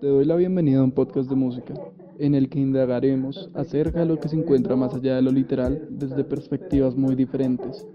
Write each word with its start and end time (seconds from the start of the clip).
Te 0.00 0.06
doy 0.06 0.24
la 0.24 0.36
bienvenida 0.36 0.80
a 0.80 0.84
un 0.84 0.90
podcast 0.90 1.28
de 1.28 1.36
música, 1.36 1.74
en 2.18 2.34
el 2.34 2.48
que 2.48 2.58
indagaremos 2.58 3.50
acerca 3.54 4.00
de 4.00 4.06
lo 4.06 4.20
que 4.20 4.28
se 4.28 4.36
encuentra 4.36 4.76
más 4.76 4.94
allá 4.94 5.16
de 5.16 5.22
lo 5.22 5.30
literal 5.30 5.86
desde 5.90 6.24
perspectivas 6.24 6.94
muy 6.96 7.14
diferentes. 7.14 7.86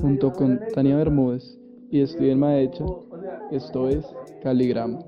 Junto 0.00 0.32
con 0.32 0.58
Tania 0.74 0.96
Bermúdez 0.96 1.58
y 1.90 2.06
Steven 2.06 2.38
Maecha, 2.38 2.84
esto 3.50 3.88
es 3.88 4.06
Caligrama. 4.42 5.00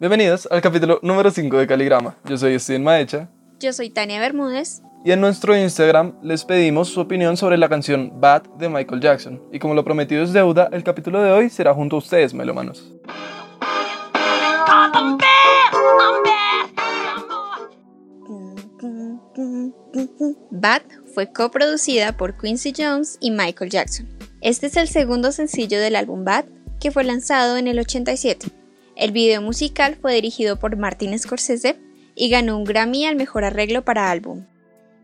Bienvenidos 0.00 0.48
al 0.50 0.60
capítulo 0.60 0.98
número 1.02 1.30
5 1.30 1.58
de 1.58 1.66
Caligrama. 1.66 2.16
Yo 2.24 2.36
soy 2.36 2.58
Steven 2.58 2.82
Maecha. 2.82 3.28
Yo 3.60 3.72
soy 3.72 3.90
Tania 3.90 4.20
Bermúdez. 4.20 4.82
Y 5.04 5.10
en 5.10 5.20
nuestro 5.20 5.56
Instagram 5.56 6.14
les 6.22 6.44
pedimos 6.44 6.90
su 6.90 7.00
opinión 7.00 7.36
sobre 7.36 7.58
la 7.58 7.68
canción 7.68 8.20
Bad 8.20 8.42
de 8.56 8.68
Michael 8.68 9.00
Jackson. 9.00 9.42
Y 9.52 9.58
como 9.58 9.74
lo 9.74 9.84
prometido 9.84 10.22
es 10.22 10.32
deuda, 10.32 10.68
el 10.70 10.84
capítulo 10.84 11.20
de 11.20 11.32
hoy 11.32 11.50
será 11.50 11.74
junto 11.74 11.96
a 11.96 11.98
ustedes, 11.98 12.34
melomanos. 12.34 12.92
Bad 20.50 20.82
fue 21.12 21.32
coproducida 21.32 22.16
por 22.16 22.38
Quincy 22.38 22.72
Jones 22.76 23.18
y 23.20 23.32
Michael 23.32 23.70
Jackson. 23.70 24.08
Este 24.40 24.68
es 24.68 24.76
el 24.76 24.86
segundo 24.86 25.32
sencillo 25.32 25.80
del 25.80 25.96
álbum 25.96 26.24
Bad, 26.24 26.44
que 26.78 26.92
fue 26.92 27.02
lanzado 27.02 27.56
en 27.56 27.66
el 27.66 27.80
87. 27.80 28.46
El 28.94 29.10
video 29.10 29.42
musical 29.42 29.96
fue 30.00 30.14
dirigido 30.14 30.60
por 30.60 30.76
Martin 30.76 31.18
Scorsese 31.18 31.87
y 32.18 32.28
ganó 32.28 32.58
un 32.58 32.64
Grammy 32.64 33.06
al 33.06 33.16
mejor 33.16 33.44
arreglo 33.44 33.84
para 33.84 34.10
álbum. 34.10 34.44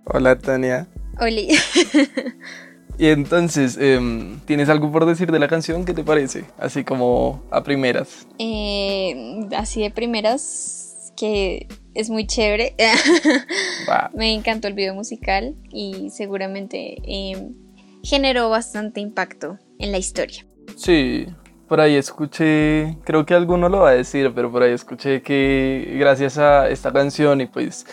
Hola 0.05 0.39
Tania. 0.39 0.89
Hola. 1.21 1.41
y 2.99 3.07
entonces, 3.07 3.79
em, 3.81 4.41
¿tienes 4.41 4.69
algo 4.69 4.91
por 4.91 5.07
decir 5.07 5.31
de 5.31 5.39
la 5.39 5.49
canción? 5.49 5.85
¿Qué 5.85 5.95
te 5.95 6.03
parece? 6.03 6.45
Así 6.59 6.85
como 6.85 7.43
a 7.51 7.63
primeras. 7.63 8.27
Eh, 8.39 9.47
así 9.57 9.81
de 9.81 9.91
primeras, 9.91 11.13
que 11.17 11.69
es 11.95 12.11
muy 12.11 12.27
chévere. 12.27 12.75
Me 14.15 14.33
encantó 14.33 14.67
el 14.67 14.75
video 14.75 14.95
musical 14.95 15.55
y 15.71 16.11
seguramente 16.11 16.97
em, 17.05 17.55
generó 18.03 18.51
bastante 18.51 19.01
impacto 19.01 19.59
en 19.79 19.93
la 19.93 19.99
historia. 19.99 20.45
Sí, 20.77 21.27
por 21.69 21.81
ahí 21.81 21.97
escuché, 21.97 22.99
creo 23.05 23.25
que 23.25 23.35
alguno 23.35 23.69
lo 23.69 23.81
va 23.81 23.91
a 23.91 23.95
decir, 23.95 24.33
pero 24.35 24.51
por 24.51 24.63
ahí 24.63 24.73
escuché 24.73 25.23
que 25.23 25.97
gracias 25.99 26.39
a 26.39 26.69
esta 26.69 26.93
canción 26.93 27.41
y 27.41 27.47
pues 27.47 27.87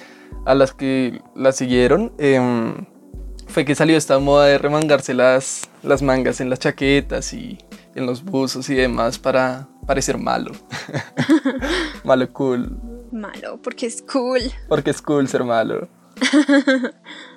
a 0.46 0.56
las 0.56 0.74
que 0.74 1.22
la 1.36 1.52
siguieron, 1.52 2.12
em, 2.18 2.86
fue 3.48 3.66
que 3.66 3.76
salió 3.76 3.98
esta 3.98 4.20
moda 4.20 4.46
de 4.46 4.58
remangarse 4.58 5.14
las, 5.14 5.70
las 5.84 6.02
mangas 6.02 6.42
en 6.42 6.50
las 6.50 6.60
chaquetas 6.60 7.34
y 7.34 7.58
en 7.96 8.06
los 8.06 8.24
buzos 8.24 8.70
y 8.70 8.76
demás 8.76 9.20
para 9.20 9.68
parecer 9.86 10.18
malo. 10.18 10.52
malo 12.04 12.32
cool. 12.34 12.78
Malo, 13.12 13.60
porque 13.62 13.88
es 13.88 14.02
cool. 14.02 14.42
Porque 14.68 14.92
es 14.92 15.02
cool 15.02 15.28
ser 15.28 15.44
malo. 15.44 15.88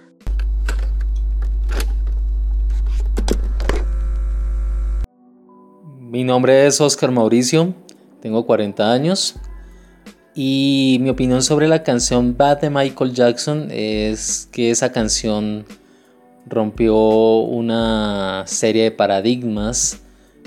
Mi 6.15 6.23
nombre 6.23 6.69
es 6.69 6.81
Oscar 6.81 7.11
Mauricio, 7.11 7.75
tengo 8.23 8.47
40 8.47 8.93
años 8.93 9.34
y 10.33 10.98
mi 11.01 11.11
opinión 11.11 11.43
sobre 11.43 11.67
la 11.67 11.83
canción 11.83 12.37
Bad 12.37 12.61
de 12.61 12.71
Michael 12.71 13.12
Jackson 13.12 13.67
es 13.73 14.48
que 14.53 14.71
esa 14.71 14.93
canción 14.93 15.67
rompió 16.47 16.97
una 17.39 18.45
serie 18.47 18.84
de 18.84 18.91
paradigmas, 18.93 20.03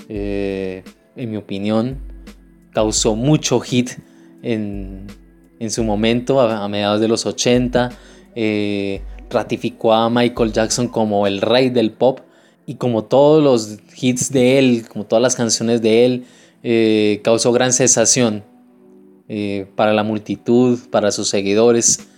eh, 0.07 0.85
en 1.17 1.31
mi 1.31 1.35
opinión, 1.35 1.97
causó 2.71 3.17
mucho 3.17 3.59
hit 3.59 3.89
en, 4.43 5.07
su 5.67 5.83
momento, 5.83 6.39
a, 6.39 6.65
mediados 6.69 7.01
de 7.01 7.09
los 7.09 7.25
80, 7.25 7.89
eh, 8.35 9.01
ratificó 9.29 9.91
a 9.91 10.09
Michael 10.09 10.53
Jackson 10.53 10.87
como 10.87 11.27
el 11.27 11.41
rey 11.41 11.69
del 11.69 11.91
pop 11.91 12.21
y 12.67 12.75
como 12.75 13.05
todos 13.05 13.41
los 13.41 13.79
hits 13.99 14.29
de 14.29 14.59
él, 14.59 14.85
como 14.89 15.05
todas 15.05 15.23
las 15.23 15.35
canciones 15.37 15.81
de 15.81 16.05
él, 16.05 16.25
eh, 16.63 17.21
causó 17.23 17.53
gran 17.53 17.71
sensación 17.71 18.43
eh, 19.29 19.67
para 19.77 19.93
la 19.93 20.03
multitud, 20.03 20.77
para 20.91 21.11
sus 21.11 21.29
seguidores, 21.29 22.09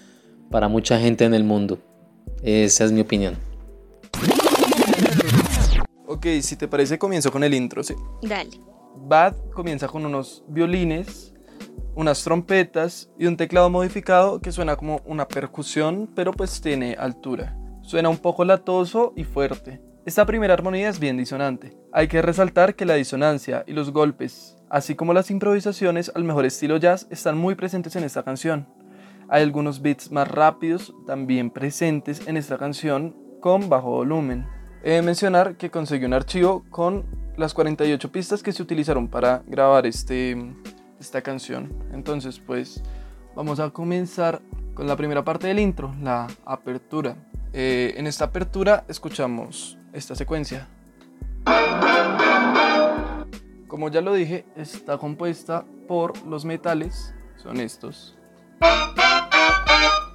para 0.49 0.67
mucha 0.67 0.99
gente 0.99 1.23
en 1.23 1.35
el 1.35 1.43
mundo. 1.43 1.77
Esa 2.41 2.83
es 2.83 2.91
mi 2.91 3.01
opinión. 3.01 3.37
Ok, 6.07 6.25
si 6.41 6.55
te 6.55 6.67
parece 6.67 6.97
comienzo 6.97 7.31
con 7.31 7.43
el 7.43 7.53
intro, 7.53 7.83
¿sí? 7.83 7.93
Dale. 8.23 8.49
Bad 9.07 9.35
comienza 9.53 9.87
con 9.87 10.03
unos 10.03 10.43
violines, 10.47 11.31
unas 11.93 12.23
trompetas 12.23 13.07
y 13.19 13.27
un 13.27 13.37
teclado 13.37 13.69
modificado 13.69 14.41
que 14.41 14.51
suena 14.51 14.75
como 14.75 14.99
una 15.05 15.27
percusión, 15.27 16.09
pero 16.15 16.33
pues 16.33 16.59
tiene 16.59 16.95
altura. 16.95 17.55
Suena 17.83 18.09
un 18.09 18.17
poco 18.17 18.43
latoso 18.45 19.13
y 19.15 19.25
fuerte. 19.25 19.88
Esta 20.05 20.25
primera 20.25 20.53
armonía 20.53 20.89
es 20.89 20.99
bien 20.99 21.17
disonante. 21.17 21.77
Hay 21.91 22.07
que 22.07 22.21
resaltar 22.21 22.75
que 22.75 22.85
la 22.85 22.95
disonancia 22.95 23.65
y 23.67 23.73
los 23.73 23.91
golpes, 23.91 24.55
así 24.69 24.95
como 24.95 25.13
las 25.13 25.29
improvisaciones 25.29 26.09
al 26.15 26.23
mejor 26.23 26.45
estilo 26.45 26.77
jazz, 26.77 27.05
están 27.09 27.37
muy 27.37 27.55
presentes 27.55 27.95
en 27.97 28.05
esta 28.05 28.23
canción. 28.23 28.65
Hay 29.27 29.43
algunos 29.43 29.81
beats 29.81 30.09
más 30.09 30.27
rápidos 30.27 30.93
también 31.05 31.51
presentes 31.51 32.27
en 32.27 32.37
esta 32.37 32.57
canción 32.57 33.15
con 33.41 33.69
bajo 33.69 33.89
volumen. 33.89 34.47
He 34.83 34.93
de 34.93 35.01
mencionar 35.01 35.57
que 35.57 35.69
conseguí 35.69 36.05
un 36.05 36.13
archivo 36.13 36.63
con 36.69 37.03
las 37.35 37.53
48 37.53 38.11
pistas 38.11 38.41
que 38.41 38.53
se 38.53 38.63
utilizaron 38.63 39.09
para 39.09 39.43
grabar 39.47 39.85
este, 39.85 40.37
esta 40.99 41.21
canción. 41.21 41.73
Entonces, 41.91 42.39
pues 42.39 42.81
vamos 43.35 43.59
a 43.59 43.69
comenzar 43.69 44.41
con 44.73 44.87
la 44.87 44.95
primera 44.95 45.25
parte 45.25 45.47
del 45.47 45.59
intro, 45.59 45.93
la 46.01 46.27
apertura. 46.45 47.17
Eh, 47.51 47.95
en 47.97 48.07
esta 48.07 48.25
apertura 48.25 48.85
escuchamos 48.87 49.78
esta 49.93 50.15
secuencia. 50.15 50.67
Como 53.67 53.89
ya 53.89 54.01
lo 54.01 54.13
dije, 54.13 54.45
está 54.55 54.97
compuesta 54.97 55.65
por 55.87 56.25
los 56.25 56.43
metales, 56.43 57.13
son 57.37 57.59
estos. 57.59 58.17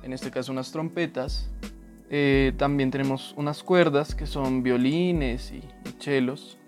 En 0.03 0.13
este 0.13 0.31
caso 0.31 0.53
unas 0.53 0.71
trompetas. 0.71 1.51
Eh, 2.11 2.53
también 2.59 2.91
tenemos 2.91 3.33
unas 3.37 3.63
cuerdas 3.63 4.15
que 4.15 4.27
son 4.27 4.63
violines 4.63 5.53
y, 5.53 5.63
chelos. 5.99 6.59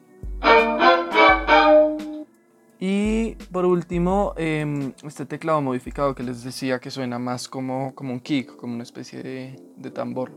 Y 2.79 3.35
por 3.53 3.65
último, 3.65 4.35
em, 4.37 4.93
este 5.05 5.27
teclado 5.27 5.61
modificado 5.61 6.15
que 6.15 6.23
les 6.23 6.43
decía 6.43 6.79
que 6.79 6.91
suena 6.91 7.19
más 7.19 7.49
como, 7.49 7.95
como 7.95 8.13
un 8.13 8.21
kick, 8.21 8.57
como 8.57 8.75
una 8.75 8.83
especie 8.83 9.23
de, 9.23 9.57
de 9.77 9.91
tambor. 9.91 10.33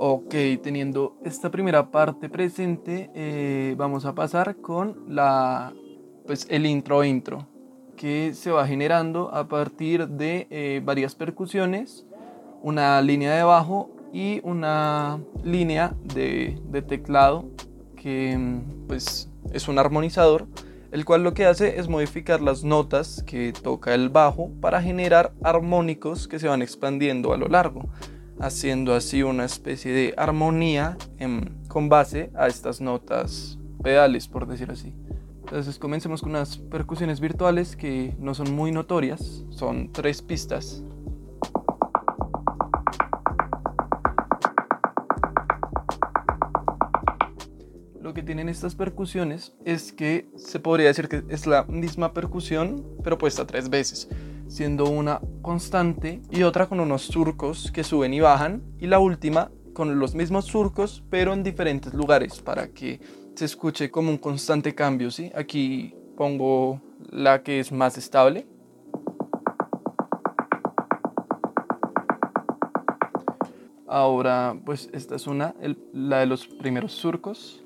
Ok, 0.00 0.32
teniendo 0.62 1.16
esta 1.24 1.50
primera 1.50 1.90
parte 1.90 2.28
presente, 2.28 3.10
eh, 3.16 3.74
vamos 3.76 4.04
a 4.04 4.14
pasar 4.14 4.54
con 4.58 4.96
la, 5.08 5.74
pues 6.24 6.46
el 6.50 6.66
intro 6.66 7.02
intro, 7.02 7.48
que 7.96 8.32
se 8.32 8.52
va 8.52 8.64
generando 8.64 9.34
a 9.34 9.48
partir 9.48 10.06
de 10.06 10.46
eh, 10.50 10.80
varias 10.84 11.16
percusiones, 11.16 12.06
una 12.62 13.02
línea 13.02 13.34
de 13.34 13.42
bajo 13.42 13.90
y 14.12 14.40
una 14.44 15.18
línea 15.42 15.96
de, 16.14 16.60
de 16.70 16.82
teclado 16.82 17.46
que 17.96 18.38
pues 18.86 19.28
es 19.52 19.66
un 19.66 19.80
armonizador, 19.80 20.46
el 20.92 21.04
cual 21.04 21.24
lo 21.24 21.34
que 21.34 21.44
hace 21.44 21.80
es 21.80 21.88
modificar 21.88 22.40
las 22.40 22.62
notas 22.62 23.24
que 23.24 23.52
toca 23.52 23.94
el 23.94 24.10
bajo 24.10 24.52
para 24.60 24.80
generar 24.80 25.32
armónicos 25.42 26.28
que 26.28 26.38
se 26.38 26.46
van 26.46 26.62
expandiendo 26.62 27.32
a 27.32 27.36
lo 27.36 27.48
largo 27.48 27.88
haciendo 28.40 28.94
así 28.94 29.22
una 29.22 29.44
especie 29.44 29.92
de 29.92 30.14
armonía 30.16 30.96
con 31.68 31.88
base 31.88 32.30
a 32.34 32.46
estas 32.46 32.80
notas 32.80 33.58
pedales, 33.82 34.28
por 34.28 34.46
decir 34.46 34.70
así. 34.70 34.94
Entonces 35.40 35.78
comencemos 35.78 36.20
con 36.20 36.30
unas 36.30 36.58
percusiones 36.58 37.20
virtuales 37.20 37.76
que 37.76 38.14
no 38.18 38.34
son 38.34 38.54
muy 38.54 38.70
notorias, 38.70 39.44
son 39.50 39.90
tres 39.92 40.20
pistas. 40.22 40.82
Lo 48.00 48.14
que 48.14 48.22
tienen 48.22 48.48
estas 48.48 48.74
percusiones 48.74 49.54
es 49.64 49.92
que 49.92 50.28
se 50.36 50.60
podría 50.60 50.88
decir 50.88 51.08
que 51.08 51.24
es 51.28 51.46
la 51.46 51.64
misma 51.64 52.12
percusión, 52.12 52.84
pero 53.02 53.18
puesta 53.18 53.46
tres 53.46 53.68
veces 53.68 54.08
siendo 54.48 54.86
una 54.86 55.20
constante 55.42 56.20
y 56.30 56.42
otra 56.42 56.66
con 56.66 56.80
unos 56.80 57.02
surcos 57.02 57.70
que 57.70 57.84
suben 57.84 58.12
y 58.14 58.20
bajan 58.20 58.62
y 58.78 58.86
la 58.86 58.98
última 58.98 59.50
con 59.74 59.98
los 59.98 60.14
mismos 60.14 60.46
surcos 60.46 61.04
pero 61.10 61.32
en 61.32 61.42
diferentes 61.44 61.94
lugares 61.94 62.40
para 62.40 62.68
que 62.68 63.00
se 63.38 63.44
escuche 63.44 63.88
como 63.88 64.10
un 64.10 64.18
constante 64.18 64.74
cambio, 64.74 65.12
¿sí? 65.12 65.30
Aquí 65.32 65.94
pongo 66.16 66.80
la 67.10 67.44
que 67.44 67.60
es 67.60 67.70
más 67.70 67.96
estable. 67.96 68.48
Ahora, 73.86 74.56
pues 74.66 74.90
esta 74.92 75.14
es 75.14 75.28
una, 75.28 75.54
la 75.92 76.18
de 76.18 76.26
los 76.26 76.48
primeros 76.48 76.92
surcos. 76.92 77.64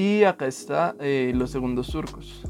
Y 0.00 0.24
acá 0.24 0.46
está 0.46 0.96
eh, 0.98 1.30
los 1.34 1.50
segundos 1.50 1.88
surcos. 1.88 2.42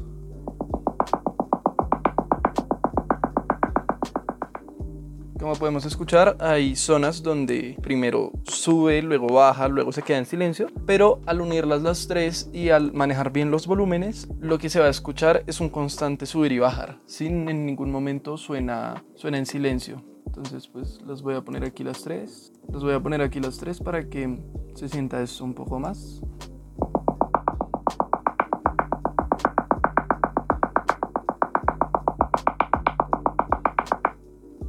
Como 5.37 5.55
podemos 5.55 5.85
escuchar, 5.85 6.37
hay 6.39 6.77
zonas 6.77 7.21
donde 7.21 7.77
primero 7.81 8.31
sube, 8.45 9.01
luego 9.01 9.27
baja, 9.27 9.67
luego 9.67 9.91
se 9.91 10.01
queda 10.01 10.19
en 10.19 10.25
silencio, 10.25 10.67
pero 10.85 11.19
al 11.25 11.41
unirlas 11.41 11.81
las 11.81 12.07
tres 12.07 12.49
y 12.53 12.69
al 12.69 12.93
manejar 12.93 13.33
bien 13.33 13.51
los 13.51 13.67
volúmenes, 13.67 14.29
lo 14.39 14.57
que 14.57 14.69
se 14.69 14.79
va 14.79 14.85
a 14.85 14.89
escuchar 14.89 15.43
es 15.45 15.59
un 15.59 15.67
constante 15.67 16.25
subir 16.25 16.53
y 16.53 16.59
bajar, 16.59 17.01
sin 17.05 17.49
en 17.49 17.65
ningún 17.65 17.91
momento 17.91 18.37
suena, 18.37 19.03
suena 19.15 19.37
en 19.37 19.45
silencio. 19.45 20.01
Entonces 20.25 20.69
pues 20.69 21.01
las 21.05 21.21
voy 21.21 21.35
a 21.35 21.41
poner 21.41 21.65
aquí 21.65 21.83
las 21.83 22.01
tres, 22.01 22.53
las 22.71 22.81
voy 22.81 22.93
a 22.93 23.01
poner 23.01 23.21
aquí 23.21 23.41
las 23.41 23.57
tres 23.57 23.81
para 23.81 24.07
que 24.07 24.39
se 24.73 24.87
sienta 24.87 25.21
esto 25.21 25.43
un 25.43 25.53
poco 25.53 25.81
más. 25.81 26.21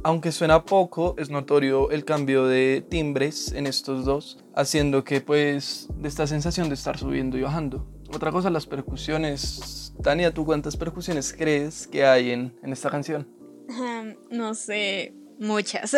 Aunque 0.05 0.33
suena 0.33 0.65
poco, 0.65 1.15
es 1.17 1.29
notorio 1.29 1.89
el 1.89 2.03
cambio 2.03 2.45
de 2.45 2.85
timbres 2.89 3.53
en 3.53 3.67
estos 3.67 4.03
dos, 4.03 4.43
haciendo 4.53 5.05
que 5.05 5.21
pues 5.21 5.87
de 5.95 6.09
esta 6.09 6.27
sensación 6.27 6.67
de 6.67 6.75
estar 6.75 6.97
subiendo 6.97 7.37
y 7.37 7.41
bajando. 7.41 7.87
Otra 8.13 8.31
cosa, 8.31 8.49
las 8.49 8.65
percusiones. 8.65 9.93
Tania, 10.03 10.33
¿tú 10.33 10.45
cuántas 10.45 10.75
percusiones 10.75 11.33
crees 11.33 11.87
que 11.87 12.05
hay 12.05 12.31
en, 12.31 12.53
en 12.61 12.73
esta 12.73 12.89
canción? 12.89 13.27
no 14.29 14.53
sé, 14.55 15.13
muchas. 15.39 15.95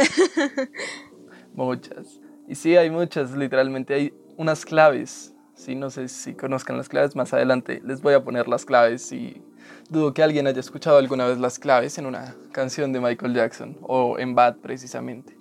muchas. 1.54 2.22
Y 2.48 2.54
sí, 2.54 2.78
hay 2.78 2.92
muchas, 2.92 3.32
literalmente 3.32 3.96
hay 3.96 4.14
unas 4.38 4.66
claves. 4.66 5.34
Sí, 5.56 5.74
no 5.74 5.90
sé 5.90 6.10
si 6.10 6.34
conozcan 6.34 6.78
las 6.78 6.90
claves, 6.90 7.16
más 7.16 7.34
adelante 7.34 7.82
les 7.84 8.02
voy 8.02 8.14
a 8.14 8.24
poner 8.24 8.48
las 8.48 8.66
claves 8.66 9.12
y 9.12 9.42
Dudo 9.90 10.14
que 10.14 10.24
alguien 10.24 10.48
haya 10.48 10.60
escuchado 10.60 10.98
alguna 10.98 11.28
vez 11.28 11.38
las 11.38 11.60
claves 11.60 11.98
en 11.98 12.08
una 12.08 12.36
canción 12.52 12.92
de 12.92 13.00
Michael 13.00 13.34
Jackson 13.34 13.78
o 13.82 14.18
en 14.18 14.34
Bad 14.34 14.58
precisamente. 14.58 15.38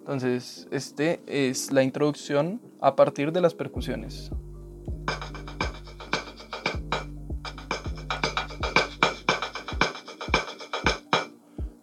Entonces, 0.00 0.68
este 0.70 1.22
es 1.26 1.72
la 1.72 1.82
introducción 1.82 2.60
a 2.80 2.96
partir 2.96 3.32
de 3.32 3.40
las 3.40 3.54
percusiones. 3.54 4.30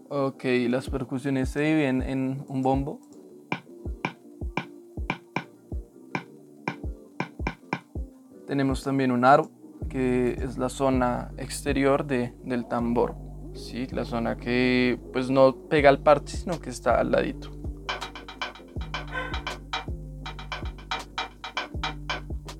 Ok, 0.09 0.43
las 0.69 0.89
percusiones 0.89 1.49
se 1.49 1.61
dividen 1.61 2.01
en 2.01 2.45
un 2.47 2.61
bombo. 2.61 2.99
Tenemos 8.47 8.83
también 8.83 9.11
un 9.11 9.25
aro 9.25 9.51
que 9.95 10.37
es 10.43 10.57
la 10.57 10.67
zona 10.67 11.31
exterior 11.37 12.05
de, 12.05 12.33
del 12.43 12.67
tambor, 12.67 13.15
¿sí? 13.53 13.87
la 13.93 14.03
zona 14.03 14.35
que 14.35 14.99
pues 15.13 15.29
no 15.29 15.55
pega 15.69 15.87
al 15.87 15.99
parche, 15.99 16.35
sino 16.35 16.59
que 16.59 16.69
está 16.69 16.99
al 16.99 17.11
ladito. 17.11 17.49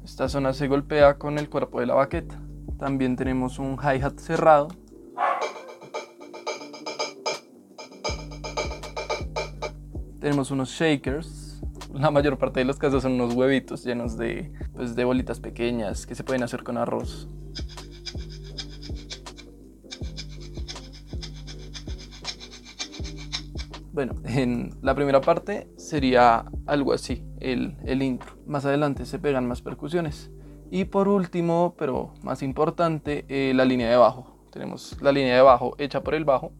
Esta 0.05 0.29
zona 0.29 0.53
se 0.53 0.69
golpea 0.69 1.17
con 1.17 1.37
el 1.37 1.49
cuerpo 1.49 1.81
de 1.81 1.87
la 1.87 1.95
baqueta. 1.95 2.39
También 2.79 3.17
tenemos 3.17 3.59
un 3.59 3.77
hi-hat 3.83 4.17
cerrado. 4.17 4.69
Tenemos 10.21 10.51
unos 10.51 10.69
shakers 10.69 11.44
la 11.95 12.11
mayor 12.11 12.37
parte 12.37 12.59
de 12.59 12.65
los 12.65 12.77
casos 12.77 13.03
son 13.03 13.13
unos 13.13 13.33
huevitos 13.33 13.83
llenos 13.83 14.17
de, 14.17 14.51
pues, 14.73 14.95
de 14.95 15.05
bolitas 15.05 15.39
pequeñas 15.39 16.05
que 16.05 16.15
se 16.15 16.23
pueden 16.23 16.43
hacer 16.43 16.63
con 16.63 16.77
arroz. 16.77 17.27
Bueno, 23.93 24.13
en 24.25 24.75
la 24.81 24.93
primera 24.93 25.21
parte 25.21 25.69
sería 25.77 26.45
algo 26.65 26.91
así, 26.91 27.23
el, 27.39 27.77
el 27.85 28.03
intro. 28.03 28.35
Más 28.45 28.65
adelante 28.65 29.05
se 29.05 29.19
pegan 29.19 29.47
más 29.47 29.61
percusiones. 29.61 30.31
Y 30.69 30.85
por 30.85 31.07
último, 31.07 31.75
pero 31.77 32.13
más 32.21 32.43
importante, 32.43 33.25
eh, 33.29 33.53
la 33.55 33.63
línea 33.63 33.89
de 33.89 33.95
bajo. 33.95 34.49
Tenemos 34.51 34.97
la 35.01 35.13
línea 35.13 35.35
de 35.35 35.41
bajo 35.41 35.75
hecha 35.77 36.03
por 36.03 36.13
el 36.13 36.25
bajo 36.25 36.51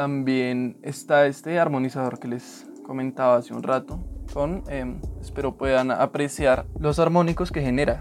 También 0.00 0.78
está 0.80 1.26
este 1.26 1.58
armonizador 1.58 2.18
que 2.18 2.26
les 2.26 2.66
comentaba 2.86 3.36
hace 3.36 3.52
un 3.52 3.62
rato, 3.62 4.02
con, 4.32 4.64
em, 4.70 4.98
espero 5.20 5.58
puedan 5.58 5.90
apreciar 5.90 6.64
los 6.78 6.98
armónicos 6.98 7.52
que 7.52 7.60
genera. 7.60 8.00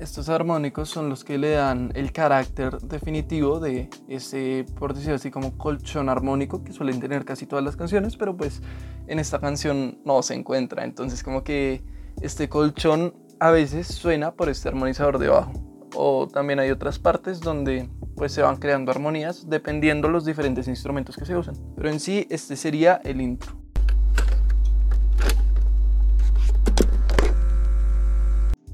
Estos 0.00 0.28
armónicos 0.28 0.88
son 0.88 1.08
los 1.08 1.22
que 1.22 1.38
le 1.38 1.50
dan 1.50 1.92
el 1.94 2.10
carácter 2.10 2.78
definitivo 2.80 3.60
de 3.60 3.90
ese, 4.08 4.66
por 4.76 4.92
decirlo 4.92 5.14
así, 5.14 5.30
como 5.30 5.56
colchón 5.56 6.08
armónico 6.08 6.64
que 6.64 6.72
suelen 6.72 6.98
tener 6.98 7.24
casi 7.24 7.46
todas 7.46 7.64
las 7.64 7.76
canciones, 7.76 8.16
pero 8.16 8.36
pues 8.36 8.60
en 9.06 9.20
esta 9.20 9.38
canción 9.38 10.00
no 10.04 10.20
se 10.24 10.34
encuentra. 10.34 10.82
Entonces 10.82 11.22
como 11.22 11.44
que 11.44 11.93
este 12.20 12.48
colchón 12.48 13.14
a 13.40 13.50
veces 13.50 13.86
suena 13.86 14.34
por 14.34 14.48
este 14.48 14.68
armonizador 14.68 15.18
de 15.18 15.28
bajo. 15.28 15.52
O 15.94 16.26
también 16.26 16.58
hay 16.58 16.70
otras 16.70 16.98
partes 16.98 17.40
donde 17.40 17.88
pues 18.16 18.32
se 18.32 18.42
van 18.42 18.56
creando 18.56 18.90
armonías 18.90 19.48
dependiendo 19.48 20.08
los 20.08 20.24
diferentes 20.24 20.68
instrumentos 20.68 21.16
que 21.16 21.24
se 21.24 21.36
usan. 21.36 21.54
Pero 21.76 21.90
en 21.90 22.00
sí 22.00 22.26
este 22.30 22.56
sería 22.56 23.00
el 23.04 23.20
intro. 23.20 23.52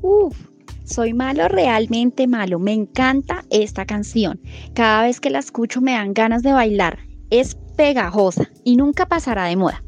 Uf, 0.02 0.36
soy 0.84 1.12
malo, 1.12 1.48
realmente 1.48 2.26
malo. 2.26 2.58
Me 2.58 2.72
encanta 2.72 3.44
esta 3.50 3.84
canción. 3.84 4.40
Cada 4.74 5.02
vez 5.02 5.20
que 5.20 5.30
la 5.30 5.38
escucho 5.38 5.80
me 5.80 5.92
dan 5.92 6.14
ganas 6.14 6.42
de 6.42 6.52
bailar. 6.52 7.00
Es 7.30 7.56
pegajosa 7.76 8.48
y 8.64 8.76
nunca 8.76 9.06
pasará 9.06 9.44
de 9.44 9.56
moda. 9.56 9.82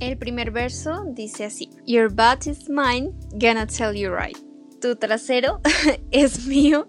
El 0.00 0.18
primer 0.18 0.50
verso 0.50 1.04
dice 1.08 1.46
así: 1.46 1.70
Your 1.86 2.10
butt 2.10 2.46
is 2.46 2.68
mine, 2.68 3.12
gonna 3.32 3.66
tell 3.66 3.94
you 3.94 4.14
right. 4.14 4.36
Tu 4.80 4.94
trasero 4.96 5.60
es 6.10 6.46
mío, 6.46 6.88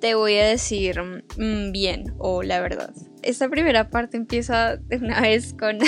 te 0.00 0.16
voy 0.16 0.34
a 0.34 0.46
decir 0.46 1.00
mm, 1.00 1.70
bien 1.70 2.14
o 2.18 2.42
la 2.42 2.60
verdad. 2.60 2.92
Esta 3.22 3.48
primera 3.48 3.88
parte 3.88 4.16
empieza 4.16 4.76
de 4.76 4.96
una 4.96 5.20
vez 5.20 5.54
con, 5.54 5.78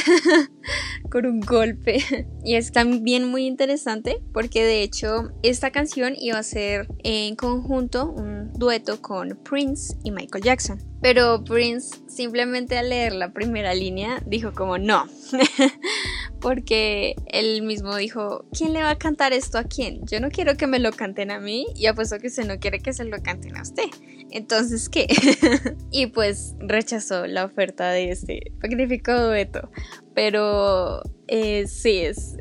con 1.11 1.27
un 1.27 1.41
golpe 1.41 1.99
y 2.45 2.55
es 2.55 2.71
también 2.71 3.29
muy 3.29 3.47
interesante 3.47 4.23
porque 4.33 4.65
de 4.65 4.85
hecho 4.85 5.33
esta 5.43 5.73
canción 5.73 6.15
iba 6.17 6.39
a 6.39 6.45
ser 6.45 6.87
en 7.03 7.35
conjunto 7.35 8.09
un 8.09 8.53
dueto 8.53 9.03
con 9.03 9.37
Prince 9.43 9.97
y 10.05 10.13
Michael 10.13 10.45
Jackson. 10.45 10.79
Pero 11.03 11.43
Prince 11.43 11.97
simplemente 12.07 12.79
al 12.79 12.91
leer 12.91 13.15
la 13.15 13.33
primera 13.33 13.75
línea 13.75 14.23
dijo 14.25 14.53
como 14.53 14.79
no, 14.79 15.07
porque 16.45 17.17
él 17.29 17.63
mismo 17.63 17.97
dijo, 17.97 18.45
¿quién 18.53 18.75
le 18.75 18.83
va 18.83 18.91
a 18.91 18.99
cantar 18.99 19.33
esto 19.33 19.57
a 19.57 19.65
quién? 19.65 20.05
Yo 20.05 20.21
no 20.21 20.29
quiero 20.29 20.59
que 20.59 20.67
me 20.67 20.79
lo 20.79 20.93
canten 20.93 21.31
a 21.31 21.41
mí 21.41 21.65
y 21.75 21.87
apuesto 21.87 22.19
que 22.19 22.27
usted 22.27 22.45
no 22.45 22.59
quiere 22.59 22.81
que 22.81 22.93
se 22.93 23.07
lo 23.07 23.17
canten 23.23 23.57
a 23.57 23.63
usted. 23.63 23.85
Entonces, 24.31 24.91
¿qué? 24.91 25.07
y 25.91 26.09
pues 26.09 26.55
rechazó 26.59 27.27
la 27.27 27.47
oferta 27.47 27.89
de 27.93 28.11
este 28.11 28.53
magnífico 28.63 29.19
dueto. 29.19 29.71
Pero 30.15 31.01
eh, 31.29 31.67
sí, 31.67 32.01
es, 32.01 32.37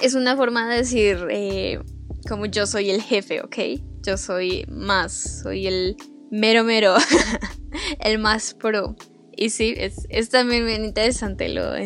es 0.00 0.14
una 0.14 0.34
forma 0.34 0.70
de 0.70 0.78
decir 0.78 1.26
eh, 1.28 1.78
como 2.26 2.46
yo 2.46 2.66
soy 2.66 2.88
el 2.88 3.02
jefe, 3.02 3.42
¿ok? 3.42 3.58
Yo 4.00 4.16
soy 4.16 4.64
más, 4.70 5.42
soy 5.42 5.66
el 5.66 5.98
mero 6.30 6.64
mero, 6.64 6.94
el 8.00 8.18
más 8.18 8.54
pro. 8.54 8.96
Y 9.36 9.50
sí, 9.50 9.74
es, 9.76 10.06
es 10.08 10.30
también 10.30 10.64
bien 10.64 10.86
interesante 10.86 11.50
lo 11.50 11.76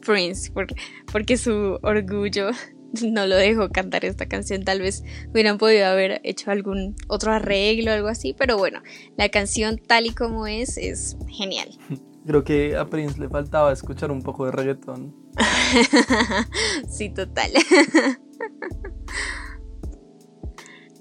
Prince, 0.00 0.50
porque, 0.52 0.74
porque 1.10 1.36
su 1.36 1.78
orgullo 1.82 2.50
no 3.02 3.26
lo 3.26 3.36
dejó 3.36 3.70
cantar 3.70 4.04
esta 4.04 4.26
canción. 4.26 4.64
Tal 4.64 4.80
vez 4.80 5.04
hubieran 5.30 5.58
podido 5.58 5.86
haber 5.86 6.20
hecho 6.24 6.50
algún 6.50 6.96
otro 7.08 7.32
arreglo 7.32 7.90
o 7.90 7.94
algo 7.94 8.08
así, 8.08 8.34
pero 8.36 8.58
bueno, 8.58 8.82
la 9.16 9.28
canción 9.28 9.78
tal 9.78 10.06
y 10.06 10.10
como 10.10 10.46
es 10.46 10.76
es 10.76 11.16
genial. 11.28 11.68
Creo 12.26 12.44
que 12.44 12.76
a 12.76 12.86
Prince 12.86 13.18
le 13.18 13.28
faltaba 13.28 13.72
escuchar 13.72 14.10
un 14.10 14.22
poco 14.22 14.44
de 14.44 14.52
reggaetón. 14.52 15.16
sí, 16.88 17.08
total. 17.08 17.50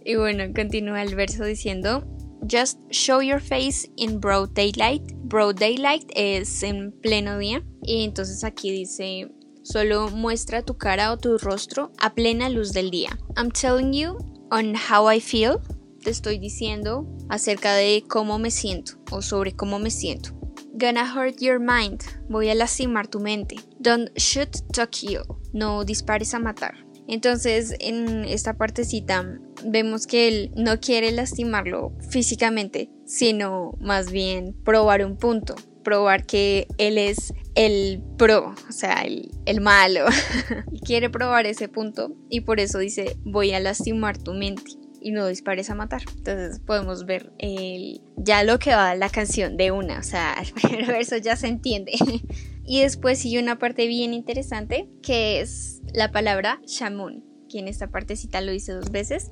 y 0.05 0.15
bueno, 0.15 0.45
continúa 0.55 1.01
el 1.01 1.15
verso 1.15 1.43
diciendo, 1.43 2.07
Just 2.47 2.79
show 2.91 3.21
your 3.21 3.39
face 3.39 3.87
in 3.97 4.19
broad 4.19 4.53
daylight. 4.53 5.03
Broad 5.25 5.57
daylight 5.57 6.09
es 6.15 6.63
en 6.63 6.91
pleno 7.01 7.37
día. 7.37 7.63
Y 7.83 8.03
entonces 8.03 8.43
aquí 8.43 8.71
dice, 8.71 9.29
solo 9.63 10.09
muestra 10.09 10.63
tu 10.63 10.77
cara 10.77 11.11
o 11.11 11.17
tu 11.17 11.37
rostro 11.37 11.91
a 11.99 12.13
plena 12.13 12.49
luz 12.49 12.71
del 12.73 12.89
día. 12.89 13.17
I'm 13.37 13.51
telling 13.51 13.93
you 13.93 14.17
on 14.51 14.75
how 14.75 15.11
I 15.11 15.19
feel. 15.19 15.59
Te 16.03 16.11
estoy 16.11 16.39
diciendo 16.39 17.05
acerca 17.29 17.73
de 17.75 18.03
cómo 18.07 18.39
me 18.39 18.51
siento 18.51 18.93
o 19.11 19.21
sobre 19.21 19.55
cómo 19.55 19.79
me 19.79 19.91
siento. 19.91 20.31
Gonna 20.73 21.13
hurt 21.13 21.41
your 21.41 21.59
mind. 21.59 22.03
Voy 22.29 22.49
a 22.49 22.55
lastimar 22.55 23.07
tu 23.07 23.19
mente. 23.19 23.57
Don't 23.79 24.09
shoot 24.15 24.49
to 24.71 24.87
kill. 24.89 25.23
No 25.51 25.83
dispares 25.83 26.33
a 26.33 26.39
matar. 26.39 26.75
Entonces, 27.09 27.75
en 27.79 28.23
esta 28.23 28.55
partecita 28.55 29.39
vemos 29.65 30.07
que 30.07 30.27
él 30.27 30.51
no 30.55 30.79
quiere 30.79 31.11
lastimarlo 31.11 31.93
físicamente, 32.09 32.89
sino 33.05 33.73
más 33.79 34.11
bien 34.11 34.55
probar 34.63 35.05
un 35.05 35.17
punto, 35.17 35.55
probar 35.83 36.25
que 36.25 36.67
él 36.77 36.97
es 36.97 37.33
el 37.55 38.01
pro, 38.17 38.55
o 38.67 38.71
sea, 38.71 39.01
el, 39.01 39.31
el 39.45 39.61
malo. 39.61 40.05
quiere 40.85 41.09
probar 41.09 41.45
ese 41.45 41.67
punto 41.67 42.15
y 42.29 42.41
por 42.41 42.59
eso 42.59 42.79
dice, 42.79 43.17
voy 43.23 43.51
a 43.51 43.59
lastimar 43.59 44.17
tu 44.17 44.33
mente 44.33 44.79
y 45.01 45.11
no 45.11 45.27
dispares 45.27 45.69
a 45.69 45.75
matar. 45.75 46.03
Entonces 46.15 46.59
podemos 46.59 47.05
ver 47.05 47.31
el, 47.37 48.01
ya 48.17 48.43
lo 48.43 48.59
que 48.59 48.71
va 48.71 48.95
la 48.95 49.09
canción 49.09 49.57
de 49.57 49.71
una, 49.71 49.99
o 49.99 50.03
sea, 50.03 50.35
el 50.41 50.51
primer 50.53 50.85
verso 50.87 51.17
ya 51.17 51.35
se 51.35 51.47
entiende. 51.47 51.93
y 52.65 52.81
después 52.81 53.19
sigue 53.19 53.39
una 53.39 53.57
parte 53.57 53.87
bien 53.87 54.13
interesante 54.13 54.89
que 55.01 55.41
es 55.41 55.81
la 55.93 56.11
palabra 56.11 56.61
shamun, 56.65 57.23
que 57.49 57.59
en 57.59 57.67
esta 57.67 57.87
partecita 57.87 58.39
lo 58.41 58.51
dice 58.51 58.71
dos 58.73 58.91
veces. 58.91 59.31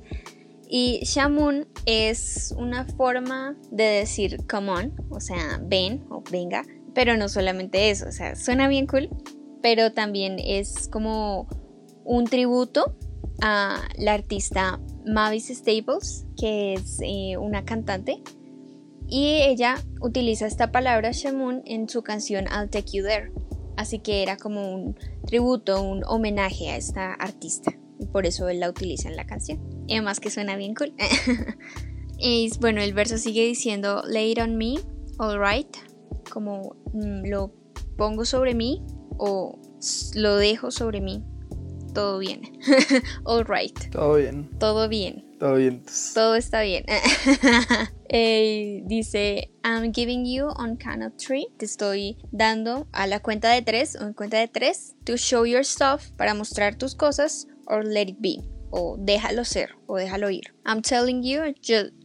Y 0.68 1.00
shamun 1.04 1.66
es 1.86 2.54
una 2.58 2.84
forma 2.84 3.56
de 3.70 3.84
decir 3.84 4.44
come 4.46 4.70
on, 4.70 4.94
o 5.08 5.20
sea, 5.20 5.58
ven 5.62 6.04
o 6.10 6.22
venga, 6.30 6.62
pero 6.94 7.16
no 7.16 7.30
solamente 7.30 7.88
eso, 7.88 8.06
o 8.06 8.12
sea, 8.12 8.36
suena 8.36 8.68
bien 8.68 8.86
cool, 8.86 9.08
pero 9.62 9.92
también 9.92 10.36
es 10.38 10.88
como 10.88 11.48
un 12.04 12.24
tributo 12.26 12.96
a 13.40 13.80
la 13.96 14.12
artista 14.12 14.78
Mavis 15.06 15.48
Staples, 15.48 16.26
que 16.36 16.74
es 16.74 16.98
eh, 17.02 17.38
una 17.38 17.64
cantante, 17.64 18.22
y 19.08 19.40
ella 19.42 19.76
utiliza 20.02 20.46
esta 20.46 20.70
palabra 20.70 21.12
shamun 21.12 21.62
en 21.64 21.88
su 21.88 22.02
canción 22.02 22.44
I'll 22.44 22.68
Take 22.68 22.98
You 22.98 23.04
There. 23.04 23.32
Así 23.76 24.00
que 24.00 24.22
era 24.22 24.36
como 24.36 24.74
un 24.74 24.96
tributo, 25.24 25.82
un 25.82 26.04
homenaje 26.04 26.68
a 26.68 26.76
esta 26.76 27.14
artista. 27.14 27.72
Y 27.98 28.06
por 28.06 28.26
eso 28.26 28.48
él 28.48 28.60
la 28.60 28.70
utiliza 28.70 29.08
en 29.08 29.16
la 29.16 29.26
canción. 29.26 29.60
Y 29.86 29.94
además 29.94 30.20
que 30.20 30.30
suena 30.30 30.56
bien 30.56 30.74
cool. 30.74 30.94
y 32.18 32.50
bueno, 32.60 32.80
el 32.80 32.92
verso 32.92 33.18
sigue 33.18 33.44
diciendo, 33.44 34.02
lay 34.06 34.32
it 34.32 34.38
on 34.38 34.56
me, 34.56 34.76
alright. 35.18 35.76
Como 36.30 36.76
mm, 36.92 37.26
lo 37.28 37.52
pongo 37.96 38.24
sobre 38.24 38.54
mí 38.54 38.84
o 39.18 39.58
lo 40.14 40.36
dejo 40.36 40.70
sobre 40.70 41.00
mí. 41.00 41.24
Todo 41.94 42.18
bien. 42.18 42.42
alright. 43.26 43.90
Todo 43.90 44.14
bien. 44.14 44.50
Todo 44.58 44.88
bien. 44.88 45.28
Todo 45.38 45.54
bien. 45.54 45.82
Todo 46.14 46.34
está 46.34 46.62
bien. 46.62 46.84
Eh, 48.10 48.84
dice, 48.86 49.50
I'm 49.62 49.92
giving 49.92 50.24
you 50.24 50.46
on 50.46 50.78
count 50.78 51.02
of 51.02 51.12
three. 51.18 51.46
Te 51.58 51.66
estoy 51.66 52.16
dando 52.32 52.88
a 52.90 53.06
la 53.06 53.20
cuenta 53.20 53.50
de 53.50 53.60
tres 53.60 53.96
o 53.96 54.06
en 54.06 54.14
cuenta 54.14 54.38
de 54.38 54.48
tres. 54.48 54.94
To 55.04 55.18
show 55.18 55.44
your 55.44 55.62
stuff 55.62 56.08
para 56.16 56.32
mostrar 56.32 56.76
tus 56.76 56.94
cosas. 56.94 57.48
Or 57.68 57.84
let 57.84 58.08
it 58.08 58.16
be. 58.20 58.40
O 58.70 58.96
déjalo 58.98 59.44
ser. 59.44 59.70
O 59.86 59.96
déjalo 59.96 60.30
ir. 60.30 60.54
I'm 60.64 60.82
telling 60.82 61.22
you, 61.22 61.54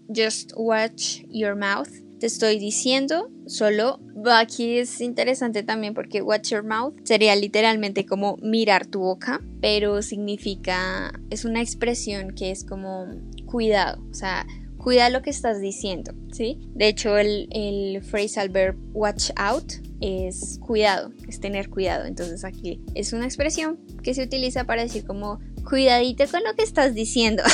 just 0.09 0.51
watch 0.55 1.23
your 1.29 1.55
mouth. 1.55 1.89
Te 2.19 2.27
estoy 2.27 2.57
diciendo, 2.57 3.29
solo 3.47 3.99
aquí 4.31 4.77
es 4.77 5.01
interesante 5.01 5.61
también 5.63 5.93
porque 5.93 6.21
watch 6.21 6.51
your 6.51 6.63
mouth 6.63 6.93
sería 7.03 7.35
literalmente 7.35 8.05
como 8.05 8.37
mirar 8.37 8.85
tu 8.85 9.01
boca, 9.01 9.41
pero 9.59 10.01
significa, 10.01 11.11
es 11.29 11.43
una 11.43 11.61
expresión 11.61 12.33
que 12.33 12.51
es 12.51 12.63
como 12.63 13.07
cuidado, 13.45 14.01
o 14.09 14.13
sea, 14.13 14.47
cuida 14.77 15.09
lo 15.09 15.21
que 15.21 15.31
estás 15.31 15.59
diciendo, 15.59 16.13
¿sí? 16.31 16.59
De 16.75 16.87
hecho, 16.87 17.17
el, 17.17 17.47
el 17.51 18.01
phrasal 18.01 18.47
verb 18.49 18.77
watch 18.93 19.31
out 19.35 19.73
es 20.01 20.59
cuidado, 20.59 21.13
es 21.29 21.39
tener 21.39 21.69
cuidado. 21.69 22.05
Entonces 22.05 22.43
aquí 22.43 22.81
es 22.93 23.13
una 23.13 23.25
expresión 23.25 23.79
que 24.03 24.13
se 24.13 24.23
utiliza 24.23 24.65
para 24.65 24.83
decir 24.83 25.05
como 25.05 25.39
cuidadito 25.63 26.25
con 26.29 26.43
lo 26.43 26.55
que 26.55 26.63
estás 26.63 26.93
diciendo. 26.93 27.43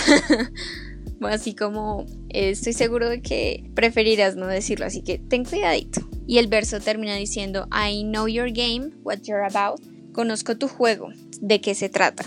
así 1.27 1.53
como 1.53 2.05
eh, 2.29 2.51
estoy 2.51 2.73
seguro 2.73 3.09
de 3.09 3.21
que 3.21 3.69
preferirás 3.73 4.35
no 4.35 4.47
decirlo, 4.47 4.85
así 4.85 5.01
que 5.01 5.17
ten 5.17 5.43
cuidadito. 5.43 6.01
Y 6.27 6.37
el 6.37 6.47
verso 6.47 6.79
termina 6.79 7.15
diciendo, 7.15 7.67
I 7.71 8.03
know 8.03 8.27
your 8.27 8.51
game, 8.51 8.91
what 9.03 9.19
you're 9.23 9.45
about. 9.45 9.81
Conozco 10.13 10.57
tu 10.57 10.67
juego, 10.67 11.09
de 11.41 11.61
qué 11.61 11.75
se 11.75 11.89
trata. 11.89 12.23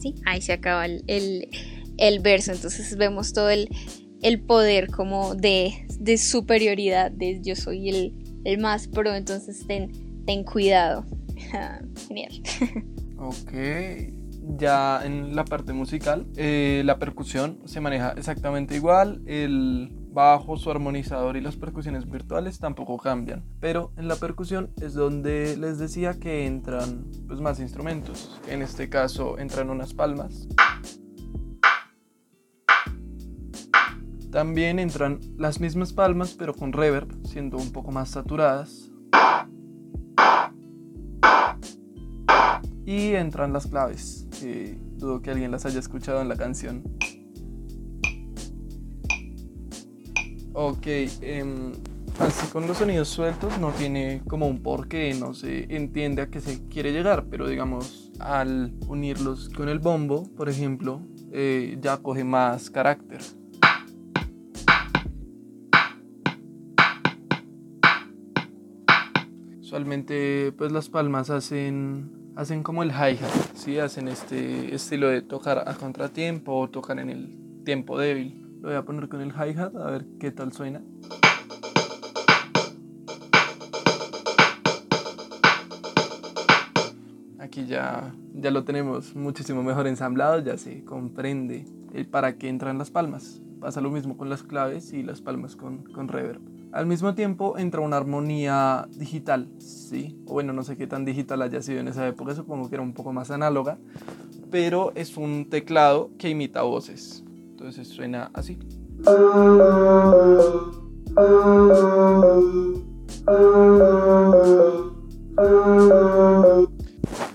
¿Sí? 0.00 0.14
Ahí 0.26 0.40
se 0.40 0.52
acaba 0.52 0.86
el, 0.86 1.48
el, 1.96 2.20
verso, 2.20 2.52
entonces 2.52 2.96
vemos 2.96 3.32
todo 3.32 3.50
el, 3.50 3.68
el 4.22 4.40
poder 4.40 4.88
como 4.88 5.34
de, 5.34 5.86
de, 5.98 6.18
superioridad, 6.18 7.10
de 7.10 7.40
yo 7.42 7.54
soy 7.56 7.88
el, 7.88 8.14
el 8.44 8.58
más 8.58 8.88
pro, 8.88 9.14
entonces 9.14 9.66
ten, 9.66 9.90
ten 10.26 10.44
cuidado. 10.44 11.04
Genial. 12.08 12.42
Ok 13.20 13.50
ya 14.56 15.04
en 15.04 15.36
la 15.36 15.44
parte 15.44 15.72
musical, 15.72 16.26
eh, 16.36 16.82
la 16.84 16.98
percusión 16.98 17.58
se 17.66 17.80
maneja 17.80 18.14
exactamente 18.16 18.74
igual, 18.74 19.22
el 19.26 19.92
bajo, 20.10 20.56
su 20.56 20.70
armonizador 20.70 21.36
y 21.36 21.40
las 21.40 21.56
percusiones 21.56 22.10
virtuales 22.10 22.58
tampoco 22.58 22.96
cambian, 22.96 23.44
pero 23.60 23.92
en 23.96 24.08
la 24.08 24.16
percusión 24.16 24.70
es 24.80 24.94
donde 24.94 25.56
les 25.56 25.78
decía 25.78 26.18
que 26.18 26.46
entran 26.46 27.04
pues, 27.26 27.40
más 27.40 27.60
instrumentos, 27.60 28.40
en 28.48 28.62
este 28.62 28.88
caso 28.88 29.38
entran 29.38 29.70
unas 29.70 29.92
palmas. 29.92 30.48
También 34.30 34.78
entran 34.78 35.20
las 35.38 35.58
mismas 35.58 35.92
palmas 35.92 36.34
pero 36.38 36.54
con 36.54 36.72
reverb, 36.72 37.08
siendo 37.26 37.56
un 37.56 37.72
poco 37.72 37.90
más 37.92 38.10
saturadas. 38.10 38.90
Y 42.84 43.14
entran 43.14 43.52
las 43.52 43.66
claves 43.66 44.27
dudo 44.96 45.22
que 45.22 45.30
alguien 45.30 45.50
las 45.50 45.66
haya 45.66 45.80
escuchado 45.80 46.20
en 46.20 46.28
la 46.28 46.36
canción. 46.36 46.82
Ok, 50.52 50.86
em, 51.20 51.72
así 52.18 52.46
con 52.48 52.66
los 52.66 52.78
sonidos 52.78 53.08
sueltos 53.08 53.60
no 53.60 53.70
tiene 53.70 54.22
como 54.26 54.48
un 54.48 54.60
porqué, 54.60 55.14
no 55.14 55.34
se 55.34 55.72
entiende 55.74 56.22
a 56.22 56.30
qué 56.30 56.40
se 56.40 56.66
quiere 56.68 56.92
llegar, 56.92 57.26
pero 57.30 57.46
digamos 57.46 58.10
al 58.18 58.74
unirlos 58.88 59.50
con 59.50 59.68
el 59.68 59.78
bombo, 59.78 60.24
por 60.36 60.48
ejemplo, 60.48 61.00
eh, 61.30 61.78
ya 61.80 61.98
coge 61.98 62.24
más 62.24 62.70
carácter. 62.70 63.20
Usualmente 69.60 70.52
pues 70.56 70.72
las 70.72 70.88
palmas 70.88 71.30
hacen 71.30 72.27
hacen 72.38 72.62
como 72.62 72.84
el 72.84 72.90
hi-hat, 72.90 73.56
¿sí? 73.56 73.80
hacen 73.80 74.06
este 74.06 74.72
estilo 74.72 75.08
de 75.08 75.22
tocar 75.22 75.64
a 75.66 75.74
contratiempo 75.74 76.56
o 76.56 76.70
tocar 76.70 77.00
en 77.00 77.10
el 77.10 77.64
tiempo 77.64 77.98
débil. 77.98 78.60
Lo 78.60 78.68
voy 78.68 78.76
a 78.76 78.84
poner 78.84 79.08
con 79.08 79.20
el 79.20 79.32
hi-hat 79.32 79.74
a 79.74 79.90
ver 79.90 80.06
qué 80.20 80.30
tal 80.30 80.52
suena. 80.52 80.80
Aquí 87.40 87.66
ya, 87.66 88.14
ya 88.34 88.52
lo 88.52 88.62
tenemos 88.62 89.16
muchísimo 89.16 89.64
mejor 89.64 89.88
ensamblado, 89.88 90.38
ya 90.38 90.56
se 90.58 90.84
comprende 90.84 91.64
para 92.12 92.38
qué 92.38 92.48
entran 92.48 92.78
las 92.78 92.92
palmas. 92.92 93.40
Pasa 93.58 93.80
lo 93.80 93.90
mismo 93.90 94.16
con 94.16 94.30
las 94.30 94.44
claves 94.44 94.92
y 94.92 95.02
las 95.02 95.20
palmas 95.20 95.56
con, 95.56 95.82
con 95.92 96.06
reverb. 96.06 96.57
Al 96.70 96.86
mismo 96.86 97.14
tiempo 97.14 97.56
entra 97.56 97.80
una 97.80 97.96
armonía 97.96 98.86
digital, 98.90 99.48
sí, 99.58 100.20
o 100.26 100.34
bueno, 100.34 100.52
no 100.52 100.62
sé 100.62 100.76
qué 100.76 100.86
tan 100.86 101.04
digital 101.04 101.40
haya 101.40 101.62
sido 101.62 101.80
en 101.80 101.88
esa 101.88 102.06
época, 102.06 102.34
supongo 102.34 102.68
que 102.68 102.74
era 102.74 102.82
un 102.82 102.92
poco 102.92 103.12
más 103.12 103.30
análoga, 103.30 103.78
pero 104.50 104.92
es 104.94 105.16
un 105.16 105.48
teclado 105.48 106.10
que 106.18 106.28
imita 106.28 106.62
voces, 106.62 107.24
entonces 107.50 107.88
suena 107.88 108.30
así. 108.34 108.58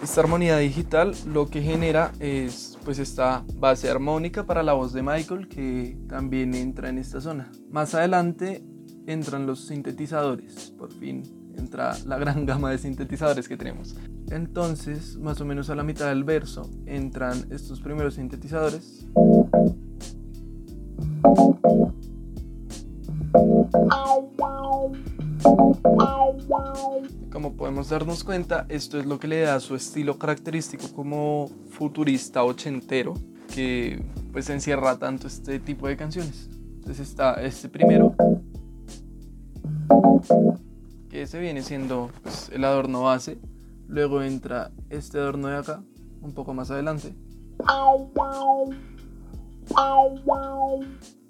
Esta 0.03 0.21
armonía 0.21 0.57
digital 0.57 1.15
lo 1.25 1.47
que 1.47 1.61
genera 1.61 2.11
es 2.19 2.77
pues 2.85 2.99
esta 2.99 3.43
base 3.55 3.89
armónica 3.89 4.45
para 4.45 4.61
la 4.61 4.73
voz 4.73 4.93
de 4.93 5.01
Michael 5.01 5.47
que 5.47 5.97
también 6.07 6.53
entra 6.53 6.89
en 6.89 6.99
esta 6.99 7.19
zona. 7.19 7.51
Más 7.71 7.95
adelante 7.95 8.63
entran 9.07 9.45
los 9.45 9.65
sintetizadores. 9.65 10.73
Por 10.77 10.91
fin 10.91 11.23
entra 11.57 11.95
la 12.05 12.17
gran 12.17 12.45
gama 12.47 12.71
de 12.71 12.77
sintetizadores 12.77 13.47
que 13.47 13.57
tenemos. 13.57 13.95
Entonces, 14.29 15.17
más 15.17 15.39
o 15.41 15.45
menos 15.45 15.69
a 15.69 15.75
la 15.75 15.83
mitad 15.83 16.07
del 16.07 16.23
verso 16.23 16.69
entran 16.85 17.45
estos 17.51 17.81
primeros 17.81 18.15
sintetizadores. 18.15 19.05
Como 27.31 27.53
podemos 27.53 27.89
darnos 27.89 28.23
cuenta, 28.23 28.65
esto 28.69 28.99
es 28.99 29.05
lo 29.05 29.19
que 29.19 29.27
le 29.27 29.41
da 29.41 29.59
su 29.59 29.75
estilo 29.75 30.17
característico 30.17 30.87
como 30.95 31.49
futurista 31.69 32.43
ochentero, 32.43 33.15
que 33.53 34.03
pues 34.31 34.49
encierra 34.49 34.97
tanto 34.97 35.27
este 35.27 35.59
tipo 35.59 35.87
de 35.87 35.97
canciones. 35.97 36.49
Entonces 36.75 37.07
está 37.09 37.41
este 37.43 37.69
primero, 37.69 38.15
que 41.09 41.27
se 41.27 41.39
viene 41.39 41.61
siendo 41.61 42.09
pues, 42.23 42.49
el 42.53 42.63
adorno 42.63 43.03
base. 43.03 43.39
Luego 43.87 44.21
entra 44.23 44.71
este 44.89 45.19
adorno 45.19 45.47
de 45.49 45.57
acá, 45.57 45.83
un 46.21 46.33
poco 46.33 46.53
más 46.53 46.71
adelante. 46.71 47.15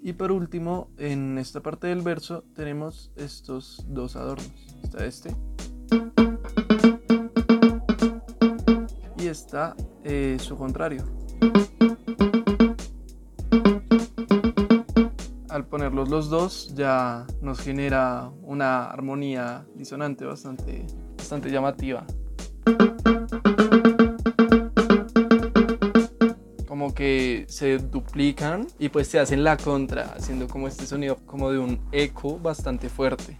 Y 0.02 0.12
por 0.14 0.32
último, 0.32 0.88
en 0.98 1.38
esta 1.38 1.60
parte 1.60 1.86
del 1.86 2.02
verso 2.02 2.44
tenemos 2.54 3.12
estos 3.16 3.84
dos 3.88 4.16
adornos. 4.16 4.52
Está 4.82 5.04
este. 5.04 5.34
Y 9.18 9.26
está 9.26 9.74
eh, 10.02 10.36
su 10.40 10.56
contrario. 10.56 11.04
Al 15.54 15.66
ponerlos 15.66 16.08
los 16.08 16.30
dos 16.30 16.74
ya 16.74 17.28
nos 17.40 17.60
genera 17.60 18.28
una 18.42 18.90
armonía 18.90 19.64
disonante 19.76 20.24
bastante, 20.24 20.84
bastante 21.16 21.48
llamativa. 21.48 22.04
que 26.94 27.44
se 27.48 27.78
duplican 27.78 28.66
y 28.78 28.88
pues 28.88 29.08
se 29.08 29.18
hacen 29.18 29.44
la 29.44 29.56
contra, 29.56 30.12
haciendo 30.16 30.48
como 30.48 30.68
este 30.68 30.86
sonido 30.86 31.16
como 31.26 31.50
de 31.50 31.58
un 31.58 31.80
eco 31.92 32.38
bastante 32.38 32.88
fuerte. 32.88 33.38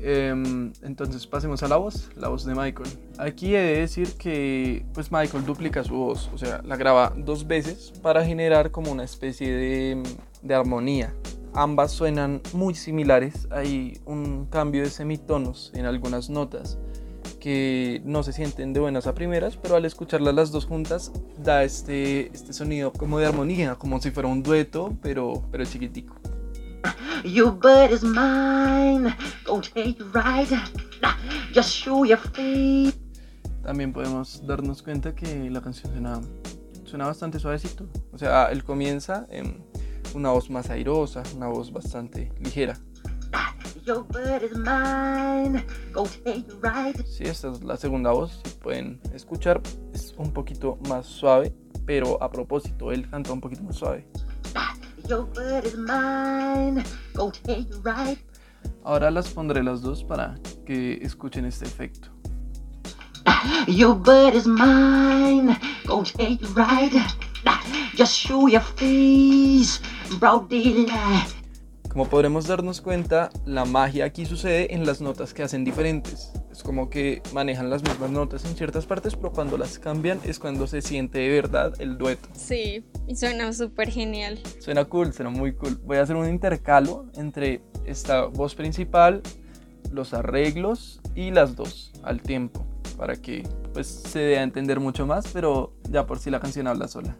Em, 0.00 0.72
entonces 0.82 1.26
pasemos 1.26 1.62
a 1.62 1.68
la 1.68 1.76
voz, 1.76 2.10
la 2.16 2.28
voz 2.28 2.44
de 2.44 2.54
Michael. 2.54 2.88
Aquí 3.18 3.54
he 3.54 3.60
de 3.60 3.80
decir 3.80 4.12
que 4.14 4.84
pues 4.92 5.10
Michael 5.12 5.44
duplica 5.44 5.84
su 5.84 5.94
voz, 5.94 6.30
o 6.34 6.38
sea, 6.38 6.62
la 6.64 6.76
graba 6.76 7.12
dos 7.16 7.46
veces 7.46 7.92
para 8.02 8.24
generar 8.24 8.70
como 8.70 8.90
una 8.90 9.04
especie 9.04 9.52
de, 9.52 10.02
de 10.42 10.54
armonía. 10.54 11.14
Ambas 11.52 11.92
suenan 11.92 12.40
muy 12.52 12.74
similares, 12.74 13.48
hay 13.50 14.00
un 14.06 14.46
cambio 14.46 14.82
de 14.82 14.90
semitonos 14.90 15.72
en 15.74 15.84
algunas 15.84 16.30
notas 16.30 16.78
que 17.40 18.02
no 18.04 18.22
se 18.22 18.32
sienten 18.32 18.72
de 18.72 18.80
buenas 18.80 19.06
a 19.06 19.14
primeras, 19.14 19.56
pero 19.56 19.76
al 19.76 19.84
escucharlas 19.84 20.34
las 20.34 20.52
dos 20.52 20.66
juntas 20.66 21.10
da 21.42 21.64
este, 21.64 22.30
este 22.32 22.52
sonido 22.52 22.92
como 22.92 23.18
de 23.18 23.26
armonía, 23.26 23.74
como 23.76 24.00
si 24.00 24.10
fuera 24.10 24.28
un 24.28 24.42
dueto, 24.42 24.96
pero, 25.02 25.42
pero 25.50 25.64
chiquitico. 25.64 26.14
Your 27.24 27.52
bird 27.52 27.92
is 27.92 28.02
mine, 28.02 29.14
go 29.44 29.60
take 29.60 29.98
ride, 30.12 30.48
just 31.52 31.70
show 31.70 32.04
your 32.04 32.18
face. 32.18 32.94
También 33.62 33.92
podemos 33.92 34.44
darnos 34.46 34.82
cuenta 34.82 35.14
que 35.14 35.50
la 35.50 35.60
canción 35.60 35.92
suena, 35.92 36.20
suena 36.84 37.06
bastante 37.06 37.38
suavecito. 37.38 37.86
O 38.12 38.18
sea, 38.18 38.46
él 38.46 38.64
comienza 38.64 39.26
en 39.30 39.62
una 40.14 40.30
voz 40.30 40.50
más 40.50 40.70
airosa, 40.70 41.22
una 41.36 41.48
voz 41.48 41.72
bastante 41.72 42.32
ligera. 42.40 42.78
Sí, 47.06 47.24
esta 47.24 47.50
es 47.52 47.62
la 47.62 47.76
segunda 47.76 48.12
voz, 48.12 48.40
si 48.44 48.54
pueden 48.54 49.00
escuchar, 49.14 49.60
es 49.92 50.14
un 50.16 50.32
poquito 50.32 50.78
más 50.88 51.06
suave, 51.06 51.54
pero 51.86 52.22
a 52.22 52.30
propósito, 52.30 52.92
él 52.92 53.08
canta 53.10 53.32
un 53.32 53.40
poquito 53.40 53.62
más 53.62 53.76
suave. 53.76 54.06
Ahora 58.84 59.10
las 59.10 59.28
pondré 59.30 59.62
las 59.62 59.82
dos 59.82 60.04
para 60.04 60.38
que 60.64 60.98
escuchen 61.02 61.44
este 61.44 61.64
efecto. 61.66 62.08
Your 63.66 63.94
bird 63.94 64.34
is 64.34 64.46
mine, 64.46 65.58
go 65.86 66.02
take 66.02 66.38
a 66.44 66.48
ride. 66.54 67.02
Just 67.96 68.14
show 68.14 68.48
your 68.48 68.62
face, 68.62 69.80
broad 70.18 70.48
daylight. 70.48 71.28
Como 71.90 72.06
podremos 72.08 72.46
darnos 72.46 72.80
cuenta, 72.80 73.30
la 73.46 73.64
magia 73.64 74.04
aquí 74.04 74.24
sucede 74.24 74.72
en 74.72 74.86
las 74.86 75.00
notas 75.00 75.34
que 75.34 75.42
hacen 75.42 75.64
diferentes. 75.64 76.32
Es 76.60 76.64
como 76.64 76.90
que 76.90 77.22
manejan 77.32 77.70
las 77.70 77.82
mismas 77.82 78.10
notas 78.10 78.44
en 78.44 78.54
ciertas 78.54 78.84
partes, 78.84 79.16
pero 79.16 79.32
cuando 79.32 79.56
las 79.56 79.78
cambian 79.78 80.20
es 80.24 80.38
cuando 80.38 80.66
se 80.66 80.82
siente 80.82 81.18
de 81.20 81.30
verdad 81.30 81.72
el 81.78 81.96
dueto. 81.96 82.28
Sí, 82.34 82.84
y 83.08 83.16
suena 83.16 83.50
súper 83.54 83.90
genial. 83.90 84.38
Suena 84.58 84.84
cool, 84.84 85.14
suena 85.14 85.30
muy 85.30 85.54
cool. 85.54 85.80
Voy 85.86 85.96
a 85.96 86.02
hacer 86.02 86.16
un 86.16 86.28
intercalo 86.28 87.06
entre 87.14 87.62
esta 87.86 88.26
voz 88.26 88.54
principal, 88.54 89.22
los 89.90 90.12
arreglos 90.12 91.00
y 91.14 91.30
las 91.30 91.56
dos 91.56 91.92
al 92.02 92.20
tiempo, 92.20 92.66
para 92.98 93.16
que 93.16 93.42
pues 93.72 93.86
se 93.86 94.18
dé 94.18 94.38
a 94.38 94.42
entender 94.42 94.80
mucho 94.80 95.06
más, 95.06 95.28
pero 95.32 95.72
ya 95.88 96.04
por 96.04 96.18
si 96.18 96.28
la 96.28 96.40
canción 96.40 96.66
habla 96.66 96.88
sola. 96.88 97.16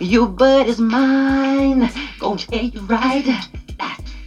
Your 0.00 0.28
bird 0.28 0.68
is 0.68 0.78
mine, 0.78 1.90
go 2.20 2.36
take 2.36 2.78
ride. 2.88 3.34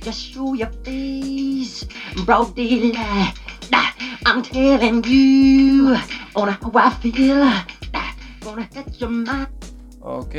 Just 0.03 0.33
show 0.33 0.55
your 0.55 0.71
face, 0.83 1.85
broad 2.25 2.55
daylight. 2.55 3.35
I'm 4.25 4.41
telling 4.43 5.03
you 5.05 5.95
on 6.35 6.49
how 6.49 6.71
I 6.75 6.89
feel. 7.01 7.43
Gonna 8.41 8.67
hit 8.73 8.99
your 8.99 9.09
mind. 9.09 9.47
Ok, 10.01 10.35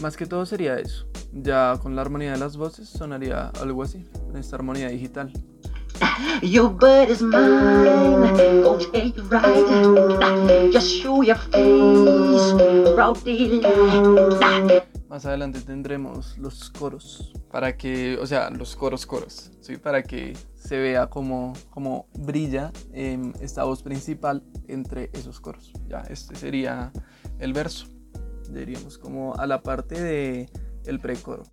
más 0.00 0.16
que 0.16 0.26
todo 0.26 0.46
sería 0.46 0.78
eso. 0.78 1.06
Ya 1.32 1.78
con 1.82 1.94
la 1.94 2.02
armonía 2.02 2.32
de 2.32 2.38
las 2.38 2.56
voces 2.56 2.88
sonaría 2.88 3.50
algo 3.60 3.82
así, 3.82 4.04
en 4.28 4.36
esta 4.36 4.56
armonía 4.56 4.88
digital. 4.88 5.32
Your 6.42 6.70
bird 6.70 7.10
is 7.10 7.20
mine, 7.20 8.62
go 8.62 8.78
take 8.78 9.14
a 9.18 9.22
ride. 9.28 10.72
Just 10.72 10.88
show 10.88 11.22
your 11.22 11.36
face, 11.36 12.54
broad 12.94 13.22
daylight. 13.24 14.84
Más 15.08 15.26
adelante 15.26 15.60
tendremos 15.60 16.38
los 16.38 16.70
coros 16.70 17.32
para 17.50 17.76
que, 17.76 18.16
o 18.18 18.26
sea, 18.26 18.48
los 18.50 18.76
coros 18.76 19.04
coros, 19.04 19.50
¿sí? 19.60 19.76
Para 19.76 20.02
que 20.02 20.36
se 20.60 20.78
vea 20.78 21.08
como, 21.08 21.54
como 21.70 22.06
brilla 22.14 22.70
eh, 22.92 23.18
esta 23.40 23.64
voz 23.64 23.82
principal 23.82 24.44
entre 24.68 25.10
esos 25.14 25.40
coros. 25.40 25.72
Ya, 25.88 26.00
este 26.02 26.36
sería 26.36 26.92
el 27.38 27.52
verso. 27.52 27.86
Diríamos 28.50 28.98
como 28.98 29.34
a 29.34 29.46
la 29.46 29.62
parte 29.62 30.00
de 30.00 30.48
el 30.84 31.00
precoro. 31.00 31.44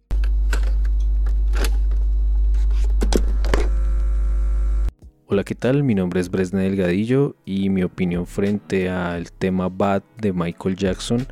Hola, 5.29 5.43
¿qué 5.43 5.55
tal? 5.55 5.83
Mi 5.83 5.95
nombre 5.95 6.19
es 6.21 6.29
Bresna 6.29 6.61
Delgadillo 6.61 7.35
y 7.45 7.69
mi 7.69 7.83
opinión 7.83 8.25
frente 8.25 8.89
al 8.89 9.31
tema 9.31 9.69
Bad 9.69 10.03
de 10.21 10.31
Michael 10.31 10.75
Jackson 10.75 11.25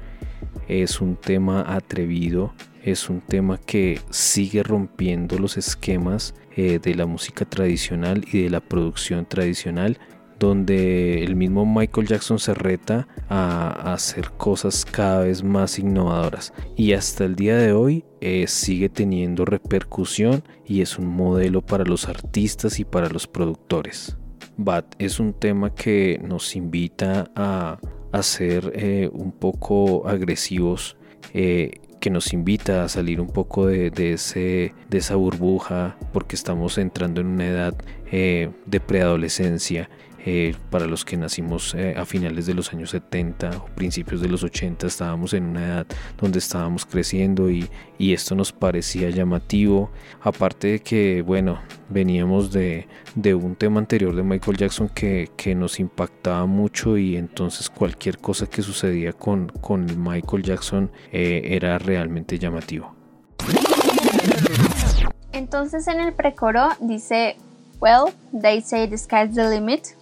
es 0.68 1.00
un 1.02 1.16
tema 1.16 1.64
atrevido, 1.68 2.54
es 2.86 3.10
un 3.10 3.19
tema 3.19 3.58
que 3.58 4.00
sigue 4.12 4.63
rompiendo 4.63 5.38
los 5.39 5.58
esquemas 5.58 6.36
eh, 6.56 6.80
de 6.80 6.95
la 6.95 7.06
música 7.06 7.43
tradicional 7.43 8.24
y 8.32 8.43
de 8.43 8.50
la 8.50 8.62
producción 8.62 9.26
tradicional 9.26 10.00
donde 10.39 11.24
el 11.24 11.36
mismo 11.36 11.65
Michael 11.65 12.08
Jackson 12.08 12.39
se 12.39 12.54
reta 12.54 13.08
a, 13.30 13.93
hacer 13.93 14.32
cosas 14.32 14.86
cada 14.86 15.21
vez 15.21 15.43
más 15.43 15.80
innovadoras 15.80 16.54
y 16.76 16.93
hasta 16.93 17.26
el 17.26 17.36
día 17.36 17.58
de 17.58 17.74
hoy 17.74 18.04
eh, 18.21 18.45
sigue 18.48 18.89
teniendo 18.89 19.45
repercusión 19.45 20.43
y 20.65 20.82
es 20.82 21.00
un 21.00 21.08
modelo 21.08 21.62
para 21.62 21.86
los 21.86 22.08
artistas 22.08 22.80
y 22.80 22.86
para 22.86 23.10
los 23.10 23.28
productores. 23.28 24.17
Bad 24.58 24.86
es 25.00 25.19
un 25.19 25.34
tema 25.34 25.74
que 25.74 26.19
nos 26.24 26.56
invita 26.56 27.32
a, 27.36 27.80
a 28.12 28.24
ser 28.24 28.71
eh, 28.76 29.10
un 29.12 29.32
poco 29.32 30.08
agresivos, 30.08 30.98
eh, 31.34 31.82
que 32.06 32.12
nos 32.12 32.34
invita 32.34 32.84
a 32.84 32.88
salir 32.88 33.20
un 33.20 33.30
poco 33.30 33.65
de, 33.65 34.13
ese, 34.13 34.76
de 34.91 34.98
esa 35.00 35.15
burbuja, 35.15 35.98
porque 36.13 36.36
estamos 36.36 36.78
entrando 36.78 37.20
en 37.20 37.26
una 37.26 37.48
edad 37.48 37.74
eh, 38.12 38.52
de 38.68 38.80
preadolescencia 38.80 39.89
eh, 40.28 40.56
para 40.72 40.88
los 40.88 41.06
que 41.06 41.18
nacimos 41.18 41.76
eh, 41.76 41.94
a 41.96 42.04
finales 42.04 42.48
de 42.48 42.56
los 42.56 42.74
años 42.74 42.90
70 42.90 43.58
o 43.58 43.66
principios 43.76 44.22
de 44.22 44.28
los 44.28 44.44
80 44.44 44.88
estábamos 44.88 45.34
en 45.34 45.46
una 45.46 45.66
edad 45.66 45.88
donde 46.20 46.40
estábamos 46.40 46.86
creciendo 46.86 47.50
y, 47.52 47.70
esto 48.00 48.34
nos 48.34 48.52
parecía 48.52 49.10
llamativo 49.10 49.92
aparte 50.22 50.68
de 50.68 50.80
que 50.80 51.22
bueno 51.22 51.60
veníamos 51.90 52.52
de, 52.52 52.88
un 53.36 53.56
tema 53.56 53.80
anterior 53.80 54.16
de 54.16 54.24
Michael 54.24 54.58
Jackson 54.58 54.90
que, 54.90 55.30
nos 55.56 55.80
impactaba 55.80 56.46
mucho 56.46 56.98
y 56.98 57.18
entonces 57.18 57.70
cualquier 57.70 58.18
cosa 58.18 58.48
que 58.48 58.62
sucedía 58.62 59.14
con, 59.14 59.52
Michael 59.98 60.44
Jackson 60.44 60.92
eh, 61.12 61.42
era 61.52 61.78
realmente 61.78 62.40
llamativo 62.40 62.96
Entonces 65.34 65.88
en 65.88 66.00
el 66.00 66.14
precoro 66.14 66.70
dice, 66.80 67.36
well, 67.80 68.14
they 68.32 68.62
say 68.62 68.88
the 68.88 68.98
sky's 68.98 69.36
the 69.36 69.50
limit. 69.50 69.95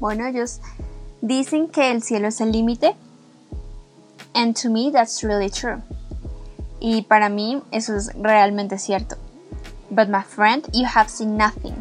Bueno, 0.00 0.26
ellos 0.26 0.60
dicen 1.20 1.68
que 1.68 1.90
el 1.90 2.02
cielo 2.02 2.28
es 2.28 2.40
el 2.40 2.52
límite. 2.52 2.94
And 4.34 4.54
to 4.60 4.70
me 4.70 4.90
that's 4.90 5.22
really 5.22 5.50
true. 5.50 5.82
Y 6.80 7.02
para 7.02 7.28
mí 7.28 7.62
eso 7.70 7.96
es 7.96 8.12
realmente 8.14 8.78
cierto. 8.78 9.16
But 9.90 10.08
my 10.08 10.22
friend, 10.22 10.66
you 10.72 10.84
have 10.86 11.08
seen 11.08 11.36
nothing. 11.36 11.74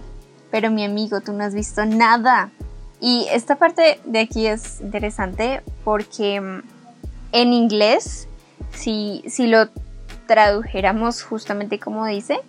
Pero 0.51 0.71
mi 0.71 0.85
amigo, 0.85 1.19
tú 1.21 1.33
no 1.33 1.43
has 1.43 1.53
visto 1.53 1.85
nada. 1.85 2.51
Y 3.01 3.27
esta 3.31 3.57
parte 3.57 3.99
de 4.05 4.19
aquí 4.19 4.47
es 4.47 4.79
interesante 4.79 5.61
porque 5.83 6.39
mm, 6.39 6.61
en 7.33 7.53
inglés, 7.53 8.27
si, 8.71 9.23
si 9.27 9.47
lo 9.47 9.69
tradujéramos 10.27 11.23
justamente 11.23 11.79
como 11.79 12.05
dice, 12.05 12.39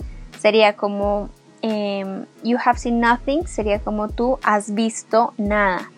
sería 0.40 0.76
como 0.76 1.30
em, 1.62 2.26
you 2.42 2.58
have 2.64 2.78
seen 2.78 3.00
nothing, 3.00 3.46
sería 3.46 3.80
como 3.80 4.08
tú 4.08 4.38
has 4.42 4.74
visto 4.74 5.34
nada. 5.38 5.90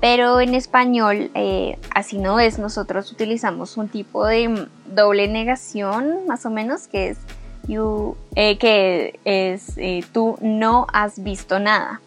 Pero 0.00 0.40
en 0.40 0.54
español 0.54 1.30
eh, 1.34 1.76
así 1.94 2.18
no 2.18 2.38
es, 2.38 2.58
nosotros 2.58 3.10
utilizamos 3.10 3.76
un 3.76 3.88
tipo 3.88 4.26
de 4.26 4.48
mm, 4.48 4.94
doble 4.94 5.26
negación 5.26 6.26
más 6.26 6.46
o 6.46 6.50
menos 6.50 6.86
que 6.86 7.08
es 7.08 7.18
you, 7.66 8.16
eh, 8.36 8.58
que 8.58 9.18
es 9.24 9.76
eh, 9.76 10.04
tú 10.12 10.38
no 10.40 10.86
has 10.92 11.22
visto 11.22 11.58
nada, 11.58 12.00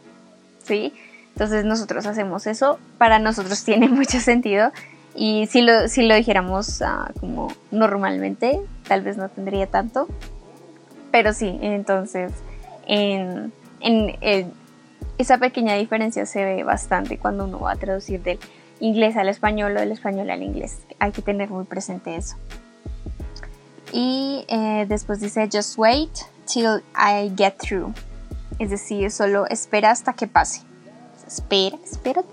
¿sí? 0.64 0.94
Entonces 1.34 1.66
nosotros 1.66 2.06
hacemos 2.06 2.48
eso, 2.48 2.80
para 2.98 3.20
nosotros 3.20 3.64
tiene 3.66 3.90
mucho 3.90 4.20
sentido 4.20 4.72
y 5.14 5.48
si 5.48 5.62
lo, 5.62 5.90
si 5.90 6.04
lo 6.04 6.16
dijéramos 6.16 6.82
ah, 6.82 7.12
como 7.20 7.52
normalmente, 7.72 8.62
tal 8.88 9.02
vez 9.02 9.18
no 9.18 9.28
tendría 9.30 9.68
tanto, 9.68 10.08
pero 11.12 11.34
sí, 11.34 11.60
entonces 11.62 12.32
en, 12.92 13.54
en, 13.80 14.54
esa 15.18 15.38
pequeña 15.38 15.76
diferencia 15.76 16.26
se 16.26 16.44
ve 16.44 16.64
bastante 16.64 17.18
cuando 17.18 17.46
uno 17.46 17.60
va 17.60 17.72
a 17.72 17.76
traducir 17.78 18.22
del 18.22 18.40
inglés 18.80 19.16
al 19.16 19.30
español 19.30 19.76
o 19.78 19.80
del 19.80 19.92
español 19.92 20.30
al 20.30 20.44
inglés. 20.44 20.80
Hay 21.00 21.12
que 21.12 21.22
tener 21.22 21.50
muy 21.50 21.64
presente 21.64 22.16
eso. 22.16 22.36
Y 23.94 24.46
eh, 24.50 24.86
después 24.88 25.20
dice, 25.20 25.48
just 25.52 25.78
wait 25.78 26.12
till 26.52 26.84
I 26.96 27.32
get 27.38 27.58
through. 27.58 27.94
Es 28.60 28.70
decir, 28.70 29.10
solo 29.10 29.48
espera 29.48 29.92
hasta 29.92 30.14
que 30.14 30.28
pase. 30.28 30.62
Espera, 31.26 31.78
espera, 31.86 32.24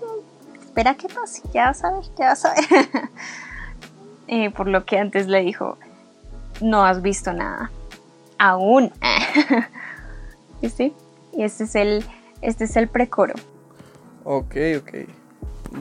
espera 0.61 0.95
que 0.95 1.07
pase. 1.07 1.41
Ya 1.53 1.67
vas 1.67 1.83
a 1.83 1.91
ver, 1.91 2.03
ya 2.17 2.25
vas 2.27 2.45
a 2.45 2.53
ver. 2.53 2.89
Eh, 4.31 4.51
por 4.51 4.67
lo 4.67 4.85
que 4.85 4.99
antes 4.99 5.25
le 5.25 5.41
dijo, 5.41 5.79
no 6.61 6.85
has 6.85 7.01
visto 7.01 7.33
nada. 7.33 7.71
Aún. 8.37 8.93
¿Sí? 10.67 10.93
Y 11.33 11.43
este 11.43 11.63
es 11.63 11.75
el, 11.75 12.05
este 12.41 12.65
es 12.65 12.75
el 12.75 12.87
precoro. 12.87 13.33
Ok, 14.23 14.55
ok 14.79 15.09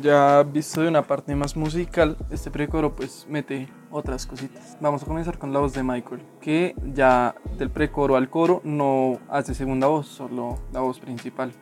ya 0.00 0.42
visto 0.42 0.82
de 0.82 0.88
una 0.88 1.02
parte 1.02 1.34
más 1.34 1.56
musical, 1.56 2.16
este 2.30 2.50
precoro 2.50 2.94
pues 2.94 3.26
mete 3.28 3.68
otras 3.90 4.26
cositas. 4.26 4.76
Vamos 4.80 5.02
a 5.02 5.06
comenzar 5.06 5.38
con 5.38 5.52
la 5.52 5.60
voz 5.60 5.72
de 5.72 5.82
Michael, 5.82 6.22
que 6.40 6.74
ya 6.94 7.34
del 7.56 7.70
precoro 7.70 8.16
al 8.16 8.28
coro 8.28 8.60
no 8.64 9.18
hace 9.28 9.54
segunda 9.54 9.86
voz, 9.86 10.06
solo 10.06 10.58
la 10.72 10.80
voz 10.80 10.98
principal. 10.98 11.52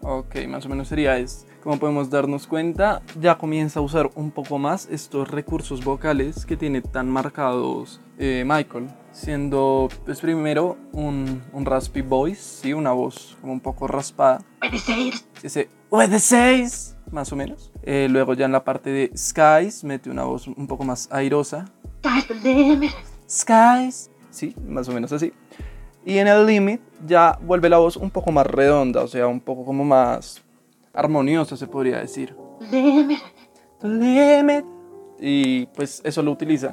Ok, 0.00 0.36
más 0.48 0.64
o 0.66 0.68
menos 0.68 0.88
sería 0.88 1.18
es. 1.18 1.46
Como 1.64 1.78
podemos 1.78 2.10
darnos 2.10 2.46
cuenta, 2.46 3.00
ya 3.18 3.38
comienza 3.38 3.80
a 3.80 3.82
usar 3.82 4.10
un 4.16 4.30
poco 4.30 4.58
más 4.58 4.86
estos 4.90 5.30
recursos 5.30 5.82
vocales 5.82 6.44
que 6.44 6.58
tiene 6.58 6.82
tan 6.82 7.08
marcados 7.08 8.02
eh, 8.18 8.44
Michael 8.46 8.88
siendo 9.12 9.88
pues 10.04 10.20
primero 10.20 10.76
un, 10.92 11.42
un, 11.54 11.64
raspy 11.64 12.02
voice, 12.02 12.60
sí, 12.60 12.74
una 12.74 12.92
voz 12.92 13.38
como 13.40 13.54
un 13.54 13.60
poco 13.60 13.86
raspada. 13.86 14.44
Ese 15.42 15.70
the 16.10 16.18
seis, 16.18 16.96
más 17.10 17.32
o 17.32 17.36
menos. 17.36 17.72
Eh, 17.82 18.08
luego 18.10 18.34
ya 18.34 18.44
en 18.44 18.52
la 18.52 18.62
parte 18.62 18.90
de 18.90 19.10
skies 19.16 19.84
mete 19.84 20.10
una 20.10 20.24
voz 20.24 20.46
un 20.46 20.66
poco 20.66 20.84
más 20.84 21.08
airosa. 21.10 21.64
Skies, 23.26 24.10
sí, 24.28 24.54
más 24.66 24.86
o 24.90 24.92
menos 24.92 25.12
así. 25.12 25.32
Y 26.04 26.18
en 26.18 26.28
el 26.28 26.44
limit 26.44 26.82
ya 27.06 27.38
vuelve 27.40 27.70
la 27.70 27.78
voz 27.78 27.96
un 27.96 28.10
poco 28.10 28.30
más 28.32 28.46
redonda, 28.46 29.02
o 29.02 29.08
sea, 29.08 29.26
un 29.26 29.40
poco 29.40 29.64
como 29.64 29.82
más 29.82 30.43
armoniosa 30.94 31.56
se 31.56 31.66
podría 31.66 31.98
decir. 31.98 32.36
Limit. 32.70 33.20
limit. 33.82 34.64
Y 35.20 35.66
pues 35.66 36.00
eso 36.04 36.22
lo 36.22 36.32
utiliza 36.32 36.72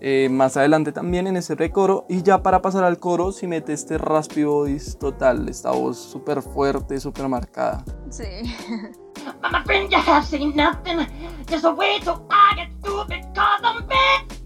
eh, 0.00 0.28
más 0.30 0.56
adelante 0.56 0.92
también 0.92 1.26
en 1.26 1.36
ese 1.36 1.56
recoro 1.56 2.06
y 2.08 2.22
ya 2.22 2.40
para 2.40 2.62
pasar 2.62 2.84
al 2.84 3.00
coro 3.00 3.32
si 3.32 3.48
mete 3.48 3.72
este 3.72 3.98
raspy 3.98 4.44
voice 4.44 4.96
total, 4.96 5.48
esta 5.48 5.72
voz 5.72 5.98
súper 5.98 6.40
fuerte, 6.40 7.00
súper 7.00 7.28
marcada. 7.28 7.84
Sí. 8.08 8.24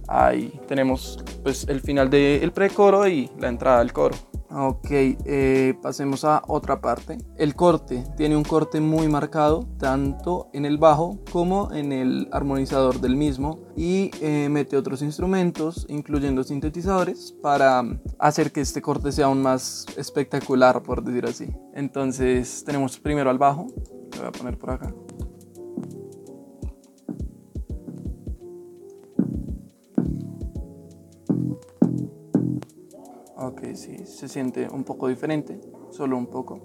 Ahí 0.09 0.59
tenemos 0.67 1.23
pues 1.43 1.69
el 1.69 1.81
final 1.81 2.09
del 2.09 2.53
precoro 2.53 3.07
y 3.07 3.31
la 3.39 3.49
entrada 3.49 3.81
al 3.81 3.93
coro. 3.93 4.17
Ok, 4.55 4.89
eh, 4.91 5.75
pasemos 5.81 6.25
a 6.25 6.43
otra 6.47 6.81
parte. 6.81 7.17
El 7.37 7.55
corte 7.55 8.05
tiene 8.19 8.37
un 8.37 8.43
corte 8.43 8.81
muy 8.81 9.09
marcado 9.09 9.67
tanto 9.79 10.51
en 10.53 10.67
el 10.67 10.77
bajo 10.77 11.21
como 11.33 11.73
en 11.73 11.91
el 11.93 12.29
armonizador 12.33 13.01
del 13.01 13.17
mismo 13.17 13.61
y 13.77 14.11
eh, 14.21 14.49
mete 14.51 14.77
otros 14.77 15.01
instrumentos 15.01 15.87
incluyendo 15.89 16.45
sintetizadores 16.45 17.33
para 17.41 17.83
hacer 18.19 18.53
que 18.53 18.61
este 18.61 18.83
corte 18.83 19.11
sea 19.11 19.27
aún 19.27 19.41
más 19.41 19.87
espectacular 19.97 20.83
por 20.83 21.03
decir 21.03 21.25
así. 21.25 21.49
Entonces 21.75 22.63
tenemos 22.65 23.01
primero 23.01 23.31
al 23.31 23.39
bajo, 23.39 23.69
lo 24.13 24.19
voy 24.19 24.27
a 24.27 24.33
poner 24.33 24.59
por 24.59 24.71
acá. 24.71 24.95
Ok, 33.43 33.75
sí, 33.75 34.07
se 34.07 34.29
siente 34.29 34.69
un 34.71 34.85
poco 34.85 35.09
diferente, 35.09 35.61
solo 35.91 36.17
un 36.17 36.29
poco. 36.29 36.61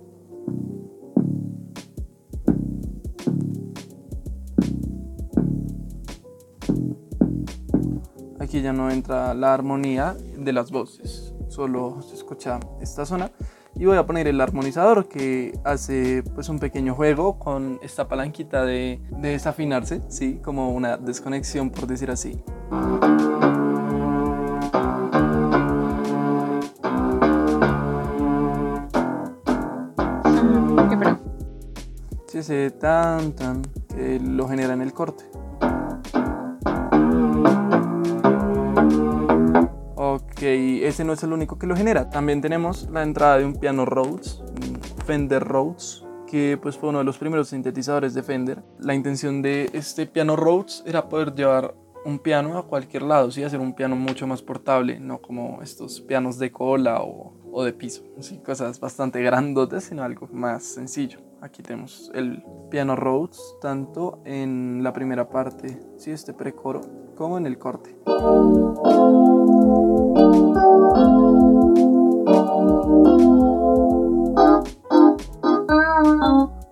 Aquí 8.40 8.62
ya 8.62 8.74
no 8.74 8.92
entra 8.92 9.34
la 9.34 9.56
armonía 9.56 10.16
de 10.38 10.54
las 10.54 10.70
voces, 10.70 11.34
solo 11.48 12.04
se 12.04 12.14
escucha 12.14 12.60
esta 12.80 13.08
zona. 13.08 13.32
Y 13.74 13.86
voy 13.86 13.98
a 13.98 14.06
poner 14.06 14.28
el 14.28 14.40
armonizador 14.40 15.08
que 15.08 15.60
hace 15.64 16.22
pues 16.36 16.48
un 16.48 16.60
pequeño 16.60 16.94
juego 16.94 17.40
con 17.40 17.80
esta 17.82 18.08
palanquita 18.08 18.66
de, 18.66 19.02
de 19.20 19.30
desafinarse, 19.30 20.04
sí, 20.10 20.40
como 20.44 20.70
una 20.70 20.98
desconexión 20.98 21.72
por 21.72 21.88
decir 21.88 22.12
así. 22.12 22.40
Ese 32.40 32.72
tan 32.72 33.34
tan 33.34 33.62
que 33.94 34.20
lo 34.20 34.48
genera 34.48 34.74
en 34.74 34.82
el 34.82 34.94
corte. 34.94 35.26
Ok, 39.96 40.42
ese 40.42 41.04
no 41.04 41.14
es 41.14 41.24
el 41.24 41.34
único 41.34 41.58
que 41.58 41.68
lo 41.68 41.76
genera. 41.76 42.10
También 42.10 42.42
tenemos 42.42 42.90
la 42.92 43.04
entrada 43.04 43.38
de 43.38 43.46
un 43.46 43.56
piano 43.56 43.86
Rhodes, 43.86 44.42
Fender 45.06 45.44
Rhodes, 45.44 46.06
que 46.28 46.60
pues 46.62 46.78
fue 46.78 46.90
uno 46.90 47.00
de 47.00 47.04
los 47.04 47.18
primeros 47.18 47.50
sintetizadores 47.50 48.14
de 48.14 48.24
Fender. 48.24 48.64
La 48.80 48.94
intención 48.94 49.42
de 49.42 49.70
este 49.74 50.06
piano 50.06 50.36
Rhodes 50.36 50.84
era 50.86 51.10
poder 51.10 51.34
llevar 51.34 51.76
un 52.06 52.20
piano 52.20 52.58
a 52.58 52.68
cualquier 52.68 53.04
lado, 53.04 53.32
sí, 53.32 53.44
hacer 53.44 53.60
un 53.60 53.74
piano 53.74 53.96
mucho 53.96 54.28
más 54.28 54.42
portable, 54.42 55.00
no 55.00 55.22
como 55.22 55.62
estos 55.62 56.00
pianos 56.00 56.40
de 56.40 56.52
cola 56.52 57.02
o, 57.02 57.34
o 57.52 57.64
de 57.64 57.74
piso, 57.74 58.04
¿sí? 58.22 58.38
cosas 58.38 58.80
bastante 58.80 59.22
grandotas, 59.22 59.84
sino 59.86 60.04
algo 60.04 60.30
más 60.32 60.64
sencillo. 60.64 61.27
Aquí 61.40 61.62
tenemos 61.62 62.12
el 62.16 62.44
piano 62.72 62.96
Rhodes, 62.96 63.40
tanto 63.62 64.22
en 64.26 64.82
la 64.82 64.92
primera 64.92 65.30
parte, 65.30 65.80
¿sí? 65.98 66.10
este 66.10 66.34
precoro, 66.34 66.82
como 67.16 67.38
en 67.38 67.46
el 67.46 67.60
corte. 67.60 67.96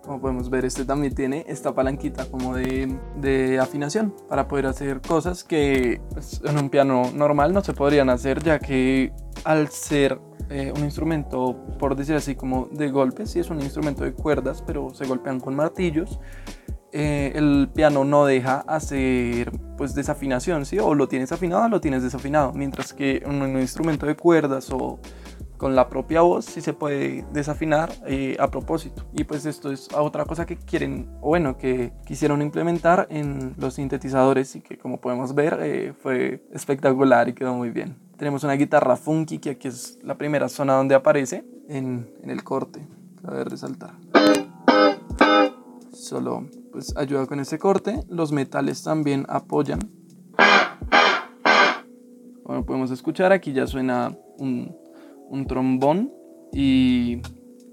Como 0.01 0.19
podemos 0.19 0.49
ver, 0.49 0.65
este 0.65 0.83
también 0.83 1.13
tiene 1.13 1.45
esta 1.47 1.75
palanquita 1.75 2.25
como 2.25 2.55
de, 2.55 3.59
afinación 3.61 4.15
para 4.27 4.47
poder 4.47 4.65
hacer 4.65 5.01
cosas 5.01 5.43
que 5.43 6.01
pues, 6.11 6.41
en 6.43 6.57
un 6.57 6.69
piano 6.71 7.11
normal 7.13 7.53
no 7.53 7.63
se 7.63 7.73
podrían 7.73 8.09
hacer, 8.09 8.41
ya 8.41 8.57
que 8.57 9.13
al 9.43 9.67
ser 9.69 10.19
eh, 10.49 10.71
un 10.75 10.83
instrumento, 10.83 11.55
por 11.79 11.95
decir 11.95 12.15
así, 12.15 12.35
como 12.35 12.67
de 12.71 12.89
golpes, 12.89 13.31
sí 13.31 13.39
es 13.39 13.49
un 13.49 13.61
instrumento 13.61 14.03
de 14.03 14.13
cuerdas, 14.13 14.63
pero 14.65 14.93
se 14.93 15.05
golpean 15.05 15.39
con 15.39 15.55
martillos. 15.55 16.19
eh, 16.97 17.33
el 17.35 17.69
piano 17.73 18.05
no 18.05 18.25
deja 18.25 18.59
hacer 18.67 19.51
pues 19.75 19.95
desafinación, 19.95 20.65
¿sí? 20.65 20.79
O 20.79 20.95
lo 20.95 21.09
tienes 21.09 21.31
afinado 21.33 21.65
o 21.65 21.67
lo 21.69 21.81
tienes 21.81 22.03
desafinado, 22.03 22.53
mientras 22.53 22.93
que 22.93 23.21
un 23.25 23.59
instrumento 23.59 24.05
de 24.05 24.15
cuerdas 24.15 24.69
o 24.71 24.99
con 25.57 25.75
la 25.75 25.89
propia 25.89 26.21
voz 26.21 26.45
sí 26.45 26.61
se 26.61 26.73
puede 26.73 27.25
desafinar 27.33 27.91
eh, 28.07 28.37
a 28.39 28.49
propósito. 28.49 29.05
Y 29.13 29.25
pues 29.25 29.45
esto 29.45 29.71
es 29.71 29.89
otra 29.93 30.23
cosa 30.23 30.45
que 30.45 30.55
quieren, 30.55 31.09
o 31.21 31.29
bueno, 31.29 31.57
que 31.57 31.91
quisieron 32.05 32.41
implementar 32.41 33.07
en 33.09 33.55
los 33.57 33.73
sintetizadores 33.73 34.55
y 34.55 34.61
que 34.61 34.77
como 34.77 35.01
podemos 35.01 35.35
ver 35.35 35.93
fue 36.01 36.45
espectacular 36.53 37.27
y 37.27 37.33
quedó 37.33 37.53
muy 37.55 37.71
bien. 37.71 38.04
Tenemos 38.17 38.43
una 38.43 38.53
guitarra 38.53 38.95
funky 38.95 39.39
que 39.39 39.51
aquí 39.51 39.67
es 39.67 39.99
la 40.01 40.17
primera 40.17 40.47
zona 40.47 40.73
donde 40.73 40.95
aparece 40.95 41.43
en, 41.67 42.09
en 42.23 42.29
el 42.29 42.43
corte. 42.43 42.87
Cabe 43.21 43.43
resaltar. 43.43 43.95
Solo 45.91 46.47
pues 46.71 46.95
ayuda 46.95 47.25
con 47.25 47.39
ese 47.39 47.59
corte. 47.59 48.03
Los 48.09 48.31
metales 48.31 48.83
también 48.83 49.25
apoyan. 49.27 49.79
Como 52.43 52.65
podemos 52.65 52.91
escuchar, 52.91 53.31
aquí 53.31 53.53
ya 53.53 53.67
suena 53.67 54.15
un, 54.37 54.75
un 55.29 55.47
trombón 55.47 56.13
y, 56.53 57.21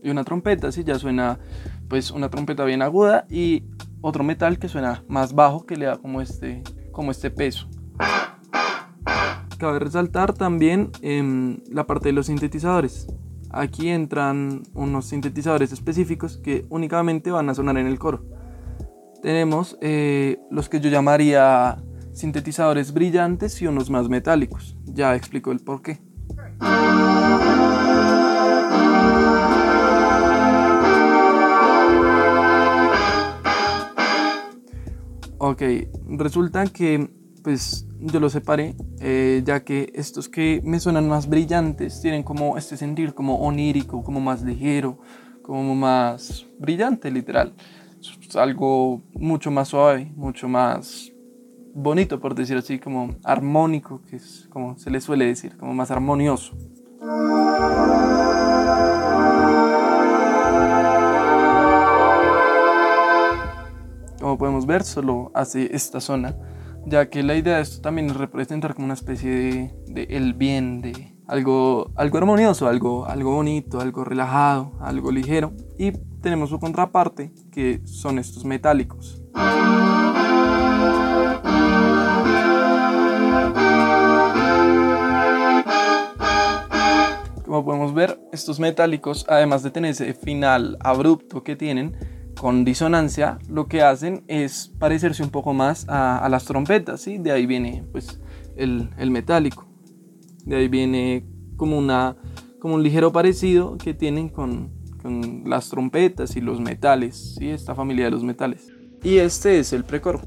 y, 0.03 0.11
una 0.11 0.25
trompeta, 0.25 0.73
¿sí? 0.73 0.83
ya 0.83 0.99
suena 0.99 1.39
pues 1.89 2.11
una 2.11 2.31
trompeta 2.31 2.65
bien 2.65 2.81
aguda 2.81 3.27
y 3.29 3.65
otro 4.01 4.25
metal 4.25 4.59
que 4.59 4.69
suena 4.69 5.05
más 5.09 5.35
bajo 5.35 5.67
que 5.67 5.77
le 5.77 5.87
da 5.87 5.99
como 5.99 6.21
este, 6.21 6.63
como 6.91 7.11
este 7.11 7.31
peso. 7.31 7.69
Cabe 9.63 9.79
resaltar 9.79 10.35
también 10.35 10.91
en 11.03 11.63
la 11.71 11.87
parte 11.87 12.09
de 12.09 12.13
los 12.13 12.27
sintetizadores. 12.27 13.07
Aquí 13.49 13.91
entran 13.91 14.65
unos 14.75 15.05
sintetizadores 15.05 15.71
específicos 15.71 16.37
que 16.37 16.67
únicamente 16.69 17.31
van 17.31 17.49
a 17.49 17.55
sonar 17.55 17.79
en 17.79 17.87
el 17.87 17.97
coro. 17.97 18.25
Tenemos 19.23 19.79
eh, 19.81 20.41
los 20.51 20.69
que 20.69 20.81
yo 20.81 20.91
llamaría 20.91 21.81
sintetizadores 22.13 22.93
brillantes 22.93 23.63
y 23.63 23.69
unos 23.69 23.89
más 23.89 24.09
metálicos. 24.09 24.77
Ya 24.85 25.15
explico 25.15 25.53
el 25.53 25.61
por 25.61 25.81
qué. 25.81 26.01
Ok, 35.39 35.63
resulta 36.19 36.67
que 36.67 37.22
pues 37.43 37.87
yo 38.01 38.21
los 38.21 38.33
separé 38.33 38.75
eh, 39.01 39.43
ya 39.45 39.65
que 39.65 39.93
estos 39.95 40.29
que 40.29 40.61
me 40.65 40.81
suenan 40.81 41.09
más 41.09 41.29
brillantes 41.29 42.01
tienen 42.01 42.23
como 42.23 42.57
este 42.57 42.77
sentir 42.77 43.15
como 43.15 43.37
onírico, 43.41 44.03
como 44.03 44.21
más 44.21 44.43
ligero, 44.43 44.99
como 45.43 45.75
más 45.75 46.47
brillante 46.59 47.11
literal. 47.11 47.55
Es 48.01 48.37
algo 48.37 49.03
mucho 49.15 49.51
más 49.51 49.69
suave, 49.69 50.13
mucho 50.17 50.49
más 50.49 51.13
bonito 51.75 52.21
por 52.21 52.35
decir 52.35 52.57
así, 52.57 52.79
como 52.79 53.15
armónico, 53.25 54.03
que 54.09 54.17
es 54.17 54.47
como 54.51 54.79
se 54.79 54.91
le 54.91 55.01
suele 55.01 55.27
decir, 55.27 55.57
como 55.57 55.75
más 55.75 55.91
armonioso. 55.91 56.57
Como 64.21 64.39
podemos 64.39 64.67
ver, 64.67 64.85
solo 64.85 65.33
hace 65.35 65.75
esta 65.75 66.01
zona, 66.01 66.35
ya 66.87 67.09
que 67.09 67.23
la 67.23 67.35
idea 67.37 67.57
de 67.57 67.63
esto 67.63 67.81
también 67.81 68.11
es 68.11 68.17
representar 68.17 68.75
como 68.75 68.87
una 68.87 68.95
especie 68.95 69.31
de, 69.31 69.75
de 69.87 70.17
el 70.17 70.35
bien, 70.35 70.83
de 70.83 71.15
algo, 71.27 71.91
algo 71.97 72.19
armonioso, 72.19 72.69
algo, 72.69 73.07
algo 73.07 73.35
bonito, 73.35 73.81
algo 73.81 74.05
relajado, 74.05 74.73
algo 74.81 75.11
ligero. 75.11 75.53
Y 75.79 75.93
tenemos 76.21 76.51
su 76.51 76.59
contraparte, 76.59 77.33
que 77.51 77.81
son 77.85 78.19
estos 78.19 78.45
metálicos. 78.45 79.23
Como 87.45 87.65
podemos 87.65 87.93
ver, 87.93 88.19
estos 88.33 88.59
metálicos, 88.59 89.27
además 89.29 89.63
de 89.63 89.71
tener 89.71 89.91
ese 89.91 90.15
final 90.15 90.79
abrupto 90.81 91.43
que 91.43 91.55
tienen, 91.55 91.97
con 92.43 92.65
disonancia, 92.65 93.39
lo 93.49 93.69
que 93.69 93.83
hacen 93.83 94.25
es 94.27 94.73
parecerse 94.81 95.23
un 95.23 95.31
poco 95.31 95.55
más 95.55 95.87
a, 95.89 96.29
las 96.29 96.45
trompetas, 96.45 97.01
¿sí? 97.01 97.19
De 97.19 97.31
ahí 97.31 97.47
viene 97.47 97.85
pues 97.93 98.19
el, 98.57 98.91
el, 98.99 99.13
metálico. 99.13 99.65
De 100.45 100.57
ahí 100.57 100.67
viene 100.67 101.25
como, 101.57 101.79
una, 101.79 102.17
como 102.59 102.75
un 102.75 102.83
ligero 102.83 103.13
parecido 103.13 103.79
que 103.79 103.95
tienen 103.95 104.29
con, 104.29 104.73
con 105.01 105.45
las 105.47 105.69
trompetas 105.69 106.35
y 106.35 106.41
los 106.41 106.59
metales, 106.59 107.37
¿sí? 107.39 107.49
Esta 107.49 107.77
familia 107.77 108.07
de 108.07 108.11
los 108.11 108.25
metales. 108.25 108.73
Y 109.05 109.19
este 109.19 109.61
es 109.61 109.73
el 109.73 109.85
precoro. 109.85 110.23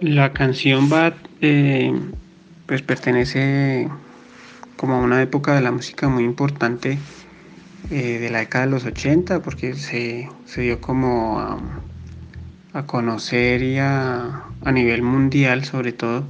La 0.00 0.32
canción 0.32 0.88
Bad 0.88 1.14
eh, 1.40 1.92
pues 2.66 2.82
pertenece 2.82 3.88
como 4.76 5.00
una 5.00 5.22
época 5.22 5.54
de 5.54 5.60
la 5.60 5.70
música 5.70 6.08
muy 6.08 6.24
importante 6.24 6.98
eh, 7.90 8.18
de 8.18 8.30
la 8.30 8.38
década 8.38 8.66
de 8.66 8.70
los 8.70 8.84
80 8.84 9.42
porque 9.42 9.74
se, 9.74 10.28
se 10.46 10.60
dio 10.62 10.80
como 10.80 11.40
a, 11.40 11.58
a 12.72 12.86
conocer 12.86 13.62
y 13.62 13.78
a, 13.78 14.44
a, 14.64 14.72
nivel 14.72 15.02
mundial 15.02 15.64
sobre 15.64 15.92
todo 15.92 16.24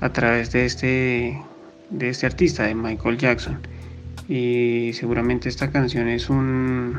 a 0.00 0.12
través 0.12 0.52
de 0.52 0.66
este, 0.66 1.42
de 1.90 2.08
este 2.08 2.26
artista, 2.26 2.64
de 2.64 2.74
Michael 2.74 3.18
Jackson. 3.18 3.58
Y 4.28 4.92
seguramente 4.94 5.48
esta 5.48 5.70
canción 5.70 6.08
es 6.08 6.30
un, 6.30 6.98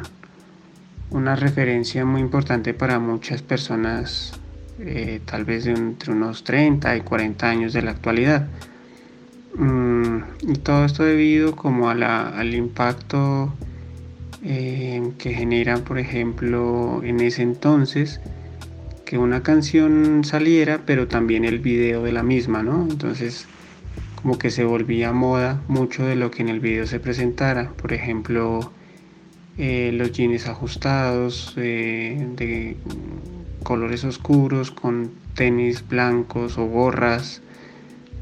una 1.10 1.36
referencia 1.36 2.06
muy 2.06 2.22
importante 2.22 2.74
para 2.74 3.00
muchas 3.00 3.42
personas 3.42 4.40
eh, 4.80 5.22
tal 5.26 5.46
vez 5.46 5.64
de 5.64 5.72
entre 5.72 6.12
unos 6.12 6.44
30 6.44 6.98
y 6.98 7.02
40 7.02 7.50
años 7.50 7.74
de 7.74 7.82
la 7.82 7.92
actualidad. 7.92 8.48
Mm, 9.58 10.18
y 10.50 10.54
todo 10.56 10.86
esto 10.86 11.04
debido 11.04 11.56
como 11.56 11.90
a 11.90 11.96
la, 11.96 12.28
al 12.28 12.54
impacto 12.54 13.54
eh, 14.44 15.12
que 15.18 15.34
genera, 15.34 15.78
por 15.78 15.98
ejemplo, 15.98 17.02
en 17.04 17.22
ese 17.22 17.42
entonces, 17.42 18.20
que 19.06 19.18
una 19.18 19.44
canción 19.44 20.24
saliera, 20.24 20.82
pero 20.86 21.08
también 21.08 21.46
el 21.46 21.60
video 21.60 22.04
de 22.04 22.12
la 22.12 22.24
misma, 22.24 22.64
¿no? 22.64 22.88
Entonces, 22.90 23.48
como 24.22 24.38
que 24.38 24.50
se 24.52 24.66
volvía 24.66 25.14
moda 25.14 25.62
mucho 25.68 26.06
de 26.06 26.16
lo 26.16 26.32
que 26.32 26.42
en 26.42 26.50
el 26.50 26.60
video 26.60 26.86
se 26.88 27.00
presentara. 27.00 27.72
Por 27.72 27.94
ejemplo, 27.94 28.72
eh, 29.58 29.92
los 29.94 30.12
jeans 30.12 30.48
ajustados, 30.48 31.54
eh, 31.58 32.28
de 32.36 32.76
colores 33.64 34.04
oscuros 34.04 34.72
con 34.72 35.12
tenis 35.34 35.88
blancos 35.88 36.58
o 36.58 36.66
gorras, 36.66 37.42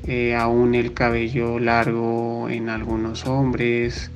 eh, 0.08 0.36
aún 0.36 0.76
el 0.76 0.94
cabello 0.94 1.60
largo 1.60 2.50
en 2.50 2.70
algunos 2.70 3.26
hombres, 3.26 4.12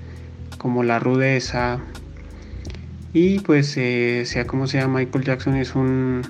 como 0.57 0.83
la 0.83 0.99
rudeza. 0.99 1.79
Y 3.13 3.39
pues 3.39 3.75
eh, 3.77 4.23
sea 4.25 4.45
como 4.45 4.67
sea, 4.67 4.87
Michael 4.87 5.23
Jackson 5.23 5.55
es 5.55 5.75
un, 5.75 6.21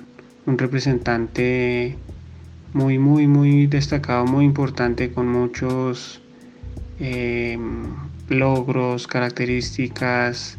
un 0.46 0.58
representante 0.58 1.96
muy, 2.72 2.98
muy, 2.98 3.26
muy 3.26 3.66
destacado, 3.66 4.26
muy 4.26 4.44
importante, 4.44 5.10
con 5.10 5.28
muchos 5.28 6.20
eh, 7.00 7.58
logros, 8.28 9.06
características 9.06 10.58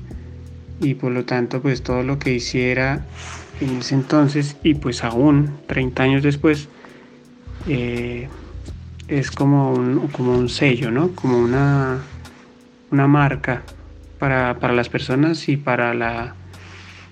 y 0.81 0.93
por 0.95 1.11
lo 1.11 1.25
tanto 1.25 1.61
pues 1.61 1.81
todo 1.83 2.03
lo 2.03 2.19
que 2.19 2.33
hiciera 2.33 3.05
en 3.59 3.79
ese 3.79 3.95
entonces 3.95 4.55
y 4.63 4.75
pues 4.75 5.03
aún 5.03 5.57
30 5.67 6.03
años 6.03 6.23
después 6.23 6.69
eh, 7.67 8.29
es 9.09 9.31
como 9.31 9.73
un, 9.73 10.07
como 10.09 10.33
un 10.33 10.49
sello, 10.49 10.91
¿no? 10.91 11.15
Como 11.15 11.37
una, 11.39 11.99
una 12.91 13.07
marca 13.07 13.63
para, 14.19 14.59
para, 14.59 14.73
las 14.73 14.87
personas 14.87 15.49
y 15.49 15.57
para 15.57 15.93
la 15.93 16.35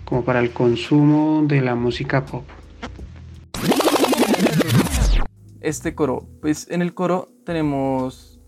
como 0.05 0.23
para 0.23 0.39
el 0.39 0.51
consumo 0.51 1.43
de 1.45 1.61
la 1.61 1.75
música 1.75 2.25
pop. 2.25 2.45
Este 5.59 5.95
coro, 5.95 6.25
pues 6.41 6.67
en 6.69 6.81
el 6.81 6.93
coro 6.93 7.29
tenemos 7.45 8.39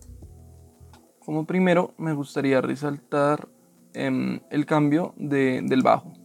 como 1.19 1.45
primero 1.45 1.93
me 1.97 2.13
gustaría 2.13 2.61
resaltar 2.61 3.49
eh, 3.93 4.41
el 4.49 4.65
cambio 4.65 5.13
de, 5.17 5.61
del 5.63 5.81
bajo. 5.81 6.18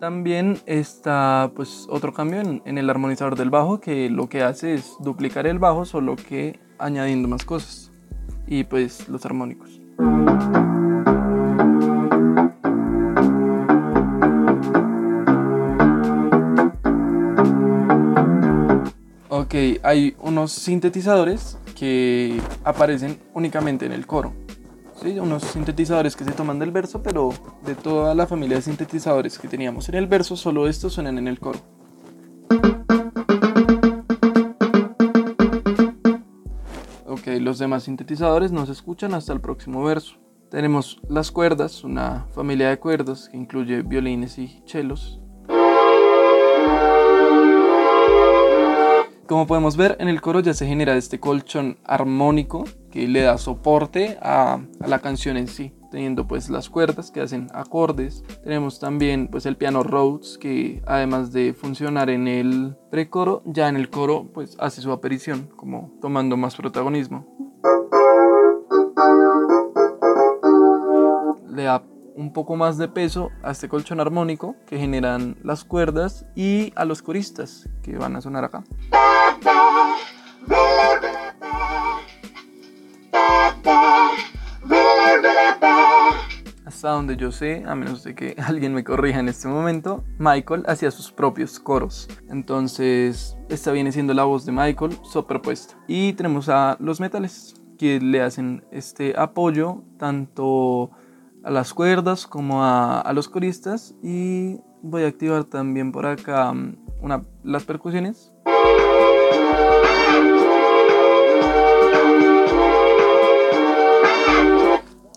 También 0.00 0.60
está 0.66 1.50
pues 1.56 1.86
otro 1.90 2.12
cambio 2.12 2.40
en, 2.40 2.62
en, 2.64 2.78
el 2.78 2.88
armonizador 2.88 3.36
del 3.36 3.50
bajo 3.50 3.80
que 3.80 4.08
lo 4.08 4.28
que 4.28 4.44
hace 4.44 4.74
es 4.74 4.94
duplicar 5.00 5.48
el 5.48 5.58
bajo 5.58 5.84
solo 5.84 6.14
que 6.14 6.60
añadiendo 6.78 7.26
más 7.26 7.44
cosas 7.44 7.90
y 8.46 8.62
pues 8.62 9.08
los 9.08 9.26
armónicos. 9.26 9.80
Ok, 19.28 19.54
hay 19.82 20.14
unos 20.20 20.52
sintetizadores 20.52 21.58
que 21.76 22.40
aparecen 22.62 23.18
únicamente 23.34 23.86
en 23.86 23.92
el 23.92 24.06
coro. 24.06 24.32
¿Sí? 25.02 25.18
Unos 25.18 25.42
sintetizadores 25.44 26.16
que 26.16 26.24
se 26.24 26.32
toman 26.32 26.58
del 26.58 26.70
verso, 26.70 27.02
pero 27.02 27.30
de 27.64 27.74
toda 27.74 28.14
la 28.14 28.26
familia 28.26 28.56
de 28.56 28.62
sintetizadores 28.62 29.38
que 29.38 29.48
teníamos 29.48 29.88
en 29.88 29.94
el 29.94 30.06
verso, 30.06 30.36
solo 30.36 30.68
estos 30.68 30.94
suenan 30.94 31.18
en 31.18 31.28
el 31.28 31.38
coro. 31.38 31.60
Ok, 37.06 37.26
los 37.40 37.58
demás 37.58 37.84
sintetizadores 37.84 38.52
no 38.52 38.66
se 38.66 38.72
escuchan 38.72 39.14
hasta 39.14 39.32
el 39.32 39.40
próximo 39.40 39.82
verso. 39.84 40.16
Tenemos 40.50 41.00
las 41.08 41.30
cuerdas, 41.30 41.84
una 41.84 42.26
familia 42.32 42.70
de 42.70 42.78
cuerdas 42.78 43.28
que 43.28 43.36
incluye 43.36 43.82
violines 43.82 44.38
y 44.38 44.62
chelos. 44.64 45.20
Como 49.26 49.46
podemos 49.46 49.76
ver, 49.76 49.96
en 50.00 50.08
el 50.08 50.22
coro 50.22 50.40
ya 50.40 50.54
se 50.54 50.66
genera 50.66 50.96
este 50.96 51.20
colchón 51.20 51.78
armónico 51.84 52.64
que 52.90 53.06
le 53.08 53.22
da 53.22 53.38
soporte 53.38 54.18
a, 54.22 54.60
a, 54.80 54.88
la 54.88 54.98
canción 55.00 55.36
en 55.36 55.48
sí, 55.48 55.72
teniendo 55.90 56.26
pues 56.26 56.50
las 56.50 56.68
cuerdas 56.68 57.10
que 57.10 57.20
hacen 57.20 57.48
acordes. 57.52 58.24
Tenemos 58.44 58.80
también 58.80 59.28
pues 59.28 59.46
el 59.46 59.56
piano 59.56 59.82
Rhodes 59.82 60.38
que 60.38 60.82
además 60.86 61.32
de 61.32 61.54
funcionar 61.54 62.10
en 62.10 62.28
el 62.28 62.76
precoro, 62.90 63.42
ya 63.46 63.68
en 63.68 63.76
el 63.76 63.90
coro 63.90 64.28
pues 64.32 64.56
hace 64.58 64.80
su 64.80 64.92
aparición, 64.92 65.48
como 65.56 65.92
tomando 66.00 66.36
más 66.36 66.56
protagonismo. 66.56 67.26
Le 71.50 71.64
da 71.64 71.82
un 72.18 72.32
poco 72.32 72.56
más 72.56 72.78
de 72.78 72.88
peso 72.88 73.30
a 73.44 73.52
este 73.52 73.68
colchón 73.68 74.00
armónico 74.00 74.56
que 74.66 74.76
generan 74.76 75.36
las 75.44 75.64
cuerdas 75.64 76.26
y 76.34 76.72
a 76.74 76.84
los 76.84 77.00
coristas 77.00 77.68
que 77.82 77.96
van 77.96 78.16
a 78.16 78.20
sonar 78.20 78.44
acá. 78.44 78.64
Hasta 86.78 86.90
donde 86.90 87.16
yo 87.16 87.32
sé, 87.32 87.64
a 87.66 87.74
menos 87.74 88.04
de 88.04 88.14
que 88.14 88.36
alguien 88.46 88.72
me 88.72 88.84
corrija 88.84 89.18
en 89.18 89.28
este 89.28 89.48
momento, 89.48 90.04
Michael 90.16 90.62
hacía 90.68 90.92
sus 90.92 91.10
propios 91.10 91.58
coros. 91.58 92.06
Entonces, 92.30 93.36
esta 93.48 93.72
viene 93.72 93.90
siendo 93.90 94.14
la 94.14 94.22
voz 94.22 94.46
de 94.46 94.52
Michael 94.52 94.96
superpuesta. 95.02 95.74
Y 95.88 96.12
tenemos 96.12 96.48
a 96.48 96.76
los 96.78 97.00
metales 97.00 97.56
que 97.78 97.98
le 97.98 98.22
hacen 98.22 98.64
este 98.70 99.18
apoyo 99.18 99.82
tanto 99.98 100.92
a 101.42 101.50
las 101.50 101.74
cuerdas 101.74 102.28
como 102.28 102.62
a, 102.62 103.10
los 103.12 103.28
coristas. 103.28 103.96
Y 104.00 104.60
voy 104.80 105.02
a 105.02 105.08
activar 105.08 105.42
también 105.42 105.90
por 105.90 106.06
acá 106.06 106.52
um, 106.52 106.76
una, 107.00 107.22
las 107.42 107.64
percusiones. 107.64 108.32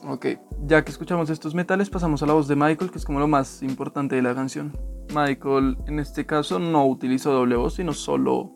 Ok, 0.07 0.25
ya 0.71 0.85
que 0.85 0.91
escuchamos 0.91 1.29
estos 1.29 1.53
metales, 1.53 1.89
pasamos 1.89 2.23
a 2.23 2.25
la 2.25 2.31
voz 2.31 2.47
de 2.47 2.55
Michael, 2.55 2.91
que 2.91 2.97
es 2.97 3.03
como 3.03 3.19
lo 3.19 3.27
más 3.27 3.61
importante 3.61 4.15
de 4.15 4.21
la 4.21 4.33
canción. 4.33 4.71
Michael, 5.13 5.77
en 5.85 5.99
este 5.99 6.25
caso, 6.25 6.59
no 6.59 6.87
utilizó 6.87 7.33
doble 7.33 7.57
voz, 7.57 7.73
sino 7.73 7.91
solo 7.91 8.53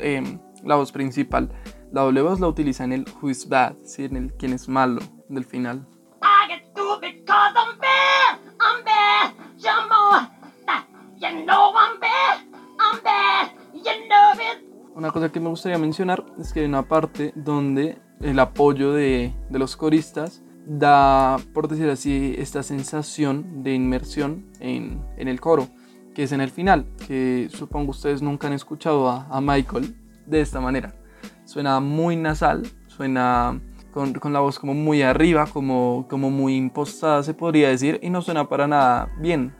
eh, 0.00 0.38
la 0.62 0.74
voz 0.74 0.92
principal. 0.92 1.48
La 1.90 2.02
doble 2.02 2.20
voz 2.20 2.38
la 2.38 2.48
utiliza 2.48 2.84
en 2.84 2.92
el 2.92 3.06
Who 3.18 3.30
is 3.30 3.48
Bad, 3.48 3.76
¿sí? 3.82 4.04
en 4.04 4.16
el 4.16 4.34
Quién 4.34 4.52
es 4.52 4.68
malo 4.68 5.00
del 5.30 5.46
final. 5.46 5.88
Una 14.94 15.10
cosa 15.10 15.32
que 15.32 15.40
me 15.40 15.48
gustaría 15.48 15.78
mencionar 15.78 16.26
es 16.38 16.52
que 16.52 16.60
hay 16.60 16.66
una 16.66 16.86
parte 16.86 17.32
donde 17.34 18.02
el 18.20 18.38
apoyo 18.38 18.92
de, 18.92 19.34
de 19.48 19.58
los 19.58 19.78
coristas 19.78 20.43
da, 20.66 21.36
por 21.52 21.68
decir 21.68 21.88
así, 21.90 22.34
esta 22.38 22.62
sensación 22.62 23.62
de 23.62 23.74
inmersión 23.74 24.46
en, 24.60 25.02
en, 25.16 25.28
el 25.28 25.40
coro, 25.40 25.68
que 26.14 26.24
es 26.24 26.32
en 26.32 26.40
el 26.40 26.50
final, 26.50 26.86
que 27.06 27.48
supongo 27.50 27.90
ustedes 27.90 28.22
nunca 28.22 28.46
han 28.46 28.52
escuchado 28.52 29.08
a, 29.08 29.40
Michael 29.40 29.94
de 30.26 30.40
esta 30.40 30.60
manera. 30.60 30.94
Suena 31.44 31.80
muy 31.80 32.16
nasal, 32.16 32.62
suena 32.86 33.60
con, 33.92 34.14
con, 34.14 34.32
la 34.32 34.40
voz 34.40 34.58
como 34.58 34.74
muy 34.74 35.02
arriba, 35.02 35.46
como, 35.46 36.06
como 36.08 36.30
muy 36.30 36.56
impostada 36.56 37.22
se 37.22 37.34
podría 37.34 37.68
decir, 37.68 38.00
y 38.02 38.10
no 38.10 38.22
suena 38.22 38.48
para 38.48 38.66
nada 38.66 39.10
bien. 39.20 39.54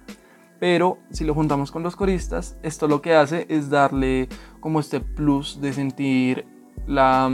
Pero 0.59 0.99
si 1.11 1.25
lo 1.25 1.35
juntamos 1.35 1.71
con 1.71 1.83
los 1.83 1.97
coristas, 1.97 2.57
esto 2.63 2.89
lo 2.89 3.03
que 3.03 3.15
hace 3.15 3.47
es 3.51 3.69
darle 3.69 4.29
como 4.61 4.81
este 4.81 5.01
plus 5.01 5.61
de 5.61 5.73
sentir 5.75 6.47
la 6.87 7.29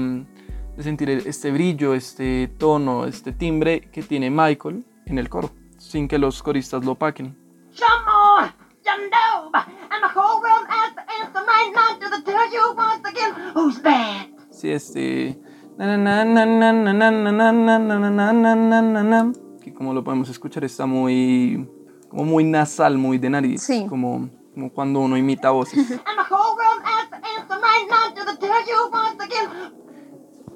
de 0.81 0.85
sentir 0.85 1.11
este 1.11 1.51
brillo, 1.51 1.93
este 1.93 2.49
tono, 2.57 3.05
este 3.05 3.33
timbre 3.33 3.83
que 3.93 4.03
tiene 4.03 4.31
Michael 4.31 4.83
en 5.05 5.19
el 5.19 5.29
coro, 5.29 5.51
sin 5.77 6.09
que 6.09 6.17
los 6.17 6.43
coristas 6.43 6.83
lo 6.87 6.93
opaquen. 6.93 7.37
Sí, 14.51 14.71
este... 14.71 15.39
Que 19.63 19.75
como 19.75 19.93
lo 19.93 20.03
podemos 20.03 20.31
escuchar 20.31 20.65
está 20.65 20.87
muy... 20.87 21.69
Como 22.09 22.25
muy 22.25 22.45
nasal, 22.45 22.97
muy 22.97 23.19
de 23.19 23.29
nariz. 23.29 23.63
Sí. 23.63 23.87
Como, 23.87 24.31
como 24.55 24.73
cuando 24.73 25.01
uno 25.01 25.19
imita 25.19 25.51
voces. 25.51 26.01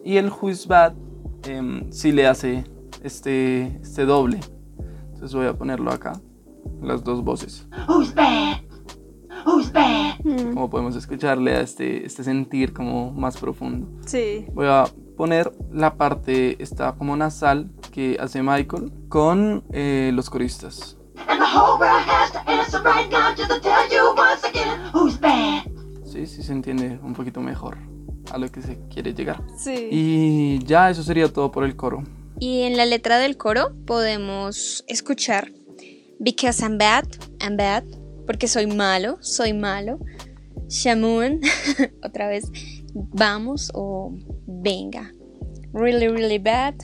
Y 0.05 0.19
el 0.19 0.31
Bad 0.69 0.93
eh, 1.45 1.87
sí 1.89 2.13
le 2.13 2.27
hace 2.27 2.65
este, 3.03 3.79
este 3.81 4.05
doble. 4.05 4.39
Entonces 5.15 5.35
voy 5.35 5.47
a 5.47 5.55
ponerlo 5.55 5.91
acá, 5.91 6.21
las 6.83 7.03
dos 7.03 7.25
voces. 7.25 7.67
Who's 7.89 8.15
bad? 8.15 8.59
Who's 9.47 9.73
bad? 9.73 10.19
Como 10.23 10.69
podemos 10.69 10.95
escucharle 10.95 11.57
a 11.57 11.63
este, 11.63 12.05
este 12.05 12.23
sentir 12.23 12.75
como 12.75 13.13
más 13.13 13.39
profundo. 13.39 13.89
Sí. 14.05 14.45
Voy 14.53 14.67
a 14.67 14.85
poner 15.17 15.51
la 15.73 15.95
parte, 15.95 16.63
esta 16.63 16.93
como 16.93 17.17
nasal 17.17 17.71
que 17.91 18.19
hace 18.21 18.43
Michael 18.43 18.93
con 19.09 19.65
eh, 19.73 20.11
los 20.13 20.29
coristas. 20.29 20.99
And 21.29 21.41
the 21.41 21.47
whole 21.47 21.79
world 21.79 22.05
has 22.07 22.31
to 22.33 22.41
answer 22.47 22.83
right 22.83 23.11
now 23.11 23.35
just 23.35 23.49
to 23.49 23.59
tell 23.59 23.89
you 23.91 24.15
once 24.15 24.47
again 24.47 24.79
who's 24.93 25.19
bad. 25.19 25.65
Sí, 26.05 26.27
sí 26.27 26.43
se 26.43 26.53
entiende 26.53 27.01
un 27.03 27.15
poquito 27.15 27.41
mejor 27.41 27.94
a 28.31 28.39
lo 28.39 28.51
que 28.51 28.63
se 28.63 28.79
quiere 28.93 29.15
llegar. 29.15 29.43
Sí. 29.59 29.89
Y 29.91 30.65
ya 30.65 30.91
eso 30.91 31.03
sería 31.03 31.33
todo 31.33 31.51
por 31.51 31.65
el 31.65 31.77
coro. 31.77 32.03
Y 32.41 32.63
en 32.63 32.77
la 32.77 32.85
letra 32.85 33.19
del 33.19 33.37
coro 33.37 33.73
podemos 33.87 34.85
escuchar 34.89 35.53
Because 36.21 36.63
I'm 36.63 36.79
bad, 36.79 37.05
I'm 37.41 37.57
bad, 37.57 37.85
porque 38.27 38.47
soy 38.49 38.67
malo, 38.67 39.19
soy 39.21 39.53
malo. 39.53 39.99
Shamoon, 40.69 41.41
otra 42.03 42.29
vez, 42.29 42.51
vamos 42.95 43.71
o 43.75 44.17
venga. 44.47 45.13
Really, 45.73 46.09
really 46.09 46.39
bad, 46.39 46.75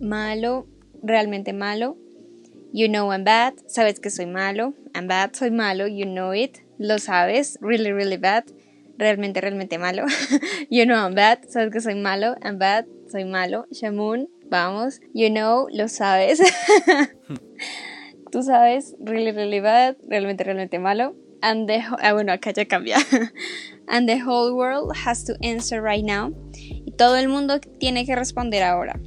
malo, 0.00 0.66
realmente 1.02 1.52
malo. 1.52 1.96
You 2.72 2.88
know 2.88 3.12
I'm 3.12 3.24
bad, 3.24 3.54
sabes 3.68 4.00
que 4.00 4.10
soy 4.10 4.26
malo. 4.26 4.74
I'm 4.94 5.06
bad, 5.06 5.34
soy 5.34 5.50
malo, 5.50 5.86
you 5.86 6.04
know 6.04 6.34
it, 6.34 6.58
lo 6.78 6.98
sabes. 6.98 7.56
Really, 7.60 7.92
really 7.92 8.18
bad, 8.18 8.44
realmente, 8.98 9.40
realmente 9.40 9.78
malo. 9.78 10.04
you 10.70 10.84
know 10.84 10.96
I'm 10.96 11.14
bad, 11.14 11.40
sabes 11.48 11.72
que 11.72 11.80
soy 11.80 11.94
malo. 11.94 12.36
I'm 12.42 12.58
bad, 12.58 12.86
soy 13.10 13.24
malo. 13.24 13.66
Shamoon, 13.70 14.28
vamos. 14.50 15.00
You 15.12 15.30
know, 15.30 15.68
lo 15.70 15.88
sabes. 15.88 16.40
Tú 18.30 18.42
sabes, 18.42 18.96
really, 18.98 19.30
really 19.30 19.60
bad, 19.60 19.96
realmente, 20.08 20.44
realmente 20.44 20.78
malo. 20.78 21.14
And 21.40 21.68
the, 21.68 21.82
ah, 22.02 22.12
bueno, 22.14 22.32
acá 22.32 22.52
ya 22.52 22.64
cambia. 22.64 22.96
And 23.88 24.08
the 24.08 24.18
whole 24.18 24.56
world 24.56 24.96
has 24.96 25.24
to 25.24 25.36
answer 25.42 25.82
right 25.82 26.04
now. 26.04 26.32
Y 26.54 26.92
todo 26.96 27.16
el 27.16 27.28
mundo 27.28 27.60
tiene 27.60 28.06
que 28.06 28.16
responder 28.16 28.62
ahora. 28.62 28.98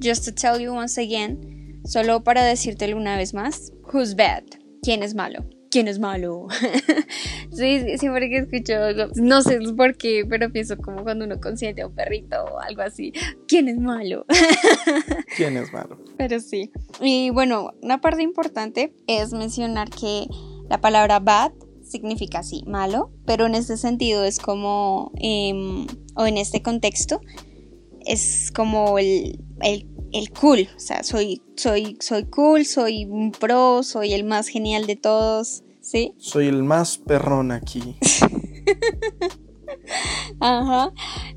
Just 0.00 0.24
to 0.24 0.32
tell 0.32 0.58
you 0.58 0.72
once 0.72 0.98
again, 0.98 1.80
solo 1.84 2.24
para 2.24 2.42
decírtelo 2.42 2.96
una 2.96 3.16
vez 3.16 3.34
más, 3.34 3.72
who's 3.92 4.16
bad? 4.16 4.42
¿Quién 4.82 5.02
es 5.02 5.14
malo? 5.14 5.44
¿Quién 5.72 5.88
es 5.88 5.98
malo? 5.98 6.48
sí, 7.50 7.96
siempre 7.96 8.28
que 8.28 8.36
escucho, 8.40 8.74
no 9.14 9.40
sé 9.40 9.58
por 9.74 9.96
qué, 9.96 10.26
pero 10.28 10.52
pienso 10.52 10.76
como 10.76 11.02
cuando 11.02 11.24
uno 11.24 11.40
consiente 11.40 11.80
a 11.80 11.86
un 11.86 11.94
perrito 11.94 12.44
o 12.44 12.60
algo 12.60 12.82
así. 12.82 13.14
¿Quién 13.48 13.70
es 13.70 13.78
malo? 13.78 14.26
¿Quién 15.34 15.56
es 15.56 15.72
malo? 15.72 15.98
Pero 16.18 16.40
sí. 16.40 16.70
Y 17.00 17.30
bueno, 17.30 17.72
una 17.80 18.02
parte 18.02 18.22
importante 18.22 18.92
es 19.06 19.32
mencionar 19.32 19.88
que 19.88 20.26
la 20.68 20.78
palabra 20.82 21.20
bad 21.20 21.52
significa 21.82 22.40
así, 22.40 22.64
malo, 22.66 23.10
pero 23.24 23.46
en 23.46 23.54
este 23.54 23.78
sentido 23.78 24.24
es 24.24 24.40
como, 24.40 25.10
eh, 25.22 25.86
o 26.16 26.26
en 26.26 26.36
este 26.36 26.60
contexto, 26.60 27.22
es 28.04 28.52
como 28.54 28.98
el, 28.98 29.42
el, 29.62 29.86
el, 30.12 30.30
cool, 30.30 30.68
o 30.76 30.80
sea, 30.80 31.02
soy, 31.02 31.42
soy, 31.56 31.96
soy 32.00 32.24
cool, 32.26 32.64
soy 32.64 33.04
un 33.04 33.32
pro, 33.32 33.82
soy 33.82 34.12
el 34.12 34.24
más 34.24 34.48
genial 34.48 34.86
de 34.86 34.96
todos, 34.96 35.62
¿sí? 35.80 36.14
Soy 36.18 36.48
el 36.48 36.62
más 36.62 36.98
perrón 36.98 37.52
aquí. 37.52 37.96
Ajá. 40.40 40.92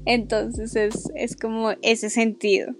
Entonces 0.05 0.75
es, 0.75 1.09
es 1.15 1.35
como 1.35 1.71
ese 1.81 2.09
sentido. 2.09 2.73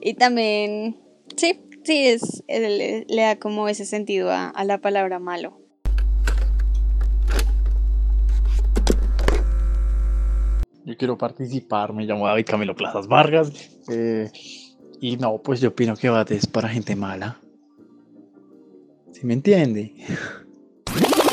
Y 0.00 0.14
también, 0.14 0.96
sí, 1.36 1.60
sí, 1.84 2.06
es, 2.06 2.42
le, 2.48 3.04
le 3.08 3.22
da 3.22 3.36
como 3.36 3.68
ese 3.68 3.84
sentido 3.84 4.30
a, 4.30 4.48
a 4.48 4.64
la 4.64 4.78
palabra 4.78 5.18
malo. 5.18 5.58
Yo 10.84 10.96
quiero 10.96 11.18
participar, 11.18 11.92
me 11.92 12.04
llamo 12.04 12.26
David 12.26 12.46
Camilo 12.46 12.74
Plazas 12.74 13.06
Vargas. 13.06 13.52
eh, 13.88 14.30
y 15.00 15.16
no, 15.16 15.38
pues 15.38 15.60
yo 15.60 15.70
opino 15.70 15.96
que 15.96 16.08
Bat 16.08 16.30
es 16.32 16.46
para 16.46 16.68
gente 16.68 16.94
mala. 16.94 17.38
¿Sí 19.12 19.26
me 19.26 19.34
entiende? 19.34 19.94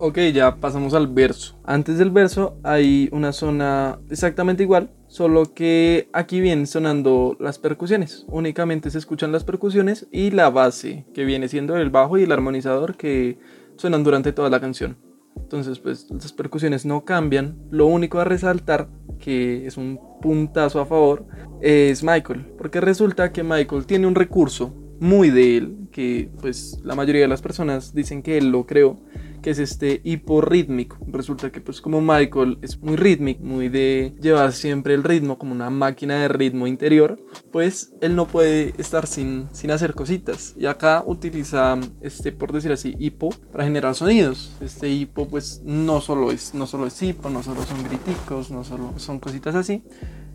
Ok, 0.00 0.18
ya 0.32 0.54
pasamos 0.54 0.94
al 0.94 1.08
verso. 1.08 1.58
Antes 1.64 1.98
del 1.98 2.12
verso 2.12 2.56
hay 2.62 3.08
una 3.10 3.32
zona 3.32 3.98
exactamente 4.10 4.62
igual, 4.62 4.90
solo 5.08 5.52
que 5.54 6.08
aquí 6.12 6.40
vienen 6.40 6.68
sonando 6.68 7.36
las 7.40 7.58
percusiones. 7.58 8.24
Únicamente 8.28 8.92
se 8.92 8.98
escuchan 8.98 9.32
las 9.32 9.42
percusiones 9.42 10.06
y 10.12 10.30
la 10.30 10.50
base, 10.50 11.04
que 11.14 11.24
viene 11.24 11.48
siendo 11.48 11.76
el 11.76 11.90
bajo 11.90 12.16
y 12.16 12.22
el 12.22 12.30
armonizador 12.30 12.96
que 12.96 13.38
suenan 13.74 14.04
durante 14.04 14.32
toda 14.32 14.50
la 14.50 14.60
canción. 14.60 14.96
Entonces, 15.42 15.78
pues 15.78 16.06
las 16.10 16.32
percusiones 16.32 16.84
no 16.84 17.04
cambian. 17.04 17.56
Lo 17.70 17.86
único 17.86 18.20
a 18.20 18.24
resaltar, 18.24 18.88
que 19.18 19.66
es 19.66 19.76
un 19.76 19.98
puntazo 20.20 20.80
a 20.80 20.86
favor, 20.86 21.26
es 21.60 22.02
Michael. 22.02 22.46
Porque 22.58 22.80
resulta 22.80 23.32
que 23.32 23.42
Michael 23.42 23.86
tiene 23.86 24.06
un 24.06 24.14
recurso 24.14 24.74
muy 25.00 25.30
de 25.30 25.56
él, 25.56 25.88
que 25.92 26.30
pues 26.40 26.80
la 26.84 26.94
mayoría 26.94 27.22
de 27.22 27.28
las 27.28 27.42
personas 27.42 27.94
dicen 27.94 28.22
que 28.22 28.38
él 28.38 28.50
lo 28.50 28.66
creó, 28.66 28.98
que 29.40 29.50
es 29.50 29.58
este 29.58 30.00
hiporrítmico. 30.04 30.98
Resulta 31.06 31.50
que 31.50 31.60
pues 31.60 31.80
como 31.80 32.00
Michael 32.00 32.58
es 32.62 32.80
muy 32.80 32.96
rítmico, 32.96 33.42
muy 33.42 33.68
de 33.68 34.14
llevar 34.20 34.52
siempre 34.52 34.94
el 34.94 35.04
ritmo 35.04 35.38
como 35.38 35.52
una 35.52 35.70
máquina 35.70 36.16
de 36.16 36.28
ritmo 36.28 36.66
interior, 36.66 37.18
pues 37.52 37.92
él 38.00 38.16
no 38.16 38.26
puede 38.26 38.74
estar 38.78 39.06
sin, 39.06 39.48
sin 39.52 39.70
hacer 39.70 39.94
cositas. 39.94 40.54
Y 40.58 40.66
acá 40.66 41.02
utiliza 41.06 41.78
este, 42.00 42.32
por 42.32 42.52
decir 42.52 42.72
así, 42.72 42.94
hipo 42.98 43.30
para 43.52 43.64
generar 43.64 43.94
sonidos. 43.94 44.52
Este 44.60 44.88
hipo 44.88 45.28
pues 45.28 45.62
no 45.64 46.00
solo 46.00 46.30
es, 46.30 46.54
no 46.54 46.66
solo 46.66 46.86
es 46.86 47.02
hipo, 47.02 47.30
no 47.30 47.42
solo 47.42 47.62
son 47.62 47.82
griticos, 47.84 48.50
no 48.50 48.64
solo 48.64 48.94
son 48.96 49.18
cositas 49.18 49.54
así, 49.54 49.82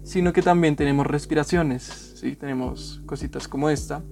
sino 0.04 0.34
que 0.34 0.42
también 0.42 0.76
tenemos 0.76 1.08
respiraciones, 1.08 2.14
¿sí? 2.16 2.36
tenemos 2.36 3.02
cositas 3.06 3.48
como 3.48 3.70
esta. 3.70 4.04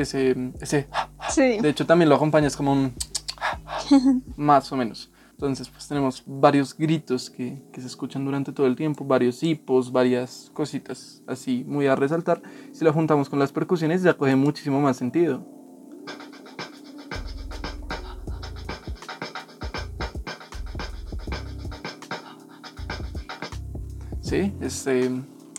Ese, 0.00 0.52
ese. 0.60 0.88
Sí. 1.30 1.58
De 1.60 1.68
hecho, 1.68 1.86
también 1.86 2.08
lo 2.08 2.16
acompañas 2.16 2.56
como 2.56 2.72
un. 2.72 2.94
Más 4.36 4.70
o 4.72 4.76
menos. 4.76 5.10
Entonces, 5.32 5.68
pues 5.68 5.86
tenemos 5.86 6.22
varios 6.24 6.74
gritos 6.76 7.28
que, 7.28 7.62
que 7.70 7.82
se 7.82 7.86
escuchan 7.86 8.24
durante 8.24 8.52
todo 8.52 8.66
el 8.66 8.74
tiempo, 8.74 9.04
varios 9.04 9.42
hipos, 9.42 9.92
varias 9.92 10.50
cositas 10.54 11.22
así 11.26 11.62
muy 11.66 11.86
a 11.86 11.94
resaltar. 11.94 12.40
Si 12.72 12.84
lo 12.84 12.92
juntamos 12.92 13.28
con 13.28 13.38
las 13.38 13.52
percusiones, 13.52 14.02
ya 14.02 14.14
coge 14.14 14.34
muchísimo 14.34 14.80
más 14.80 14.96
sentido. 14.96 15.44
Sí, 24.26 24.52
este 24.60 25.08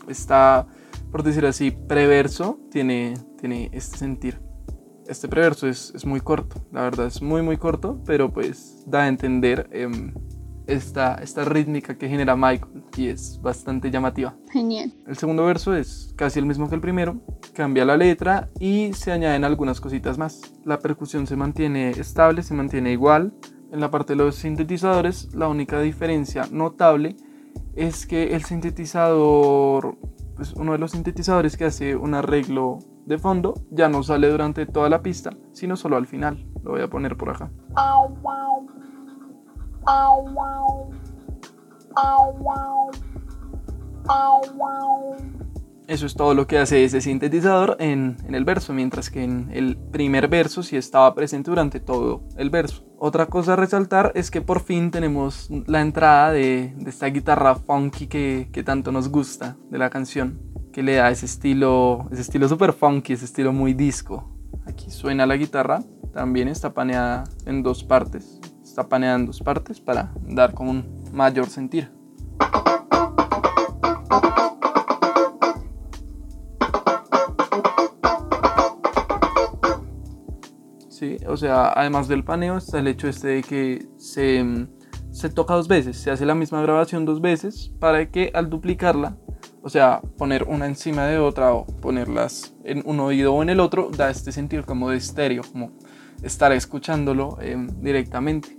está, 0.10 0.68
por 1.12 1.24
decir 1.24 1.46
así, 1.46 1.72
preverso, 1.72 2.60
tiene, 2.72 3.16
tiene 3.40 3.70
este 3.74 3.98
sentir. 3.98 4.40
Este 5.08 5.28
preverso 5.28 5.68
es, 5.68 5.94
es 5.96 6.06
muy 6.06 6.20
corto, 6.20 6.62
la 6.72 6.82
verdad 6.82 7.08
es 7.08 7.22
muy 7.22 7.42
muy 7.42 7.58
corto, 7.58 8.02
pero 8.06 8.32
pues 8.32 8.84
da 8.86 9.04
a 9.04 9.08
entender 9.08 9.70
em, 9.72 10.14
esta, 10.68 11.16
esta 11.16 11.46
rítmica 11.46 11.98
que 11.98 12.10
genera 12.10 12.36
Michael 12.36 12.84
y 12.96 13.08
es 13.08 13.40
bastante 13.42 13.90
llamativa. 13.90 14.36
Genial. 14.52 14.94
El 15.08 15.18
segundo 15.18 15.46
verso 15.46 15.74
es 15.74 16.14
casi 16.18 16.40
el 16.40 16.46
mismo 16.46 16.70
que 16.70 16.76
el 16.76 16.82
primero, 16.82 17.22
cambia 17.54 17.86
la 17.86 17.98
letra 17.98 18.50
y 18.60 18.92
se 18.94 19.12
añaden 19.12 19.44
algunas 19.44 19.82
cositas 19.82 20.18
más. 20.18 20.42
La 20.66 20.80
percusión 20.80 21.26
se 21.26 21.36
mantiene 21.36 21.92
estable, 21.92 22.44
se 22.44 22.54
mantiene 22.54 22.92
igual. 22.92 23.34
En 23.72 23.80
la 23.80 23.92
parte 23.92 24.14
de 24.14 24.18
los 24.18 24.36
sintetizadores, 24.36 25.34
la 25.34 25.48
única 25.48 25.82
diferencia 25.82 26.48
notable 26.52 27.16
es 27.76 28.06
que 28.06 28.36
el 28.36 28.44
sintetizador, 28.44 29.98
pues 30.38 30.54
uno 30.54 30.72
de 30.72 30.78
los 30.78 30.92
sintetizadores 30.92 31.58
que 31.58 31.66
hace 31.66 31.96
un 31.96 32.14
arreglo 32.14 32.80
de 33.06 33.18
fondo, 33.18 33.56
ya 33.72 33.90
no 33.90 34.04
sale 34.04 34.30
durante 34.30 34.66
toda 34.66 34.88
la 34.90 35.02
pista, 35.02 35.32
sino 35.52 35.76
solo 35.76 35.98
al 35.98 36.08
final. 36.08 36.46
Lo 36.64 36.72
voy 36.72 36.82
a 36.82 36.90
poner 36.90 37.18
por 37.18 37.32
acá. 37.32 37.50
Eso 45.88 46.06
es 46.06 46.16
todo 46.16 46.34
lo 46.34 46.48
que 46.48 46.58
hace 46.58 46.84
ese 46.84 47.00
sintetizador 47.00 47.78
en, 47.80 48.18
en, 48.28 48.36
el 48.36 48.44
verso, 48.44 48.74
mientras 48.74 49.10
que 49.10 49.24
en 49.24 49.50
el 49.54 49.78
primer 49.78 50.28
verso 50.28 50.62
sí 50.62 50.76
estaba 50.76 51.16
presente 51.16 51.50
durante 51.50 51.80
todo 51.80 52.24
el 52.36 52.50
verso. 52.50 52.86
Otra 53.00 53.28
cosa 53.28 53.54
a 53.54 53.56
resaltar 53.56 54.12
es 54.14 54.30
que 54.30 54.42
por 54.42 54.60
fin 54.60 54.92
tenemos 54.92 55.50
la 55.66 55.80
entrada 55.80 56.34
de, 56.34 56.74
de 56.78 56.90
esta 56.90 57.08
guitarra 57.08 57.56
funky 57.56 58.08
que, 58.08 58.50
que, 58.52 58.64
tanto 58.64 58.92
nos 58.92 59.08
gusta 59.08 59.56
de 59.70 59.78
la 59.78 59.90
canción, 59.90 60.42
que 60.74 60.84
le 60.84 60.96
da 60.96 61.10
ese 61.10 61.26
estilo, 61.26 62.10
ese 62.12 62.22
estilo 62.22 62.50
super 62.50 62.74
funky, 62.74 63.14
ese 63.14 63.24
estilo 63.24 63.54
muy 63.54 63.74
disco. 63.74 64.30
Aquí 64.66 64.92
suena 64.92 65.26
la 65.26 65.38
guitarra, 65.38 65.84
también 66.14 66.50
está 66.50 66.74
paneada 66.74 67.24
en 67.46 67.64
dos 67.64 67.86
partes, 67.86 68.42
está 68.62 68.90
paneada 68.90 69.16
en 69.16 69.26
dos 69.26 69.40
partes 69.40 69.80
para 69.80 70.12
dar 70.28 70.54
como 70.54 70.72
un 70.72 71.06
mayor 71.14 71.48
sentir. 71.48 71.90
Sí, 80.98 81.18
o 81.28 81.38
sea, 81.38 81.74
además 81.74 82.08
del 82.08 82.24
paneo 82.24 82.58
está 82.58 82.80
el 82.80 82.88
hecho 82.88 83.08
este 83.08 83.28
de 83.28 83.44
que 83.44 83.88
se, 83.98 84.44
se 85.12 85.30
toca 85.30 85.54
dos 85.54 85.68
veces, 85.68 85.96
se 85.96 86.10
hace 86.10 86.26
la 86.26 86.34
misma 86.34 86.60
grabación 86.64 87.06
dos 87.06 87.22
veces 87.22 87.72
para 87.80 88.10
que 88.10 88.32
al 88.34 88.50
duplicarla, 88.50 89.16
o 89.62 89.70
sea, 89.70 90.02
poner 90.18 90.46
una 90.46 90.66
encima 90.66 91.06
de 91.06 91.20
otra 91.20 91.54
o 91.54 91.68
ponerlas 91.68 92.56
en 92.64 92.82
un 92.84 93.00
oído 93.00 93.36
o 93.36 93.44
en 93.44 93.50
el 93.50 93.60
otro, 93.60 93.92
da 93.96 94.10
este 94.10 94.32
sentido 94.32 94.66
como 94.66 94.90
de 94.90 94.98
estéreo, 94.98 95.44
como 95.52 95.70
estar 96.24 96.52
escuchándolo 96.52 97.38
eh, 97.42 97.68
directamente. 97.80 98.56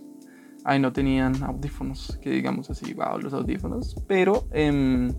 Ahí 0.63 0.79
no 0.79 0.93
tenían 0.93 1.43
audífonos, 1.43 2.21
que 2.23 2.31
digamos 2.31 2.71
así, 2.71 2.95
wow, 2.95 3.19
los 3.19 3.33
audífonos, 3.33 3.97
pero 4.07 4.47
eh, 4.53 5.11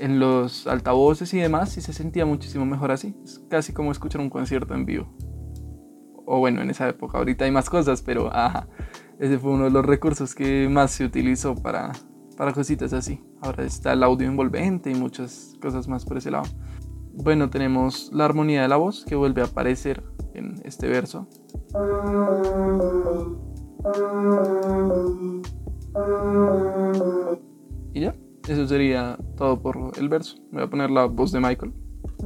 en 0.00 0.18
los 0.18 0.66
altavoces 0.66 1.34
y 1.34 1.40
demás 1.40 1.72
sí 1.72 1.82
se 1.82 1.92
sentía 1.92 2.24
muchísimo 2.24 2.64
mejor 2.64 2.90
así. 2.90 3.14
Es 3.22 3.38
casi 3.50 3.74
como 3.74 3.92
escuchar 3.92 4.22
un 4.22 4.30
concierto 4.30 4.72
en 4.72 4.86
vivo 4.86 5.14
o 6.28 6.38
bueno, 6.40 6.60
en 6.60 6.68
esa 6.68 6.88
época, 6.88 7.18
ahorita 7.18 7.46
hay 7.46 7.50
más 7.50 7.70
cosas, 7.70 8.02
pero 8.02 8.30
ajá, 8.32 8.68
ese 9.18 9.38
fue 9.38 9.52
uno 9.52 9.64
de 9.64 9.70
los 9.70 9.84
recursos 9.84 10.34
que 10.34 10.68
más 10.68 10.90
se 10.90 11.04
utilizó 11.04 11.54
para, 11.54 11.92
para 12.36 12.52
cositas 12.52 12.92
así. 12.92 13.24
Ahora 13.40 13.64
está 13.64 13.94
el 13.94 14.02
audio 14.02 14.28
envolvente 14.28 14.90
y 14.90 14.94
muchas 14.94 15.56
cosas 15.60 15.88
más 15.88 16.04
por 16.04 16.18
ese 16.18 16.30
lado. 16.30 16.44
Bueno, 17.14 17.48
tenemos 17.48 18.10
la 18.12 18.26
armonía 18.26 18.62
de 18.62 18.68
la 18.68 18.76
voz 18.76 19.06
que 19.06 19.16
vuelve 19.16 19.40
a 19.40 19.46
aparecer 19.46 20.04
en 20.34 20.60
este 20.64 20.86
verso. 20.86 21.26
Y 27.94 28.00
ya, 28.00 28.14
eso 28.46 28.68
sería 28.68 29.18
todo 29.36 29.62
por 29.62 29.92
el 29.96 30.08
verso. 30.10 30.36
Voy 30.52 30.62
a 30.62 30.68
poner 30.68 30.90
la 30.90 31.06
voz 31.06 31.32
de 31.32 31.40
Michael. 31.40 31.72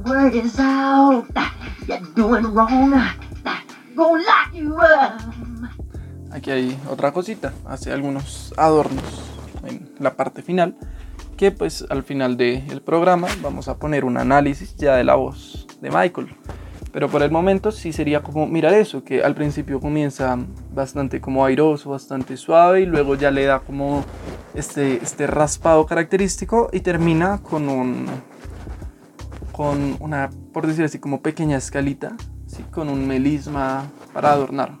Word 0.05 0.35
is 0.35 0.59
out, 0.59 1.25
you're 1.87 2.01
doing 2.15 2.53
wrong. 2.53 2.93
Gonna 3.95 4.51
you 4.53 4.75
up. 4.75 5.33
Aquí 6.31 6.51
hay 6.51 6.79
otra 6.89 7.11
cosita, 7.11 7.53
hace 7.65 7.91
algunos 7.91 8.53
adornos 8.57 9.03
en 9.67 9.91
la 9.99 10.15
parte 10.15 10.41
final, 10.41 10.75
que 11.37 11.51
pues 11.51 11.85
al 11.89 12.03
final 12.03 12.37
del 12.37 12.81
programa 12.81 13.27
vamos 13.41 13.67
a 13.67 13.77
poner 13.77 14.03
un 14.03 14.17
análisis 14.17 14.75
ya 14.75 14.95
de 14.95 15.03
la 15.03 15.15
voz 15.15 15.67
de 15.81 15.89
Michael. 15.91 16.35
Pero 16.91 17.09
por 17.09 17.23
el 17.23 17.31
momento 17.31 17.71
sí 17.71 17.91
sería 17.91 18.21
como 18.21 18.45
mirar 18.47 18.73
eso, 18.73 19.03
que 19.03 19.23
al 19.23 19.35
principio 19.35 19.79
comienza 19.79 20.37
bastante 20.73 21.21
como 21.21 21.45
airoso, 21.45 21.89
bastante 21.89 22.37
suave 22.37 22.81
y 22.81 22.85
luego 22.85 23.15
ya 23.15 23.31
le 23.31 23.45
da 23.45 23.59
como 23.59 24.03
este, 24.53 25.03
este 25.03 25.27
raspado 25.27 25.85
característico 25.85 26.69
y 26.71 26.81
termina 26.81 27.41
con 27.41 27.69
un 27.69 28.05
con 29.51 29.97
una, 29.99 30.31
por 30.51 30.65
decir 30.65 30.83
así, 30.83 30.97
como 30.99 31.21
pequeña 31.21 31.57
escalita, 31.57 32.17
¿sí? 32.55 32.63
con 32.71 32.89
un 32.89 33.07
melisma 33.07 33.89
para 34.13 34.33
adornar. 34.33 34.77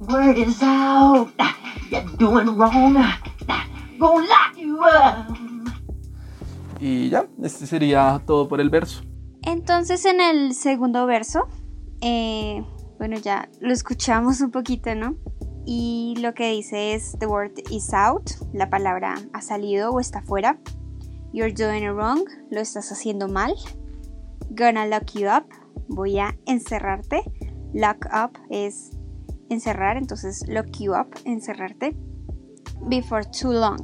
Word 0.00 0.38
is 0.38 0.62
out, 0.62 1.28
you're 1.90 2.04
doing 2.18 2.56
wrong. 2.56 2.94
Gonna 3.98 4.26
lock 4.26 4.56
you 4.56 4.78
up. 4.78 5.36
Y 6.80 7.10
ya, 7.10 7.26
este 7.42 7.66
sería 7.66 8.22
todo 8.26 8.48
por 8.48 8.60
el 8.60 8.70
verso. 8.70 9.02
Entonces 9.42 10.04
en 10.04 10.20
el 10.20 10.54
segundo 10.54 11.06
verso 11.06 11.48
eh, 12.00 12.64
bueno, 12.98 13.16
ya 13.16 13.48
lo 13.60 13.72
escuchamos 13.72 14.40
un 14.40 14.50
poquito, 14.50 14.94
¿no? 14.94 15.16
Y 15.66 16.16
lo 16.20 16.34
que 16.34 16.50
dice 16.50 16.94
es 16.94 17.16
the 17.18 17.26
word 17.26 17.52
is 17.70 17.92
out, 17.92 18.30
la 18.52 18.70
palabra 18.70 19.14
ha 19.32 19.42
salido 19.42 19.90
o 19.90 20.00
está 20.00 20.22
fuera. 20.22 20.58
You're 21.32 21.52
doing 21.52 21.84
it 21.84 21.92
wrong, 21.92 22.24
lo 22.50 22.60
estás 22.60 22.90
haciendo 22.90 23.28
mal. 23.28 23.54
Gonna 24.50 24.86
lock 24.86 25.12
you 25.14 25.28
up, 25.28 25.44
voy 25.90 26.18
a 26.18 26.36
encerrarte. 26.46 27.22
Lock 27.74 28.06
up 28.06 28.38
es 28.48 28.90
encerrar, 29.48 29.96
entonces 29.96 30.44
lock 30.48 30.68
you 30.78 30.94
up, 30.94 31.08
encerrarte. 31.24 31.96
Before 32.88 33.24
too 33.24 33.52
long, 33.52 33.78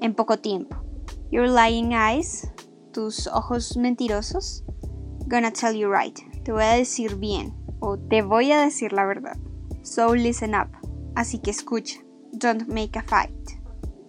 en 0.00 0.14
poco 0.14 0.38
tiempo. 0.38 0.76
Your 1.30 1.48
lying 1.48 1.92
eyes, 1.92 2.50
tus 2.92 3.26
ojos 3.26 3.76
mentirosos. 3.76 4.64
Gonna 5.26 5.50
tell 5.50 5.74
you 5.74 5.90
right, 5.90 6.18
te 6.44 6.52
voy 6.52 6.62
a 6.62 6.74
decir 6.74 7.16
bien 7.16 7.54
o 7.80 7.98
te 7.98 8.22
voy 8.22 8.52
a 8.52 8.60
decir 8.60 8.92
la 8.92 9.06
verdad. 9.06 9.36
So 9.82 10.14
listen 10.14 10.54
up, 10.54 10.68
así 11.14 11.38
que 11.38 11.50
escucha. 11.50 12.00
Don't 12.32 12.68
make 12.68 12.98
a 12.98 13.02
fight. 13.02 13.32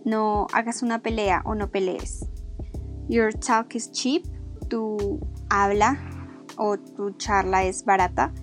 No 0.05 0.47
hagas 0.53 0.83
una 0.83 0.99
pelea 0.99 1.41
o 1.45 1.55
no 1.55 1.71
pelees. 1.71 2.25
Your 3.09 3.33
talk 3.33 3.75
is 3.75 3.91
cheap, 3.91 4.25
tu 4.69 5.19
habla 5.49 5.97
o 6.57 6.77
tu 6.77 7.11
charla 7.17 7.63
es 7.63 7.83
barata. 7.85 8.33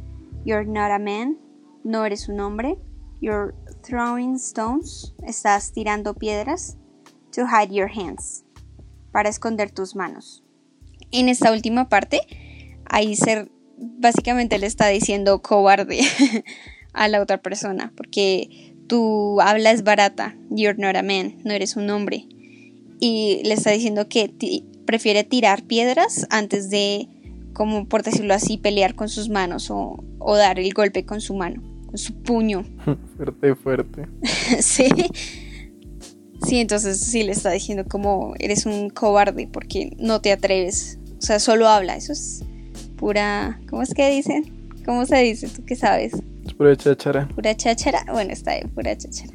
You're 0.44 0.64
not 0.64 0.90
a 0.90 0.98
man, 0.98 1.38
no 1.84 2.04
eres 2.04 2.28
un 2.28 2.40
hombre. 2.40 2.78
You're 3.20 3.54
throwing 3.82 4.36
stones, 4.36 5.14
estás 5.26 5.72
tirando 5.72 6.14
piedras. 6.14 6.76
To 7.32 7.46
hide 7.46 7.72
your 7.72 7.88
hands, 7.88 8.44
para 9.12 9.28
esconder 9.28 9.70
tus 9.70 9.94
manos. 9.94 10.42
En 11.12 11.28
esta 11.28 11.52
última 11.52 11.88
parte, 11.88 12.22
ahí 12.86 13.14
se, 13.14 13.48
básicamente 13.76 14.58
le 14.58 14.66
está 14.66 14.88
diciendo 14.88 15.40
cobarde 15.40 16.00
a 16.92 17.06
la 17.06 17.20
otra 17.20 17.40
persona, 17.40 17.92
porque 17.96 18.74
tu 18.88 19.40
habla 19.40 19.70
es 19.70 19.84
barata. 19.84 20.36
You're 20.50 20.76
not 20.76 20.96
a 20.96 21.02
man, 21.02 21.36
no 21.44 21.52
eres 21.52 21.76
un 21.76 21.88
hombre. 21.90 22.26
Y 22.98 23.42
le 23.44 23.54
está 23.54 23.70
diciendo 23.70 24.08
que 24.08 24.64
prefiere 24.86 25.22
tirar 25.22 25.62
piedras 25.62 26.26
antes 26.30 26.68
de, 26.68 27.08
como 27.52 27.86
por 27.86 28.02
decirlo 28.02 28.34
así, 28.34 28.58
pelear 28.58 28.94
con 28.94 29.08
sus 29.08 29.28
manos 29.28 29.70
o, 29.70 30.02
o 30.18 30.36
dar 30.36 30.58
el 30.58 30.72
golpe 30.72 31.04
con 31.04 31.20
su 31.20 31.34
mano, 31.34 31.62
con 31.86 31.98
su 31.98 32.14
puño. 32.22 32.64
fuerte, 33.16 33.54
fuerte. 33.54 34.06
sí. 34.60 34.88
Sí, 36.46 36.58
entonces 36.58 36.98
sí 37.00 37.22
le 37.22 37.32
está 37.32 37.50
diciendo 37.50 37.84
como 37.86 38.34
eres 38.38 38.64
un 38.64 38.88
cobarde 38.88 39.48
porque 39.52 39.94
no 39.98 40.20
te 40.20 40.32
atreves. 40.32 40.98
O 41.18 41.22
sea, 41.22 41.38
solo 41.38 41.68
habla. 41.68 41.96
Eso 41.96 42.12
es 42.12 42.42
pura. 42.96 43.60
¿Cómo 43.68 43.82
es 43.82 43.92
que 43.92 44.10
dicen? 44.10 44.44
¿Cómo 44.84 45.04
se 45.04 45.18
dice? 45.18 45.48
¿Tú 45.48 45.64
qué 45.66 45.76
sabes? 45.76 46.14
Es 46.46 46.54
pura 46.54 46.74
cháchara. 46.76 47.28
Pura 47.28 47.54
cháchara. 47.54 48.04
Bueno, 48.10 48.32
está 48.32 48.54
bien, 48.54 48.70
pura 48.70 48.96
cháchara. 48.96 49.32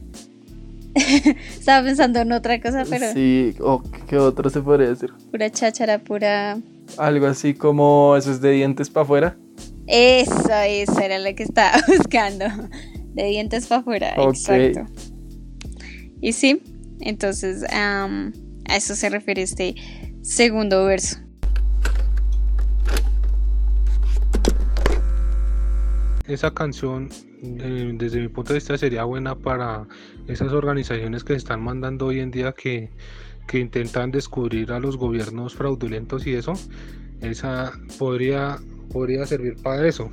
Estaba 1.59 1.85
pensando 1.85 2.19
en 2.19 2.31
otra 2.31 2.59
cosa, 2.61 2.83
pero. 2.89 3.11
Sí, 3.13 3.53
o 3.59 3.83
¿qué 4.07 4.17
otro 4.17 4.49
se 4.49 4.61
podría 4.61 4.89
decir? 4.89 5.11
Pura 5.29 5.49
cháchara, 5.49 5.99
pura. 5.99 6.57
Algo 6.97 7.27
así 7.27 7.53
como 7.53 8.15
esos 8.17 8.41
de 8.41 8.51
dientes 8.51 8.89
para 8.89 9.03
afuera. 9.03 9.37
Eso, 9.87 10.51
eso 10.67 10.99
era 10.99 11.19
lo 11.19 11.35
que 11.35 11.43
estaba 11.43 11.77
buscando. 11.87 12.45
De 13.13 13.25
dientes 13.25 13.67
para 13.67 13.81
afuera, 13.81 14.13
Ok. 14.17 14.29
exacto. 14.35 14.85
Y 16.21 16.33
sí, 16.33 16.61
entonces 17.01 17.63
a 17.71 18.09
eso 18.69 18.95
se 18.95 19.09
refiere 19.09 19.41
este 19.43 19.75
segundo 20.21 20.85
verso. 20.85 21.17
Esa 26.27 26.51
canción, 26.51 27.09
eh, 27.43 27.91
desde 27.93 28.19
mi 28.19 28.29
punto 28.29 28.53
de 28.53 28.57
vista, 28.57 28.75
sería 28.77 29.03
buena 29.03 29.35
para 29.35 29.87
esas 30.27 30.51
organizaciones 30.51 31.23
que 31.23 31.33
se 31.33 31.37
están 31.37 31.61
mandando 31.61 32.07
hoy 32.07 32.19
en 32.19 32.31
día 32.31 32.51
que, 32.53 32.89
que 33.47 33.59
intentan 33.59 34.11
descubrir 34.11 34.71
a 34.71 34.79
los 34.79 34.97
gobiernos 34.97 35.55
fraudulentos 35.55 36.25
y 36.27 36.33
eso. 36.33 36.53
Esa 37.21 37.73
podría, 37.97 38.57
podría 38.91 39.25
servir 39.25 39.55
para 39.61 39.87
eso. 39.87 40.09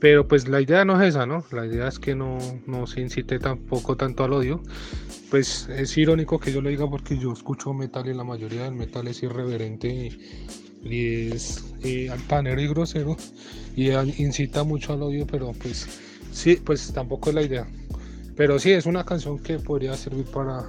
Pero 0.00 0.28
pues 0.28 0.46
la 0.48 0.60
idea 0.60 0.84
no 0.84 1.00
es 1.00 1.08
esa, 1.08 1.26
¿no? 1.26 1.44
La 1.52 1.66
idea 1.66 1.88
es 1.88 1.98
que 1.98 2.14
no, 2.14 2.38
no 2.66 2.86
se 2.86 3.00
incite 3.00 3.38
tampoco 3.38 3.96
tanto 3.96 4.24
al 4.24 4.32
odio. 4.32 4.62
Pues 5.30 5.68
es 5.68 5.96
irónico 5.96 6.38
que 6.38 6.52
yo 6.52 6.60
lo 6.60 6.68
diga 6.68 6.88
porque 6.88 7.18
yo 7.18 7.32
escucho 7.32 7.72
metal 7.72 8.06
y 8.06 8.14
la 8.14 8.24
mayoría 8.24 8.64
del 8.64 8.74
metal 8.74 9.08
es 9.08 9.22
irreverente 9.22 9.88
y, 9.88 11.30
es 11.32 11.64
eh, 11.82 12.10
altanero 12.10 12.60
y 12.60 12.68
grosero 12.68 13.16
y 13.74 13.90
incita 13.90 14.62
mucho 14.62 14.92
al 14.92 15.02
odio, 15.02 15.26
pero 15.26 15.52
pues 15.52 15.88
sí, 16.30 16.60
pues 16.64 16.92
tampoco 16.92 17.30
es 17.30 17.34
la 17.34 17.42
idea. 17.42 17.66
Pero 18.36 18.58
sí, 18.58 18.72
es 18.72 18.84
una 18.84 19.04
canción 19.04 19.38
que 19.38 19.58
podría 19.58 19.94
servir 19.94 20.26
para, 20.26 20.64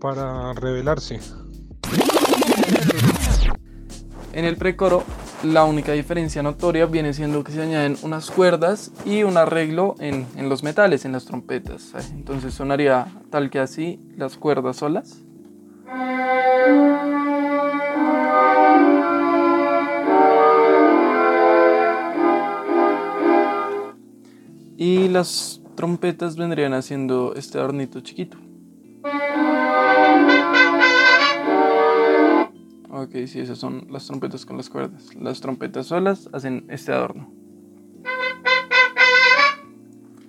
para 0.00 0.52
revelarse. 0.52 1.18
En 4.32 4.44
el 4.44 4.56
precoro, 4.56 5.02
la 5.42 5.64
única 5.64 5.92
diferencia 5.92 6.42
notoria 6.42 6.86
viene 6.86 7.12
siendo 7.12 7.42
que 7.42 7.52
se 7.52 7.62
añaden 7.62 7.96
unas 8.02 8.30
cuerdas 8.30 8.92
y 9.04 9.24
un 9.24 9.36
arreglo 9.36 9.96
en, 9.98 10.26
en 10.36 10.48
los 10.48 10.62
metales, 10.62 11.04
en 11.04 11.12
las 11.12 11.24
trompetas. 11.24 11.92
Entonces 12.12 12.54
sonaría 12.54 13.06
tal 13.30 13.50
que 13.50 13.58
así, 13.58 14.00
las 14.16 14.36
cuerdas 14.36 14.76
solas. 14.76 15.20
Y 24.76 25.08
las 25.08 25.63
trompetas 25.74 26.36
vendrían 26.36 26.72
haciendo 26.74 27.34
este 27.34 27.58
adornito 27.58 28.00
chiquito. 28.00 28.38
Ok, 32.90 33.26
sí, 33.26 33.40
esas 33.40 33.58
son 33.58 33.88
las 33.90 34.06
trompetas 34.06 34.46
con 34.46 34.56
las 34.56 34.70
cuerdas. 34.70 35.14
Las 35.16 35.40
trompetas 35.40 35.86
solas 35.86 36.28
hacen 36.32 36.64
este 36.68 36.92
adorno. 36.92 37.30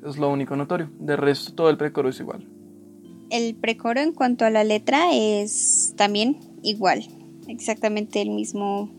Es 0.05 0.17
lo 0.17 0.29
único 0.29 0.55
notorio. 0.55 0.89
De 0.99 1.15
resto, 1.15 1.53
todo 1.53 1.69
el 1.69 1.77
precoro 1.77 2.09
es 2.09 2.19
igual. 2.19 2.47
El 3.29 3.55
precoro 3.55 4.01
en 4.01 4.13
cuanto 4.13 4.45
a 4.45 4.49
la 4.49 4.63
letra 4.63 5.13
es 5.13 5.93
también 5.97 6.39
igual, 6.63 7.07
exactamente 7.47 8.21
el 8.21 8.29
mismo 8.29 8.89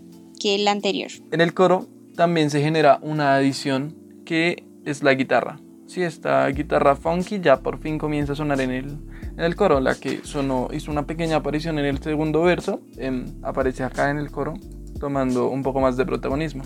que 0.41 0.57
el 0.57 0.67
anterior. 0.69 1.11
En 1.31 1.41
el 1.41 1.55
coro 1.55 1.87
también 2.17 2.51
se 2.51 2.61
genera 2.61 2.99
una 3.03 3.37
adición 3.37 3.95
que 4.25 4.65
es 4.85 5.03
la 5.03 5.15
guitarra. 5.15 5.61
Sí, 5.87 6.03
esta 6.03 6.47
guitarra 6.49 6.97
funky 6.97 7.41
ya 7.41 7.61
por 7.61 7.79
fin 7.79 7.97
comienza 7.97 8.33
a 8.33 8.37
sonar 8.37 8.61
en 8.61 8.71
el, 8.71 8.99
en 9.37 9.41
el 9.41 9.55
coro. 9.55 9.81
La 9.81 9.95
que 9.95 10.21
sonó, 10.25 10.69
hizo 10.73 10.91
una 10.91 11.07
pequeña 11.07 11.37
aparición 11.37 11.79
en 11.79 11.85
el 11.85 12.03
segundo 12.03 12.43
verso, 12.43 12.81
em, 12.97 13.27
aparece 13.43 13.85
acá 13.85 14.11
en 14.11 14.19
el 14.19 14.31
coro, 14.31 14.55
tomando 14.99 15.49
un 15.49 15.63
poco 15.63 15.81
más 15.81 15.97
de 15.97 16.05
protagonismo. 16.05 16.65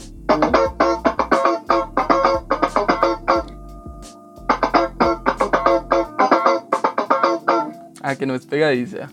Ah, 8.03 8.17
que 8.17 8.25
no 8.25 8.35
es 8.35 8.47
pegadiza. 8.47 9.11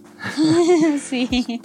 sí, 0.99 1.61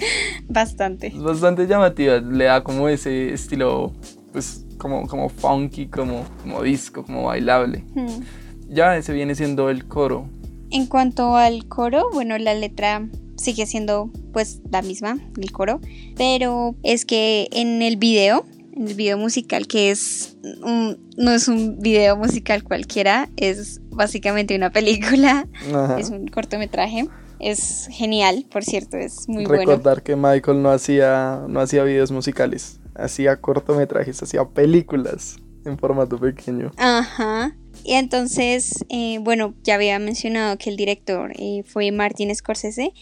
bastante. 0.49 1.12
Bastante 1.14 1.68
llamativa, 1.68 2.18
le 2.18 2.45
da 2.45 2.64
como 2.64 2.88
ese 2.88 3.32
estilo, 3.32 3.93
pues 4.32 4.62
como, 4.79 5.07
como 5.07 5.29
funky, 5.29 5.87
como, 5.87 6.25
como 6.43 6.62
disco, 6.62 7.05
como 7.05 7.25
bailable. 7.25 7.85
Hmm. 7.95 8.23
Ya 8.68 8.97
ese 8.97 9.12
viene 9.12 9.35
siendo 9.35 9.68
el 9.70 9.87
coro. 9.87 10.29
En 10.70 10.87
cuanto 10.87 11.37
al 11.37 11.66
coro, 11.68 12.09
bueno, 12.12 12.39
la 12.39 12.55
letra 12.55 13.07
sigue 13.37 13.66
siendo 13.66 14.11
pues 14.33 14.61
la 14.70 14.81
misma, 14.83 15.18
el 15.39 15.53
coro, 15.53 15.81
pero 16.16 16.75
es 16.83 17.05
que 17.05 17.49
en 17.53 17.83
el 17.83 17.97
video, 17.97 18.45
en 18.75 18.89
el 18.89 18.95
video 18.95 19.18
musical 19.18 19.66
que 19.66 19.91
es 19.91 20.37
un- 20.62 20.97
no 21.18 21.33
es 21.33 21.49
un 21.49 21.79
video 21.81 22.16
musical 22.16 22.62
cualquiera, 22.64 23.29
es 23.37 23.81
básicamente 23.91 24.55
una 24.57 24.70
película, 24.70 25.47
Ajá. 25.75 25.99
es 25.99 26.09
un 26.11 26.29
cortometraje, 26.29 27.09
es 27.41 27.89
genial, 27.91 28.47
por 28.51 28.64
cierto, 28.64 28.97
es 28.97 29.29
muy 29.29 29.45
bueno. 29.45 29.61
Recordar 29.73 30.03
que 30.03 30.16
Michael 30.16 30.62
no 30.62 30.70
hacía, 30.70 31.45
no 31.49 31.61
hacía 31.61 31.83
videos 31.85 32.12
musicales, 32.12 32.79
hacía 32.95 33.40
cortometrajes, 33.40 34.22
hacía 34.22 34.45
películas 34.45 35.36
en 35.64 35.78
formato 35.78 36.18
pequeño. 36.18 36.72
Ajá. 36.76 37.57
Y 37.84 37.95
entonces, 37.95 38.84
eh, 38.88 39.18
bueno, 39.20 39.55
ya 39.64 39.74
había 39.74 39.99
mencionado 39.99 40.57
que 40.59 40.70
el 40.70 40.76
director 40.76 41.32
eh, 41.36 41.62
fue 41.66 41.90
Martin 41.90 42.34
Scorsese. 42.34 42.93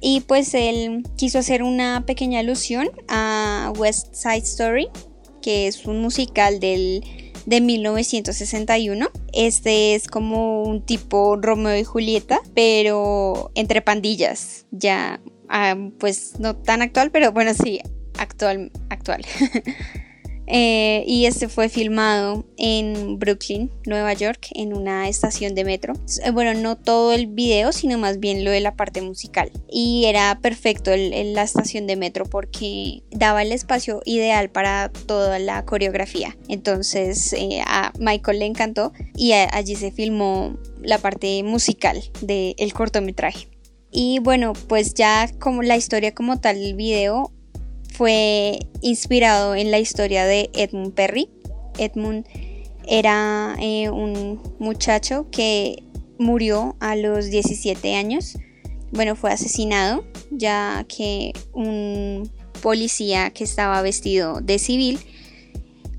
Y 0.00 0.20
pues 0.22 0.52
él 0.54 1.04
quiso 1.16 1.38
hacer 1.38 1.62
una 1.62 2.04
pequeña 2.06 2.40
alusión 2.40 2.90
a 3.08 3.72
West 3.78 4.14
Side 4.14 4.38
Story, 4.38 4.88
que 5.40 5.68
es 5.68 5.86
un 5.86 6.00
musical 6.00 6.58
del, 6.58 7.04
de 7.46 7.60
1961. 7.60 9.10
Este 9.32 9.94
es 9.94 10.08
como 10.08 10.64
un 10.64 10.82
tipo 10.84 11.36
Romeo 11.36 11.76
y 11.76 11.84
Julieta, 11.84 12.40
pero 12.52 13.52
entre 13.54 13.80
pandillas. 13.80 14.66
Ya, 14.72 15.20
ah, 15.48 15.76
pues 15.98 16.40
no 16.40 16.56
tan 16.56 16.82
actual, 16.82 17.12
pero 17.12 17.30
bueno, 17.30 17.52
sí, 17.54 17.80
actual. 18.18 18.70
actual. 18.90 19.24
Eh, 20.46 21.04
y 21.06 21.26
este 21.26 21.48
fue 21.48 21.68
filmado 21.68 22.44
en 22.56 23.18
Brooklyn, 23.18 23.70
Nueva 23.86 24.12
York, 24.12 24.48
en 24.54 24.74
una 24.74 25.08
estación 25.08 25.54
de 25.54 25.64
metro. 25.64 25.94
Eh, 26.24 26.30
bueno, 26.30 26.52
no 26.60 26.76
todo 26.76 27.12
el 27.12 27.26
video, 27.26 27.72
sino 27.72 27.96
más 27.96 28.18
bien 28.18 28.44
lo 28.44 28.50
de 28.50 28.60
la 28.60 28.74
parte 28.74 29.00
musical. 29.00 29.50
Y 29.70 30.04
era 30.06 30.38
perfecto 30.42 30.92
el, 30.92 31.32
la 31.34 31.42
estación 31.42 31.86
de 31.86 31.96
metro 31.96 32.26
porque 32.26 33.02
daba 33.10 33.42
el 33.42 33.52
espacio 33.52 34.02
ideal 34.04 34.50
para 34.50 34.90
toda 34.90 35.38
la 35.38 35.64
coreografía. 35.64 36.36
Entonces 36.48 37.32
eh, 37.32 37.62
a 37.64 37.92
Michael 37.98 38.40
le 38.40 38.46
encantó 38.46 38.92
y 39.16 39.32
allí 39.32 39.76
se 39.76 39.90
filmó 39.90 40.58
la 40.82 40.98
parte 40.98 41.42
musical 41.44 42.02
del 42.20 42.72
cortometraje. 42.74 43.48
Y 43.90 44.18
bueno, 44.20 44.54
pues 44.68 44.94
ya 44.94 45.30
como 45.38 45.62
la 45.62 45.76
historia 45.76 46.14
como 46.14 46.40
tal 46.40 46.58
del 46.58 46.74
video 46.74 47.30
fue 47.92 48.58
inspirado 48.80 49.54
en 49.54 49.70
la 49.70 49.78
historia 49.78 50.24
de 50.24 50.50
Edmund 50.54 50.94
Perry. 50.94 51.28
Edmund 51.78 52.26
era 52.86 53.56
eh, 53.60 53.90
un 53.90 54.40
muchacho 54.58 55.26
que 55.30 55.82
murió 56.18 56.76
a 56.80 56.96
los 56.96 57.30
17 57.30 57.94
años. 57.94 58.38
Bueno, 58.90 59.16
fue 59.16 59.32
asesinado 59.32 60.04
ya 60.30 60.84
que 60.88 61.32
un 61.52 62.30
policía 62.62 63.30
que 63.30 63.44
estaba 63.44 63.82
vestido 63.82 64.40
de 64.40 64.58
civil 64.58 65.00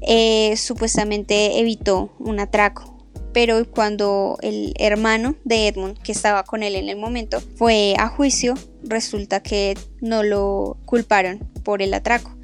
eh, 0.02 0.56
supuestamente 0.58 1.60
evitó 1.60 2.14
un 2.20 2.40
atraco 2.40 2.93
pero 3.34 3.70
cuando 3.70 4.38
el 4.42 4.74
hermano 4.78 5.36
de 5.44 5.68
Edmund, 5.68 5.98
que 6.02 6.12
estaba 6.12 6.44
con 6.44 6.62
él 6.62 6.76
en 6.76 6.88
el 6.88 6.98
momento, 6.98 7.42
fue 7.42 7.96
a 7.98 8.08
juicio, 8.08 8.54
resulta 8.84 9.42
que 9.42 9.76
no 10.02 10.22
lo 10.22 10.78
culparon 10.86 11.40
por 11.64 11.82
el 11.82 11.94
atraco, 11.96 12.36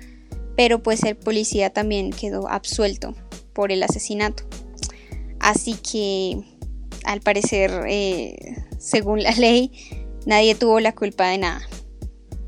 pero 0.57 0.81
pues 0.81 1.03
el 1.03 1.15
policía 1.15 1.69
también 1.69 2.09
quedó 2.09 2.49
absuelto 2.49 3.13
por 3.53 3.71
el 3.71 3.83
asesinato. 3.83 4.43
Así 5.39 5.75
que, 5.75 6.41
al 7.05 7.21
parecer, 7.21 7.71
eh, 7.87 8.55
según 8.79 9.21
la 9.21 9.31
ley, 9.37 9.71
nadie 10.25 10.55
tuvo 10.55 10.79
la 10.79 10.93
culpa 10.95 11.27
de 11.27 11.37
nada. 11.37 11.61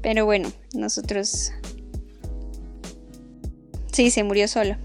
Pero 0.02 0.26
bueno, 0.26 0.52
nosotros... 0.74 1.52
Sí, 3.92 4.10
se 4.10 4.24
murió 4.24 4.48
solo 4.48 4.78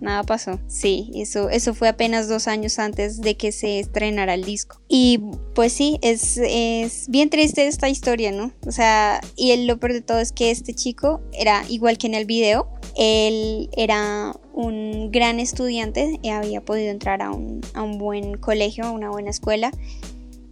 nada 0.00 0.22
pasó. 0.22 0.58
Sí, 0.66 1.10
eso, 1.14 1.50
eso 1.50 1.74
fue 1.74 1.88
apenas 1.88 2.28
dos 2.28 2.48
años 2.48 2.78
antes 2.78 3.20
de 3.20 3.36
que 3.36 3.52
se 3.52 3.78
estrenara 3.78 4.34
el 4.34 4.44
disco. 4.44 4.80
Y 4.88 5.20
pues 5.54 5.72
sí, 5.72 5.98
es, 6.02 6.38
es 6.42 7.08
bien 7.08 7.30
triste 7.30 7.66
esta 7.66 7.88
historia, 7.88 8.32
¿no? 8.32 8.52
O 8.66 8.72
sea, 8.72 9.20
y 9.36 9.52
el, 9.52 9.66
lo 9.66 9.78
peor 9.78 9.92
de 9.92 10.00
todo 10.00 10.18
es 10.18 10.32
que 10.32 10.50
este 10.50 10.74
chico 10.74 11.20
era 11.32 11.64
igual 11.68 11.98
que 11.98 12.06
en 12.06 12.14
el 12.14 12.24
video. 12.24 12.68
Él 12.96 13.70
era 13.76 14.34
un 14.52 15.10
gran 15.12 15.38
estudiante, 15.38 16.18
y 16.22 16.28
había 16.30 16.60
podido 16.60 16.90
entrar 16.90 17.22
a 17.22 17.30
un, 17.30 17.60
a 17.74 17.82
un 17.82 17.98
buen 17.98 18.36
colegio, 18.36 18.84
a 18.84 18.90
una 18.90 19.10
buena 19.10 19.30
escuela 19.30 19.70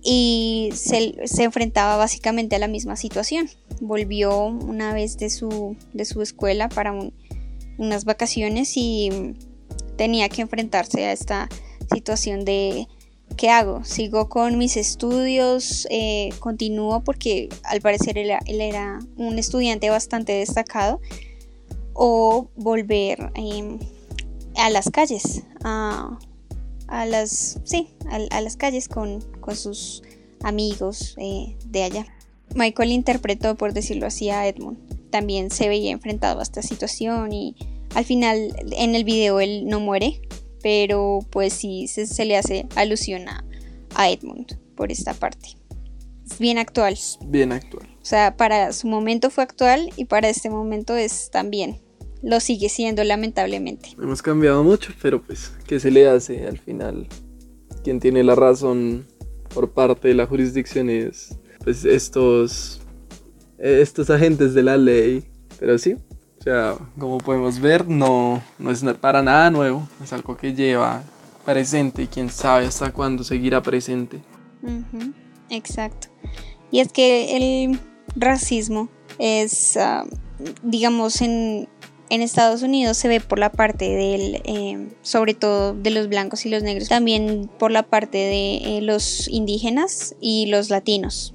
y 0.03 0.71
se, 0.75 1.27
se, 1.27 1.43
enfrentaba 1.43 1.97
básicamente 1.97 2.57
a 2.57 2.59
la 2.59 2.69
misma 2.69 2.97
situación. 2.97 3.51
Volvió 3.81 4.45
una 4.45 4.95
vez 4.95 5.19
de 5.19 5.29
su, 5.29 5.77
de 5.93 6.05
su 6.05 6.23
escuela 6.23 6.69
para 6.69 6.93
un, 6.93 7.13
unas 7.79 8.05
vacaciones 8.05 8.73
y 8.77 9.35
tenía 9.97 10.29
que 10.29 10.43
enfrentarse 10.43 11.07
a 11.07 11.13
esta 11.13 11.49
situación 11.93 12.45
de 12.45 12.87
¿qué 13.37 13.51
hago? 13.51 13.85
¿Sigo 13.85 14.29
con 14.29 14.59
mis 14.59 14.77
estudios? 14.77 15.87
Eh, 15.91 16.31
¿Continúo? 16.41 17.03
Porque 17.03 17.49
al 17.65 17.81
parecer 17.81 18.19
él, 18.19 18.31
era 18.47 18.99
un 19.17 19.39
estudiante 19.39 19.89
bastante 19.91 20.33
destacado. 20.33 21.01
¿O 21.95 22.49
volver 22.55 23.33
em, 23.35 23.79
a 24.57 24.71
las 24.71 24.91
calles? 24.91 25.43
A, 25.65 26.19
las, 27.07 27.61
sí, 27.65 27.89
a, 28.09 28.41
las 28.41 28.57
calles 28.57 28.89
con, 28.89 29.25
sus 29.55 30.03
amigos 30.43 31.17
eh, 31.19 31.57
de 31.67 31.83
allá. 31.83 32.07
Michael 32.55 32.93
interpretó, 32.93 33.57
por 33.57 33.73
decirlo 33.73 34.07
así, 34.07 34.31
a 34.31 34.47
Edmund 34.47 34.98
también 35.11 35.51
se 35.51 35.69
veía 35.69 35.91
enfrentado 35.91 36.41
a 36.41 36.43
esta 36.43 36.63
situación 36.63 37.33
y 37.33 37.57
al 37.95 38.05
final 38.05 38.55
en 38.73 38.95
el 38.95 39.05
video 39.05 39.41
él 39.41 39.67
no 39.67 39.81
muere, 39.81 40.21
pero 40.63 41.21
pues 41.31 41.53
sí 41.53 41.89
se, 41.89 42.25
le 42.25 42.37
hace 42.37 42.67
alusión 42.77 43.29
a, 43.29 43.45
Edmund 44.09 44.59
por 44.77 44.93
esta 44.93 45.13
parte. 45.15 45.57
Es 46.25 46.39
bien 46.39 46.59
actual. 46.59 46.97
Bien 47.27 47.53
actual. 47.53 47.89
O 48.01 48.05
sea, 48.05 48.37
para 48.37 48.73
su 48.73 48.87
momento 48.87 49.31
fue 49.31 49.43
actual 49.43 49.91
y 49.97 50.05
para 50.05 50.29
este 50.29 50.51
momento 50.51 50.97
es 50.97 51.31
también. 51.31 51.81
Lo 52.23 52.39
sigue 52.39 52.69
siendo 52.69 53.03
lamentablemente. 53.03 53.91
Hemos 54.01 54.23
cambiado 54.23 54.63
mucho, 54.63 54.93
pero 55.01 55.23
pues, 55.23 55.53
¿qué 55.67 55.81
se 55.81 55.91
le 55.91 56.09
hace 56.09 56.47
al 56.47 56.59
final? 56.59 57.09
Quien 57.83 57.99
tiene 57.99 58.23
la 58.23 58.35
razón 58.35 59.07
por 59.53 59.73
parte 59.73 60.09
de 60.09 60.15
la 60.15 60.27
jurisdicción 60.27 60.91
es 60.91 61.37
pues 61.65 61.85
estos 61.85 62.81
estos 63.59 64.11
agentes 64.11 64.55
de 64.55 64.63
la 64.63 64.77
ley. 64.77 65.25
Pero 65.59 65.79
sí, 65.79 65.95
o 66.39 66.43
sea, 66.43 66.77
como 66.99 67.19
podemos 67.19 67.61
ver, 67.61 67.89
no, 67.89 68.43
no 68.59 68.71
es 68.71 68.83
para 69.01 69.23
nada 69.23 69.51
nuevo. 69.51 69.89
Es 70.03 70.13
algo 70.13 70.37
que 70.37 70.55
lleva 70.55 71.03
presente 71.45 72.03
y 72.03 72.07
quién 72.07 72.31
sabe 72.31 72.67
hasta 72.67 72.93
cuándo 72.93 73.25
seguirá 73.25 73.63
presente. 73.63 74.21
Exacto. 75.51 76.09
Y 76.71 76.81
es 76.81 76.93
que 76.93 77.37
el 77.37 77.81
racismo 78.15 78.89
es, 79.19 79.77
ah, 79.77 80.05
digamos, 80.63 81.21
en, 81.23 81.69
en, 82.11 82.23
Estados 82.23 82.63
Unidos 82.63 82.97
se 82.97 83.09
ve 83.09 83.21
por 83.21 83.39
la 83.39 83.51
parte 83.51 83.89
del, 83.89 84.43
eh, 84.45 84.89
sobre 85.03 85.35
todo 85.35 85.75
de 85.75 85.91
los 85.91 86.09
blancos 86.09 86.45
y 86.47 86.51
los 86.51 86.63
negros, 86.63 86.89
también 86.89 87.51
por 87.59 87.71
la 87.71 87.85
parte 87.85 88.19
de 88.19 88.57
eh, 88.57 88.81
los 88.83 89.29
indígenas 89.29 90.15
y 90.21 90.47
los 90.47 90.71
latinos. 90.71 91.35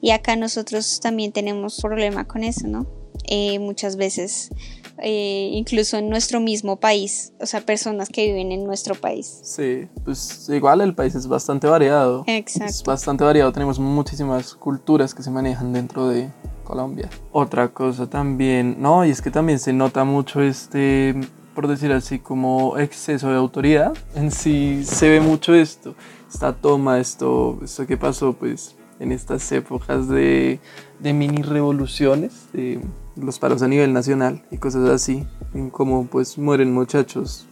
Y 0.00 0.10
acá 0.10 0.36
nosotros 0.36 1.00
también 1.00 1.32
tenemos 1.32 1.80
problema 1.80 2.26
con 2.26 2.44
eso, 2.44 2.66
¿no? 2.66 2.86
Eh, 3.28 3.58
muchas 3.58 3.96
veces, 3.96 4.50
eh, 4.98 5.50
incluso 5.52 5.98
en 5.98 6.08
nuestro 6.08 6.40
mismo 6.40 6.76
país, 6.76 7.32
o 7.40 7.46
sea, 7.46 7.60
personas 7.60 8.08
que 8.08 8.26
viven 8.26 8.50
en 8.50 8.64
nuestro 8.64 8.94
país. 8.94 9.40
Sí, 9.42 9.88
pues 10.04 10.48
igual 10.48 10.80
el 10.80 10.94
país 10.94 11.14
es 11.14 11.26
bastante 11.26 11.66
variado. 11.66 12.24
Exacto. 12.26 12.70
Es 12.70 12.82
bastante 12.82 13.24
variado, 13.24 13.52
tenemos 13.52 13.78
muchísimas 13.78 14.54
culturas 14.54 15.14
que 15.14 15.22
se 15.22 15.30
manejan 15.30 15.72
dentro 15.72 16.08
de 16.08 16.30
Colombia. 16.64 17.10
Otra 17.30 17.68
cosa 17.68 18.08
también, 18.08 18.80
no, 18.80 19.04
y 19.04 19.10
es 19.10 19.20
que 19.20 19.30
también 19.30 19.58
se 19.58 19.72
nota 19.72 20.04
mucho 20.04 20.40
este 20.40 21.14
por 21.54 21.68
decir 21.68 21.92
así, 21.92 22.18
como 22.18 22.78
exceso 22.78 23.28
de 23.28 23.36
autoridad. 23.36 23.92
En 24.14 24.30
sí 24.30 24.82
se 24.84 25.08
ve 25.10 25.20
mucho 25.20 25.54
esto, 25.54 25.94
esta 26.32 26.54
toma, 26.54 26.98
esto, 26.98 27.58
esto 27.62 27.86
que 27.86 27.96
pasó, 27.96 28.32
pues 28.32 28.76
en 29.00 29.12
estas 29.12 29.50
épocas 29.50 30.08
de, 30.08 30.60
de 31.00 31.12
mini 31.12 31.42
revoluciones, 31.42 32.48
de 32.52 32.80
los 33.16 33.38
paros 33.38 33.62
a 33.62 33.68
nivel 33.68 33.92
nacional 33.92 34.44
y 34.50 34.58
cosas 34.58 34.88
así, 34.88 35.26
en 35.54 35.70
cómo 35.70 36.06
pues 36.06 36.38
mueren 36.38 36.72
muchachos 36.72 37.48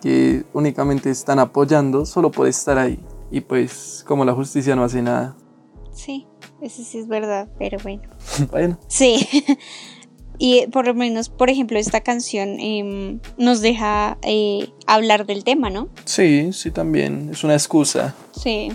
que 0.00 0.44
únicamente 0.52 1.10
están 1.10 1.38
apoyando 1.38 2.06
solo 2.06 2.30
por 2.30 2.48
estar 2.48 2.78
ahí 2.78 2.98
y 3.30 3.40
pues 3.40 4.04
como 4.06 4.24
la 4.24 4.32
justicia 4.32 4.74
no 4.74 4.84
hace 4.84 5.02
nada. 5.02 5.36
Sí, 5.92 6.26
eso 6.60 6.82
sí 6.82 6.98
es 6.98 7.08
verdad, 7.08 7.48
pero 7.58 7.78
bueno. 7.82 8.02
bueno. 8.50 8.78
Sí. 8.88 9.26
Y 10.38 10.66
por 10.68 10.86
lo 10.86 10.94
menos, 10.94 11.28
por 11.28 11.50
ejemplo, 11.50 11.78
esta 11.78 12.00
canción 12.00 12.58
em, 12.58 13.20
nos 13.36 13.60
deja 13.60 14.18
eh, 14.22 14.70
hablar 14.88 15.24
del 15.24 15.44
tema, 15.44 15.70
¿no? 15.70 15.88
Sí, 16.04 16.52
sí, 16.52 16.72
también. 16.72 17.28
Es 17.30 17.44
una 17.44 17.52
excusa. 17.52 18.16
Sí. 18.34 18.72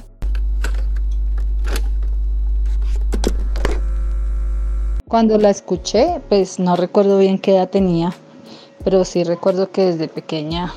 Cuando 5.07 5.37
la 5.37 5.49
escuché, 5.49 6.19
pues 6.27 6.59
no 6.59 6.75
recuerdo 6.75 7.17
bien 7.19 7.39
qué 7.39 7.55
edad 7.55 7.69
tenía, 7.69 8.13
pero 8.83 9.05
sí 9.05 9.23
recuerdo 9.23 9.71
que 9.71 9.85
desde 9.85 10.09
pequeña 10.09 10.73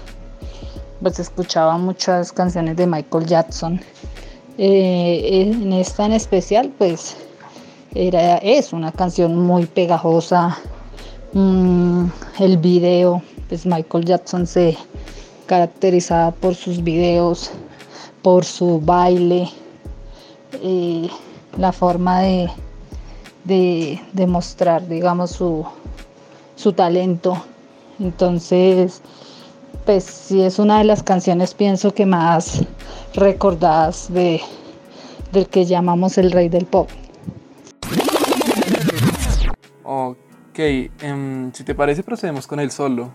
pues 1.02 1.18
escuchaba 1.18 1.76
muchas 1.78 2.30
canciones 2.30 2.76
de 2.76 2.86
Michael 2.86 3.26
Jackson. 3.26 3.80
Eh, 4.56 5.50
en 5.50 5.72
esta 5.72 6.06
en 6.06 6.12
especial, 6.12 6.72
pues 6.78 7.16
era, 7.92 8.36
es 8.36 8.72
una 8.72 8.92
canción 8.92 9.36
muy 9.36 9.66
pegajosa. 9.66 10.56
Mm, 11.32 12.04
el 12.38 12.56
video, 12.58 13.22
pues 13.48 13.66
Michael 13.66 14.04
Jackson 14.04 14.46
se 14.46 14.76
caracterizaba 15.46 16.30
por 16.30 16.54
sus 16.54 16.84
videos, 16.84 17.50
por 18.22 18.44
su 18.44 18.80
baile, 18.80 19.48
eh, 20.62 21.08
la 21.58 21.72
forma 21.72 22.20
de 22.20 22.48
de, 23.44 24.00
demostrar, 24.12 24.86
digamos, 24.88 25.30
su, 25.30 25.64
su 26.56 26.72
talento. 26.72 27.42
Entonces, 27.98 29.02
pues 29.84 30.04
sí 30.04 30.42
es 30.42 30.58
una 30.58 30.78
de 30.78 30.84
las 30.84 31.02
canciones, 31.02 31.54
pienso 31.54 31.92
que 31.92 32.06
más 32.06 32.62
recordadas 33.14 34.12
de, 34.12 34.40
del 35.32 35.48
que 35.48 35.64
llamamos 35.64 36.18
el 36.18 36.30
rey 36.30 36.48
del 36.48 36.66
pop. 36.66 36.88
Ok, 39.82 40.58
em, 40.58 41.52
si 41.52 41.64
te 41.64 41.74
parece 41.74 42.02
procedemos 42.02 42.46
con 42.46 42.60
el 42.60 42.70
solo. 42.70 43.12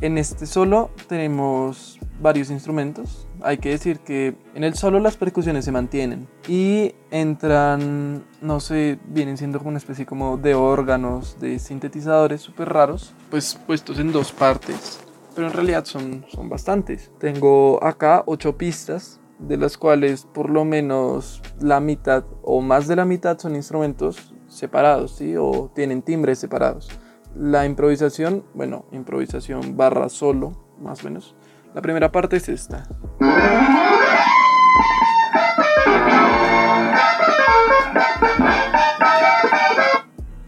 En 0.00 0.16
este 0.16 0.46
solo 0.46 0.90
tenemos 1.08 1.98
varios 2.20 2.50
instrumentos. 2.50 3.26
Hay 3.42 3.58
que 3.58 3.70
decir 3.70 4.00
que 4.00 4.34
en 4.54 4.64
el 4.64 4.74
solo 4.74 5.00
las 5.00 5.16
percusiones 5.16 5.64
se 5.64 5.72
mantienen 5.72 6.28
y 6.48 6.94
entran, 7.10 8.24
no 8.40 8.60
sé, 8.60 8.98
vienen 9.06 9.36
siendo 9.36 9.58
como 9.58 9.70
una 9.70 9.78
especie 9.78 10.06
como 10.06 10.36
de 10.36 10.54
órganos, 10.54 11.38
de 11.40 11.58
sintetizadores 11.58 12.40
súper 12.40 12.68
raros, 12.68 13.14
pues 13.30 13.58
puestos 13.66 13.98
en 13.98 14.12
dos 14.12 14.32
partes, 14.32 15.00
pero 15.34 15.48
en 15.48 15.52
realidad 15.52 15.84
son, 15.84 16.24
son 16.28 16.48
bastantes. 16.48 17.10
Tengo 17.18 17.82
acá 17.82 18.22
ocho 18.26 18.56
pistas, 18.56 19.20
de 19.38 19.56
las 19.56 19.78
cuales 19.78 20.26
por 20.32 20.50
lo 20.50 20.64
menos 20.64 21.42
la 21.60 21.80
mitad 21.80 22.24
o 22.42 22.60
más 22.60 22.88
de 22.88 22.96
la 22.96 23.04
mitad 23.04 23.38
son 23.38 23.56
instrumentos 23.56 24.34
separados, 24.48 25.12
¿sí? 25.16 25.34
O 25.36 25.70
tienen 25.74 26.02
timbres 26.02 26.38
separados. 26.38 26.90
La 27.34 27.64
improvisación, 27.64 28.44
bueno, 28.54 28.84
improvisación 28.92 29.76
barra 29.76 30.08
solo, 30.08 30.52
más 30.80 31.02
o 31.02 31.04
menos. 31.04 31.34
La 31.74 31.82
primera 31.82 32.10
parte 32.10 32.36
es 32.36 32.48
esta. 32.48 32.86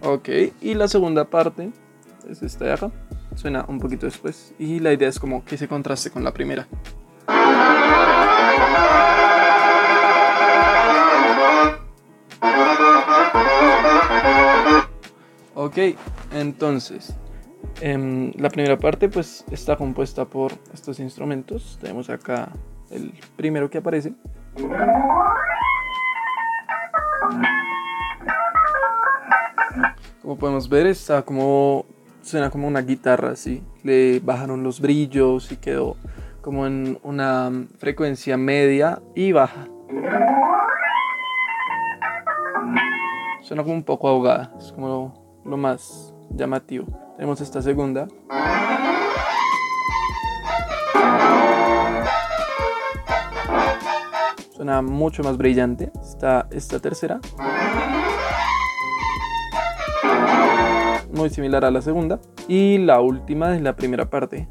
Ok, 0.02 0.28
y 0.60 0.74
la 0.74 0.88
segunda 0.88 1.24
parte 1.24 1.70
es 2.28 2.42
esta 2.42 2.64
de 2.64 2.72
acá. 2.72 2.90
Suena 3.34 3.64
un 3.68 3.78
poquito 3.78 4.06
después. 4.06 4.54
Y 4.58 4.80
la 4.80 4.92
idea 4.92 5.08
es 5.08 5.18
como 5.18 5.44
que 5.44 5.56
se 5.56 5.68
contraste 5.68 6.10
con 6.10 6.24
la 6.24 6.32
primera. 6.32 6.66
Ok, 15.64 15.78
entonces 16.34 17.14
em, 17.80 18.32
la 18.36 18.50
primera 18.50 18.76
parte 18.76 19.08
pues 19.08 19.44
está 19.52 19.76
compuesta 19.76 20.24
por 20.24 20.50
estos 20.74 20.98
instrumentos. 20.98 21.78
Tenemos 21.80 22.10
acá 22.10 22.48
el 22.90 23.12
primero 23.36 23.70
que 23.70 23.78
aparece. 23.78 24.12
Como 30.20 30.36
podemos 30.36 30.68
ver 30.68 30.88
está 30.88 31.22
como 31.22 31.86
suena 32.22 32.50
como 32.50 32.66
una 32.66 32.80
guitarra 32.80 33.30
así. 33.30 33.62
Le 33.84 34.18
bajaron 34.18 34.64
los 34.64 34.80
brillos 34.80 35.52
y 35.52 35.58
quedó 35.58 35.96
como 36.40 36.66
en 36.66 36.98
una 37.04 37.52
frecuencia 37.78 38.36
media 38.36 39.00
y 39.14 39.30
baja. 39.30 39.68
Suena 43.42 43.62
como 43.62 43.74
un 43.74 43.84
poco 43.84 44.08
ahogada, 44.08 44.52
es 44.58 44.72
como 44.72 45.21
lo 45.44 45.56
más 45.56 46.14
llamativo. 46.30 46.86
Tenemos 47.16 47.40
esta 47.40 47.62
segunda. 47.62 48.08
Suena 54.54 54.82
mucho 54.82 55.22
más 55.22 55.36
brillante. 55.36 55.90
Está 56.00 56.46
esta 56.50 56.78
tercera. 56.78 57.20
Muy 61.12 61.30
similar 61.30 61.64
a 61.64 61.70
la 61.70 61.82
segunda. 61.82 62.20
Y 62.48 62.78
la 62.78 63.00
última 63.00 63.54
es 63.54 63.62
la 63.62 63.76
primera 63.76 64.08
parte. 64.08 64.48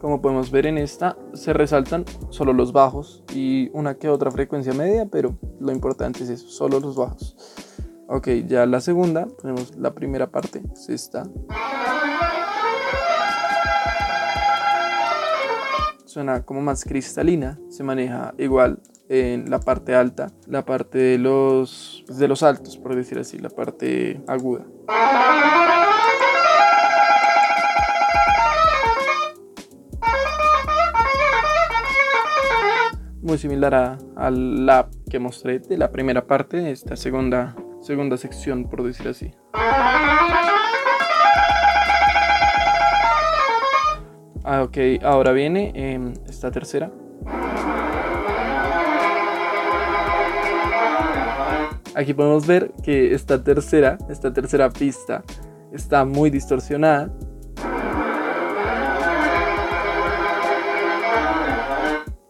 Como 0.00 0.22
podemos 0.22 0.50
ver 0.50 0.64
en 0.64 0.78
esta, 0.78 1.18
se 1.34 1.52
resaltan 1.52 2.06
solo 2.30 2.54
los 2.54 2.72
bajos 2.72 3.22
y 3.34 3.68
una 3.74 3.96
que 3.96 4.08
otra 4.08 4.30
frecuencia 4.30 4.72
media, 4.72 5.04
pero 5.04 5.36
lo 5.60 5.72
importante 5.72 6.24
es 6.24 6.30
eso, 6.30 6.48
solo 6.48 6.80
los 6.80 6.96
bajos. 6.96 7.36
Ok, 8.08 8.28
ya 8.46 8.64
la 8.64 8.80
segunda, 8.80 9.28
tenemos 9.42 9.76
la 9.76 9.92
primera 9.92 10.30
parte, 10.30 10.62
es 10.72 10.88
esta. 10.88 11.24
Suena 16.06 16.42
como 16.44 16.62
más 16.62 16.82
cristalina, 16.82 17.60
se 17.68 17.84
maneja 17.84 18.32
igual 18.38 18.80
en 19.10 19.50
la 19.50 19.60
parte 19.60 19.94
alta, 19.94 20.32
la 20.46 20.64
parte 20.64 20.96
de 20.96 21.18
los, 21.18 22.04
de 22.08 22.26
los 22.26 22.42
altos, 22.42 22.78
por 22.78 22.96
decir 22.96 23.18
así, 23.18 23.38
la 23.38 23.50
parte 23.50 24.22
aguda. 24.26 24.64
Muy 33.22 33.38
similar 33.38 33.74
a, 33.74 34.30
la 34.30 34.88
que 35.08 35.18
mostré 35.18 35.58
de 35.58 35.76
la 35.76 35.90
primera 35.90 36.26
parte, 36.26 36.70
esta 36.70 36.96
segunda, 36.96 37.54
segunda 37.80 38.16
sección, 38.16 38.68
por 38.68 38.82
decir 38.82 39.08
así. 39.08 39.32
Ah, 44.42 44.62
ok, 44.62 44.78
ahora 45.02 45.32
viene 45.32 45.72
em, 45.74 46.14
esta 46.28 46.50
tercera. 46.50 46.90
Aquí 51.94 52.14
podemos 52.14 52.46
ver 52.46 52.72
que 52.82 53.14
esta 53.14 53.42
tercera, 53.42 53.98
esta 54.08 54.32
tercera 54.32 54.70
pista 54.70 55.22
está 55.72 56.04
muy 56.04 56.30
distorsionada 56.30 57.10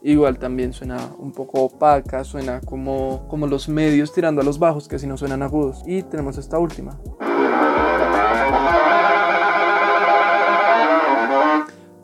Igual 0.02 0.38
también 0.38 0.72
suena 0.72 0.98
un 1.18 1.32
poco 1.32 1.64
opaca, 1.64 2.24
suena 2.24 2.60
como, 2.62 3.26
como 3.28 3.46
los 3.46 3.68
medios 3.68 4.12
tirando 4.12 4.40
a 4.40 4.44
los 4.44 4.58
bajos, 4.58 4.88
que 4.88 4.98
si 4.98 5.06
no 5.06 5.16
suenan 5.16 5.42
agudos. 5.42 5.82
Y 5.86 6.02
tenemos 6.02 6.38
esta 6.38 6.58
última. 6.58 6.98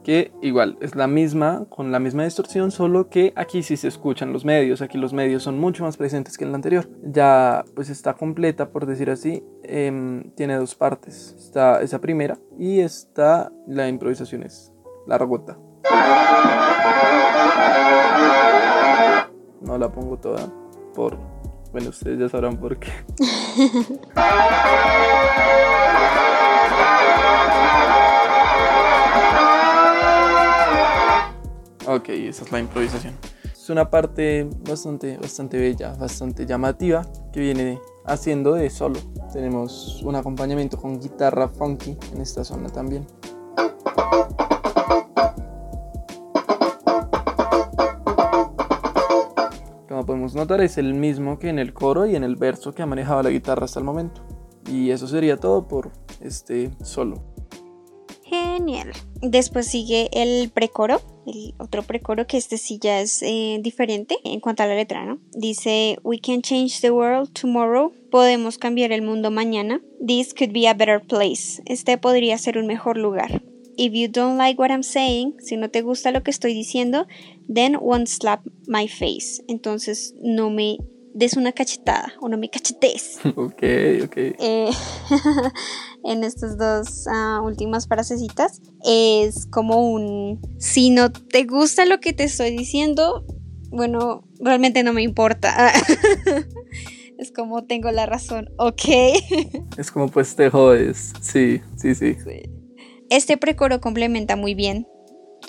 Que 0.04 0.30
igual 0.40 0.76
es 0.80 0.94
la 0.94 1.08
misma, 1.08 1.64
con 1.68 1.90
la 1.90 1.98
misma 1.98 2.22
distorsión, 2.24 2.70
solo 2.70 3.08
que 3.08 3.32
aquí 3.34 3.64
sí 3.64 3.76
se 3.76 3.88
escuchan 3.88 4.32
los 4.32 4.44
medios, 4.44 4.80
aquí 4.80 4.98
los 4.98 5.12
medios 5.12 5.42
son 5.42 5.58
mucho 5.58 5.82
más 5.82 5.96
presentes 5.96 6.38
que 6.38 6.44
en 6.44 6.52
la 6.52 6.56
anterior. 6.56 6.88
Ya 7.02 7.64
pues 7.74 7.88
está 7.88 8.14
completa, 8.14 8.70
por 8.70 8.86
decir 8.86 9.10
así, 9.10 9.42
em, 9.64 10.30
tiene 10.36 10.54
dos 10.56 10.74
partes. 10.74 11.34
Está 11.38 11.80
esa 11.80 12.00
primera 12.00 12.38
y 12.56 12.80
está 12.80 13.50
la 13.66 13.88
improvisación 13.88 14.44
es 14.44 14.72
largota. 15.08 15.58
No 19.60 19.78
la 19.78 19.90
pongo 19.90 20.18
toda 20.18 20.48
por... 20.94 21.18
Bueno, 21.72 21.90
ustedes 21.90 22.18
ya 22.18 22.28
sabrán 22.28 22.56
por 22.56 22.78
qué. 22.78 22.90
ok, 31.86 32.08
esa 32.08 32.44
es 32.44 32.52
la 32.52 32.60
improvisación. 32.60 33.14
Es 33.44 33.70
una 33.70 33.90
parte 33.90 34.48
bastante, 34.68 35.18
bastante 35.18 35.58
bella, 35.58 35.92
bastante 35.94 36.46
llamativa 36.46 37.04
que 37.32 37.40
viene 37.40 37.80
haciendo 38.04 38.54
de 38.54 38.70
solo. 38.70 39.00
Tenemos 39.32 40.02
un 40.02 40.14
acompañamiento 40.14 40.76
con 40.78 41.00
guitarra 41.00 41.48
funky 41.48 41.98
en 42.14 42.20
esta 42.20 42.44
zona 42.44 42.68
también. 42.68 43.06
Podemos 50.26 50.48
notar 50.48 50.60
es 50.60 50.76
el 50.76 50.92
mismo 50.94 51.38
que 51.38 51.48
en 51.48 51.60
el 51.60 51.72
coro 51.72 52.04
y 52.04 52.16
en 52.16 52.24
el 52.24 52.34
verso 52.34 52.74
que 52.74 52.82
ha 52.82 52.86
manejado 52.86 53.22
la 53.22 53.30
guitarra 53.30 53.64
hasta 53.64 53.78
el 53.78 53.84
momento. 53.84 54.22
Y 54.68 54.90
eso 54.90 55.06
sería 55.06 55.36
todo 55.36 55.68
por 55.68 55.92
este 56.20 56.72
solo. 56.82 57.22
Genial. 58.24 58.90
Después 59.22 59.68
sigue 59.68 60.08
el 60.12 60.50
precoro, 60.50 61.00
el 61.28 61.54
otro 61.58 61.84
precoro 61.84 62.26
que 62.26 62.38
este 62.38 62.58
sí 62.58 62.80
ya 62.82 63.00
es 63.00 63.22
eh, 63.22 63.58
diferente 63.60 64.16
en 64.24 64.40
cuanto 64.40 64.64
a 64.64 64.66
la 64.66 64.74
letra, 64.74 65.06
¿no? 65.06 65.20
Dice, 65.30 66.00
We 66.02 66.18
can 66.18 66.42
change 66.42 66.80
the 66.80 66.90
world 66.90 67.32
tomorrow. 67.32 67.92
Podemos 68.10 68.58
cambiar 68.58 68.90
el 68.90 69.02
mundo 69.02 69.30
mañana. 69.30 69.80
This 70.04 70.34
could 70.34 70.52
be 70.52 70.66
a 70.66 70.74
better 70.74 71.00
place. 71.00 71.62
Este 71.66 71.98
podría 71.98 72.36
ser 72.36 72.58
un 72.58 72.66
mejor 72.66 72.98
lugar. 72.98 73.42
If 73.78 73.92
you 73.92 74.08
don't 74.08 74.38
like 74.38 74.58
what 74.58 74.70
I'm 74.70 74.82
saying, 74.82 75.34
si 75.40 75.56
no 75.56 75.68
te 75.68 75.82
gusta 75.82 76.10
lo 76.10 76.22
que 76.22 76.30
estoy 76.30 76.54
diciendo, 76.54 77.06
then 77.48 77.76
won't 77.80 78.08
slap 78.08 78.40
my 78.66 78.88
face. 78.88 79.42
Entonces 79.48 80.14
no 80.22 80.50
me 80.50 80.78
des 81.16 81.34
una 81.36 81.52
cachetada 81.52 82.12
o 82.20 82.28
no 82.28 82.36
me 82.36 82.50
cachetes. 82.50 83.18
ok, 83.36 83.62
ok. 84.04 84.16
Eh, 84.16 84.70
en 86.04 86.24
estas 86.24 86.58
dos 86.58 87.06
ah, 87.08 87.40
últimas 87.42 87.88
frasecitas 87.88 88.60
es 88.84 89.46
como 89.46 89.90
un 89.90 90.40
si 90.58 90.90
no 90.90 91.10
te 91.10 91.44
gusta 91.44 91.86
lo 91.86 92.00
que 92.00 92.12
te 92.12 92.24
estoy 92.24 92.56
diciendo, 92.56 93.24
bueno, 93.70 94.24
realmente 94.40 94.82
no 94.82 94.92
me 94.92 95.02
importa. 95.02 95.72
es 97.18 97.32
como 97.32 97.64
tengo 97.64 97.90
la 97.90 98.06
razón, 98.06 98.50
ok. 98.58 98.84
Es 99.78 99.90
como 99.90 100.08
pues 100.08 100.36
te 100.36 100.50
jodes. 100.50 101.12
Sí, 101.20 101.60
sí, 101.76 101.94
sí. 101.94 102.16
Este 103.08 103.36
precoro 103.36 103.80
complementa 103.80 104.34
muy 104.34 104.54
bien 104.54 104.88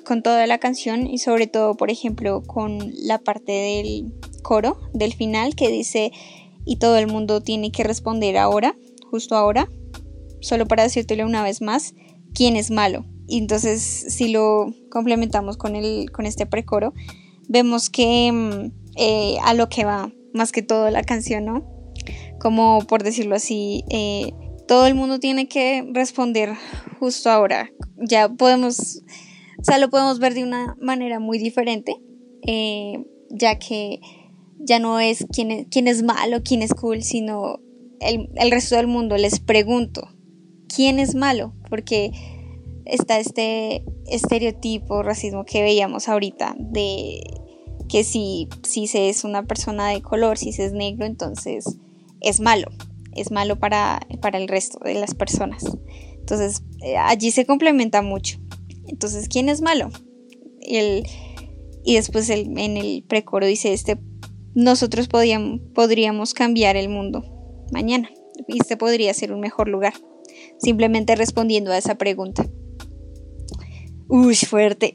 con 0.03 0.21
toda 0.21 0.45
la 0.45 0.59
canción 0.59 1.07
y 1.07 1.17
sobre 1.17 1.47
todo, 1.47 1.75
por 1.75 1.89
ejemplo, 1.89 2.43
con 2.43 2.93
la 2.93 3.17
parte 3.17 3.51
del 3.51 4.13
coro 4.43 4.79
del 4.93 5.13
final 5.13 5.55
que 5.55 5.69
dice 5.69 6.11
y 6.65 6.77
todo 6.77 6.97
el 6.97 7.07
mundo 7.07 7.41
tiene 7.41 7.71
que 7.71 7.83
responder 7.83 8.37
ahora, 8.37 8.77
justo 9.09 9.35
ahora, 9.35 9.69
solo 10.39 10.67
para 10.67 10.83
decírtelo 10.83 11.25
una 11.25 11.41
vez 11.41 11.61
más, 11.61 11.95
quién 12.33 12.55
es 12.55 12.69
malo. 12.69 13.05
Y 13.27 13.39
entonces 13.39 13.81
si 13.81 14.29
lo 14.29 14.73
complementamos 14.91 15.57
con, 15.57 15.75
el, 15.75 16.11
con 16.11 16.25
este 16.25 16.45
precoro, 16.45 16.93
vemos 17.47 17.89
que 17.89 18.31
mm, 18.31 18.71
eh, 18.97 19.37
a 19.43 19.53
lo 19.53 19.67
que 19.67 19.83
va 19.83 20.11
más 20.33 20.51
que 20.51 20.61
todo 20.61 20.89
la 20.91 21.03
canción, 21.03 21.45
¿no? 21.45 21.65
Como 22.39 22.79
por 22.87 23.03
decirlo 23.03 23.35
así, 23.35 23.83
eh, 23.89 24.31
todo 24.67 24.85
el 24.85 24.95
mundo 24.95 25.19
tiene 25.19 25.47
que 25.47 25.87
responder 25.93 26.53
justo 26.99 27.29
ahora. 27.29 27.71
Ya 27.97 28.29
podemos, 28.29 29.01
o 29.59 29.63
sea, 29.63 29.77
lo 29.77 29.89
podemos 29.89 30.19
ver 30.19 30.33
de 30.33 30.43
una 30.43 30.75
manera 30.79 31.19
muy 31.19 31.39
diferente, 31.39 31.97
eh, 32.45 33.03
ya 33.29 33.57
que 33.57 33.99
ya 34.59 34.79
no 34.79 34.99
es 34.99 35.25
quién, 35.31 35.51
es 35.51 35.67
quién 35.69 35.87
es 35.87 36.03
malo, 36.03 36.41
quién 36.43 36.61
es 36.61 36.73
cool, 36.73 37.03
sino 37.03 37.59
el, 37.99 38.29
el 38.35 38.51
resto 38.51 38.75
del 38.75 38.87
mundo. 38.87 39.17
Les 39.17 39.39
pregunto, 39.39 40.07
¿quién 40.73 40.99
es 40.99 41.15
malo? 41.15 41.53
Porque 41.69 42.11
está 42.85 43.19
este 43.19 43.83
estereotipo, 44.07 45.03
racismo 45.03 45.45
que 45.45 45.61
veíamos 45.61 46.07
ahorita 46.07 46.55
de 46.57 47.19
que 47.89 48.03
si, 48.03 48.49
si 48.63 48.87
se 48.87 49.09
es 49.09 49.23
una 49.23 49.45
persona 49.45 49.89
de 49.89 50.01
color, 50.01 50.37
si 50.37 50.51
se 50.51 50.65
es 50.65 50.73
negro, 50.73 51.05
entonces 51.05 51.77
es 52.19 52.39
malo, 52.39 52.67
es 53.17 53.31
malo 53.31 53.59
para, 53.59 53.99
para 54.21 54.37
el 54.37 54.47
resto 54.47 54.79
de 54.83 54.95
las 54.95 55.13
personas. 55.15 55.65
Entonces 56.13 56.63
eh, 56.83 56.97
allí 56.97 57.31
se 57.31 57.45
complementa 57.45 58.01
mucho. 58.01 58.39
Entonces, 58.87 59.27
¿quién 59.27 59.49
es 59.49 59.61
malo? 59.61 59.89
Y, 60.61 60.77
el, 60.77 61.07
y 61.83 61.95
después 61.95 62.29
el, 62.29 62.57
en 62.57 62.77
el 62.77 63.03
precoro 63.07 63.45
dice, 63.45 63.73
este, 63.73 63.99
nosotros 64.55 65.07
podíamos, 65.07 65.61
podríamos 65.73 66.33
cambiar 66.33 66.75
el 66.77 66.89
mundo 66.89 67.23
mañana 67.71 68.09
y 68.47 68.59
este 68.59 68.77
podría 68.77 69.13
ser 69.13 69.33
un 69.33 69.39
mejor 69.39 69.67
lugar. 69.67 69.93
Simplemente 70.59 71.15
respondiendo 71.15 71.71
a 71.71 71.77
esa 71.77 71.95
pregunta. 71.95 72.45
Uy, 74.07 74.35
fuerte. 74.35 74.93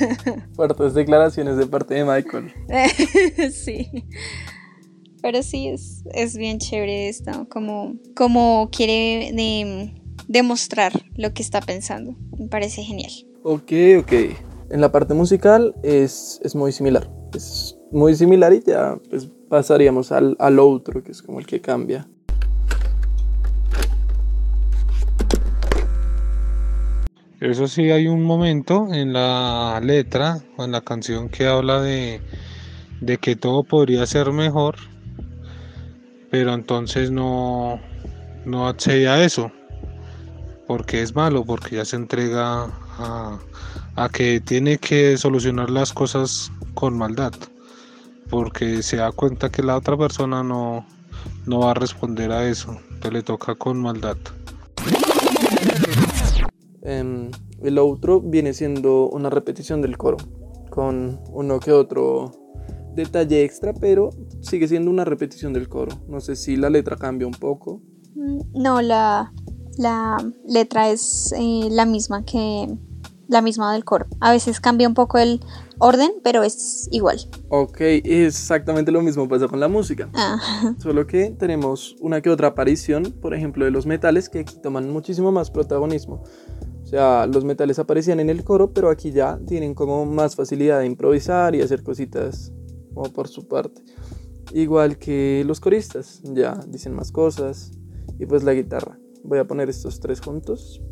Fuertes 0.54 0.94
declaraciones 0.94 1.56
de 1.56 1.66
parte 1.66 1.94
de 1.94 2.04
Michael. 2.04 2.52
sí. 3.52 3.88
Pero 5.22 5.42
sí, 5.42 5.68
es, 5.68 6.02
es 6.14 6.36
bien 6.36 6.58
chévere 6.58 7.08
esto, 7.08 7.46
como, 7.48 7.94
como 8.14 8.70
quiere 8.70 9.32
demostrar 10.28 10.92
lo 11.14 11.34
que 11.34 11.42
está 11.42 11.60
pensando. 11.60 12.14
Me 12.38 12.48
parece 12.48 12.82
genial. 12.82 13.12
Ok, 13.42 13.72
ok. 13.98 14.12
En 14.70 14.80
la 14.80 14.90
parte 14.92 15.14
musical 15.14 15.74
es, 15.82 16.40
es 16.42 16.54
muy 16.54 16.72
similar. 16.72 17.10
Es 17.34 17.76
muy 17.90 18.14
similar 18.14 18.52
y 18.52 18.62
ya 18.62 18.98
pues, 19.10 19.28
pasaríamos 19.48 20.12
al, 20.12 20.36
al 20.38 20.58
otro, 20.58 21.02
que 21.02 21.12
es 21.12 21.22
como 21.22 21.38
el 21.38 21.46
que 21.46 21.60
cambia. 21.60 22.08
Eso 27.40 27.66
sí, 27.68 27.90
hay 27.90 28.06
un 28.06 28.22
momento 28.22 28.92
en 28.92 29.14
la 29.14 29.80
letra 29.82 30.42
o 30.58 30.64
en 30.64 30.72
la 30.72 30.82
canción 30.82 31.30
que 31.30 31.46
habla 31.46 31.80
de, 31.80 32.20
de 33.00 33.16
que 33.16 33.34
todo 33.34 33.64
podría 33.64 34.04
ser 34.04 34.30
mejor, 34.30 34.76
pero 36.30 36.54
entonces 36.54 37.10
no, 37.10 37.80
no 38.44 38.68
accede 38.68 39.08
a 39.08 39.22
eso, 39.24 39.50
porque 40.66 41.02
es 41.02 41.14
malo, 41.14 41.44
porque 41.44 41.76
ya 41.76 41.84
se 41.84 41.96
entrega 41.96 42.68
a, 42.98 44.08
que 44.12 44.40
tiene 44.40 44.78
que 44.78 45.16
solucionar 45.16 45.68
las 45.68 45.92
cosas 45.92 46.50
con 46.74 46.96
maldad, 46.96 47.32
porque 48.30 48.82
se 48.82 48.96
da 48.96 49.12
cuenta 49.12 49.50
que 49.50 49.62
la 49.62 49.76
otra 49.76 49.96
persona 49.96 50.42
no, 50.42 50.86
no 51.46 51.60
va 51.60 51.72
a 51.72 51.74
responder 51.74 52.30
a 52.30 52.48
eso, 52.48 52.78
que 53.02 53.10
le 53.10 53.22
toca 53.22 53.54
con 53.56 53.80
maldad. 53.82 54.16
Em, 56.82 57.30
el 57.62 57.78
otro 57.78 58.20
viene 58.20 58.54
siendo 58.54 59.08
una 59.08 59.28
repetición 59.28 59.82
del 59.82 59.98
coro, 59.98 60.16
con 60.70 61.20
uno 61.32 61.60
que 61.60 61.72
otro 61.72 62.39
detalle 63.00 63.44
extra, 63.44 63.74
pero 63.74 64.10
sigue 64.40 64.68
siendo 64.68 64.90
una 64.90 65.04
repetición 65.04 65.52
del 65.52 65.68
coro. 65.68 65.92
No 66.08 66.20
sé 66.20 66.36
si 66.36 66.56
la 66.56 66.70
letra 66.70 66.96
cambia 66.96 67.26
un 67.26 67.34
poco. 67.34 67.82
Mm, 68.14 68.62
no, 68.62 68.80
la, 68.82 69.32
la 69.76 70.16
letra 70.46 70.90
es 70.90 71.34
eh, 71.36 71.68
la 71.70 71.86
misma 71.86 72.24
que 72.24 72.68
la 73.30 73.42
misma 73.42 73.72
del 73.72 73.84
coro. 73.84 74.06
A 74.20 74.32
veces 74.32 74.60
cambia 74.60 74.88
un 74.88 74.94
poco 74.94 75.16
el 75.18 75.40
orden, 75.78 76.10
pero 76.22 76.42
es 76.42 76.88
igual. 76.90 77.18
Ok, 77.48 77.80
exactamente 77.80 78.90
lo 78.90 79.02
mismo 79.02 79.28
pasa 79.28 79.46
con 79.46 79.60
la 79.60 79.68
música. 79.68 80.10
Ah. 80.14 80.74
Solo 80.78 81.06
que 81.06 81.30
tenemos 81.30 81.96
una 82.00 82.20
que 82.20 82.28
otra 82.28 82.48
aparición, 82.48 83.14
por 83.22 83.32
ejemplo, 83.32 83.64
de 83.64 83.70
los 83.70 83.86
metales 83.86 84.28
que 84.28 84.40
aquí 84.40 84.56
toman 84.60 84.90
muchísimo 84.90 85.30
más 85.30 85.50
protagonismo. 85.50 86.24
O 86.82 86.86
sea, 86.86 87.26
los 87.26 87.44
metales 87.44 87.78
aparecían 87.78 88.18
en 88.18 88.30
el 88.30 88.42
coro, 88.42 88.72
pero 88.72 88.90
aquí 88.90 89.12
ya 89.12 89.38
tienen 89.46 89.74
como 89.74 90.04
más 90.06 90.34
facilidad 90.34 90.80
de 90.80 90.86
improvisar 90.86 91.54
y 91.54 91.62
hacer 91.62 91.84
cositas 91.84 92.52
como 92.94 93.12
por 93.12 93.28
su 93.28 93.46
parte. 93.48 93.82
Igual 94.52 94.98
que 94.98 95.44
los 95.46 95.60
coristas, 95.60 96.20
ya 96.24 96.54
dicen 96.66 96.94
más 96.94 97.12
cosas. 97.12 97.72
Y 98.18 98.26
pues 98.26 98.42
la 98.42 98.52
guitarra. 98.52 98.98
Voy 99.22 99.38
a 99.38 99.46
poner 99.46 99.68
estos 99.68 100.00
tres 100.00 100.20
juntos. 100.20 100.82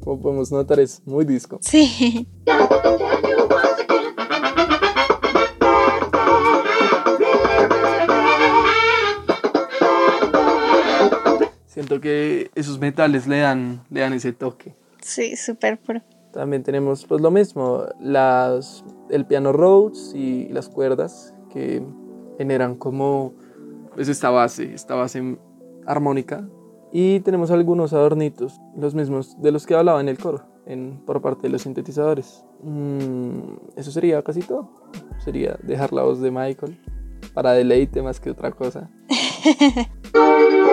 Como 0.00 0.20
podemos 0.20 0.52
notar 0.52 0.78
es 0.80 1.02
muy 1.06 1.24
disco. 1.24 1.58
Sí. 1.62 2.28
Siento 11.84 12.00
que 12.00 12.50
esos 12.54 12.78
metales 12.78 13.26
le 13.26 13.40
dan, 13.40 13.84
le 13.90 14.00
dan 14.00 14.14
ese 14.14 14.32
toque. 14.32 14.74
Sí, 15.02 15.36
súper 15.36 15.78
pro. 15.78 16.00
También 16.32 16.62
tenemos 16.62 17.04
pues 17.04 17.20
lo 17.20 17.30
mismo, 17.30 17.84
las, 18.00 18.82
el 19.10 19.26
piano 19.26 19.52
Rhodes 19.52 20.14
y 20.14 20.48
las 20.48 20.70
cuerdas 20.70 21.34
que 21.52 21.82
generan 22.38 22.76
como 22.76 23.34
pues 23.94 24.08
esta 24.08 24.30
base, 24.30 24.72
esta 24.72 24.94
base 24.94 25.36
armónica. 25.84 26.48
Y 26.90 27.20
tenemos 27.20 27.50
algunos 27.50 27.92
adornitos, 27.92 28.58
los 28.74 28.94
mismos 28.94 29.38
de 29.42 29.52
los 29.52 29.66
que 29.66 29.74
hablaba 29.74 30.00
en 30.00 30.08
el 30.08 30.16
coro, 30.16 30.42
en, 30.64 31.02
por 31.04 31.20
parte 31.20 31.42
de 31.42 31.50
los 31.50 31.60
sintetizadores. 31.60 32.46
Mm, 32.62 33.40
eso 33.76 33.90
sería 33.90 34.22
casi 34.22 34.40
todo. 34.40 34.70
Sería 35.22 35.58
dejar 35.62 35.92
la 35.92 36.04
voz 36.04 36.22
de 36.22 36.30
Michael 36.30 36.80
para 37.34 37.52
deleite 37.52 38.00
más 38.00 38.20
que 38.20 38.30
otra 38.30 38.52
cosa. 38.52 38.88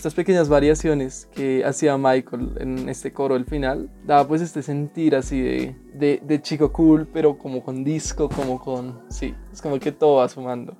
Estas 0.00 0.14
pequeñas 0.14 0.48
variaciones 0.48 1.28
que 1.34 1.62
hacía 1.62 1.98
Michael 1.98 2.56
en 2.58 2.88
este 2.88 3.12
coro 3.12 3.34
al 3.34 3.44
final, 3.44 3.90
daba 4.06 4.26
pues 4.26 4.40
este 4.40 4.62
sentir 4.62 5.14
así 5.14 5.42
de, 5.42 6.22
de, 6.22 6.40
chico 6.40 6.72
cool, 6.72 7.06
pero 7.12 7.36
como 7.36 7.62
con 7.62 7.84
disco, 7.84 8.30
como 8.30 8.58
con... 8.58 9.02
Sí, 9.10 9.34
es 9.52 9.60
como 9.60 9.78
que 9.78 9.92
todo 9.92 10.16
va 10.16 10.28
sumando. 10.30 10.74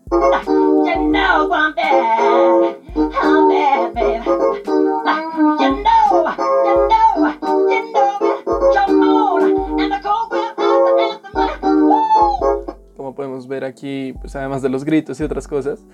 Ver 13.49 13.65
aquí, 13.65 14.15
pues 14.21 14.37
además 14.37 14.63
de 14.63 14.69
los 14.69 14.85
gritos 14.85 15.21
y 15.21 15.25
otras 15.25 15.47
cosas, 15.49 15.87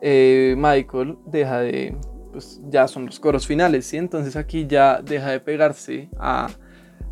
eh, 0.00 0.54
Michael 0.58 1.18
deja 1.26 1.60
de, 1.60 1.96
pues 2.32 2.60
ya 2.68 2.88
son 2.88 3.06
los 3.06 3.20
coros 3.20 3.46
finales, 3.46 3.86
¿sí? 3.86 3.96
Entonces 3.96 4.36
aquí 4.36 4.66
ya 4.66 5.00
deja 5.00 5.30
de 5.30 5.40
pegarse 5.40 6.08
a, 6.18 6.48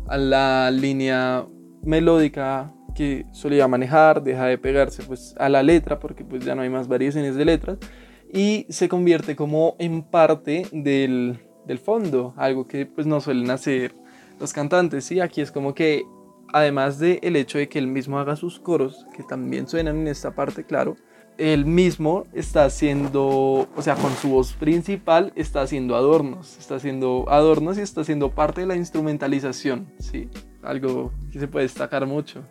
a 0.07 0.17
la 0.17 0.71
línea 0.71 1.45
melódica 1.83 2.73
que 2.95 3.25
solía 3.31 3.67
manejar, 3.67 4.21
deja 4.21 4.45
de 4.45 4.57
pegarse 4.57 5.03
pues 5.03 5.33
a 5.37 5.49
la 5.49 5.63
letra 5.63 5.99
porque 5.99 6.25
pues 6.25 6.43
ya 6.43 6.55
no 6.55 6.61
hay 6.61 6.69
más 6.69 6.87
variaciones 6.87 7.35
de 7.35 7.45
letras 7.45 7.77
y 8.33 8.65
se 8.69 8.89
convierte 8.89 9.35
como 9.35 9.75
en 9.79 10.03
parte 10.03 10.67
del, 10.71 11.39
del 11.65 11.79
fondo, 11.79 12.33
algo 12.37 12.67
que 12.67 12.85
pues 12.85 13.07
no 13.07 13.21
suelen 13.21 13.49
hacer 13.49 13.93
los 14.39 14.53
cantantes, 14.53 15.05
¿sí? 15.05 15.19
Aquí 15.19 15.41
es 15.41 15.51
como 15.51 15.73
que 15.73 16.03
además 16.53 16.99
del 16.99 17.19
el 17.21 17.35
hecho 17.35 17.57
de 17.57 17.69
que 17.69 17.79
él 17.79 17.87
mismo 17.87 18.19
haga 18.19 18.35
sus 18.35 18.59
coros, 18.59 19.05
que 19.15 19.23
también 19.23 19.67
suenan 19.67 19.97
en 19.97 20.07
esta 20.07 20.35
parte, 20.35 20.63
claro, 20.63 20.95
él 21.37 21.65
mismo 21.65 22.25
está 22.33 22.65
haciendo, 22.65 23.67
o 23.75 23.81
sea, 23.81 23.95
con 23.95 24.11
su 24.13 24.29
voz 24.29 24.53
principal 24.53 25.31
está 25.35 25.61
haciendo 25.61 25.95
adornos, 25.95 26.57
está 26.57 26.75
haciendo 26.75 27.25
adornos 27.29 27.77
y 27.77 27.81
está 27.81 28.01
haciendo 28.01 28.31
parte 28.31 28.61
de 28.61 28.67
la 28.67 28.75
instrumentalización, 28.75 29.91
¿sí? 29.97 30.29
Algo 30.61 31.11
que 31.31 31.39
se 31.39 31.47
puede 31.47 31.65
destacar 31.65 32.05
mucho. 32.05 32.43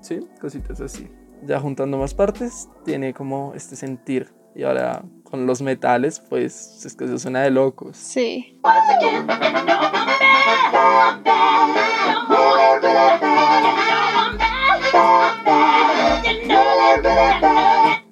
Sí, 0.00 0.20
cositas 0.40 0.80
así. 0.80 1.08
Ya 1.42 1.60
juntando 1.60 1.98
más 1.98 2.14
partes, 2.14 2.68
tiene 2.84 3.14
como 3.14 3.54
este 3.54 3.76
sentir. 3.76 4.32
Y 4.54 4.62
ahora 4.62 5.04
con 5.24 5.46
los 5.46 5.62
metales, 5.62 6.20
pues 6.20 6.84
es 6.84 6.94
que 6.94 7.04
eso 7.04 7.18
suena 7.18 7.42
de 7.42 7.50
locos. 7.50 7.96
Sí. 7.96 8.60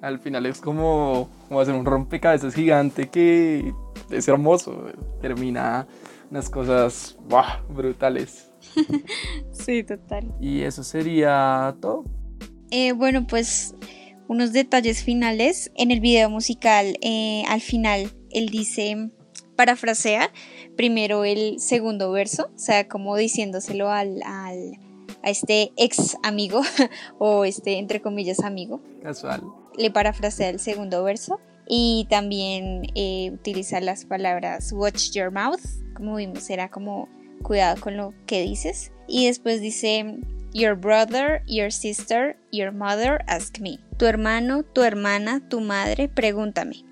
Al 0.01 0.19
final 0.19 0.45
es 0.45 0.59
como, 0.59 1.29
como 1.47 1.61
hacer 1.61 1.73
un 1.75 1.85
rompecabezas 1.85 2.53
gigante 2.53 3.07
que 3.07 3.73
es 4.09 4.27
hermoso. 4.27 4.87
Termina 5.21 5.87
unas 6.29 6.49
cosas 6.49 7.17
¡buah! 7.29 7.61
brutales. 7.69 8.51
Sí, 9.51 9.83
total. 9.83 10.33
Y 10.41 10.61
eso 10.61 10.83
sería 10.83 11.73
todo. 11.79 12.03
Eh, 12.71 12.91
bueno, 12.91 13.25
pues 13.27 13.75
unos 14.27 14.53
detalles 14.53 15.03
finales. 15.03 15.71
En 15.75 15.91
el 15.91 15.99
video 15.99 16.29
musical, 16.29 16.97
eh, 17.01 17.43
al 17.47 17.61
final, 17.61 18.11
él 18.31 18.49
dice, 18.49 19.09
parafrasea 19.55 20.31
primero 20.75 21.23
el 21.25 21.59
segundo 21.59 22.11
verso, 22.11 22.49
o 22.55 22.59
sea, 22.59 22.87
como 22.87 23.15
diciéndoselo 23.15 23.89
al, 23.91 24.21
al- 24.23 24.79
a 25.21 25.29
este 25.29 25.71
ex 25.77 26.17
amigo, 26.23 26.61
o 27.19 27.45
este, 27.45 27.77
entre 27.77 28.01
comillas, 28.01 28.39
amigo. 28.41 28.81
Casual. 29.01 29.41
Le 29.77 29.89
parafrasea 29.91 30.49
el 30.49 30.59
segundo 30.59 31.03
verso. 31.03 31.39
Y 31.65 32.07
también 32.09 32.87
eh, 32.93 33.31
utiliza 33.33 33.79
las 33.79 34.03
palabras 34.03 34.73
watch 34.73 35.11
your 35.11 35.31
mouth, 35.31 35.61
como 35.95 36.17
vimos, 36.17 36.49
era 36.49 36.69
como 36.69 37.07
cuidado 37.41 37.79
con 37.79 37.95
lo 37.95 38.13
que 38.25 38.41
dices. 38.41 38.91
Y 39.07 39.27
después 39.27 39.61
dice 39.61 40.17
Your 40.53 40.75
brother, 40.75 41.41
your 41.47 41.71
sister, 41.71 42.37
your 42.51 42.71
mother 42.71 43.23
ask 43.27 43.59
me. 43.59 43.79
Tu 43.97 44.05
hermano, 44.05 44.61
tu 44.61 44.83
hermana, 44.83 45.41
tu 45.49 45.61
madre, 45.61 46.07
pregúntame. 46.07 46.85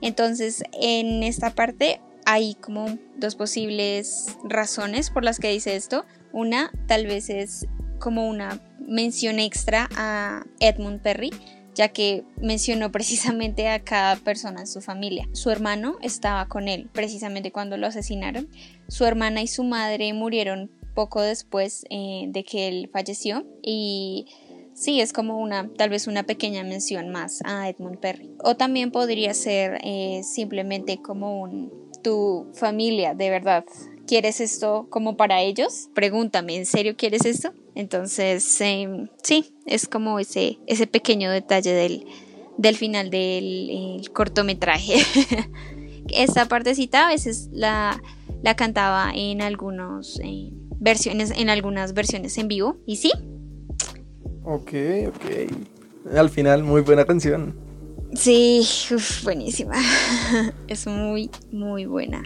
Entonces, 0.00 0.62
en 0.72 1.22
esta 1.22 1.50
parte 1.50 2.00
hay 2.24 2.54
como 2.54 2.98
dos 3.18 3.36
posibles 3.36 4.36
razones 4.44 5.10
por 5.10 5.24
las 5.24 5.38
que 5.38 5.50
dice 5.50 5.76
esto. 5.76 6.06
Una, 6.32 6.70
tal 6.86 7.06
vez 7.06 7.28
es 7.28 7.66
como 7.98 8.28
una 8.28 8.60
mención 8.80 9.38
extra 9.38 9.88
a 9.96 10.44
Edmund 10.60 11.02
Perry, 11.02 11.30
ya 11.74 11.88
que 11.88 12.24
mencionó 12.40 12.90
precisamente 12.92 13.68
a 13.68 13.80
cada 13.80 14.16
persona 14.16 14.60
en 14.60 14.66
su 14.66 14.80
familia. 14.80 15.28
Su 15.32 15.50
hermano 15.50 15.98
estaba 16.00 16.48
con 16.48 16.68
él 16.68 16.88
precisamente 16.92 17.52
cuando 17.52 17.76
lo 17.76 17.86
asesinaron. 17.86 18.48
Su 18.88 19.04
hermana 19.04 19.42
y 19.42 19.46
su 19.46 19.64
madre 19.64 20.12
murieron 20.14 20.70
poco 20.96 21.20
después 21.20 21.84
eh, 21.90 22.24
de 22.26 22.42
que 22.42 22.66
él 22.66 22.90
falleció 22.92 23.46
y 23.62 24.26
sí, 24.74 25.00
es 25.00 25.12
como 25.12 25.38
una, 25.38 25.70
tal 25.76 25.90
vez 25.90 26.08
una 26.08 26.24
pequeña 26.24 26.64
mención 26.64 27.10
más 27.10 27.40
a 27.44 27.68
Edmund 27.68 27.98
Perry. 27.98 28.32
O 28.42 28.56
también 28.56 28.90
podría 28.90 29.34
ser 29.34 29.78
eh, 29.84 30.22
simplemente 30.24 31.00
como 31.00 31.42
un, 31.42 31.70
tu 32.02 32.46
familia, 32.54 33.14
de 33.14 33.30
verdad. 33.30 33.64
¿Quieres 34.06 34.40
esto 34.40 34.86
como 34.88 35.16
para 35.16 35.42
ellos? 35.42 35.90
Pregúntame, 35.94 36.56
¿en 36.56 36.66
serio 36.66 36.96
quieres 36.96 37.26
esto? 37.26 37.52
Entonces, 37.74 38.60
eh, 38.62 39.08
sí, 39.22 39.52
es 39.66 39.86
como 39.86 40.18
ese, 40.18 40.58
ese 40.66 40.86
pequeño 40.86 41.30
detalle 41.30 41.72
del, 41.72 42.06
del 42.56 42.76
final 42.76 43.10
del 43.10 43.98
el 44.00 44.10
cortometraje. 44.12 44.94
Esta 46.08 46.46
partecita 46.46 47.06
a 47.06 47.10
veces 47.10 47.48
la, 47.52 48.00
la 48.42 48.54
cantaba 48.54 49.12
en 49.14 49.42
algunos 49.42 50.20
eh, 50.22 50.50
versiones, 50.78 51.32
en 51.36 51.50
algunas 51.50 51.94
versiones 51.94 52.36
en 52.38 52.48
vivo. 52.48 52.76
Y 52.86 52.96
sí, 52.96 53.12
Ok, 54.48 54.72
ok. 55.08 56.14
Al 56.16 56.30
final, 56.30 56.62
muy 56.62 56.80
buena 56.82 57.04
canción. 57.04 57.56
Sí, 58.14 58.64
uf, 58.94 59.24
buenísima. 59.24 59.74
es 60.68 60.86
muy, 60.86 61.30
muy 61.50 61.86
buena. 61.86 62.22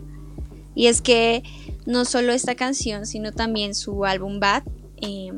Y 0.74 0.88
es 0.88 1.00
que 1.00 1.42
no 1.86 2.04
solo 2.04 2.34
esta 2.34 2.54
canción, 2.56 3.06
sino 3.06 3.32
también 3.32 3.74
su 3.74 4.04
álbum 4.04 4.38
Bad, 4.38 4.64
eh, 5.00 5.32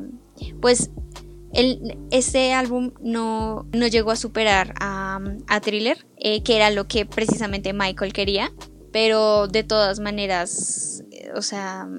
pues 0.61 0.91
el, 1.53 1.97
este 2.11 2.51
álbum 2.51 2.91
no, 3.01 3.65
no 3.71 3.87
llegó 3.87 4.11
a 4.11 4.17
superar 4.17 4.73
a, 4.77 5.21
a 5.47 5.61
Thriller, 5.61 6.05
eh, 6.17 6.43
que 6.43 6.57
era 6.57 6.69
lo 6.69 6.85
que 6.85 7.05
precisamente 7.05 7.71
Michael 7.71 8.11
quería, 8.11 8.51
pero 8.93 9.47
de 9.47 9.63
todas 9.63 9.99
maneras, 9.99 11.03
eh, 11.11 11.31
o 11.35 11.41
sea, 11.41 11.89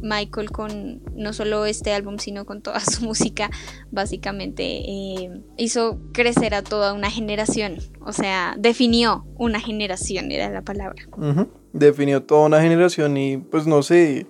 Michael 0.00 0.50
con 0.50 1.02
no 1.16 1.32
solo 1.32 1.66
este 1.66 1.92
álbum, 1.92 2.18
sino 2.18 2.46
con 2.46 2.62
toda 2.62 2.80
su 2.80 3.04
música, 3.04 3.50
básicamente 3.90 4.62
eh, 4.62 5.42
hizo 5.56 5.98
crecer 6.12 6.54
a 6.54 6.62
toda 6.62 6.92
una 6.92 7.10
generación. 7.10 7.78
O 8.00 8.12
sea, 8.12 8.54
definió 8.58 9.26
una 9.36 9.60
generación, 9.60 10.30
era 10.30 10.48
la 10.48 10.62
palabra. 10.62 11.02
Definió 11.72 12.22
toda 12.22 12.46
una 12.46 12.62
generación 12.62 13.16
y 13.16 13.38
pues 13.38 13.66
no 13.66 13.82
sé, 13.82 14.26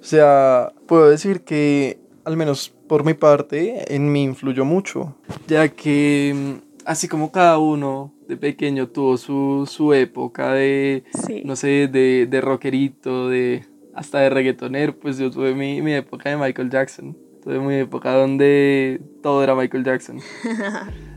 o 0.00 0.04
sea, 0.04 0.72
puedo 0.86 1.08
decir 1.08 1.42
que 1.42 2.00
al 2.24 2.36
menos 2.36 2.72
por 2.88 3.04
mi 3.04 3.14
parte 3.14 3.94
en 3.94 4.10
mí 4.10 4.24
influyó 4.24 4.64
mucho, 4.64 5.14
ya 5.46 5.68
que 5.68 6.32
mm, 6.34 6.69
así 6.90 7.06
como 7.06 7.30
cada 7.30 7.58
uno 7.58 8.12
de 8.26 8.36
pequeño 8.36 8.88
tuvo 8.88 9.16
su, 9.16 9.64
su 9.70 9.92
época 9.94 10.52
de, 10.54 11.04
Sí. 11.26 11.42
no 11.44 11.54
sé, 11.54 11.86
de, 11.86 12.26
de 12.28 12.40
rockerito, 12.40 13.28
de 13.28 13.64
hasta 13.94 14.18
de 14.20 14.30
reggaetonero, 14.30 14.96
pues 14.98 15.16
yo 15.18 15.30
tuve 15.30 15.54
mi, 15.54 15.80
mi 15.82 15.92
época 15.94 16.30
de 16.30 16.36
Michael 16.36 16.68
Jackson, 16.68 17.16
tuve 17.44 17.60
mi 17.60 17.74
época 17.76 18.12
donde 18.14 19.00
todo 19.22 19.42
era 19.44 19.54
Michael 19.54 19.84
Jackson. 19.84 20.18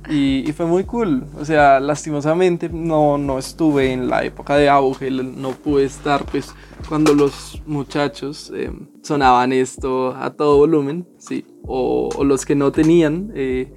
Y, 0.10 0.44
y 0.46 0.52
fue 0.52 0.66
muy 0.66 0.84
cool. 0.84 1.24
O 1.40 1.46
sea, 1.46 1.80
lastimosamente 1.80 2.68
no, 2.68 3.18
no 3.18 3.40
estuve 3.40 3.94
en 3.94 4.10
la 4.10 4.26
época 4.26 4.58
de 4.58 4.68
auge, 4.68 5.10
no 5.10 5.52
pude 5.52 5.86
estar 5.86 6.26
pues 6.26 6.54
cuando 6.90 7.14
los 7.14 7.62
muchachos 7.66 8.52
eh, 8.54 8.70
sonaban 9.02 9.54
esto 9.54 10.14
a 10.14 10.32
todo 10.32 10.58
volumen, 10.58 11.08
sí. 11.18 11.46
O, 11.66 12.10
o 12.18 12.26
los 12.26 12.44
que 12.46 12.54
no 12.54 12.74
tenían, 12.74 13.32
eh, 13.34 13.72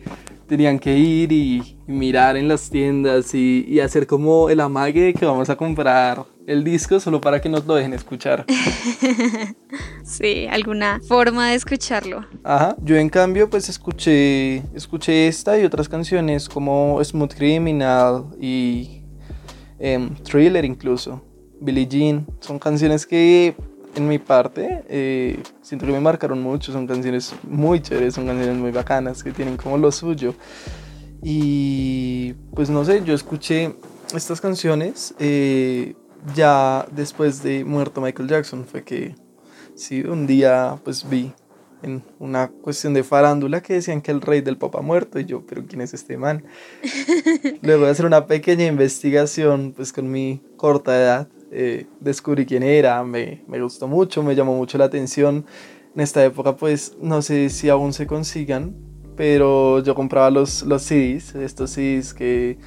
tenían 0.47 0.79
que 0.79 0.97
ir 0.97 1.33
y, 1.33 1.77
y 1.87 1.93
mirar 1.93 2.37
en 2.37 2.49
las 2.49 2.71
tiendas 2.71 3.35
y, 3.35 3.65
y 3.69 3.81
hacer 3.81 4.07
como 4.07 4.49
el 4.51 4.61
amague 4.61 5.03
de 5.03 5.15
que 5.15 5.27
vamos 5.27 5.51
a 5.51 5.57
comprar 5.57 6.25
el 6.47 6.63
disco 6.63 7.01
solo 7.01 7.21
para 7.21 7.41
que 7.41 7.49
nos 7.49 7.67
lo 7.67 7.75
dejen 7.75 7.93
escuchar. 7.93 8.45
Sí, 10.05 10.47
alguna 10.49 11.01
forma 11.07 11.49
de 11.49 11.57
escucharlo. 11.57 12.25
Ajá. 12.45 12.77
Yo 12.81 12.97
en 12.97 13.09
cambio 13.09 13.51
pues 13.51 13.69
escuché, 13.69 14.59
escuché 14.73 15.27
esta 15.27 15.59
y 15.59 15.65
otras 15.65 15.89
canciones 15.89 16.49
como 16.49 17.03
Smooth 17.03 17.35
Criminal 17.35 18.27
y 18.41 19.03
em, 19.81 20.15
Thriller 20.23 20.65
incluso, 20.65 21.25
Billie 21.61 21.89
Jean. 21.89 22.25
Son 22.39 22.61
canciones 22.61 23.05
que 23.05 23.57
en 23.97 24.07
mi 24.07 24.19
parte 24.19 24.85
eh, 24.89 25.43
siento 25.63 25.87
que 25.87 25.93
me 25.93 26.01
marcaron 26.01 26.41
mucho. 26.43 26.73
Son 26.73 26.87
canciones 26.87 27.35
muy 27.43 27.81
chéveres, 27.81 28.15
son 28.15 28.27
canciones 28.27 28.57
muy 28.57 28.71
bacanas 28.71 29.25
que 29.25 29.33
tienen 29.33 29.57
como 29.57 29.79
lo 29.79 29.91
suyo. 29.91 30.35
Y 31.23 32.35
pues 32.55 32.71
no 32.71 32.85
sé, 32.85 33.03
yo 33.05 33.15
escuché 33.15 33.75
estas 34.15 34.41
canciones 34.41 35.15
eh, 35.19 35.95
ya 36.35 36.87
después 36.93 37.43
de 37.43 37.65
muerto 37.65 38.01
Michael 38.01 38.29
Jackson. 38.29 38.65
Fue 38.65 38.85
que 38.85 39.15
sí, 39.75 40.03
un 40.03 40.27
día 40.27 40.79
pues 40.85 41.09
vi 41.09 41.33
en 41.83 42.03
una 42.19 42.49
cuestión 42.49 42.95
de 42.95 43.03
farándula 43.03 43.63
que 43.63 43.75
decían 43.75 44.01
que 44.01 44.11
el 44.11 44.21
rey 44.21 44.41
del 44.41 44.59
ha 44.61 44.81
muerto 44.81 45.19
y 45.19 45.25
yo, 45.25 45.45
pero 45.47 45.65
¿quién 45.67 45.81
es 45.81 45.95
este 45.95 46.17
man? 46.17 46.45
Luego 47.63 47.85
de 47.85 47.91
hacer 47.91 48.07
una 48.07 48.27
pequeña 48.27 48.67
investigación 48.67 49.73
pues 49.75 49.93
con 49.93 50.11
mi 50.11 50.43
corta 50.57 50.97
edad, 50.97 51.29
eh, 51.51 51.87
descubrí 52.01 52.47
quién 52.47 52.63
era, 52.63 53.03
me, 53.05 53.43
me 53.47 53.61
gustó 53.61 53.87
mucho, 53.89 54.23
me 54.23 54.35
llamó 54.35 54.57
mucho 54.57 54.79
la 54.79 54.85
atención. 54.87 55.45
En 55.95 56.01
esta 56.01 56.25
época 56.25 56.57
pues 56.57 56.97
no 57.01 57.23
sé 57.23 57.49
si 57.51 57.69
aún 57.69 57.93
se 57.93 58.07
consigan, 58.07 58.75
pero 59.17 59.83
yo 59.83 59.95
compraba 59.95 60.31
los, 60.31 60.63
los 60.63 60.83
CDs, 60.83 61.35
estos 61.37 61.71
CDs 61.71 62.13
que 62.13 62.59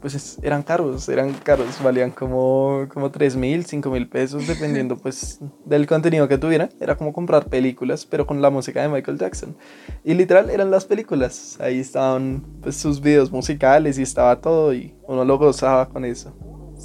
pues 0.00 0.14
es- 0.14 0.38
eran 0.44 0.62
caros, 0.62 1.08
eran 1.08 1.32
caros, 1.42 1.82
valían 1.82 2.12
como, 2.12 2.86
como 2.94 3.10
3 3.10 3.34
mil, 3.34 3.66
5 3.66 3.90
mil 3.90 4.08
pesos, 4.08 4.46
dependiendo 4.46 4.96
pues 5.02 5.40
del 5.66 5.88
contenido 5.88 6.28
que 6.28 6.38
tuviera. 6.38 6.68
Era 6.80 6.96
como 6.96 7.12
comprar 7.12 7.46
películas, 7.46 8.06
pero 8.06 8.24
con 8.24 8.40
la 8.40 8.48
música 8.48 8.80
de 8.80 8.88
Michael 8.88 9.18
Jackson. 9.18 9.56
Y 10.04 10.14
literal 10.14 10.50
eran 10.50 10.70
las 10.70 10.84
películas, 10.84 11.58
ahí 11.60 11.80
estaban 11.80 12.44
pues 12.62 12.76
sus 12.76 13.00
videos 13.00 13.32
musicales 13.32 13.98
y 13.98 14.02
estaba 14.02 14.40
todo 14.40 14.72
y 14.72 14.94
uno 15.08 15.24
lo 15.24 15.36
gozaba 15.36 15.88
con 15.88 16.04
eso. 16.04 16.32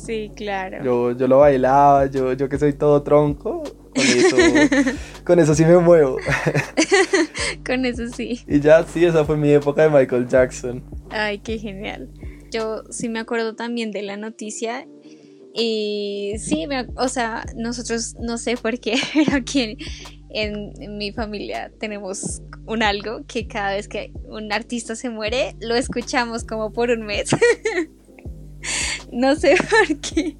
Sí, 0.05 0.31
claro. 0.35 0.83
Yo, 0.83 1.11
yo 1.11 1.27
lo 1.27 1.39
bailaba, 1.39 2.07
yo, 2.07 2.33
yo 2.33 2.49
que 2.49 2.57
soy 2.59 2.73
todo 2.73 3.03
tronco, 3.03 3.63
Con 3.95 4.03
eso, 4.05 4.35
con 5.25 5.39
eso 5.39 5.55
sí 5.55 5.63
me 5.65 5.77
muevo. 5.77 6.17
Con 7.65 7.85
eso 7.85 8.07
sí. 8.09 8.41
Y 8.47 8.59
ya, 8.59 8.83
sí, 8.83 9.05
esa 9.05 9.23
fue 9.23 9.37
mi 9.37 9.51
época 9.51 9.83
de 9.83 9.89
Michael 9.89 10.27
Jackson. 10.27 10.83
Ay, 11.11 11.39
qué 11.39 11.57
genial. 11.57 12.09
Yo 12.51 12.83
sí 12.89 13.07
me 13.07 13.19
acuerdo 13.19 13.55
también 13.55 13.91
de 13.91 14.01
la 14.01 14.17
noticia. 14.17 14.85
Y 15.53 16.33
sí, 16.39 16.67
me- 16.67 16.87
o 16.97 17.07
sea, 17.07 17.45
nosotros 17.55 18.15
no 18.19 18.37
sé 18.37 18.57
por 18.57 18.79
qué, 18.79 18.95
pero 19.13 19.37
aquí 19.37 19.61
en, 19.61 19.77
en 20.81 20.97
mi 20.97 21.13
familia 21.13 21.71
tenemos 21.79 22.41
un 22.65 22.83
algo 22.83 23.21
que 23.27 23.47
cada 23.47 23.75
vez 23.75 23.87
que 23.87 24.11
un 24.27 24.51
artista 24.51 24.95
se 24.95 25.09
muere, 25.09 25.55
lo 25.61 25.75
escuchamos 25.75 26.43
como 26.43 26.73
por 26.73 26.89
un 26.89 27.05
mes. 27.05 27.29
No 29.13 29.35
sé 29.35 29.55
por 29.69 29.99
qué, 29.99 30.35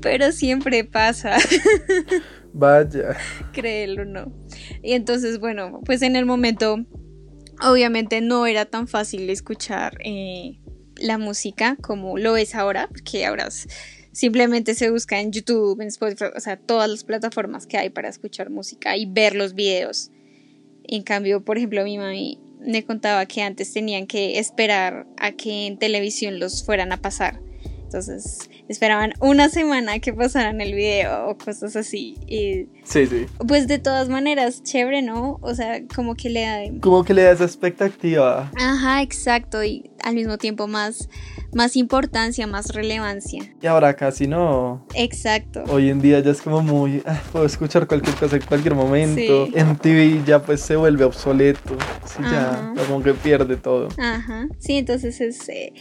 pero 0.00 0.32
siempre 0.32 0.84
pasa. 0.84 1.36
Vaya. 2.52 3.16
créelo 3.52 4.02
o 4.02 4.04
no. 4.06 4.32
Y 4.82 4.92
entonces, 4.92 5.38
bueno, 5.38 5.82
pues 5.84 6.00
en 6.00 6.16
el 6.16 6.24
momento, 6.24 6.78
obviamente 7.62 8.22
no 8.22 8.46
era 8.46 8.64
tan 8.64 8.88
fácil 8.88 9.28
escuchar 9.28 9.98
eh, 10.02 10.58
la 10.96 11.18
música 11.18 11.76
como 11.82 12.16
lo 12.16 12.36
es 12.38 12.54
ahora, 12.54 12.88
porque 12.88 13.26
ahora 13.26 13.48
simplemente 14.12 14.74
se 14.74 14.90
busca 14.90 15.20
en 15.20 15.32
YouTube, 15.32 15.80
en 15.82 15.88
Spotify, 15.88 16.30
o 16.34 16.40
sea, 16.40 16.56
todas 16.56 16.88
las 16.88 17.04
plataformas 17.04 17.66
que 17.66 17.76
hay 17.76 17.90
para 17.90 18.08
escuchar 18.08 18.48
música 18.48 18.96
y 18.96 19.04
ver 19.04 19.34
los 19.34 19.54
videos. 19.54 20.10
En 20.84 21.02
cambio, 21.02 21.44
por 21.44 21.58
ejemplo, 21.58 21.84
mi 21.84 21.98
mami 21.98 22.40
me 22.60 22.84
contaba 22.84 23.26
que 23.26 23.42
antes 23.42 23.72
tenían 23.72 24.06
que 24.06 24.38
esperar 24.38 25.06
a 25.18 25.32
que 25.32 25.66
en 25.66 25.78
televisión 25.78 26.38
los 26.38 26.64
fueran 26.64 26.92
a 26.92 27.02
pasar. 27.02 27.40
Entonces, 27.96 28.50
esperaban 28.68 29.14
una 29.20 29.48
semana 29.48 30.00
que 30.00 30.12
pasaran 30.12 30.60
el 30.60 30.74
video 30.74 31.28
o 31.28 31.38
cosas 31.38 31.76
así. 31.76 32.18
Y 32.26 32.66
Sí, 32.84 33.06
sí. 33.06 33.24
pues 33.48 33.68
de 33.68 33.78
todas 33.78 34.10
maneras, 34.10 34.62
chévere, 34.62 35.00
¿no? 35.00 35.38
O 35.40 35.54
sea, 35.54 35.80
como 35.94 36.14
que 36.14 36.28
le 36.28 36.42
da... 36.42 36.58
Como 36.82 37.04
que 37.04 37.14
le 37.14 37.22
da 37.22 37.30
esa 37.32 37.44
expectativa. 37.44 38.50
Ajá, 38.54 39.00
exacto, 39.00 39.64
y 39.64 39.90
al 40.04 40.14
mismo 40.14 40.36
tiempo 40.36 40.66
más, 40.66 41.08
más 41.54 41.74
importancia, 41.74 42.46
más 42.46 42.74
relevancia. 42.74 43.42
Y 43.62 43.66
ahora 43.66 43.96
casi 43.96 44.26
no. 44.26 44.86
Exacto. 44.94 45.64
Hoy 45.68 45.88
en 45.88 46.02
día 46.02 46.20
ya 46.20 46.32
es 46.32 46.42
como 46.42 46.60
muy. 46.60 47.02
ah, 47.06 47.18
puedo 47.32 47.46
escuchar 47.46 47.86
cualquier 47.86 48.14
cosa 48.16 48.36
en 48.36 48.42
cualquier 48.42 48.74
momento. 48.74 49.46
Sí. 49.46 49.52
En 49.54 49.74
TV 49.76 50.20
ya 50.26 50.42
pues 50.42 50.60
se 50.60 50.76
vuelve 50.76 51.04
obsoleto. 51.04 51.78
Sí, 52.04 52.18
ya. 52.22 52.50
Ajá. 52.50 52.74
Como 52.86 53.02
que 53.02 53.14
pierde 53.14 53.56
todo. 53.56 53.88
Ajá, 53.96 54.48
sí, 54.58 54.76
entonces 54.76 55.18
es... 55.22 55.48
eh, 55.48 55.72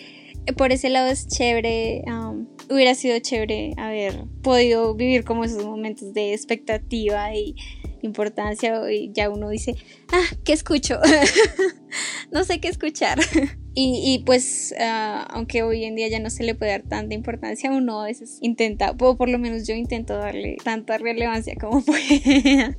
por 0.54 0.72
ese 0.72 0.89
lado 0.89 1.08
es 1.08 1.28
chévere, 1.28 2.04
um, 2.08 2.48
hubiera 2.70 2.96
sido 2.96 3.18
chévere 3.20 3.74
haber 3.78 4.26
podido 4.41 4.93
vivir 4.96 5.24
como 5.24 5.43
esos 5.43 5.64
momentos 5.66 6.14
de 6.14 6.34
expectativa 6.34 7.34
y 7.36 7.56
importancia 8.02 8.80
y 8.91 9.12
ya 9.12 9.30
uno 9.30 9.50
dice, 9.50 9.76
ah, 10.12 10.36
¿qué 10.43 10.54
escucho? 10.54 11.00
no 12.32 12.43
sé 12.43 12.60
qué 12.60 12.70
escuchar. 12.70 13.20
y, 13.74 14.02
y 14.06 14.24
pues, 14.24 14.74
ah, 14.80 15.28
aunque 15.32 15.64
hoy 15.64 15.84
en 15.84 15.96
día 15.96 16.08
ya 16.08 16.20
no 16.20 16.30
se 16.30 16.43
le 16.43 16.56
puede 16.56 16.72
dar 16.72 16.84
tanta 16.84 17.16
importancia, 17.16 17.72
uno 17.72 18.02
a 18.02 18.06
veces 18.06 18.38
intenta, 18.41 18.91
o 18.91 19.18
por 19.18 19.30
lo 19.30 19.39
menos 19.39 19.68
yo 19.68 19.74
intento 19.74 20.18
darle 20.18 20.58
tanta 20.64 20.98
relevancia 20.98 21.56
como 21.60 21.82
pueda 21.86 22.78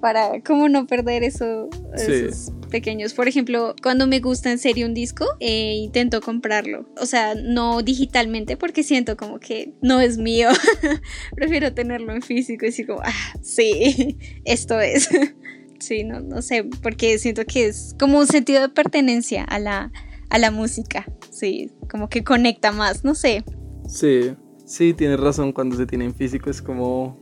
para 0.00 0.40
como 0.42 0.68
no 0.68 0.86
perder 0.86 1.22
eso, 1.24 1.68
Sí. 1.96 2.12
esos 2.12 2.52
pequeños. 2.70 3.14
Por 3.14 3.28
ejemplo, 3.28 3.74
cuando 3.82 4.06
me 4.06 4.20
gusta 4.20 4.50
en 4.50 4.58
serio 4.58 4.86
un 4.86 4.94
disco, 4.94 5.24
eh, 5.40 5.74
intento 5.76 6.20
comprarlo. 6.20 6.86
O 7.00 7.06
sea, 7.06 7.34
no 7.34 7.82
digitalmente 7.82 8.56
porque 8.56 8.82
siento 8.82 9.16
como 9.16 9.40
que 9.40 9.72
no 9.82 10.00
es 10.00 10.18
mío. 10.18 10.48
Prefiero 11.34 11.72
tenerlo 11.74 12.12
en 12.12 12.22
físico 12.22 12.64
y 12.64 12.68
decir 12.68 12.86
como, 12.86 13.00
ah, 13.02 13.32
sí, 13.42 14.18
esto 14.44 14.78
es. 14.80 15.08
sí, 15.80 16.04
no, 16.04 16.20
no 16.20 16.42
sé, 16.42 16.64
porque 16.82 17.18
siento 17.18 17.44
que 17.44 17.66
es 17.66 17.94
como 17.98 18.18
un 18.18 18.26
sentido 18.26 18.60
de 18.60 18.68
pertenencia 18.68 19.44
a 19.44 19.58
la, 19.58 19.92
a 20.30 20.38
la 20.38 20.50
música. 20.50 21.06
Sí, 21.30 21.70
como 21.90 22.08
que 22.08 22.22
conecta 22.24 22.72
más, 22.72 23.04
no 23.04 23.14
sé. 23.14 23.44
Sí, 23.88 24.34
sí, 24.66 24.92
tienes 24.92 25.18
razón. 25.20 25.52
Cuando 25.52 25.76
se 25.76 25.86
tiene 25.86 26.04
en 26.04 26.14
físico 26.14 26.50
es 26.50 26.60
como. 26.60 27.18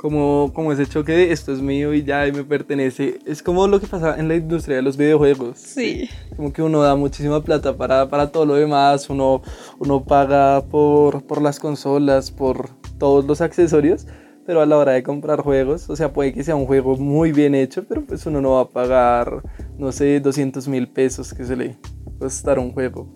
Como, 0.00 0.50
como 0.54 0.72
ese 0.72 0.86
choque 0.86 1.12
de 1.12 1.30
esto 1.30 1.52
es 1.52 1.60
mío 1.60 1.92
y 1.92 2.02
ya 2.02 2.26
y 2.26 2.32
me 2.32 2.42
pertenece. 2.42 3.18
Es 3.26 3.42
como 3.42 3.66
lo 3.66 3.80
que 3.80 3.86
pasa 3.86 4.18
en 4.18 4.28
la 4.28 4.34
industria 4.36 4.76
de 4.76 4.82
los 4.82 4.96
videojuegos. 4.96 5.58
Sí. 5.58 6.08
Como 6.36 6.54
que 6.54 6.62
uno 6.62 6.80
da 6.80 6.96
muchísima 6.96 7.42
plata 7.44 7.76
para, 7.76 8.08
para 8.08 8.32
todo 8.32 8.46
lo 8.46 8.54
demás, 8.54 9.10
uno, 9.10 9.42
uno 9.78 10.02
paga 10.02 10.62
por, 10.64 11.22
por 11.26 11.42
las 11.42 11.60
consolas, 11.60 12.30
por 12.30 12.70
todos 12.96 13.26
los 13.26 13.42
accesorios, 13.42 14.06
pero 14.46 14.62
a 14.62 14.66
la 14.66 14.78
hora 14.78 14.92
de 14.92 15.02
comprar 15.02 15.42
juegos, 15.42 15.90
o 15.90 15.96
sea, 15.96 16.14
puede 16.14 16.32
que 16.32 16.44
sea 16.44 16.56
un 16.56 16.64
juego 16.64 16.96
muy 16.96 17.30
bien 17.32 17.54
hecho, 17.54 17.84
pero 17.86 18.02
pues 18.06 18.24
uno 18.24 18.40
no 18.40 18.52
va 18.52 18.62
a 18.62 18.68
pagar, 18.70 19.42
no 19.76 19.92
sé, 19.92 20.18
200 20.18 20.66
mil 20.66 20.88
pesos 20.88 21.34
que 21.34 21.44
se 21.44 21.56
le 21.56 21.76
costar 22.18 22.58
un 22.58 22.72
juego. 22.72 23.06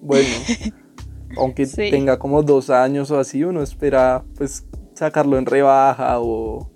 Bueno, 0.00 0.28
aunque 1.38 1.66
Sí. 1.66 1.90
tenga 1.90 2.20
como 2.20 2.40
dos 2.44 2.70
años 2.70 3.10
o 3.10 3.18
así, 3.18 3.42
uno 3.42 3.62
espera 3.62 4.22
pues 4.36 4.64
sacarlo 4.94 5.38
en 5.38 5.46
rebaja 5.46 6.18
o, 6.20 6.70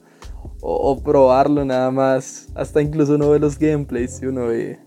o, 0.61 0.91
o 0.91 1.03
probarlo 1.03 1.65
nada 1.65 1.91
más. 1.91 2.49
Hasta 2.55 2.83
incluso 2.83 3.15
uno 3.15 3.31
ve 3.31 3.39
los 3.39 3.59
gameplays 3.59 4.21
y 4.23 4.27
uno 4.27 4.47
ve 4.47 4.79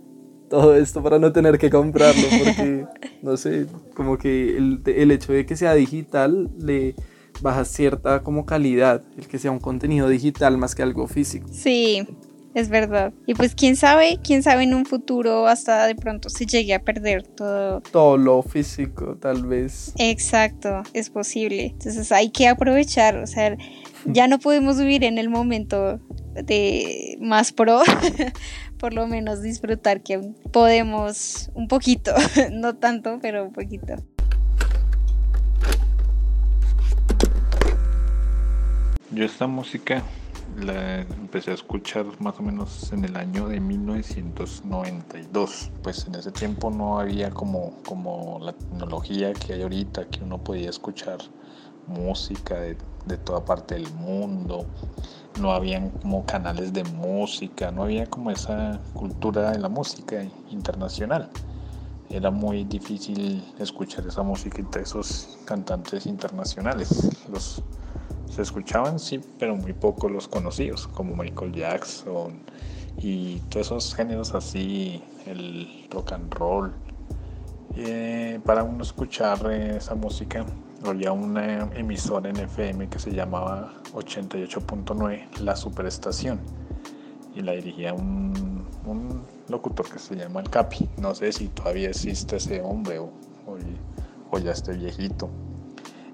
todo 0.51 0.75
esto 0.75 1.01
para 1.01 1.17
no 1.17 1.31
tener 1.31 1.57
que 1.57 1.69
comprarlo 1.69 2.27
porque, 2.29 2.85
no 3.23 3.37
sé, 3.37 3.67
como 3.95 4.17
que 4.17 4.57
el, 4.57 4.81
el 4.85 5.11
hecho 5.11 5.31
de 5.31 5.45
que 5.45 5.55
sea 5.55 5.73
digital 5.73 6.51
le 6.59 6.93
baja 7.41 7.63
cierta 7.63 8.21
como 8.21 8.45
calidad, 8.45 9.01
el 9.17 9.27
que 9.27 9.39
sea 9.39 9.49
un 9.49 9.59
contenido 9.59 10.09
digital 10.09 10.57
más 10.57 10.75
que 10.75 10.83
algo 10.83 11.07
físico. 11.07 11.47
Sí, 11.51 12.05
es 12.53 12.69
verdad. 12.69 13.13
Y 13.25 13.33
pues 13.33 13.55
quién 13.55 13.75
sabe, 13.75 14.19
quién 14.23 14.43
sabe 14.43 14.63
en 14.63 14.73
un 14.73 14.85
futuro 14.85 15.47
hasta 15.47 15.85
de 15.87 15.95
pronto 15.95 16.29
se 16.29 16.45
llegue 16.45 16.73
a 16.73 16.83
perder 16.83 17.23
todo. 17.23 17.81
Todo 17.81 18.17
lo 18.17 18.41
físico 18.43 19.17
tal 19.19 19.45
vez. 19.45 19.93
Exacto, 19.97 20.83
es 20.93 21.09
posible. 21.09 21.67
Entonces 21.67 22.11
hay 22.11 22.29
que 22.29 22.47
aprovechar, 22.47 23.17
o 23.17 23.27
sea, 23.27 23.57
ya 24.05 24.27
no 24.27 24.39
podemos 24.39 24.77
vivir 24.77 25.03
en 25.03 25.17
el 25.17 25.29
momento 25.29 25.99
de 26.33 27.17
más 27.21 27.51
pro, 27.51 27.81
por 28.77 28.93
lo 28.93 29.07
menos 29.07 29.41
disfrutar 29.41 30.01
que 30.01 30.19
podemos 30.51 31.51
un 31.53 31.67
poquito, 31.67 32.13
no 32.51 32.75
tanto, 32.75 33.19
pero 33.21 33.45
un 33.45 33.53
poquito. 33.53 33.95
Yo 39.13 39.25
esta 39.25 39.45
música 39.45 40.03
la 40.57 41.01
empecé 41.01 41.51
a 41.51 41.53
escuchar 41.53 42.05
más 42.19 42.39
o 42.39 42.43
menos 42.43 42.91
en 42.93 43.05
el 43.05 43.15
año 43.15 43.47
de 43.47 43.59
1992. 43.59 45.71
Pues 45.81 46.05
en 46.07 46.15
ese 46.15 46.31
tiempo 46.31 46.69
no 46.69 46.99
había 46.99 47.31
como, 47.31 47.81
como 47.83 48.39
la 48.41 48.53
tecnología 48.53 49.33
que 49.33 49.53
hay 49.53 49.61
ahorita, 49.61 50.09
que 50.09 50.23
uno 50.23 50.37
podía 50.37 50.69
escuchar 50.69 51.19
música 51.85 52.55
de, 52.55 52.77
de 53.05 53.17
toda 53.17 53.45
parte 53.45 53.75
del 53.75 53.91
mundo. 53.93 54.65
No 55.39 55.51
habían 55.51 55.91
como 55.91 56.25
canales 56.25 56.73
de 56.73 56.83
música, 56.83 57.71
no 57.71 57.83
había 57.83 58.07
como 58.07 58.31
esa 58.31 58.81
cultura 58.93 59.51
de 59.51 59.59
la 59.59 59.69
música 59.69 60.25
internacional. 60.49 61.29
Era 62.09 62.29
muy 62.29 62.65
difícil 62.65 63.41
escuchar 63.57 64.05
esa 64.05 64.21
música 64.21 64.59
entre 64.59 64.83
esos 64.83 65.37
cantantes 65.45 66.05
internacionales. 66.05 66.89
Se 68.31 68.41
escuchaban, 68.41 68.97
sí, 68.99 69.19
pero 69.37 69.55
muy 69.55 69.73
pocos 69.73 70.09
los 70.09 70.27
conocidos, 70.27 70.87
como 70.87 71.15
Michael 71.15 71.51
Jackson 71.51 72.39
y 72.97 73.37
todos 73.49 73.67
esos 73.67 73.95
géneros 73.95 74.33
así, 74.33 75.03
el 75.25 75.87
rock 75.91 76.13
and 76.13 76.33
roll. 76.33 76.73
Eh, 77.75 78.39
para 78.45 78.63
uno 78.63 78.83
escuchar 78.83 79.51
esa 79.51 79.95
música, 79.95 80.45
había 80.85 81.11
una 81.11 81.69
emisora 81.75 82.29
en 82.29 82.37
FM 82.37 82.89
que 82.89 82.99
se 82.99 83.11
llamaba 83.11 83.73
88.9, 83.93 85.39
La 85.39 85.55
Superestación, 85.55 86.39
y 87.35 87.41
la 87.41 87.53
dirigía 87.53 87.93
un, 87.93 88.65
locutor 89.47 89.89
que 89.89 89.99
se 89.99 90.15
llama 90.15 90.39
El 90.39 90.49
Capi. 90.49 90.89
No 90.97 91.13
sé 91.13 91.31
si 91.33 91.49
todavía 91.49 91.89
existe 91.89 92.37
ese 92.37 92.61
hombre 92.61 92.99
o, 92.99 93.11
o, 93.45 93.57
o 94.31 94.39
ya 94.39 94.51
esté 94.51 94.73
viejito. 94.73 95.29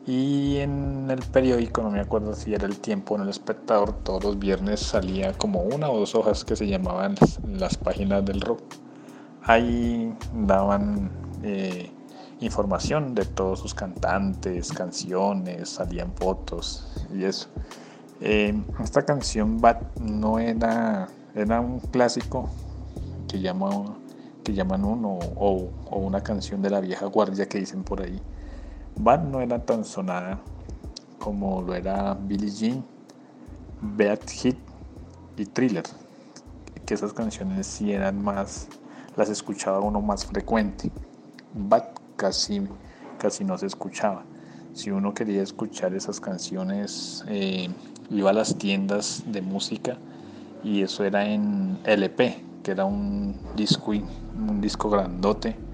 Y 0.08 0.60
en 0.60 1.12
el 1.12 1.20
periódico, 1.20 1.82
no 1.82 1.92
me 1.92 2.00
acuerdo 2.00 2.34
si 2.34 2.54
era 2.54 2.66
el 2.66 2.80
tiempo 2.80 3.16
en 3.16 3.24
el 3.24 3.30
espectador, 3.30 3.92
todos 3.92 4.24
los 4.24 4.40
viernes 4.40 4.80
salía 4.80 5.34
como 5.34 5.64
una 5.64 5.90
o 5.90 6.00
dos 6.00 6.16
hojas 6.16 6.46
que 6.46 6.56
se 6.56 6.66
llamaban 6.66 7.16
las, 7.46 7.76
páginas 7.76 8.24
del 8.24 8.40
rock. 8.40 8.62
Ahí 9.44 10.16
daban 10.34 11.12
eh, 11.44 11.92
información 12.40 13.16
de 13.16 13.26
todos 13.26 13.60
sus 13.60 13.74
cantantes, 13.74 14.72
canciones, 14.72 15.68
salían 15.68 16.14
fotos 16.14 16.88
y 17.14 17.26
eso. 17.26 17.50
Eh, 18.22 18.58
esta 18.82 19.04
canción 19.04 19.60
Bad 19.60 19.98
no 20.00 20.40
era, 20.40 21.10
era 21.36 21.60
un 21.60 21.82
clásico 21.82 22.50
que, 23.28 23.42
que 24.44 24.54
llaman 24.54 24.86
uno 24.86 25.20
o 25.36 25.70
una 25.98 26.24
canción 26.24 26.62
de 26.62 26.70
la 26.70 26.80
vieja 26.80 27.08
guardia 27.08 27.50
que 27.50 27.60
dicen 27.60 27.84
por 27.84 28.02
ahí. 28.02 28.22
Bad 29.00 29.26
no 29.26 29.42
era 29.42 29.60
tan 29.60 29.86
sonada 29.86 30.40
como 31.20 31.62
lo 31.62 31.76
era 31.76 32.16
Billie 32.16 32.50
Jean, 32.50 32.84
Bad 33.80 34.22
Hit 34.28 34.58
y 35.38 35.46
Thriller, 35.46 35.84
que 36.84 36.96
esas 36.96 37.14
canciones 37.14 37.68
sí 37.68 37.92
eran 37.92 38.24
más, 38.24 38.68
las 39.16 39.30
escuchaba 39.30 39.82
uno 39.82 40.02
más 40.02 40.26
frecuente. 40.26 40.92
Bad 41.54 41.84
casi, 42.16 42.68
casi 43.20 43.44
no 43.44 43.56
se 43.60 43.68
escuchaba. 43.68 44.26
Si 44.74 44.90
uno 44.90 45.14
quería 45.14 45.44
escuchar 45.44 45.94
esas 45.94 46.20
canciones, 46.20 47.24
eh, 47.28 47.70
iba 48.10 48.32
a 48.32 48.34
las 48.34 48.58
tiendas 48.58 49.22
de 49.28 49.44
música 49.44 50.00
y 50.64 50.82
eso 50.82 51.04
era 51.04 51.28
en 51.28 51.78
LP, 51.84 52.44
que 52.64 52.72
era 52.72 52.86
un 52.86 53.40
disco, 53.56 53.92
un 53.92 54.60
disco 54.60 54.90
grandote 54.90 55.67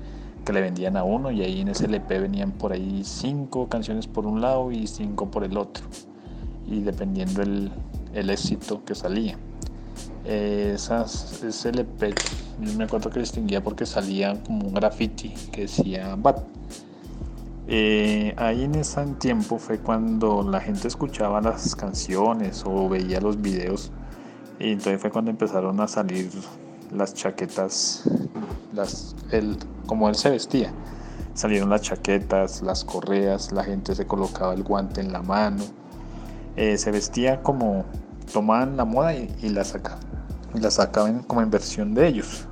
que 0.44 0.54
le 0.54 0.62
vendían 0.62 0.98
a 0.98 1.04
uno 1.04 1.32
y 1.32 1.42
ahí 1.42 1.62
en 1.62 1.70
ese 1.70 1.86
LP 1.86 2.20
venían 2.20 2.52
por 2.52 2.74
ahí 2.74 3.02
cinco 3.04 3.68
canciones 3.70 4.08
por 4.08 4.26
un 4.26 4.42
lado 4.42 4.72
y 4.72 4.88
cinco 4.88 5.30
por 5.32 5.44
el 5.44 5.58
otro 5.58 5.86
y 6.68 6.82
dependiendo 6.82 7.42
el, 7.42 7.72
el 8.14 8.30
éxito 8.30 8.84
que 8.86 8.96
salía. 8.96 9.38
Eh, 10.26 10.72
esas, 10.76 11.44
ese 11.44 11.70
LP 11.70 12.16
yo 12.62 12.78
me 12.78 12.86
acuerdo 12.86 13.10
que 13.10 13.20
distinguía 13.20 13.62
porque 13.62 13.86
salía 13.86 14.42
como 14.44 14.68
un 14.68 14.74
graffiti 14.74 15.30
que 15.52 15.62
decía 15.62 16.16
Bat. 16.16 16.44
Eh, 17.68 18.34
ahí 18.38 18.64
en 18.64 18.76
ese 18.76 19.06
tiempo 19.20 19.58
fue 19.58 19.80
cuando 19.80 20.44
la 20.44 20.60
gente 20.60 20.88
escuchaba 20.88 21.40
las 21.42 21.76
canciones 21.76 22.64
o 22.66 22.90
veía 22.90 23.22
los 23.22 23.42
videos 23.42 23.92
y 24.60 24.72
entonces 24.72 25.00
fue 25.02 25.12
cuando 25.12 25.32
empezaron 25.32 25.80
a 25.80 25.88
salir 25.88 26.30
las 26.96 27.14
chaquetas, 27.14 28.04
el, 29.32 29.58
como 29.86 30.10
él 30.10 30.16
se 30.16 30.30
vestía. 30.30 30.74
Salieron 31.34 31.70
las 31.70 31.82
chaquetas, 31.82 32.62
las 32.62 32.86
correas, 32.86 33.52
la 33.52 33.64
gente 33.64 33.96
se 33.96 34.06
colocaba 34.06 34.54
el 34.54 34.64
guante 34.64 35.02
en 35.02 35.12
la 35.12 35.22
mano. 35.22 35.64
Eh, 36.56 36.78
se 36.78 36.92
vestía 36.92 37.42
como 37.42 37.86
tomaban 38.32 38.78
la 38.78 38.86
moda 38.86 39.14
y, 39.16 39.50
la 39.50 39.64
sacaban. 39.64 40.00
La 40.54 40.70
sacaban 40.70 41.24
como 41.24 41.42
en 41.42 41.50
versión 41.50 41.94
de 41.96 42.08
ellos. 42.08 42.48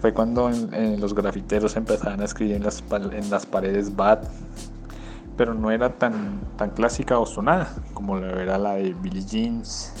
Fue 0.00 0.12
cuando 0.12 0.50
los 0.50 1.14
grafiteros 1.14 1.76
empezaban 1.76 2.20
a 2.20 2.24
escribir 2.24 2.56
en 2.56 2.62
las, 2.62 3.46
paredes 3.46 3.94
Bad, 3.94 4.20
pero 5.36 5.54
no 5.54 5.70
era 5.70 5.96
tan, 5.96 6.40
tan 6.56 6.70
clásica 6.70 7.18
o 7.18 7.26
sonada 7.26 7.74
como 7.94 8.18
era 8.18 8.58
la 8.58 8.74
de 8.74 8.94
Billie 8.94 9.24
Jeans, 9.24 9.92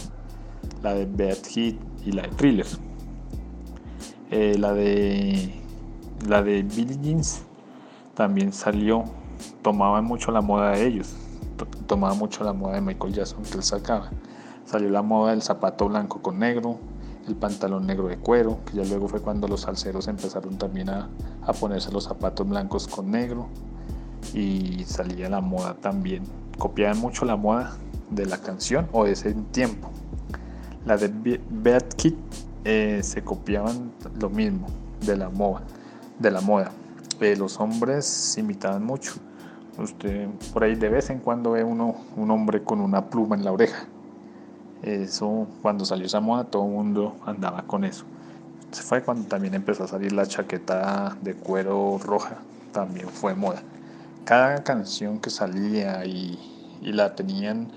la 0.82 0.94
de 0.94 1.06
Bad 1.06 1.44
Hit 1.48 1.80
y 2.04 2.12
la 2.12 2.22
de 2.22 2.28
Thriller. 2.28 2.87
Eh, 4.30 4.56
la 4.58 4.74
de 4.74 5.54
la 6.26 6.42
de 6.42 6.62
Billie 6.62 6.98
Jeans 7.00 7.42
también 8.14 8.52
salió, 8.52 9.04
tomaban 9.62 10.04
mucho 10.04 10.32
la 10.32 10.40
moda 10.40 10.72
de 10.72 10.86
ellos, 10.86 11.14
tomaba 11.86 12.14
mucho 12.14 12.44
la 12.44 12.52
moda 12.52 12.74
de 12.74 12.80
Michael 12.80 13.14
Jackson 13.14 13.42
que 13.44 13.56
él 13.56 13.62
sacaba. 13.62 14.10
Salió 14.66 14.90
la 14.90 15.02
moda 15.02 15.30
del 15.30 15.40
zapato 15.40 15.88
blanco 15.88 16.20
con 16.20 16.40
negro, 16.40 16.78
el 17.26 17.36
pantalón 17.36 17.86
negro 17.86 18.08
de 18.08 18.18
cuero, 18.18 18.58
que 18.66 18.76
ya 18.76 18.84
luego 18.84 19.08
fue 19.08 19.20
cuando 19.20 19.48
los 19.48 19.62
salseros 19.62 20.08
empezaron 20.08 20.58
también 20.58 20.90
a, 20.90 21.08
a 21.46 21.52
ponerse 21.52 21.90
los 21.90 22.04
zapatos 22.04 22.46
blancos 22.46 22.86
con 22.86 23.10
negro 23.10 23.48
y 24.34 24.84
salía 24.84 25.30
la 25.30 25.40
moda 25.40 25.74
también. 25.74 26.24
Copiaban 26.58 26.98
mucho 26.98 27.24
la 27.24 27.36
moda 27.36 27.76
de 28.10 28.26
la 28.26 28.38
canción 28.38 28.88
o 28.92 29.04
de 29.04 29.12
ese 29.12 29.32
tiempo. 29.52 29.88
La 30.84 30.96
de 30.96 31.40
Bad 31.50 31.84
Kid 31.96 32.14
eh, 32.64 33.00
se 33.02 33.22
copiaban 33.22 33.92
lo 34.20 34.30
mismo 34.30 34.68
de 35.04 35.16
la 35.16 35.28
moda. 35.28 35.62
De 36.18 36.30
la 36.30 36.40
moda. 36.40 36.70
Eh, 37.20 37.36
los 37.36 37.58
hombres 37.60 38.36
imitaban 38.38 38.84
mucho. 38.84 39.14
Usted 39.78 40.28
por 40.52 40.64
ahí 40.64 40.74
de 40.74 40.88
vez 40.88 41.10
en 41.10 41.20
cuando 41.20 41.52
ve 41.52 41.62
uno 41.62 41.94
un 42.16 42.30
hombre 42.30 42.62
con 42.62 42.80
una 42.80 43.06
pluma 43.06 43.36
en 43.36 43.44
la 43.44 43.52
oreja. 43.52 43.86
Eso 44.82 45.46
cuando 45.62 45.84
salió 45.84 46.06
esa 46.06 46.20
moda 46.20 46.44
todo 46.44 46.64
el 46.64 46.72
mundo 46.72 47.16
andaba 47.26 47.62
con 47.62 47.84
eso. 47.84 48.04
Se 48.72 48.82
fue 48.82 49.02
cuando 49.02 49.26
también 49.28 49.54
empezó 49.54 49.84
a 49.84 49.88
salir 49.88 50.12
la 50.12 50.26
chaqueta 50.26 51.16
de 51.22 51.34
cuero 51.34 51.98
roja, 51.98 52.38
también 52.72 53.08
fue 53.08 53.34
moda. 53.34 53.62
Cada 54.24 54.62
canción 54.62 55.20
que 55.20 55.30
salía 55.30 56.04
y, 56.04 56.38
y 56.82 56.92
la 56.92 57.14
tenían 57.14 57.68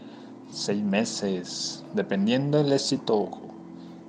seis 0.52 0.84
meses, 0.84 1.86
dependiendo 1.94 2.58
del 2.58 2.74
éxito 2.74 3.30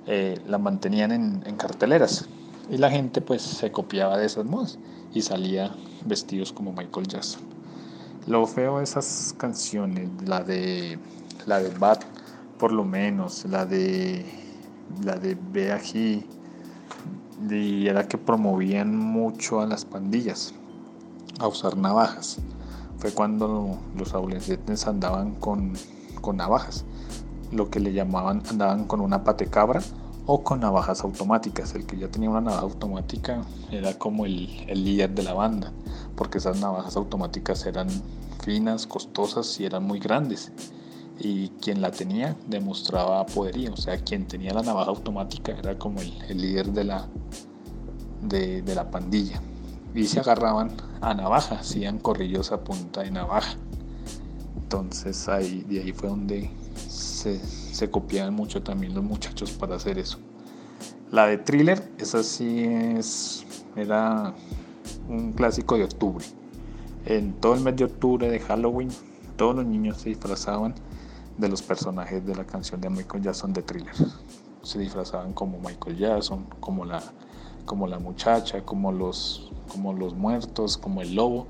eh, 0.05 0.41
la 0.47 0.57
mantenían 0.57 1.11
en, 1.11 1.55
carteleras 1.55 2.25
y 2.69 2.77
la 2.77 2.91
gente 2.91 3.21
pues 3.21 3.41
se 3.41 3.71
copiaba 3.71 4.17
de 4.17 4.25
esas 4.25 4.45
modas 4.45 4.77
y 5.13 5.21
salía 5.21 5.73
vestidos 6.05 6.51
como 6.51 6.73
Michael 6.73 7.07
Jackson. 7.07 7.41
Lo 8.27 8.45
feo 8.47 8.77
de 8.77 8.83
esas 8.83 9.33
canciones, 9.37 10.09
la 10.25 10.43
de 10.43 10.99
la 11.45 11.59
de 11.59 11.69
Bad 11.77 11.99
por 12.57 12.71
lo 12.71 12.85
menos, 12.85 13.45
la 13.45 13.65
de 13.65 14.25
la 15.03 15.15
de 15.15 15.37
y 17.49 17.87
era 17.87 18.07
que 18.07 18.17
promovían 18.17 18.95
mucho 18.95 19.59
a 19.59 19.65
las 19.65 19.85
pandillas 19.85 20.53
a 21.39 21.47
usar 21.47 21.77
navajas. 21.77 22.37
Fue 22.97 23.11
cuando 23.11 23.77
los 23.97 24.13
adolescentes 24.13 24.87
andaban 24.87 25.35
con, 25.35 25.73
con 26.21 26.37
navajas 26.37 26.85
lo 27.53 27.69
que 27.69 27.79
le 27.79 27.93
llamaban, 27.93 28.43
andaban 28.49 28.85
con 28.85 29.01
una 29.01 29.23
patecabra 29.23 29.81
o 30.25 30.43
con 30.43 30.59
navajas 30.61 31.03
automáticas. 31.03 31.75
El 31.75 31.85
que 31.85 31.97
ya 31.97 32.07
tenía 32.07 32.29
una 32.29 32.41
navaja 32.41 32.63
automática 32.63 33.41
era 33.71 33.97
como 33.97 34.25
el, 34.25 34.49
el, 34.67 34.83
líder 34.83 35.11
de 35.11 35.23
la 35.23 35.33
banda, 35.33 35.71
porque 36.15 36.37
esas 36.37 36.59
navajas 36.59 36.95
automáticas 36.95 37.65
eran 37.65 37.87
finas, 38.43 38.87
costosas 38.87 39.59
y 39.59 39.65
eran 39.65 39.83
muy 39.83 39.99
grandes. 39.99 40.51
Y 41.19 41.49
quien 41.61 41.81
la 41.81 41.91
tenía 41.91 42.35
demostraba 42.47 43.25
poderío, 43.25 43.73
o 43.73 43.77
sea, 43.77 43.97
quien 43.97 44.27
tenía 44.27 44.53
la 44.53 44.63
navaja 44.63 44.89
automática 44.89 45.51
era 45.51 45.77
como 45.77 46.01
el, 46.01 46.11
el 46.27 46.41
líder 46.41 46.71
de 46.71 46.83
la, 46.83 47.07
de, 48.21 48.61
de, 48.61 48.75
la 48.75 48.89
pandilla. 48.89 49.41
Y 49.93 50.05
se 50.05 50.19
agarraban 50.19 50.71
a 51.01 51.13
navaja, 51.13 51.59
hacían 51.59 51.99
corrillos 51.99 52.51
a 52.51 52.63
punta 52.63 53.01
de 53.01 53.11
navaja. 53.11 53.55
Entonces 54.55 55.29
ahí, 55.29 55.63
de 55.69 55.81
ahí 55.81 55.93
fue 55.93 56.09
donde 56.09 56.49
se, 56.75 57.39
se 57.39 57.89
copiaban 57.89 58.33
mucho 58.33 58.61
también 58.61 58.93
los 58.93 59.03
muchachos 59.03 59.51
para 59.51 59.75
hacer 59.75 59.97
eso. 59.97 60.19
La 61.11 61.27
de 61.27 61.37
thriller, 61.37 61.91
esa 61.99 62.23
sí 62.23 62.63
es, 62.63 63.45
era 63.75 64.33
un 65.07 65.33
clásico 65.33 65.77
de 65.77 65.83
octubre. 65.83 66.25
En 67.05 67.33
todo 67.33 67.53
el 67.53 67.61
mes 67.61 67.75
de 67.75 67.83
octubre 67.83 68.29
de 68.29 68.39
Halloween, 68.39 68.89
todos 69.35 69.55
los 69.55 69.65
niños 69.65 69.97
se 69.97 70.09
disfrazaban 70.09 70.73
de 71.37 71.49
los 71.49 71.61
personajes 71.61 72.25
de 72.25 72.35
la 72.35 72.45
canción 72.45 72.81
de 72.81 72.89
Michael 72.89 73.23
Jackson 73.23 73.53
de 73.53 73.61
thriller. 73.61 73.93
Se 74.63 74.79
disfrazaban 74.79 75.33
como 75.33 75.59
Michael 75.59 75.97
Jackson, 75.97 76.45
como 76.59 76.85
la, 76.85 77.03
como 77.65 77.85
la 77.85 77.99
muchacha, 77.99 78.63
como 78.63 78.91
los, 78.91 79.51
como 79.67 79.93
los 79.93 80.15
muertos, 80.15 80.77
como 80.77 81.01
el 81.01 81.15
lobo. 81.15 81.47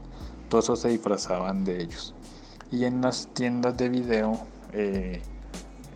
Todos 0.50 0.80
se 0.80 0.90
disfrazaban 0.90 1.64
de 1.64 1.84
ellos. 1.84 2.14
Y 2.72 2.86
en 2.86 3.02
las 3.02 3.28
tiendas 3.34 3.78
de 3.78 3.90
video 3.90 4.40
eh, 4.74 5.22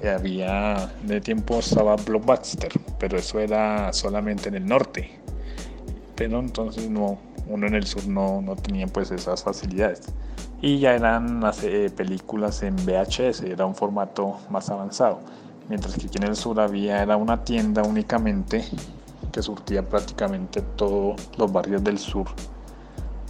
había 0.07 0.91
de 1.03 1.21
tiempo 1.21 1.59
estaba 1.59 1.95
Blockbuster, 1.95 2.71
pero 2.99 3.17
eso 3.17 3.39
era 3.39 3.91
solamente 3.93 4.49
en 4.49 4.55
el 4.55 4.65
norte. 4.65 5.09
Pero 6.15 6.39
entonces 6.39 6.89
no, 6.89 7.17
uno 7.47 7.67
en 7.67 7.75
el 7.75 7.85
sur 7.85 8.07
no, 8.07 8.41
no 8.41 8.55
tenía 8.55 8.87
pues 8.87 9.11
esas 9.11 9.43
facilidades. 9.43 10.01
Y 10.61 10.79
ya 10.79 10.95
eran 10.95 11.41
las 11.41 11.63
eh, 11.63 11.91
películas 11.95 12.63
en 12.63 12.75
VHS, 12.75 13.41
era 13.41 13.65
un 13.65 13.75
formato 13.75 14.37
más 14.49 14.69
avanzado. 14.69 15.19
Mientras 15.69 15.95
que 15.95 16.07
aquí 16.07 16.17
en 16.17 16.23
el 16.23 16.35
sur 16.35 16.59
había 16.59 17.01
era 17.03 17.17
una 17.17 17.43
tienda 17.43 17.83
únicamente 17.83 18.63
que 19.31 19.41
surtía 19.41 19.87
prácticamente 19.87 20.61
todos 20.61 21.29
los 21.37 21.51
barrios 21.51 21.83
del 21.83 21.97
sur 21.97 22.27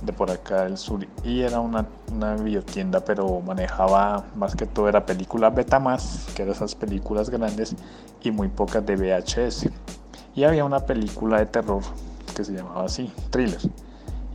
de 0.01 0.13
por 0.13 0.29
acá 0.29 0.63
del 0.63 0.77
sur 0.77 1.07
y 1.23 1.41
era 1.41 1.59
una, 1.59 1.87
una 2.11 2.35
videotienda 2.35 3.03
pero 3.03 3.41
manejaba 3.41 4.25
más 4.35 4.55
que 4.55 4.65
todo 4.65 4.87
era 4.89 5.05
películas 5.05 5.55
Betamax 5.55 6.27
que 6.35 6.43
eran 6.43 6.53
esas 6.53 6.75
películas 6.75 7.29
grandes 7.29 7.75
y 8.21 8.31
muy 8.31 8.47
pocas 8.47 8.85
de 8.85 8.95
VHS 8.95 9.69
y 10.37 10.43
había 10.43 10.63
una 10.65 10.79
película 10.81 11.39
de 11.39 11.47
terror 11.47 11.81
que 12.35 12.43
se 12.43 12.53
llamaba 12.53 12.85
así 12.85 13.11
Thriller. 13.31 13.59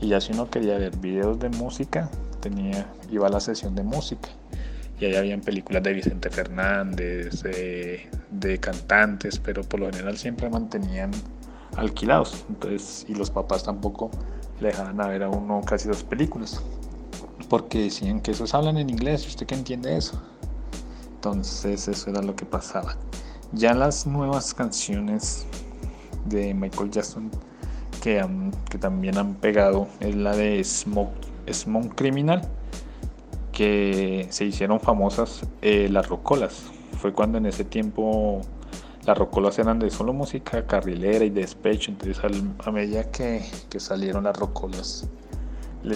Y 0.00 0.08
ya 0.08 0.20
si 0.20 0.32
uno 0.32 0.50
quería 0.50 0.76
ver 0.76 0.96
videos 0.96 1.38
de 1.38 1.48
música 1.48 2.10
tenía 2.40 2.88
iba 3.12 3.28
a 3.28 3.30
la 3.30 3.38
sesión 3.38 3.76
de 3.76 3.84
música. 3.84 4.28
Y 4.98 5.04
ahí 5.04 5.14
habían 5.14 5.40
películas 5.40 5.84
de 5.84 5.92
Vicente 5.92 6.28
Fernández 6.28 7.42
de, 7.44 8.08
de 8.30 8.58
cantantes 8.58 9.38
pero 9.38 9.62
por 9.62 9.78
lo 9.78 9.86
general 9.86 10.18
siempre 10.18 10.50
mantenían 10.50 11.12
alquilados. 11.76 12.44
Entonces 12.48 13.06
y 13.08 13.14
los 13.14 13.30
papás 13.30 13.62
tampoco 13.62 14.10
le 14.62 14.68
dejaban 14.68 15.00
a 15.00 15.08
ver 15.08 15.24
a 15.24 15.28
uno 15.28 15.60
casi 15.60 15.88
dos 15.88 16.04
películas. 16.04 16.62
Porque 17.48 17.82
decían 17.82 18.20
que 18.20 18.30
esos 18.30 18.54
hablan 18.54 18.78
en 18.78 18.88
inglés, 18.88 19.26
¿usted 19.26 19.46
qué 19.46 19.54
entiende 19.54 19.96
eso? 19.96 20.22
Entonces 21.16 21.88
eso 21.88 22.10
era 22.10 22.22
lo 22.22 22.34
que 22.34 22.46
pasaba. 22.46 22.96
Ya 23.52 23.74
las 23.74 24.06
nuevas 24.06 24.54
canciones 24.54 25.44
de 26.24 26.54
Michael 26.54 26.90
Jackson 26.90 27.30
que, 28.00 28.24
que 28.70 28.78
también 28.78 29.18
han 29.18 29.34
pegado 29.34 29.88
es 30.00 30.14
la 30.14 30.34
de 30.34 30.62
Smoke, 30.64 31.12
Smoke 31.52 31.94
Criminal, 31.94 32.48
que 33.52 34.26
se 34.30 34.46
hicieron 34.46 34.80
famosas 34.80 35.46
eh, 35.60 35.88
las 35.90 36.08
rocolas. 36.08 36.62
fue 36.98 37.12
cuando 37.12 37.38
en 37.38 37.46
ese 37.46 37.64
tiempo 37.64 38.40
las 39.06 39.18
rocolas 39.18 39.58
eran 39.58 39.78
de 39.78 39.90
solo 39.90 40.12
música 40.12 40.66
carrilera 40.66 41.24
y 41.24 41.30
de 41.30 41.40
despecho, 41.40 41.90
entonces 41.90 42.22
a 42.64 42.70
medida 42.70 43.10
que, 43.10 43.44
que 43.68 43.80
salieron 43.80 44.24
las 44.24 44.36
rocolas, 44.36 45.08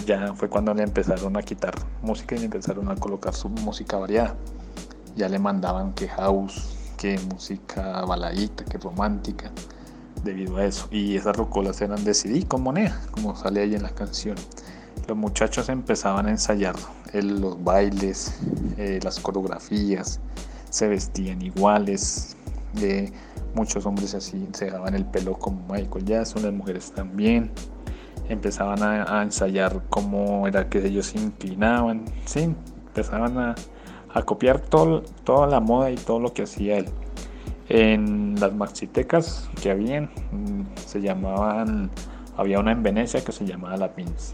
ya 0.05 0.35
fue 0.35 0.49
cuando 0.49 0.74
le 0.74 0.83
empezaron 0.83 1.37
a 1.37 1.43
quitar 1.43 1.74
música 2.03 2.35
y 2.37 2.45
empezaron 2.45 2.91
a 2.91 2.97
colocar 2.97 3.35
su 3.35 3.49
música 3.49 3.97
variada. 3.97 4.35
Ya 5.15 5.28
le 5.28 5.39
mandaban 5.39 5.93
que 5.95 6.09
house, 6.09 6.77
que 6.97 7.19
música 7.31 8.05
baladita, 8.05 8.65
que 8.65 8.78
romántica, 8.78 9.51
debido 10.24 10.57
a 10.57 10.65
eso. 10.65 10.89
Y 10.91 11.16
esas 11.16 11.37
rocolas 11.37 11.81
eran 11.81 12.03
de 12.05 12.12
CD 12.15 12.47
con 12.47 12.62
moneda, 12.62 13.01
como 13.12 13.37
sale 13.37 13.61
ahí 13.61 13.74
en 13.74 13.83
la 13.85 13.91
canción. 13.91 14.37
Los 15.07 15.16
muchachos 15.16 15.69
empezaban 15.69 16.27
a 16.27 16.31
ensayar 16.31 16.74
el- 17.12 17.41
los 17.41 17.62
bailes, 17.62 18.35
eh, 18.77 18.99
las 19.03 19.20
coreografías, 19.20 20.20
se 20.69 20.89
vestían 20.89 21.41
iguales. 21.43 22.36
Eh, 22.80 23.12
muchos 23.55 23.86
hombres 23.86 24.14
así 24.14 24.47
se 24.52 24.66
dejaban 24.66 24.94
el 24.94 25.05
pelo 25.05 25.34
como 25.34 25.66
Michael 25.68 26.05
Jackson, 26.05 26.43
las 26.43 26.52
mujeres 26.52 26.93
también. 26.93 27.51
Empezaban 28.28 28.82
a, 28.82 29.22
ensayar 29.22 29.82
cómo 29.88 30.48
era 30.48 30.68
que 30.68 30.84
ellos 30.84 31.06
se 31.06 31.18
inclinaban, 31.18 32.05
sí, 32.24 32.55
empezaban 32.88 33.38
a, 33.38 33.55
copiar 34.24 34.60
toda 34.60 35.47
la 35.47 35.60
moda 35.60 35.90
y 35.90 35.97
todo 35.97 36.18
lo 36.18 36.32
que 36.32 36.43
hacía 36.43 36.78
él. 36.78 36.86
En 37.68 38.40
las 38.40 38.55
maxitecas 38.55 39.48
que 39.62 39.70
habían, 39.70 40.05
mm, 40.32 40.62
se 40.86 41.02
llamaban, 41.02 41.90
había 42.36 42.59
una 42.59 42.72
en 42.72 42.82
Venecia 42.82 43.22
que 43.22 43.32
se 43.32 43.44
llamaba 43.44 43.76
La 43.76 43.94
Pins. 43.94 44.32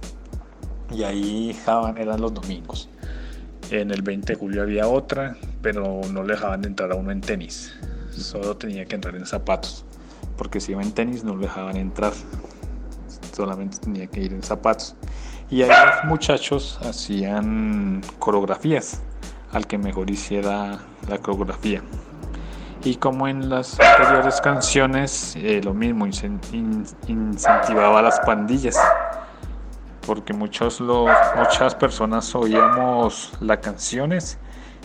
Y 0.90 1.02
ahí 1.02 1.48
dejaban, 1.48 1.98
eran 1.98 2.20
los 2.20 2.32
domingos. 2.32 2.88
En 3.70 3.90
el 3.90 4.02
20 4.02 4.34
de 4.34 4.38
julio 4.38 4.62
había 4.62 4.86
otra, 4.86 5.36
pero 5.62 6.00
no 6.12 6.22
le 6.22 6.34
dejaban 6.34 6.62
de 6.62 6.68
entrar 6.68 6.92
a 6.92 6.94
uno 6.94 7.10
en 7.10 7.20
tenis. 7.20 7.74
Solo 8.12 8.56
tenía 8.56 8.84
que 8.84 8.94
entrar 8.94 9.14
en 9.16 9.26
zapatos. 9.26 9.84
Porque 10.36 10.60
si 10.60 10.72
iba 10.72 10.82
en 10.82 10.92
tenis 10.92 11.24
no 11.24 11.34
lo 11.34 11.40
dejaban 11.42 11.76
entrar. 11.76 12.12
Solamente 13.34 13.78
tenía 13.78 14.06
que 14.06 14.20
ir 14.20 14.32
en 14.32 14.42
zapatos. 14.42 14.94
Y 15.50 15.62
ahí 15.62 15.68
los 15.70 16.04
muchachos 16.04 16.78
hacían 16.82 18.02
coreografías. 18.18 19.00
Al 19.52 19.66
que 19.66 19.78
mejor 19.78 20.08
hiciera 20.10 20.78
la 21.08 21.18
coreografía. 21.18 21.82
Y 22.84 22.96
como 22.96 23.28
en 23.28 23.48
las 23.48 23.78
anteriores 23.78 24.40
canciones, 24.40 25.36
eh, 25.36 25.60
lo 25.62 25.72
mismo, 25.72 26.06
incen- 26.06 26.40
in- 26.52 26.84
incentivaba 27.06 28.02
las 28.02 28.18
pandillas. 28.20 28.76
Porque 30.06 30.32
muchos 30.32 30.80
los, 30.80 31.08
muchas 31.36 31.74
personas 31.76 32.34
oíamos 32.34 33.32
las 33.40 33.58
canciones 33.58 34.36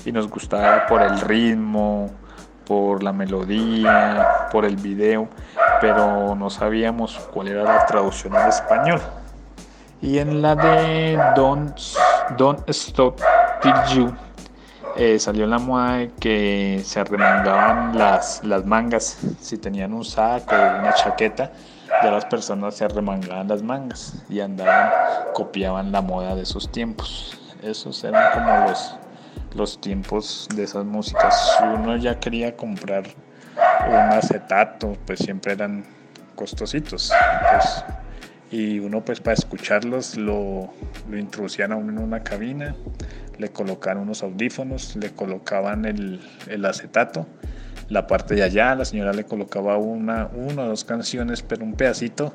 y 0.06 0.12
nos 0.12 0.30
gustaba 0.30 0.86
por 0.86 1.02
el 1.02 1.20
ritmo, 1.22 2.12
por 2.68 3.02
la 3.02 3.14
melodía, 3.14 4.48
por 4.52 4.66
el 4.66 4.76
video, 4.76 5.30
pero 5.80 6.36
no 6.36 6.50
sabíamos 6.50 7.18
cuál 7.34 7.48
era 7.48 7.64
la 7.64 7.86
traducción 7.86 8.36
al 8.36 8.50
español. 8.50 9.02
Y 10.02 10.20
en 10.20 10.42
la 10.42 10.56
de 10.56 11.20
Don't, 11.36 11.80
Don't 12.38 12.70
Stop 12.70 13.20
Till 13.62 13.96
You 13.96 14.14
eh, 14.96 15.20
salió 15.20 15.46
la 15.48 15.60
moda 15.60 15.98
de 15.98 16.12
que 16.20 16.82
se 16.84 17.00
arremangaban 17.00 17.98
las, 17.98 18.44
las 18.44 18.66
mangas. 18.66 19.18
Si 19.40 19.58
tenían 19.58 19.94
un 19.94 20.04
saco 20.04 20.56
o 20.56 20.80
una 20.80 20.94
chaqueta, 20.94 21.52
ya 22.04 22.12
las 22.12 22.26
personas 22.26 22.76
se 22.76 22.86
arremangaban 22.86 23.48
las 23.48 23.64
mangas 23.64 24.24
y 24.30 24.40
andaban, 24.40 24.92
copiaban 25.34 25.92
la 25.92 26.02
moda 26.02 26.36
de 26.36 26.44
esos 26.44 26.72
tiempos. 26.72 27.38
Esos 27.62 28.04
eran 28.04 28.34
como 28.34 28.68
los, 28.68 28.96
los 29.56 29.80
tiempos 29.82 30.48
de 30.56 30.64
esas 30.64 30.86
músicas. 30.86 31.58
Si 31.58 31.64
uno 31.64 31.98
ya 31.98 32.20
quería 32.20 32.56
comprar 32.56 33.04
un 33.88 33.96
acetato, 33.96 34.98
pues 35.06 35.20
siempre 35.20 35.54
eran 35.54 35.86
costositos. 36.36 37.12
pues, 37.52 37.84
y 38.50 38.80
uno 38.80 39.04
pues 39.04 39.20
para 39.20 39.34
escucharlos 39.34 40.16
lo, 40.16 40.70
lo 41.10 41.18
introducían 41.18 41.72
a 41.72 41.76
uno 41.76 41.92
en 41.92 42.00
una 42.00 42.24
cabina, 42.24 42.76
le 43.38 43.50
colocaban 43.50 44.02
unos 44.02 44.24
audífonos, 44.24 44.96
le 44.96 45.12
colocaban 45.12 45.86
el, 45.86 46.22
el 46.48 46.66
acetato, 46.66 47.28
la 47.90 48.08
parte 48.08 48.36
de 48.36 48.44
allá, 48.44 48.76
la 48.76 48.86
señora 48.86 49.14
le 49.14 49.26
colocaba 49.26 49.78
una, 49.78 50.28
una 50.34 50.64
o 50.64 50.68
dos 50.68 50.86
canciones, 50.86 51.42
pero 51.42 51.64
un 51.64 51.74
pedacito 51.74 52.34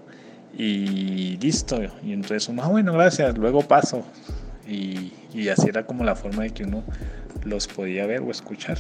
y 0.55 1.39
listo. 1.39 1.81
Y 2.03 2.13
entonces 2.13 2.49
uno, 2.49 2.63
ah, 2.63 2.69
bueno, 2.69 2.93
gracias, 2.93 3.37
luego 3.39 3.63
paso. 3.63 4.05
Y, 4.73 5.49
así 5.49 5.69
era 5.69 5.87
como 5.87 6.05
la 6.05 6.15
forma 6.15 6.45
de 6.45 6.51
que 6.51 6.65
uno 6.65 6.83
los 7.45 7.69
podía 7.69 8.07
ver 8.07 8.21
o 8.21 8.31
escuchar. 8.31 8.79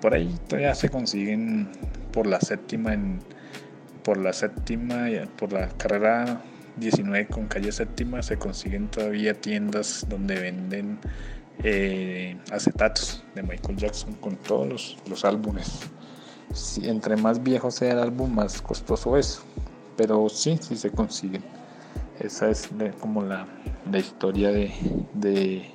Por 0.00 0.14
ahí 0.14 0.34
todavía 0.48 0.74
se 0.74 0.88
consiguen 0.88 1.68
por 2.12 2.26
la 2.26 2.40
séptima 2.40 2.94
en, 2.94 3.20
por 4.02 4.16
la 4.18 4.32
séptima, 4.32 5.06
por 5.36 5.52
la 5.52 5.68
carrera 5.68 6.42
19 6.76 7.26
con 7.26 7.46
calle 7.46 7.72
séptima, 7.72 8.22
se 8.22 8.38
consiguen 8.38 8.88
todavía 8.88 9.34
tiendas 9.34 10.06
donde 10.08 10.38
venden 10.40 10.98
eh, 11.62 12.36
acetatos 12.50 13.22
de 13.34 13.42
Michael 13.42 13.76
Jackson 13.76 14.14
con 14.14 14.36
todos 14.36 14.68
los, 14.68 14.98
los 15.08 15.24
álbumes. 15.24 15.80
Entre 16.82 17.16
más 17.16 17.42
viejo 17.42 17.70
sea 17.70 17.92
el 17.92 17.98
álbum, 17.98 18.34
más 18.34 18.60
costoso 18.62 19.16
es. 19.16 19.42
Pero 19.96 20.28
sí, 20.28 20.58
sí 20.60 20.76
se 20.76 20.90
consiguen. 20.90 21.42
Esa 22.20 22.50
es 22.50 22.68
como 23.00 23.22
la, 23.22 23.46
la 23.90 23.98
historia 23.98 24.50
de, 24.50 24.70
de, 25.14 25.70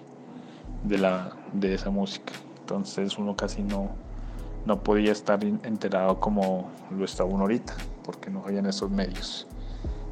de 0.84 0.98
la, 1.00 1.36
de 1.54 1.74
esa 1.74 1.90
música. 1.90 2.34
Entonces 2.60 3.18
uno 3.18 3.36
casi 3.36 3.64
no, 3.64 3.90
no 4.66 4.84
podía 4.84 5.12
estar 5.12 5.44
enterado 5.44 6.20
como 6.20 6.70
lo 6.92 7.04
está 7.04 7.24
uno 7.24 7.42
ahorita, 7.42 7.74
porque 8.04 8.30
no 8.30 8.44
habían 8.46 8.68
esos 8.68 8.92
medios. 8.92 9.48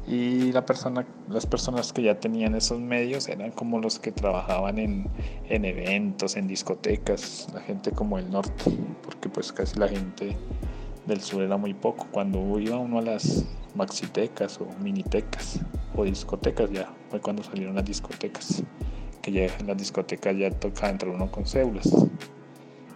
Y 0.08 0.52
la 0.52 0.66
persona, 0.66 1.06
las 1.28 1.46
personas 1.46 1.92
que 1.92 2.02
ya 2.02 2.18
tenían 2.18 2.54
esos 2.56 2.80
medios 2.80 3.28
eran 3.28 3.52
como 3.52 3.78
los 3.78 4.00
que 4.00 4.10
trabajaban 4.10 4.78
en, 4.78 5.06
en 5.48 5.64
eventos, 5.64 6.36
en 6.36 6.48
discotecas, 6.48 7.48
la 7.54 7.60
gente 7.60 7.92
como 7.92 8.18
el 8.18 8.30
norte, 8.30 8.76
porque 9.02 9.28
pues 9.28 9.52
casi 9.52 9.78
la 9.78 9.88
gente 9.88 10.36
del 11.06 11.20
sur 11.20 11.42
era 11.42 11.56
muy 11.56 11.74
poco. 11.74 12.06
Cuando 12.10 12.58
iba 12.58 12.76
uno 12.76 12.98
a 12.98 13.02
las 13.02 13.44
maxitecas 13.74 14.60
o 14.60 14.66
minitecas 14.80 15.60
o 15.96 16.04
discotecas, 16.04 16.70
ya 16.70 16.92
fue 17.10 17.20
cuando 17.20 17.42
salieron 17.42 17.74
las 17.74 17.84
discotecas, 17.84 18.62
que 19.22 19.32
ya 19.32 19.46
en 19.58 19.66
las 19.66 19.76
discotecas 19.76 20.36
ya 20.36 20.50
tocaba 20.50 20.90
entrar 20.90 21.12
uno 21.12 21.30
con 21.30 21.46
cédulas. 21.46 21.88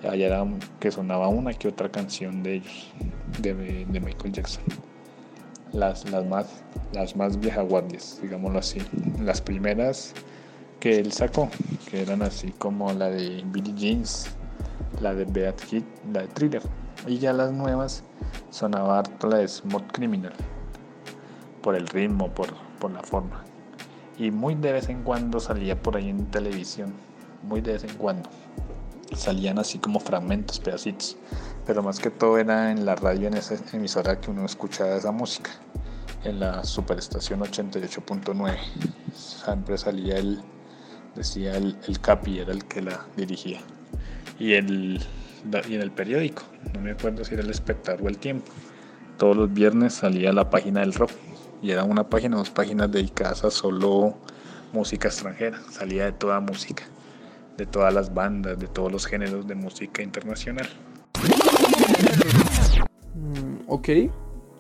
Ya, 0.03 0.15
ya 0.15 0.27
era 0.27 0.47
que 0.79 0.93
sonaba 0.93 1.29
una 1.29 1.53
que 1.53 1.69
otra 1.69 1.91
canción 1.91 2.43
de 2.43 2.57
ellos, 2.57 2.93
de, 3.41 3.55
Michael 4.01 4.33
Jackson 4.33 4.63
las, 5.73 6.09
las, 6.11 6.25
más, 6.27 6.47
las 6.93 7.17
más 7.17 7.39
digámoslo 7.41 8.59
así. 8.59 8.81
Las 9.21 9.41
primeras 9.41 10.15
que 10.81 10.99
él 10.99 11.13
sacó, 11.13 11.49
que 11.91 12.03
eran 12.03 12.23
así 12.23 12.53
como 12.53 12.93
la 12.93 13.11
de 13.11 13.43
Billie 13.47 13.75
Jeans, 13.75 14.29
la 15.01 15.15
de 15.15 15.25
Beat 15.25 15.61
Hit, 15.63 15.85
la 16.13 16.23
de 16.23 16.29
Thriller. 16.29 16.63
Y 17.07 17.19
ya 17.19 17.33
las 17.33 17.53
nuevas 17.53 18.05
sonaba 18.51 19.01
harto 19.01 19.29
la 19.29 19.39
de 19.39 19.49
Smooth 19.49 19.93
Criminal, 19.93 20.33
por 21.69 21.77
el 21.77 21.87
ritmo, 21.87 22.31
por, 22.31 22.49
por 22.79 22.91
la 22.91 23.03
forma. 23.03 23.45
Y 24.17 24.31
muy 24.31 24.55
de 24.55 24.73
vez 24.73 24.89
en 24.89 25.03
cuando 25.03 25.39
salía 25.39 25.77
por 25.77 25.99
ahí 25.99 26.09
en 26.09 26.25
televisión, 26.31 26.95
muy 27.43 27.61
de 27.61 27.75
vez 27.75 27.85
en 27.85 27.95
cuando. 27.99 28.31
Salían 29.15 29.59
así 29.59 29.79
como 29.79 30.01
fragmentos, 30.01 30.61
pedacitos 30.61 31.19
pero 31.67 31.83
más 31.83 32.01
que 32.01 32.09
todo 32.09 32.39
era 32.39 32.73
en 32.73 32.87
la 32.87 32.97
radio, 32.97 33.29
en 33.29 33.35
esa 33.35 33.57
emisora 33.77 34.19
que 34.19 34.31
uno 34.31 34.47
escuchaba 34.47 34.97
esa 34.97 35.13
música, 35.13 35.51
en 36.25 36.41
la 36.41 36.65
superestación 36.65 37.41
88.9. 37.41 38.57
Siempre 39.13 39.77
salía 39.77 40.17
el, 40.17 40.41
decía 41.17 41.55
el, 41.55 41.77
el 41.87 42.01
Capi, 42.01 42.39
era 42.39 42.53
el 42.53 42.65
que 42.65 42.81
la 42.81 43.05
dirigía. 43.15 43.61
Y, 44.39 44.55
el, 44.55 45.03
y 45.69 45.75
en 45.75 45.83
el 45.83 45.91
periódico, 45.91 46.45
no 46.73 46.81
me 46.81 46.93
acuerdo 46.93 47.27
si 47.27 47.35
era 47.35 47.43
el 47.43 47.51
Espectador 47.51 48.01
o 48.05 48.09
el 48.09 48.17
Tiempo, 48.17 48.51
todos 49.19 49.37
los 49.37 49.53
viernes 49.53 49.93
salía 49.93 50.33
la 50.33 50.49
página 50.49 50.81
del 50.81 50.95
rock, 50.95 51.11
y 51.63 51.71
era 51.71 51.85
una 51.85 52.09
página, 52.09 52.37
dos 52.37 52.51
páginas 52.51 52.91
dedicadas 52.91 53.45
a 53.45 53.51
solo 53.51 54.15
música 54.73 55.09
extranjera, 55.09 55.61
salía 55.71 56.05
de 56.05 56.13
toda 56.13 56.41
música, 56.41 56.85
de 57.57 57.67
todas 57.67 57.93
las 57.93 58.13
bandas, 58.13 58.59
de 58.59 58.67
todos 58.67 58.93
los 58.93 59.07
géneros 59.07 59.47
de 59.47 59.55
música 59.55 60.03
internacional. 60.03 60.69
Mm, 63.15 63.63
ok. 63.67 63.89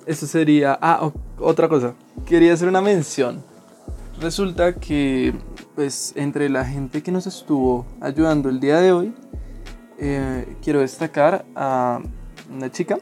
Eso 0.06 0.26
sería. 0.26 0.78
Ah, 0.80 1.12
otra 1.38 1.68
cosa. 1.68 1.94
Quería 2.26 2.54
hacer 2.54 2.68
una 2.68 2.80
mención. 2.80 3.42
Resulta 4.20 4.74
que, 4.74 5.34
pues, 5.74 6.12
entre 6.16 6.48
la 6.48 6.64
gente 6.64 7.02
que 7.02 7.12
nos 7.12 7.26
estuvo 7.26 7.86
ayudando 8.00 8.48
el 8.48 8.58
día 8.58 8.80
de 8.80 8.92
hoy, 8.92 9.14
eh, 9.98 10.56
quiero 10.62 10.80
destacar 10.80 11.44
a 11.54 12.00
una 12.50 12.72
chica. 12.72 12.98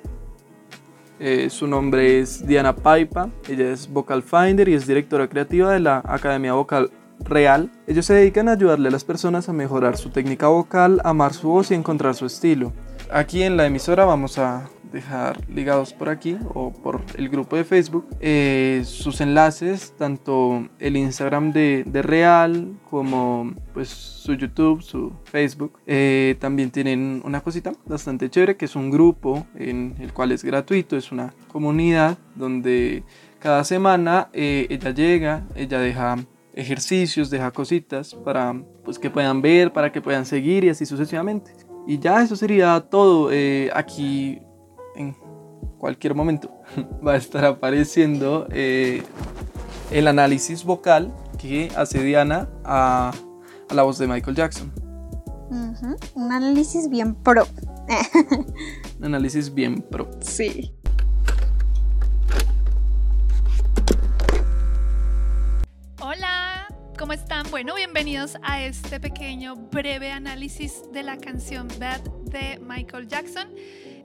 Eh, 1.18 1.48
su 1.50 1.66
nombre 1.66 2.20
es 2.20 2.46
Diana 2.46 2.74
Paipa. 2.76 3.30
Ella 3.48 3.70
es 3.70 3.88
vocal 3.90 4.22
finder 4.22 4.68
y 4.68 4.74
es 4.74 4.86
directora 4.86 5.28
creativa 5.28 5.72
de 5.72 5.80
la 5.80 6.02
Academia 6.04 6.52
Vocal 6.52 6.90
Real. 7.20 7.70
Ellos 7.86 8.06
se 8.06 8.14
dedican 8.14 8.48
a 8.48 8.52
ayudarle 8.52 8.88
a 8.88 8.92
las 8.92 9.04
personas 9.04 9.48
a 9.48 9.52
mejorar 9.52 9.96
su 9.96 10.10
técnica 10.10 10.48
vocal, 10.48 11.00
amar 11.04 11.32
su 11.32 11.48
voz 11.48 11.70
y 11.70 11.74
encontrar 11.74 12.14
su 12.14 12.26
estilo. 12.26 12.72
aquí 13.10 13.42
en 13.42 13.56
la 13.56 13.66
emisora 13.66 14.04
vamos 14.04 14.36
a 14.38 14.68
dejar 14.92 15.38
ligados 15.48 15.92
por 15.92 16.08
aquí 16.08 16.36
o 16.54 16.72
por 16.72 17.02
el 17.16 17.28
grupo 17.28 17.56
de 17.56 17.64
Facebook 17.64 18.06
eh, 18.20 18.82
sus 18.84 19.20
enlaces, 19.20 19.94
tanto 19.96 20.68
el 20.78 20.96
Instagram 20.96 21.52
de, 21.52 21.84
de 21.86 22.02
Real 22.02 22.72
como 22.88 23.54
pues 23.74 23.88
su 23.88 24.34
YouTube, 24.34 24.82
su 24.82 25.12
Facebook. 25.24 25.78
Eh, 25.86 26.36
también 26.40 26.70
tienen 26.70 27.22
una 27.24 27.40
cosita 27.40 27.72
bastante 27.86 28.30
chévere 28.30 28.56
que 28.56 28.64
es 28.64 28.76
un 28.76 28.90
grupo 28.90 29.46
en 29.54 29.96
el 30.00 30.12
cual 30.12 30.32
es 30.32 30.44
gratuito, 30.44 30.96
es 30.96 31.12
una 31.12 31.34
comunidad 31.48 32.18
donde 32.34 33.04
cada 33.38 33.64
semana 33.64 34.28
eh, 34.32 34.66
ella 34.70 34.90
llega, 34.90 35.46
ella 35.54 35.78
deja 35.78 36.16
ejercicios, 36.54 37.28
deja 37.28 37.50
cositas 37.50 38.14
para 38.14 38.54
pues, 38.84 38.98
que 38.98 39.10
puedan 39.10 39.42
ver, 39.42 39.72
para 39.72 39.92
que 39.92 40.00
puedan 40.00 40.24
seguir 40.24 40.64
y 40.64 40.70
así 40.70 40.86
sucesivamente. 40.86 41.52
Y 41.86 41.98
ya 41.98 42.20
eso 42.22 42.34
sería 42.34 42.80
todo. 42.80 43.30
Aquí 43.72 44.40
en 44.96 45.16
cualquier 45.78 46.14
momento 46.14 46.50
va 47.06 47.12
a 47.12 47.16
estar 47.16 47.44
apareciendo 47.44 48.46
eh, 48.50 49.02
el 49.90 50.08
análisis 50.08 50.64
vocal 50.64 51.14
que 51.38 51.70
hace 51.76 52.02
Diana 52.02 52.48
a, 52.64 53.12
a 53.68 53.74
la 53.74 53.82
voz 53.82 53.98
de 53.98 54.06
Michael 54.06 54.36
Jackson. 54.36 54.72
Un 56.14 56.32
análisis 56.32 56.88
bien 56.88 57.14
pro. 57.14 57.46
Un 58.98 59.04
análisis 59.04 59.52
bien 59.52 59.82
pro. 59.82 60.10
sí. 60.20 60.72
Hola, 66.00 66.66
¿cómo 66.98 67.12
están? 67.12 67.46
Bueno, 67.50 67.74
bienvenidos 67.74 68.36
a 68.42 68.62
este 68.62 69.00
pequeño 69.00 69.56
breve 69.56 70.12
análisis 70.12 70.82
de 70.92 71.02
la 71.02 71.16
canción 71.16 71.68
Bad 71.78 72.00
de 72.24 72.60
Michael 72.60 73.08
Jackson. 73.08 73.48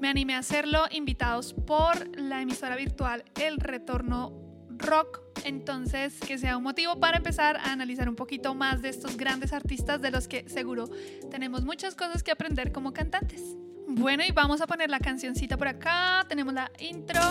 Me 0.02 0.10
animé 0.10 0.34
a 0.34 0.40
hacerlo 0.40 0.86
invitados 0.90 1.54
por 1.54 2.18
la 2.18 2.42
emisora 2.42 2.76
virtual 2.76 3.24
El 3.40 3.58
Retorno 3.58 4.34
Rock. 4.68 5.22
Entonces, 5.46 6.20
que 6.20 6.40
sea 6.40 6.58
un 6.58 6.64
motivo 6.64 7.00
para 7.00 7.18
empezar 7.18 7.58
a 7.58 7.72
analizar 7.72 8.10
un 8.10 8.16
poquito 8.16 8.56
más 8.56 8.82
de 8.82 8.90
estos 8.90 9.16
grandes 9.16 9.54
artistas 9.54 10.02
de 10.02 10.10
los 10.10 10.28
que 10.28 10.50
seguro 10.50 10.90
tenemos 11.30 11.66
muchas 11.66 11.94
cosas 11.94 12.24
que 12.24 12.32
aprender 12.32 12.72
como 12.72 12.94
cantantes. 12.94 13.44
Bueno, 13.88 14.24
y 14.28 14.32
vamos 14.32 14.60
a 14.62 14.66
poner 14.66 14.90
la 14.90 15.00
cancioncita 15.00 15.56
por 15.56 15.68
acá. 15.68 16.26
Tenemos 16.28 16.56
la 16.56 16.72
intro. 16.80 17.22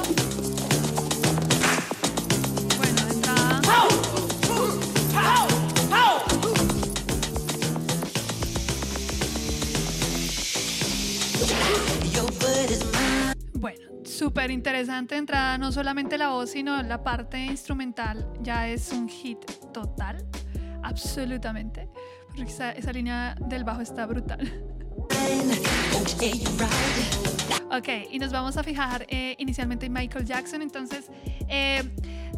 Bueno, 2.78 3.06
de 3.06 4.19
Bueno, 13.60 13.90
súper 14.04 14.50
interesante 14.50 15.18
entrada, 15.18 15.58
no 15.58 15.70
solamente 15.70 16.16
la 16.16 16.30
voz, 16.30 16.52
sino 16.52 16.82
la 16.82 17.04
parte 17.04 17.44
instrumental 17.44 18.26
ya 18.40 18.66
es 18.66 18.90
un 18.90 19.06
hit 19.06 19.44
total, 19.70 20.26
absolutamente, 20.82 21.86
porque 22.26 22.44
esa, 22.44 22.72
esa 22.72 22.90
línea 22.90 23.36
del 23.38 23.64
bajo 23.64 23.82
está 23.82 24.06
brutal. 24.06 24.50
Ok, 27.70 27.88
y 28.10 28.18
nos 28.18 28.32
vamos 28.32 28.56
a 28.56 28.62
fijar 28.62 29.04
eh, 29.08 29.36
inicialmente 29.38 29.84
en 29.84 29.92
Michael 29.92 30.24
Jackson, 30.24 30.62
entonces 30.62 31.10
eh, 31.46 31.82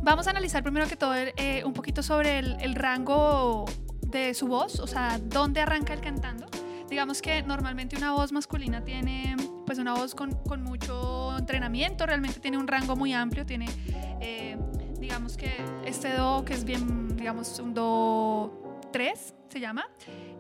vamos 0.03 0.27
a 0.27 0.31
analizar 0.31 0.65
primero 0.65 0.89
que 0.89 0.97
todo 0.97 1.15
eh, 1.15 1.63
un 1.65 1.73
poquito 1.73 2.03
sobre 2.03 2.41
el, 2.41 2.57
el 2.61 2.75
rango 2.75 3.65
de 4.01 4.35
su 4.35 4.49
voz, 4.49 4.81
o 4.81 4.89
sea, 4.89 5.21
dónde 5.23 5.61
arranca 5.61 5.95
el 5.95 6.01
cantando. 6.01 6.49
Digamos 6.91 7.23
que 7.23 7.45
normalmente 7.45 7.97
una 7.97 8.11
voz 8.13 8.33
masculina 8.33 8.83
tiene 8.83 9.37
pues 9.67 9.79
una 9.79 9.95
voz 9.95 10.15
con, 10.15 10.33
con 10.45 10.63
mucho 10.63 11.37
entrenamiento, 11.39 12.07
realmente 12.07 12.41
tiene 12.41 12.59
un 12.59 12.67
rango 12.67 12.97
muy 12.97 13.13
amplio, 13.13 13.47
tiene 13.47 13.67
eh, 14.21 14.57
digamos 14.99 15.37
que 15.37 15.53
este 15.85 16.13
do 16.15 16.45
que 16.45 16.55
es 16.55 16.65
bien, 16.65 17.17
digamos 17.17 17.59
un 17.59 17.75
do 17.75 18.81
3 18.93 19.35
se 19.49 19.61
llama, 19.61 19.85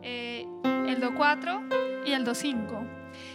eh, 0.02 0.46
el 0.86 1.00
do 1.00 1.14
4 1.14 1.62
y 2.06 2.12
el 2.12 2.24
do 2.24 2.34
5. 2.34 2.84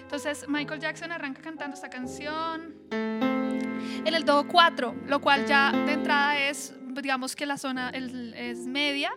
Entonces 0.01 0.45
Michael 0.47 0.80
Jackson 0.80 1.11
arranca 1.11 1.41
cantando 1.41 1.76
esta 1.76 1.89
canción 1.89 2.76
en 2.91 4.14
el 4.14 4.23
do 4.23 4.47
4, 4.47 4.95
lo 5.05 5.19
cual 5.19 5.45
ya 5.45 5.72
de 5.72 5.93
entrada 5.93 6.39
es, 6.39 6.73
digamos 6.93 7.35
que 7.35 7.45
la 7.45 7.57
zona 7.57 7.89
es 7.89 8.65
media, 8.65 9.11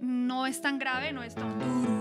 no 0.00 0.46
es 0.46 0.60
tan 0.60 0.78
grave, 0.78 1.12
no 1.12 1.22
es 1.22 1.34
tan 1.34 1.97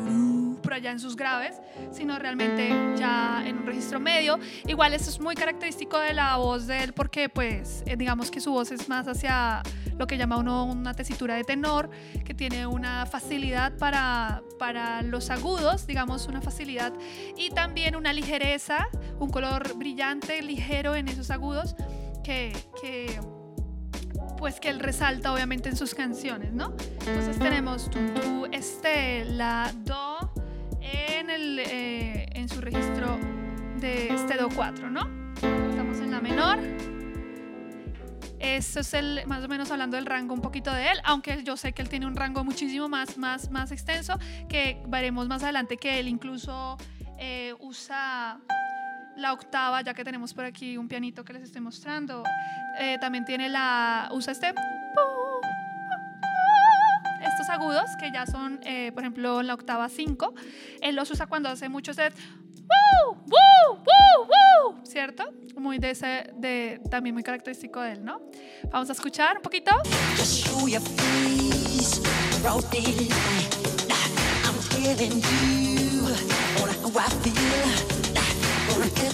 por 0.68 0.74
allá 0.74 0.92
en 0.92 1.00
sus 1.00 1.16
graves, 1.16 1.62
sino 1.94 2.20
realmente 2.20 2.68
ya 2.98 3.42
en 3.46 3.60
un 3.60 3.66
registro 3.66 4.02
medio. 4.02 4.38
Igual 4.66 4.94
eso 4.94 5.10
es 5.10 5.18
muy 5.18 5.34
característico 5.34 5.98
de 5.98 6.14
la 6.14 6.36
voz 6.36 6.68
de 6.68 6.84
él 6.84 6.92
porque 6.92 7.30
pues 7.30 7.84
eh, 7.86 7.96
digamos 7.96 8.30
que 8.30 8.42
su 8.42 8.52
voz 8.52 8.74
es 8.74 8.90
más 8.90 9.08
hacia 9.08 9.64
lo 9.98 10.08
que 10.08 10.18
llama 10.18 10.36
uno 10.36 10.66
una 10.66 10.94
tesitura 10.94 11.36
de 11.36 11.46
tenor, 11.46 11.90
que 12.26 12.34
tiene 12.34 12.68
una 12.68 13.06
facilidad 13.06 13.78
para, 13.78 14.42
para 14.60 15.04
los 15.04 15.30
agudos, 15.30 15.88
digamos 15.88 16.28
una 16.28 16.42
facilidad, 16.42 16.92
y 17.38 17.50
también 17.52 17.96
una 17.96 18.12
ligereza, 18.12 18.90
un 19.20 19.30
color 19.30 19.74
brillante, 19.78 20.42
ligero 20.42 20.96
en 20.96 21.08
esos 21.08 21.32
agudos, 21.32 21.78
que, 22.26 22.52
que 22.82 23.22
pues 24.38 24.60
que 24.60 24.68
él 24.68 24.82
resalta 24.82 25.32
obviamente 25.34 25.70
en 25.70 25.78
sus 25.78 25.96
canciones, 25.96 26.52
¿no? 26.52 26.74
Entonces 27.08 27.40
tenemos 27.40 27.90
tu, 27.90 28.00
tu, 28.20 28.46
este, 28.52 29.24
la 29.24 29.72
do 29.86 30.37
en, 30.94 31.30
el, 31.30 31.60
eh, 31.60 32.26
en 32.34 32.50
su 32.50 32.62
registro 32.62 33.18
de 33.80 34.14
este 34.14 34.36
do 34.38 34.50
4, 34.50 34.90
¿no? 34.90 35.02
Estamos 35.36 36.00
en 36.00 36.12
la 36.12 36.22
menor. 36.22 36.60
Eso 38.40 38.80
es 38.80 38.94
el, 38.94 39.26
más 39.28 39.44
o 39.44 39.48
menos 39.48 39.72
hablando 39.72 39.98
del 39.98 40.06
rango 40.06 40.34
un 40.34 40.42
poquito 40.42 40.72
de 40.72 40.92
él, 40.92 40.98
aunque 41.04 41.44
yo 41.44 41.58
sé 41.58 41.74
que 41.74 41.82
él 41.82 41.90
tiene 41.90 42.06
un 42.06 42.16
rango 42.16 42.44
muchísimo 42.44 42.88
más, 42.88 43.18
más, 43.18 43.50
más 43.50 43.72
extenso, 43.72 44.18
que 44.48 44.82
veremos 44.88 45.28
más 45.28 45.44
adelante 45.44 45.78
que 45.78 46.00
él 46.00 46.08
incluso 46.08 46.78
eh, 47.18 47.56
usa 47.60 48.40
la 49.16 49.34
octava, 49.34 49.82
ya 49.82 49.94
que 49.94 50.04
tenemos 50.04 50.34
por 50.34 50.46
aquí 50.46 50.78
un 50.78 50.88
pianito 50.88 51.24
que 51.26 51.34
les 51.34 51.44
estoy 51.44 51.62
mostrando. 51.62 52.24
Eh, 52.80 52.98
también 53.02 53.26
tiene 53.26 53.50
la, 53.50 54.10
usa 54.12 54.32
este, 54.34 54.54
agudos 57.50 57.90
que 58.00 58.12
ya 58.12 58.26
son, 58.26 58.60
eh, 58.64 58.92
por 58.94 59.04
ejemplo, 59.04 59.42
la 59.44 59.54
octava 59.54 59.90
5. 59.90 60.34
Él 60.82 60.96
los 60.96 61.10
usa 61.12 61.28
cuando 61.28 61.50
hace 61.50 61.70
mucho 61.70 61.92
ese 61.92 62.12
¡Woo! 62.68 63.16
¡Woo! 63.26 63.80
¡Woo! 64.28 64.86
¿Cierto? 64.86 65.24
Muy 65.56 65.80
de 65.80 65.92
ese, 65.92 66.34
también 66.90 67.14
muy 67.16 67.24
característico 67.24 67.82
de 67.82 67.94
él, 67.94 68.06
¿no? 68.06 68.22
Vamos 68.72 68.90
a 68.90 68.94
escuchar 68.94 69.38
un 69.38 69.42
poquito. 69.42 69.72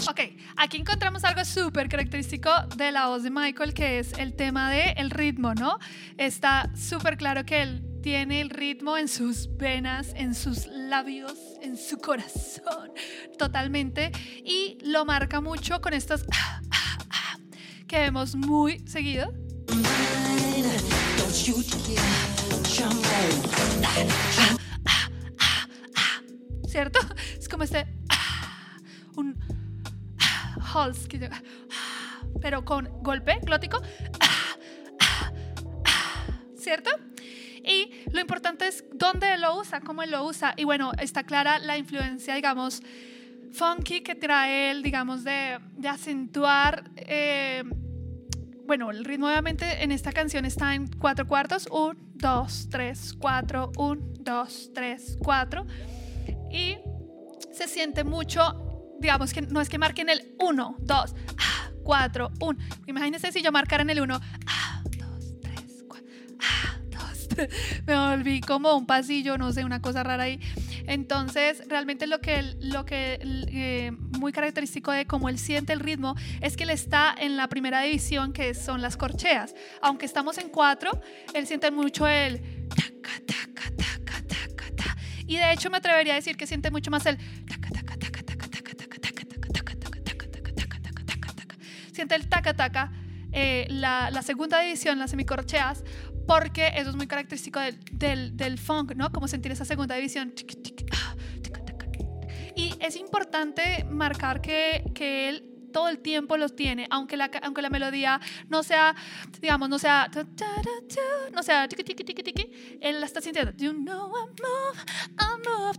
Ok, 0.10 0.20
aquí 0.58 0.78
encontramos 0.78 1.24
algo 1.24 1.46
súper 1.46 1.88
característico 1.88 2.50
de 2.76 2.92
la 2.92 3.08
voz 3.08 3.24
de 3.24 3.30
Michael, 3.30 3.74
que 3.74 4.00
es 4.00 4.14
el 4.14 4.36
tema 4.36 4.70
del 4.70 4.94
el 4.98 5.10
ritmo, 5.10 5.54
¿no? 5.54 5.80
Está 6.18 6.70
súper 6.76 7.18
claro 7.18 7.46
que 7.46 7.62
él 7.62 7.93
tiene 8.04 8.42
el 8.42 8.50
ritmo 8.50 8.98
en 8.98 9.08
sus 9.08 9.56
venas, 9.56 10.12
en 10.16 10.36
sus 10.36 10.68
labios, 10.68 11.38
en 11.62 11.78
su 11.78 11.98
corazón, 12.00 12.92
totalmente. 13.40 14.12
Y 14.44 14.78
lo 14.84 15.06
marca 15.06 15.40
mucho 15.40 15.80
con 15.80 15.94
estos 15.94 16.26
ah, 16.34 16.60
que 17.88 18.00
vemos 18.00 18.36
muy 18.36 18.80
seguido. 18.86 19.34
¿Cierto? 26.68 27.00
Es 27.40 27.48
como 27.48 27.64
este. 27.64 27.88
un 29.16 29.40
Halls, 30.74 31.08
que 31.08 31.20
llega, 31.20 31.42
ah, 31.72 32.26
pero 32.42 32.66
con 32.66 32.90
golpe 33.02 33.40
glótico. 33.42 33.82
¿Cierto? 36.58 36.92
Y 37.64 37.92
lo 38.12 38.20
importante 38.20 38.68
es 38.68 38.84
dónde 38.94 39.38
lo 39.38 39.58
usa, 39.60 39.82
cómo 39.82 40.04
lo 40.06 40.26
usa. 40.26 40.54
Y 40.58 40.64
bueno, 40.66 40.92
está 41.00 41.24
clara 41.24 41.60
la 41.60 41.78
influencia, 41.78 42.36
digamos, 42.36 42.82
funky 43.54 44.02
que 44.02 44.16
trae 44.16 44.72
él, 44.72 44.84
digamos, 44.84 45.24
de, 45.24 45.60
de 45.78 45.88
acentuar. 45.88 46.92
eh, 46.96 47.64
bueno, 48.66 48.92
el 48.92 49.04
ritmo 49.04 49.28
obviamente 49.28 49.84
en 49.84 49.92
esta 49.92 50.14
canción 50.14 50.46
está 50.46 50.74
en 50.74 50.88
cuatro 50.88 51.28
cuartos. 51.28 51.68
Un, 51.70 51.98
dos, 52.16 52.68
tres, 52.70 53.14
cuatro. 53.14 53.72
Un, 53.78 54.14
dos, 54.20 54.72
tres, 54.74 55.18
cuatro. 55.22 55.66
Y 56.52 56.78
se 57.52 57.68
siente 57.68 58.04
mucho, 58.04 58.98
digamos 59.00 59.34
que 59.34 59.42
no 59.42 59.60
es 59.60 59.70
que 59.70 59.78
marquen 59.78 60.10
el 60.10 60.36
uno, 60.40 60.76
dos, 60.80 61.14
ah, 61.38 61.70
cuatro, 61.84 62.32
un. 62.40 62.58
Imagínense 62.88 63.32
si 63.32 63.42
yo 63.42 63.52
marcara 63.52 63.84
en 63.84 63.90
el 63.90 64.02
uno, 64.02 64.20
ah, 64.48 64.73
me 67.88 67.96
volví 67.96 68.42
como 68.42 68.76
un 68.76 68.86
pasillo, 68.86 69.38
no 69.38 69.52
sé, 69.54 69.64
una 69.66 69.82
cosa 69.82 70.04
rara 70.04 70.24
ahí. 70.24 70.40
Entonces, 70.88 71.64
realmente 71.68 72.08
lo 72.08 72.20
que, 72.20 72.56
lo 72.60 72.86
que 72.86 73.20
eh, 73.22 73.92
muy 74.20 74.32
característico 74.32 74.92
de 74.92 75.06
cómo 75.06 75.30
él 75.30 75.38
siente 75.40 75.74
el 75.74 75.80
ritmo 75.80 76.16
es 76.42 76.58
que 76.58 76.64
él 76.64 76.70
está 76.70 77.14
en 77.18 77.38
la 77.38 77.48
primera 77.48 77.82
división, 77.82 78.34
que 78.34 78.54
son 78.54 78.82
las 78.82 78.98
corcheas. 78.98 79.56
Aunque 79.82 80.06
estamos 80.06 80.38
en 80.38 80.50
cuatro, 80.50 80.92
él 81.34 81.48
siente 81.48 81.72
mucho 81.72 82.08
el 82.08 82.42
taca, 82.70 83.12
taca, 83.26 83.72
taca, 83.76 84.22
taca, 84.28 84.76
ta. 84.76 84.98
Y 85.28 85.38
de 85.38 85.54
hecho 85.54 85.70
me 85.70 85.78
atrevería 85.78 86.14
a 86.14 86.16
decir 86.18 86.36
que 86.36 86.48
siente 86.48 86.70
mucho 86.72 86.92
más 86.92 87.06
el 87.06 87.18
taca, 87.46 87.70
taca, 87.70 87.98
taca, 87.98 88.24
taca, 88.24 88.48
taca, 88.50 88.74
taca, 88.76 88.98
taca, 88.98 89.26
taca, 89.26 89.48
taca, 89.48 89.76
taca, 89.76 89.76
taca, 89.80 90.02
taca, 90.02 90.28
taca, 90.28 90.80
taca, 90.82 91.06
taca, 91.06 91.34
taca. 91.34 91.56
Siente 91.94 92.16
el 92.16 92.28
taca, 92.28 92.54
taca. 92.54 92.92
eh, 93.34 93.66
la, 93.70 94.12
la 94.12 94.22
segunda 94.22 94.60
división, 94.62 95.00
las 95.00 95.10
semicorcheas, 95.12 95.84
porque 96.28 96.72
eso 96.76 96.90
es 96.90 96.96
muy 96.96 97.08
característico 97.08 97.60
del, 97.60 97.80
del, 97.92 98.38
del 98.38 98.58
funk, 98.58 98.96
¿no? 98.96 99.12
Como 99.12 99.28
sentir 99.28 99.52
esa 99.52 99.66
segunda 99.66 99.96
división. 99.96 100.34
Ah. 100.92 101.16
Y 102.56 102.76
es 102.80 102.96
importante 102.96 103.86
marcar 103.90 104.42
que, 104.42 104.84
que 104.94 105.30
él 105.30 105.54
todo 105.74 105.90
el 105.90 106.00
tiempo 106.00 106.38
los 106.38 106.56
tiene, 106.56 106.88
aunque 106.90 107.18
la, 107.18 107.30
aunque 107.42 107.62
la 107.62 107.70
melodía 107.70 108.22
no 108.48 108.64
sea, 108.64 108.96
digamos, 109.42 109.68
no 109.68 109.80
sea, 109.80 110.10
no 111.34 111.44
sea, 111.44 111.68
él 112.82 113.00
la 113.00 113.06
está 113.06 113.20
sintiendo. 113.22 113.52
You 113.58 113.74
know 113.74 114.14
I 114.16 114.30
move, 114.42 114.80
I 115.20 115.50
move, 115.50 115.78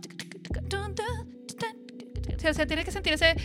o 2.49 2.53
sea, 2.53 2.67
tiene 2.67 2.83
que 2.83 2.91
sentir 2.91 3.13
ese 3.13 3.35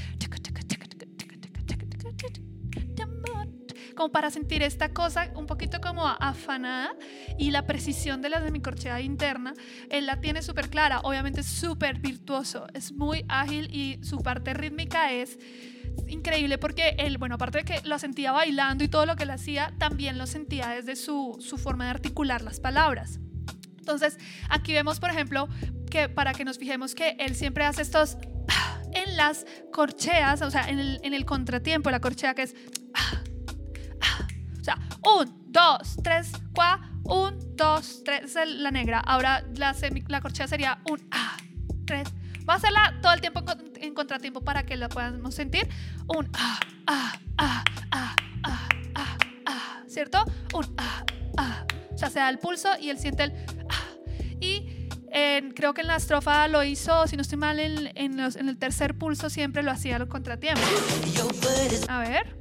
como 4.01 4.13
para 4.13 4.31
sentir 4.31 4.63
esta 4.63 4.95
cosa 4.95 5.31
un 5.35 5.47
poquito 5.47 5.79
como 5.79 6.07
afanada 6.07 6.97
y 7.37 7.51
la 7.51 7.67
precisión 7.67 8.23
de 8.23 8.31
la 8.31 8.43
semicorchea 8.43 9.03
interna, 9.03 9.53
él 9.91 10.07
la 10.07 10.23
tiene 10.23 10.41
súper 10.41 10.71
clara, 10.71 11.01
obviamente 11.01 11.43
es 11.43 11.47
súper 11.47 11.99
virtuoso, 11.99 12.67
es 12.73 12.93
muy 12.93 13.27
ágil 13.29 13.69
y 13.71 14.03
su 14.03 14.21
parte 14.21 14.55
rítmica 14.55 15.13
es 15.13 15.39
increíble 16.09 16.57
porque 16.57 16.95
él, 16.97 17.19
bueno, 17.19 17.35
aparte 17.35 17.59
de 17.59 17.65
que 17.65 17.87
lo 17.87 17.99
sentía 17.99 18.33
bailando 18.33 18.85
y 18.85 18.89
todo 18.89 19.05
lo 19.05 19.17
que 19.17 19.25
él 19.25 19.33
hacía, 19.33 19.75
también 19.77 20.17
lo 20.17 20.27
sentía 20.27 20.71
desde 20.71 20.97
su, 20.97 21.37
su 21.39 21.59
forma 21.59 21.85
de 21.85 21.91
articular 21.91 22.41
las 22.41 22.59
palabras. 22.59 23.21
Entonces, 23.81 24.17
aquí 24.49 24.73
vemos, 24.73 24.99
por 24.99 25.11
ejemplo, 25.11 25.47
que 25.91 26.09
para 26.09 26.33
que 26.33 26.47
nos 26.47 26.57
fijemos 26.57 26.95
que 26.95 27.17
él 27.19 27.35
siempre 27.35 27.65
hace 27.67 27.83
estos 27.83 28.17
en 28.95 29.19
las 29.19 29.45
corcheas, 29.71 30.41
o 30.41 30.51
sea, 30.51 30.71
en 30.71 30.79
el, 30.79 31.01
en 31.03 31.13
el 31.13 31.27
contratiempo, 31.27 31.91
la 31.91 32.01
corchea 32.01 32.35
que 32.35 32.45
es 32.45 32.55
sea, 34.75 34.79
un, 35.13 35.45
dos, 35.53 35.97
tres, 36.03 36.33
cuatro, 36.55 36.87
un, 37.05 37.57
dos, 37.57 38.03
tres, 38.05 38.37
es 38.37 38.49
la 38.57 38.71
negra. 38.71 39.01
Ahora 39.01 39.45
la, 39.57 39.75
semi- 39.75 40.05
la 40.09 40.21
corchea 40.21 40.47
sería 40.47 40.81
un, 40.89 41.07
ah, 41.11 41.37
tres. 41.87 42.09
Va 42.49 42.55
a 42.55 42.57
hacerla 42.57 42.99
todo 43.03 43.13
el 43.13 43.21
tiempo 43.21 43.41
en, 43.41 43.45
con- 43.47 43.73
en 43.77 43.95
contratiempo 43.95 44.41
para 44.43 44.65
que 44.65 44.77
la 44.77 44.89
podamos 44.89 45.35
sentir. 45.35 45.69
Un, 46.09 46.29
ah, 46.35 46.59
ah, 46.87 47.13
ah, 47.39 47.65
ah, 47.93 48.17
ah, 48.45 48.69
ah, 48.95 49.17
ah, 49.47 49.83
¿cierto? 49.89 50.25
Un, 50.55 50.75
ah, 50.79 51.05
ah. 51.37 51.65
O 51.93 51.99
sea, 51.99 52.11
se 52.11 52.19
da 52.19 52.29
el 52.31 52.39
pulso 52.39 52.69
y 52.81 52.91
él 52.91 52.99
siente 52.99 53.25
el, 53.25 53.33
ah. 53.69 53.85
Y 54.41 54.89
en- 55.13 55.53
creo 55.53 55.75
que 55.75 55.81
en 55.83 55.89
la 55.89 55.97
estrofa 55.97 56.47
lo 56.49 56.63
hizo, 56.65 57.07
si 57.09 57.17
no 57.17 57.23
estoy 57.23 57.39
mal, 57.39 57.59
en, 57.59 57.91
en 57.97 58.17
los- 58.17 58.37
en 58.37 58.49
el 58.49 58.57
tercer 58.59 58.95
pulso 58.97 59.29
siempre 59.31 59.63
lo 59.63 59.71
hacía 59.71 59.97
al 59.97 60.09
contratiempo. 60.09 60.61
A 61.89 61.99
ver. 62.01 62.37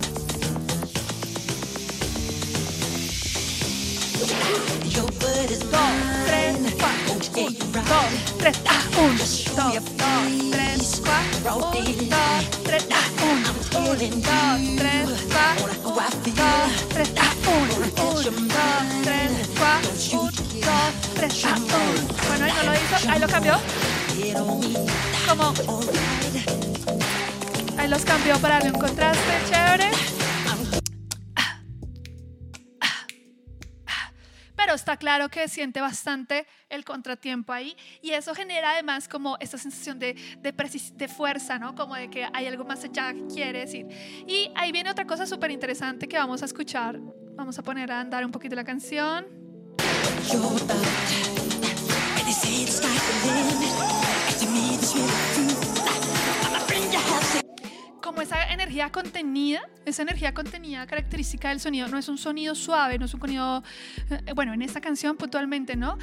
Bueno, 22.27 22.45
ahí 22.45 22.53
no 22.55 22.63
lo 22.63 22.73
hizo, 22.73 23.09
ahí 23.09 23.19
lo 23.19 23.27
cambió. 23.27 23.53
Como. 25.27 25.53
Ahí 27.77 27.87
los 27.87 28.03
cambió 28.03 28.37
para 28.39 28.55
darle 28.55 28.71
un 28.71 28.79
contraste 28.79 29.21
chévere. 29.49 29.89
Está 34.89 34.97
claro 34.97 35.29
que 35.29 35.47
siente 35.47 35.81
bastante 35.81 36.47
el 36.67 36.83
contratiempo 36.83 37.53
ahí 37.53 37.77
y 38.01 38.09
eso 38.09 38.33
genera 38.33 38.71
además 38.71 39.07
como 39.07 39.37
esta 39.39 39.59
sensación 39.59 39.99
de, 39.99 40.15
de, 40.39 40.51
de 40.95 41.07
fuerza, 41.07 41.59
¿no? 41.59 41.75
Como 41.75 41.93
de 41.93 42.09
que 42.09 42.27
hay 42.33 42.47
algo 42.47 42.65
más 42.65 42.83
allá 42.83 43.13
que 43.13 43.27
quiere 43.27 43.59
decir. 43.59 43.85
Y 44.27 44.49
ahí 44.55 44.71
viene 44.71 44.89
otra 44.89 45.05
cosa 45.05 45.27
súper 45.27 45.51
interesante 45.51 46.07
que 46.07 46.17
vamos 46.17 46.41
a 46.41 46.45
escuchar. 46.45 46.99
Vamos 47.35 47.59
a 47.59 47.61
poner 47.61 47.91
a 47.91 47.99
andar 47.99 48.25
un 48.25 48.31
poquito 48.31 48.55
la 48.55 48.63
canción. 48.63 49.27
Como 58.01 58.21
esa 58.21 58.51
energía 58.51 58.91
contenida, 58.91 59.61
esa 59.85 60.01
energía 60.01 60.33
contenida 60.33 60.85
característica 60.87 61.49
del 61.49 61.59
sonido, 61.59 61.87
no 61.87 61.97
es 61.97 62.07
un 62.09 62.17
sonido 62.17 62.55
suave, 62.55 62.97
no 62.97 63.05
es 63.05 63.13
un 63.13 63.19
sonido, 63.19 63.63
eh, 64.09 64.33
bueno, 64.33 64.53
en 64.53 64.61
esta 64.61 64.81
canción 64.81 65.17
puntualmente, 65.17 65.75
¿no? 65.75 65.97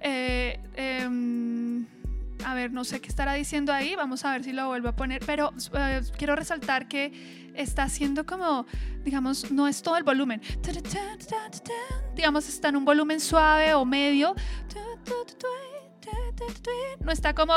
Eh, 0.00 0.60
em, 0.74 1.86
a 2.44 2.54
ver, 2.54 2.72
no 2.72 2.84
sé 2.84 3.00
qué 3.00 3.08
estará 3.08 3.34
diciendo 3.34 3.72
ahí, 3.72 3.96
vamos 3.96 4.24
a 4.24 4.32
ver 4.32 4.44
si 4.44 4.52
lo 4.52 4.68
vuelvo 4.68 4.88
a 4.88 4.96
poner, 4.96 5.22
pero 5.26 5.52
eh, 5.74 6.00
quiero 6.16 6.36
resaltar 6.36 6.86
que 6.86 7.50
está 7.54 7.82
haciendo 7.82 8.24
como, 8.24 8.66
digamos, 9.04 9.50
no 9.50 9.66
es 9.66 9.82
todo 9.82 9.96
el 9.96 10.04
volumen, 10.04 10.40
digamos, 12.14 12.48
está 12.48 12.68
en 12.68 12.76
un 12.76 12.84
volumen 12.84 13.20
suave 13.20 13.74
o 13.74 13.84
medio, 13.84 14.34
no 17.00 17.12
está 17.12 17.34
como 17.34 17.54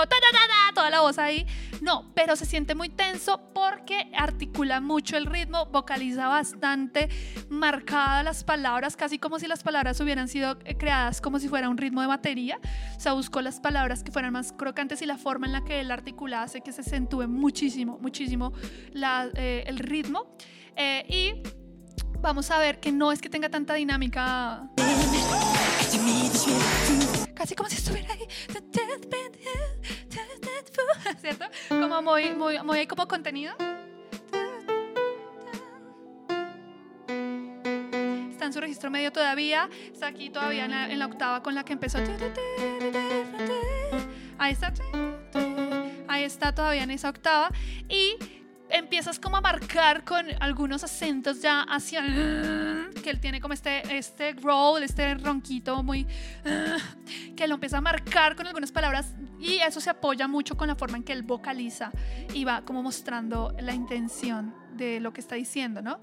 toda 0.73 0.89
la 0.89 1.01
voz 1.01 1.17
ahí, 1.17 1.45
no, 1.81 2.11
pero 2.15 2.35
se 2.35 2.45
siente 2.45 2.75
muy 2.75 2.89
tenso 2.89 3.51
porque 3.53 4.11
articula 4.15 4.81
mucho 4.81 5.17
el 5.17 5.25
ritmo, 5.25 5.65
vocaliza 5.67 6.27
bastante 6.27 7.09
marcadas 7.49 8.23
las 8.23 8.43
palabras, 8.43 8.95
casi 8.95 9.19
como 9.19 9.39
si 9.39 9.47
las 9.47 9.63
palabras 9.63 9.99
hubieran 9.99 10.27
sido 10.27 10.57
eh, 10.65 10.77
creadas 10.77 11.21
como 11.21 11.39
si 11.39 11.49
fuera 11.49 11.69
un 11.69 11.77
ritmo 11.77 12.01
de 12.01 12.07
batería, 12.07 12.59
o 12.95 12.99
sea, 12.99 13.13
buscó 13.13 13.41
las 13.41 13.59
palabras 13.59 14.03
que 14.03 14.11
fueran 14.11 14.33
más 14.33 14.53
crocantes 14.53 15.01
y 15.01 15.05
la 15.05 15.17
forma 15.17 15.47
en 15.47 15.53
la 15.53 15.63
que 15.63 15.81
él 15.81 15.91
articula 15.91 16.43
hace 16.43 16.61
que 16.61 16.71
se 16.71 16.81
acentúe 16.81 17.27
muchísimo, 17.27 17.97
muchísimo 18.01 18.53
la, 18.91 19.29
eh, 19.35 19.63
el 19.67 19.79
ritmo. 19.79 20.35
Eh, 20.75 21.05
y 21.09 21.60
vamos 22.21 22.51
a 22.51 22.59
ver 22.59 22.79
que 22.79 22.91
no 22.91 23.11
es 23.11 23.19
que 23.19 23.29
tenga 23.29 23.49
tanta 23.49 23.73
dinámica 23.73 24.69
casi 27.41 27.55
como 27.55 27.69
si 27.69 27.77
estuviera 27.77 28.13
ahí. 28.13 28.27
¿Cierto? 31.19 31.45
Como 31.69 32.01
muy, 32.03 32.35
muy, 32.35 32.61
muy 32.61 32.77
ahí 32.77 32.85
como 32.85 33.07
contenido. 33.07 33.55
Está 38.29 38.45
en 38.45 38.53
su 38.53 38.61
registro 38.61 38.91
medio 38.91 39.11
todavía. 39.11 39.67
Está 39.91 40.07
aquí 40.07 40.29
todavía 40.29 40.65
en 40.65 40.71
la, 40.71 40.91
en 40.91 40.99
la 40.99 41.07
octava 41.07 41.41
con 41.41 41.55
la 41.55 41.63
que 41.63 41.73
empezó. 41.73 41.97
Ahí 44.37 44.53
está. 44.53 44.71
Ahí 46.07 46.23
está 46.23 46.53
todavía 46.53 46.83
en 46.83 46.91
esa 46.91 47.09
octava. 47.09 47.49
Y 47.89 48.17
empiezas 48.71 49.19
como 49.19 49.37
a 49.37 49.41
marcar 49.41 50.03
con 50.03 50.25
algunos 50.39 50.83
acentos 50.83 51.41
ya 51.41 51.61
hacia 51.63 51.99
el- 52.05 52.89
que 53.03 53.09
él 53.09 53.19
tiene 53.19 53.39
como 53.41 53.53
este 53.53 53.97
este 53.97 54.33
growl, 54.33 54.83
este 54.83 55.15
ronquito 55.15 55.81
muy 55.83 56.05
que 57.35 57.47
lo 57.47 57.55
empieza 57.55 57.77
a 57.77 57.81
marcar 57.81 58.35
con 58.35 58.47
algunas 58.47 58.71
palabras 58.71 59.13
y 59.39 59.57
eso 59.59 59.79
se 59.81 59.89
apoya 59.89 60.27
mucho 60.27 60.55
con 60.55 60.67
la 60.67 60.75
forma 60.75 60.97
en 60.97 61.03
que 61.03 61.13
él 61.13 61.23
vocaliza 61.23 61.91
y 62.33 62.43
va 62.43 62.61
como 62.63 62.83
mostrando 62.83 63.53
la 63.59 63.73
intención 63.73 64.53
de 64.81 64.99
lo 64.99 65.13
que 65.13 65.21
está 65.21 65.35
diciendo, 65.35 65.81
¿no? 65.81 65.99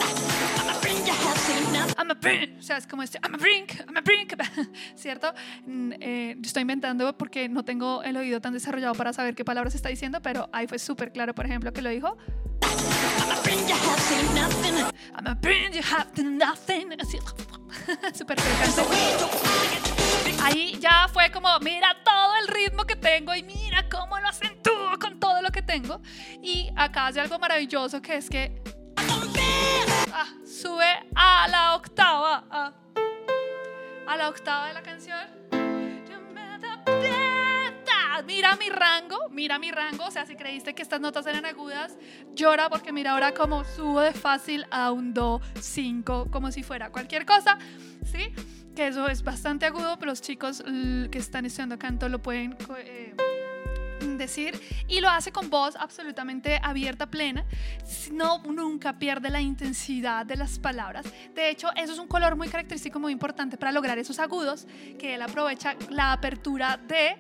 I'm 1.99 2.11
a 2.11 2.15
brink, 2.15 2.59
o 2.59 2.63
sea, 2.63 2.77
es 2.77 2.87
como 2.87 3.03
este, 3.03 3.19
I'm 3.25 3.35
a 3.35 3.39
brink, 3.39 3.73
I'm 3.81 3.97
a 3.97 4.01
brink, 4.01 4.35
¿cierto? 4.95 5.35
Mm, 5.67 5.93
eh, 6.01 6.37
estoy 6.43 6.63
inventando 6.63 7.17
porque 7.19 7.49
no 7.49 7.65
tengo 7.65 8.03
el 8.05 8.17
oído 8.17 8.41
tan 8.41 8.53
desarrollado 8.53 8.95
para 8.95 9.13
saber 9.13 9.35
qué 9.35 9.45
palabras 9.45 9.75
está 9.75 9.89
diciendo, 9.89 10.21
pero 10.23 10.49
ahí 10.53 10.67
fue 10.67 10.79
súper 10.79 11.13
claro, 11.13 11.35
por 11.35 11.45
ejemplo, 11.45 11.73
que 11.73 11.83
lo 11.83 11.91
dijo. 11.91 12.17
I'm 13.71 15.27
a 15.27 15.37
you 15.73 15.83
have 15.83 16.23
nothing. 16.23 16.93
Así, 17.01 17.19
súper 18.15 18.37
crocante. 18.37 18.83
Ahí 20.43 20.79
ya 20.81 21.09
fue 21.13 21.31
como, 21.31 21.59
mira 21.61 21.97
todo 22.05 22.37
el 22.37 22.49
ritmo 22.49 22.85
que 22.85 22.97
tengo 22.97 23.35
y 23.35 23.43
mira 23.43 23.89
cómo 23.91 24.19
lo 24.19 24.29
acentúo 24.29 24.99
con 25.01 25.21
todo 25.21 25.43
lo 25.43 25.51
que 25.51 25.63
tengo. 25.63 26.01
Y 26.43 26.71
acá 26.77 27.09
hace 27.09 27.21
algo 27.21 27.39
maravilloso 27.39 28.01
que 28.01 28.17
es 28.17 28.31
que 28.31 28.63
ah, 28.97 30.27
sube 30.47 31.07
a 31.15 31.49
la 31.49 31.75
octava, 31.75 32.45
ah, 32.51 32.73
a 34.07 34.17
la 34.17 34.29
octava 34.29 34.69
de 34.69 34.75
la 34.75 34.83
canción. 34.83 35.39
Mira 38.23 38.57
mi 38.57 38.69
rango, 38.69 39.29
mira 39.31 39.59
mi 39.59 39.71
rango, 39.71 40.07
o 40.07 40.11
sea, 40.11 40.27
si 40.27 40.37
creíste 40.37 40.75
que 40.75 40.83
estas 40.83 41.01
notas 41.01 41.27
eran 41.27 41.45
agudas, 41.45 41.97
llora 42.35 42.69
porque 42.69 42.93
mira 42.93 43.13
ahora 43.13 43.33
como 43.33 43.65
subo 43.65 44.01
de 44.01 44.13
fácil 44.13 44.67
a 44.71 44.93
un 44.93 45.15
do 45.15 45.41
5, 45.61 46.29
como 46.31 46.51
si 46.51 46.63
fuera 46.63 46.91
cualquier 46.91 47.27
cosa, 47.27 47.59
¿sí? 48.05 48.33
Que 48.75 48.89
eso 48.89 49.09
es 49.09 49.23
bastante 49.23 49.67
agudo, 49.67 49.99
pero 49.99 50.13
los 50.13 50.21
chicos 50.21 50.63
que 50.63 51.19
están 51.19 51.45
estudiando 51.47 51.79
canto 51.79 52.09
lo 52.09 52.21
pueden 52.21 52.57
eh, 52.79 53.15
decir 54.17 54.61
y 54.87 55.01
lo 55.01 55.09
hace 55.09 55.33
con 55.33 55.51
voz 55.51 55.77
absolutamente 55.77 56.61
abierta, 56.63 57.07
plena. 57.07 57.45
No, 58.13 58.43
nunca 58.45 58.99
pierde 58.99 59.31
la 59.31 59.41
intensidad 59.41 60.27
de 60.27 60.37
las 60.37 60.59
palabras. 60.59 61.07
De 61.35 61.51
hecho, 61.51 61.69
eso 61.75 61.93
es 61.93 61.99
un 61.99 62.09
color 62.09 62.37
muy 62.37 62.49
característico, 62.49 62.99
muy 63.01 63.13
importante 63.13 63.57
para 63.57 63.73
lograr 63.73 63.99
esos 63.99 64.19
agudos, 64.19 64.67
que 64.99 65.15
él 65.15 65.23
aprovecha 65.23 65.77
la 65.91 66.13
apertura 66.13 66.77
de 66.77 67.17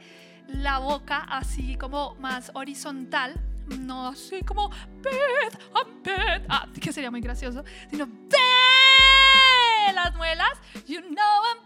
la 0.48 0.78
boca 0.78 1.26
así 1.28 1.76
como 1.76 2.14
más 2.16 2.50
horizontal. 2.54 3.40
No 3.78 4.08
así 4.08 4.42
como 4.42 4.70
bed, 5.02 5.52
a 5.74 5.84
bed, 6.02 6.42
ah, 6.48 6.66
que 6.80 6.90
sería 6.90 7.10
muy 7.10 7.20
gracioso, 7.20 7.62
sino 7.90 8.06
de 8.06 9.92
las 9.92 10.14
muelas, 10.14 10.58
you 10.86 11.00
know 11.00 11.42
I'm 11.44 11.58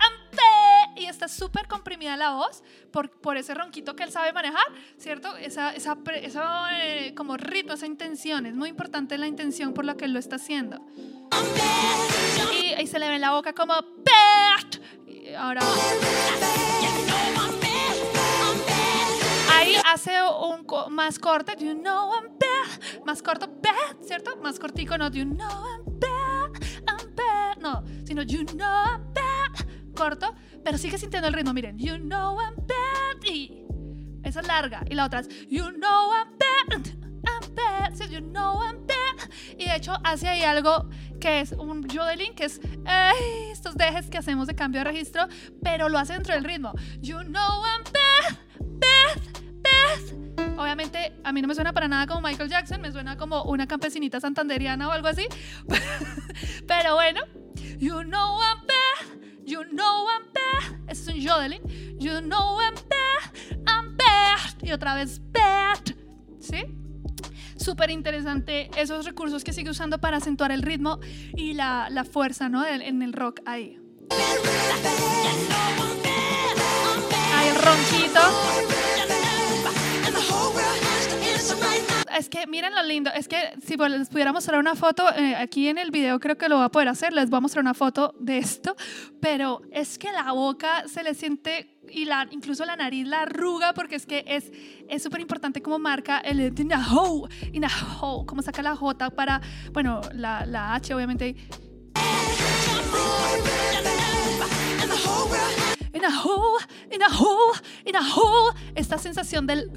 I'm 0.00 0.12
bad. 0.32 0.96
Y 0.96 1.06
está 1.06 1.28
súper 1.28 1.66
comprimida 1.66 2.16
la 2.18 2.32
voz 2.32 2.62
por, 2.92 3.10
por 3.10 3.38
ese 3.38 3.54
ronquito 3.54 3.96
que 3.96 4.02
él 4.02 4.12
sabe 4.12 4.34
manejar, 4.34 4.66
¿cierto? 4.98 5.34
Esa, 5.38 5.74
esa, 5.74 5.96
esa, 6.22 6.68
eh, 6.78 7.14
como 7.14 7.38
ritmo, 7.38 7.72
esa 7.72 7.86
intención. 7.86 8.44
Es 8.44 8.54
muy 8.54 8.68
importante 8.68 9.16
la 9.16 9.26
intención 9.26 9.72
por 9.72 9.86
la 9.86 9.96
que 9.96 10.04
él 10.04 10.12
lo 10.12 10.18
está 10.18 10.36
haciendo. 10.36 10.84
Y 12.60 12.74
ahí 12.74 12.86
se 12.86 12.98
le 12.98 13.08
ve 13.08 13.14
en 13.14 13.22
la 13.22 13.32
boca 13.32 13.54
como 13.54 13.74
ahora. 15.38 15.60
Ahí 19.64 19.76
hace 19.92 20.12
un 20.22 20.64
co- 20.64 20.90
más 20.90 21.18
corte, 21.18 21.54
you 21.58 21.74
know 21.74 22.12
I'm 22.12 22.38
bad. 22.38 23.04
Más 23.06 23.22
corto, 23.22 23.46
bad, 23.62 23.96
¿cierto? 24.06 24.36
Más 24.42 24.58
cortico, 24.58 24.98
no, 24.98 25.08
you 25.10 25.24
know 25.24 25.48
I'm 25.48 25.84
bad, 25.98 26.62
I'm 26.86 27.14
bad. 27.14 27.56
No, 27.60 27.82
sino 28.04 28.22
you 28.22 28.44
know 28.44 28.66
I'm 28.68 29.12
bad. 29.14 29.66
Corto, 29.96 30.34
pero 30.62 30.76
sigue 30.76 30.98
sintiendo 30.98 31.28
el 31.28 31.34
ritmo, 31.34 31.52
miren. 31.54 31.78
You 31.78 31.96
know 31.98 32.38
I'm 32.40 32.54
bad. 32.66 33.24
Y 33.24 33.64
esa 34.22 34.40
es 34.40 34.46
larga. 34.46 34.82
Y 34.90 34.94
la 34.94 35.06
otra 35.06 35.20
es 35.20 35.28
you 35.48 35.70
know 35.70 36.12
I'm 36.12 36.28
bad. 36.38 36.86
I'm 37.26 37.54
bad. 37.54 37.94
Sí, 37.94 38.04
you 38.10 38.20
know 38.20 38.60
I'm 38.62 38.86
bad. 38.86 39.30
Y 39.56 39.64
de 39.64 39.76
hecho 39.76 39.94
hace 40.04 40.28
ahí 40.28 40.42
algo 40.42 40.88
que 41.20 41.40
es 41.40 41.52
un 41.52 41.88
yodeling, 41.88 42.34
que 42.34 42.44
es 42.44 42.60
ay, 42.84 43.50
estos 43.50 43.76
dejes 43.76 44.10
que 44.10 44.18
hacemos 44.18 44.46
de 44.46 44.54
cambio 44.54 44.80
de 44.80 44.84
registro, 44.84 45.26
pero 45.62 45.88
lo 45.88 45.98
hace 45.98 46.12
dentro 46.12 46.34
del 46.34 46.44
ritmo. 46.44 46.72
You 47.00 47.20
know 47.22 47.62
I'm 47.64 47.82
bad, 47.84 48.36
bad, 48.60 49.22
Obviamente 50.56 51.12
a 51.24 51.32
mí 51.32 51.42
no 51.42 51.48
me 51.48 51.54
suena 51.54 51.72
para 51.72 51.88
nada 51.88 52.06
como 52.06 52.20
Michael 52.26 52.48
Jackson, 52.48 52.80
me 52.80 52.92
suena 52.92 53.16
como 53.16 53.42
una 53.44 53.66
campesinita 53.66 54.20
santanderiana 54.20 54.88
o 54.88 54.92
algo 54.92 55.08
así. 55.08 55.26
pero 56.66 56.94
bueno, 56.94 57.20
you 57.78 58.02
know 58.02 58.40
I'm 58.40 58.66
bad, 58.66 59.44
you 59.44 59.62
know 59.64 60.06
I'm 60.08 60.32
bad. 60.32 60.90
Es 60.90 61.06
un 61.08 61.14
yodeling. 61.14 61.62
You 61.98 62.20
know 62.20 62.60
I'm 62.60 62.74
bad, 62.74 63.66
I'm 63.66 63.96
bad. 63.96 64.62
Y 64.62 64.72
otra 64.72 64.94
vez 64.94 65.20
bad. 65.32 65.78
¿Sí? 66.40 66.64
súper 67.56 67.90
interesante 67.90 68.70
esos 68.76 69.06
recursos 69.06 69.42
que 69.42 69.54
sigue 69.54 69.70
usando 69.70 69.98
para 69.98 70.18
acentuar 70.18 70.52
el 70.52 70.60
ritmo 70.60 71.00
y 71.34 71.54
la, 71.54 72.06
fuerza 72.10 72.50
¿no? 72.50 72.66
en 72.66 73.00
el 73.00 73.14
rock 73.14 73.40
ahí. 73.46 73.78
El 77.46 77.54
ronquito. 77.62 78.93
Es 82.16 82.28
que 82.28 82.46
miren 82.46 82.74
lo 82.74 82.82
lindo, 82.84 83.10
es 83.12 83.26
que 83.26 83.54
si 83.64 83.76
les 83.76 84.08
pudiera 84.08 84.32
mostrar 84.32 84.60
una 84.60 84.76
foto, 84.76 85.04
eh, 85.16 85.34
aquí 85.34 85.68
en 85.68 85.78
el 85.78 85.90
video 85.90 86.20
creo 86.20 86.38
que 86.38 86.48
lo 86.48 86.56
voy 86.56 86.64
a 86.64 86.68
poder 86.68 86.88
hacer, 86.88 87.12
les 87.12 87.28
voy 87.28 87.38
a 87.38 87.40
mostrar 87.40 87.62
una 87.62 87.74
foto 87.74 88.14
de 88.20 88.38
esto, 88.38 88.76
pero 89.20 89.62
es 89.72 89.98
que 89.98 90.12
la 90.12 90.32
boca 90.32 90.86
se 90.86 91.02
le 91.02 91.14
siente 91.14 91.80
y 91.88 92.04
la, 92.04 92.26
incluso 92.30 92.64
la 92.64 92.76
nariz 92.76 93.06
la 93.06 93.22
arruga 93.22 93.74
porque 93.74 93.96
es 93.96 94.06
que 94.06 94.24
es 94.26 94.50
es 94.88 95.02
súper 95.02 95.20
importante 95.20 95.60
cómo 95.60 95.78
marca 95.78 96.18
el 96.18 96.40
inaho, 96.58 97.28
inaho, 97.52 98.24
cómo 98.26 98.42
saca 98.42 98.62
la 98.62 98.76
J 98.76 99.10
para, 99.10 99.40
bueno, 99.72 100.00
la, 100.12 100.46
la 100.46 100.74
H 100.74 100.94
obviamente. 100.94 101.34
In 105.94 106.04
a 106.04 106.10
hole, 106.22 106.58
in 106.90 107.02
a 107.02 107.08
hole, 107.08 107.58
in 107.86 107.96
a 107.96 108.00
hole. 108.00 108.52
Esta 108.74 108.98
sensación 108.98 109.46
del, 109.46 109.70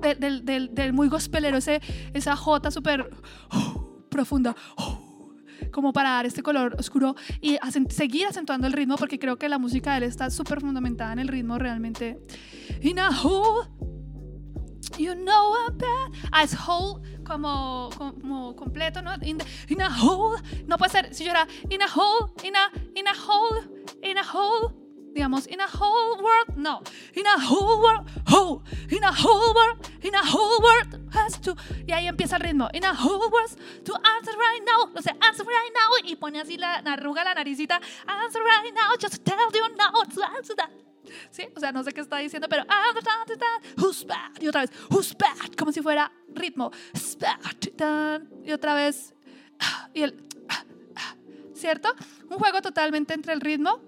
del, 0.00 0.18
del, 0.20 0.44
del, 0.44 0.74
del 0.74 0.92
muy 0.92 1.08
gospelero, 1.08 1.56
ese, 1.58 1.80
esa 2.14 2.36
J 2.36 2.70
súper 2.70 3.10
profunda, 4.10 4.54
como 5.72 5.92
para 5.92 6.10
dar 6.10 6.26
este 6.26 6.42
color 6.42 6.76
oscuro 6.78 7.16
y 7.40 7.58
seguir 7.90 8.26
acentuando 8.26 8.66
el 8.66 8.72
ritmo, 8.72 8.96
porque 8.96 9.18
creo 9.18 9.36
que 9.38 9.48
la 9.48 9.58
música 9.58 9.92
de 9.92 9.98
él 9.98 10.02
está 10.04 10.30
súper 10.30 10.60
fundamentada 10.60 11.12
en 11.12 11.18
el 11.18 11.28
ritmo 11.28 11.58
realmente. 11.58 12.18
In 12.82 12.98
a 12.98 13.10
hole, 13.10 13.68
you 14.98 15.14
know 15.14 15.54
I'm 15.66 15.76
bad. 15.78 16.12
Ah, 16.32 16.42
es 16.44 16.54
whole 16.54 17.00
como, 17.24 17.90
como 17.96 18.54
completo, 18.56 19.02
¿no? 19.02 19.12
In, 19.22 19.38
the- 19.38 19.46
in 19.68 19.82
a 19.82 19.88
hole. 20.00 20.40
No 20.66 20.78
puede 20.78 20.90
ser, 20.92 21.14
si 21.14 21.24
yo 21.24 21.30
era 21.30 21.46
in 21.68 21.82
a 21.82 21.86
hole, 21.86 22.32
in 22.44 22.54
a, 22.56 22.70
in 22.94 23.06
a 23.08 23.12
hole, 23.12 23.60
in 24.02 24.16
a 24.18 24.22
hole. 24.22 24.74
Digamos, 25.12 25.46
in 25.48 25.60
a 25.60 25.66
whole 25.66 26.22
world, 26.22 26.56
no. 26.56 26.82
In 27.14 27.26
a 27.26 27.38
whole 27.38 27.82
world, 27.82 28.06
whole. 28.26 28.62
In 28.90 29.02
a 29.02 29.12
whole 29.12 29.54
world, 29.54 29.90
in 30.02 30.14
a 30.14 30.24
whole 30.24 30.62
world 30.62 31.00
has 31.12 31.40
to. 31.40 31.56
Y 31.86 31.92
ahí 31.92 32.06
empieza 32.06 32.36
el 32.36 32.42
ritmo. 32.42 32.68
In 32.72 32.84
a 32.84 32.94
whole 32.94 33.28
world, 33.30 33.56
to 33.84 33.94
answer 33.94 34.32
right 34.32 34.62
now. 34.64 34.90
No 34.94 35.00
sé, 35.00 35.10
answer 35.20 35.44
right 35.44 35.72
now. 35.74 36.10
Y 36.10 36.16
pone 36.16 36.40
así 36.40 36.56
la, 36.56 36.76
arruga 36.78 37.24
la 37.24 37.34
naricita. 37.34 37.80
Answer 38.06 38.42
right 38.42 38.72
now, 38.74 38.96
just 39.00 39.24
tell 39.24 39.36
you 39.52 39.76
now. 39.76 40.04
To 40.14 40.22
answer 40.36 40.56
that. 40.56 40.70
¿Sí? 41.30 41.48
O 41.56 41.60
sea, 41.60 41.72
no 41.72 41.82
sé 41.82 41.92
qué 41.92 42.02
está 42.02 42.18
diciendo, 42.18 42.48
pero. 42.48 42.64
Who's 43.76 44.04
bad? 44.04 44.40
Y 44.40 44.48
otra 44.48 44.62
vez, 44.62 44.70
who's 44.90 45.16
bad? 45.16 45.54
Como 45.56 45.72
si 45.72 45.82
fuera 45.82 46.12
ritmo. 46.34 46.70
Y 48.44 48.52
otra 48.52 48.74
vez, 48.74 49.14
y 49.94 50.02
el, 50.02 50.14
¿cierto? 51.54 51.94
Un 52.28 52.38
juego 52.38 52.62
totalmente 52.62 53.14
entre 53.14 53.32
el 53.32 53.40
ritmo 53.40 53.80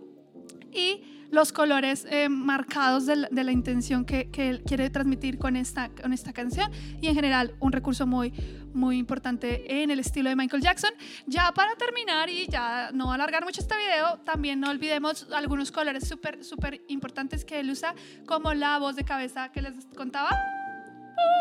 y 0.73 1.12
los 1.33 1.51
colores 1.51 2.07
eh, 2.11 2.29
marcados 2.29 3.07
de 3.07 3.17
la, 3.17 3.29
de 3.31 3.43
la 3.43 3.53
intención 3.53 4.05
que, 4.05 4.31
que 4.31 4.51
él 4.51 4.63
quiere 4.65 4.91
transmitir 4.91 5.39
con 5.39 5.57
esta, 5.57 5.89
con 5.89 6.13
esta 6.13 6.35
canción 6.35 6.71
y 7.01 7.09
en 7.09 7.15
general 7.15 7.55
un 7.59 7.73
recurso 7.73 8.07
muy, 8.07 8.35
muy 8.75 8.99
importante 8.99 9.83
en 9.83 9.91
el 9.91 9.99
estilo 9.99 10.29
de 10.29 10.37
Michael 10.37 10.63
Jackson. 10.63 10.91
Ya 11.27 11.51
para 11.53 11.75
terminar 11.77 12.29
y 12.29 12.47
ya 12.49 12.91
no 12.93 13.11
alargar 13.13 13.45
mucho 13.45 13.63
este 13.63 13.75
video, 13.77 14.19
también 14.19 14.61
no 14.61 14.69
olvidemos 14.69 15.27
algunos 15.33 15.73
colores 15.73 16.07
súper, 16.07 16.45
súper 16.45 16.83
importantes 16.89 17.47
que 17.47 17.61
él 17.61 17.71
usa, 17.71 17.95
como 18.27 18.53
la 18.53 18.79
voz 18.79 18.95
de 18.95 19.05
cabeza 19.05 19.51
que 19.51 19.63
les 19.63 19.87
contaba. 19.97 20.31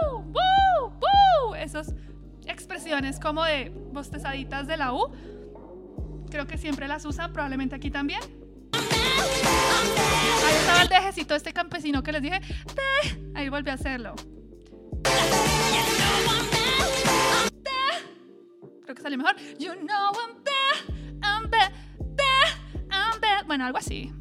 ¡Bú! 0.10 0.22
¡Bú! 0.22 0.90
¡Bú! 0.90 1.56
Esas 1.56 1.94
expresiones 2.46 3.20
como 3.20 3.44
de 3.44 3.70
bostezaditas 3.92 4.68
de 4.68 4.78
la 4.78 4.94
U. 4.94 5.12
Creo 6.30 6.48
que 6.48 6.58
siempre 6.58 6.88
las 6.88 7.04
usa, 7.04 7.34
probablemente 7.34 7.76
aquí 7.76 7.92
también. 7.92 8.41
Ahí 10.46 10.56
estaba 10.56 10.82
el 10.82 10.88
dejecito, 10.90 11.36
este 11.36 11.54
campesino 11.54 12.04
que 12.04 12.12
les 12.12 12.22
dije. 12.22 12.42
Ahí 13.36 13.50
volví 13.50 13.70
a 13.70 13.74
hacerlo. 13.74 14.16
Creo 18.84 18.96
que 18.96 19.02
salió 19.02 19.18
mejor. 19.18 19.36
You 19.58 19.74
know 19.76 20.12
I'm 20.14 20.44
bad, 20.44 20.78
I'm 21.24 21.50
bad, 21.50 21.72
bad, 22.16 22.50
I'm 22.92 23.20
bad. 23.22 23.46
Bueno, 23.48 23.66
algo 23.66 23.78
así. 23.78 24.12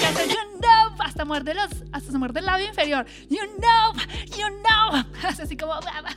Que 0.00 0.06
hace, 0.06 0.28
you 0.28 0.34
know, 0.34 0.47
hasta 1.18 1.26
muerde 1.26 1.52
los, 1.52 1.84
hasta 1.90 2.12
se 2.12 2.18
muerde 2.18 2.38
el 2.38 2.46
labio 2.46 2.68
inferior. 2.68 3.04
You 3.28 3.40
know, 3.58 3.92
you 4.36 4.46
know. 4.62 5.04
Así 5.28 5.56
como 5.56 5.72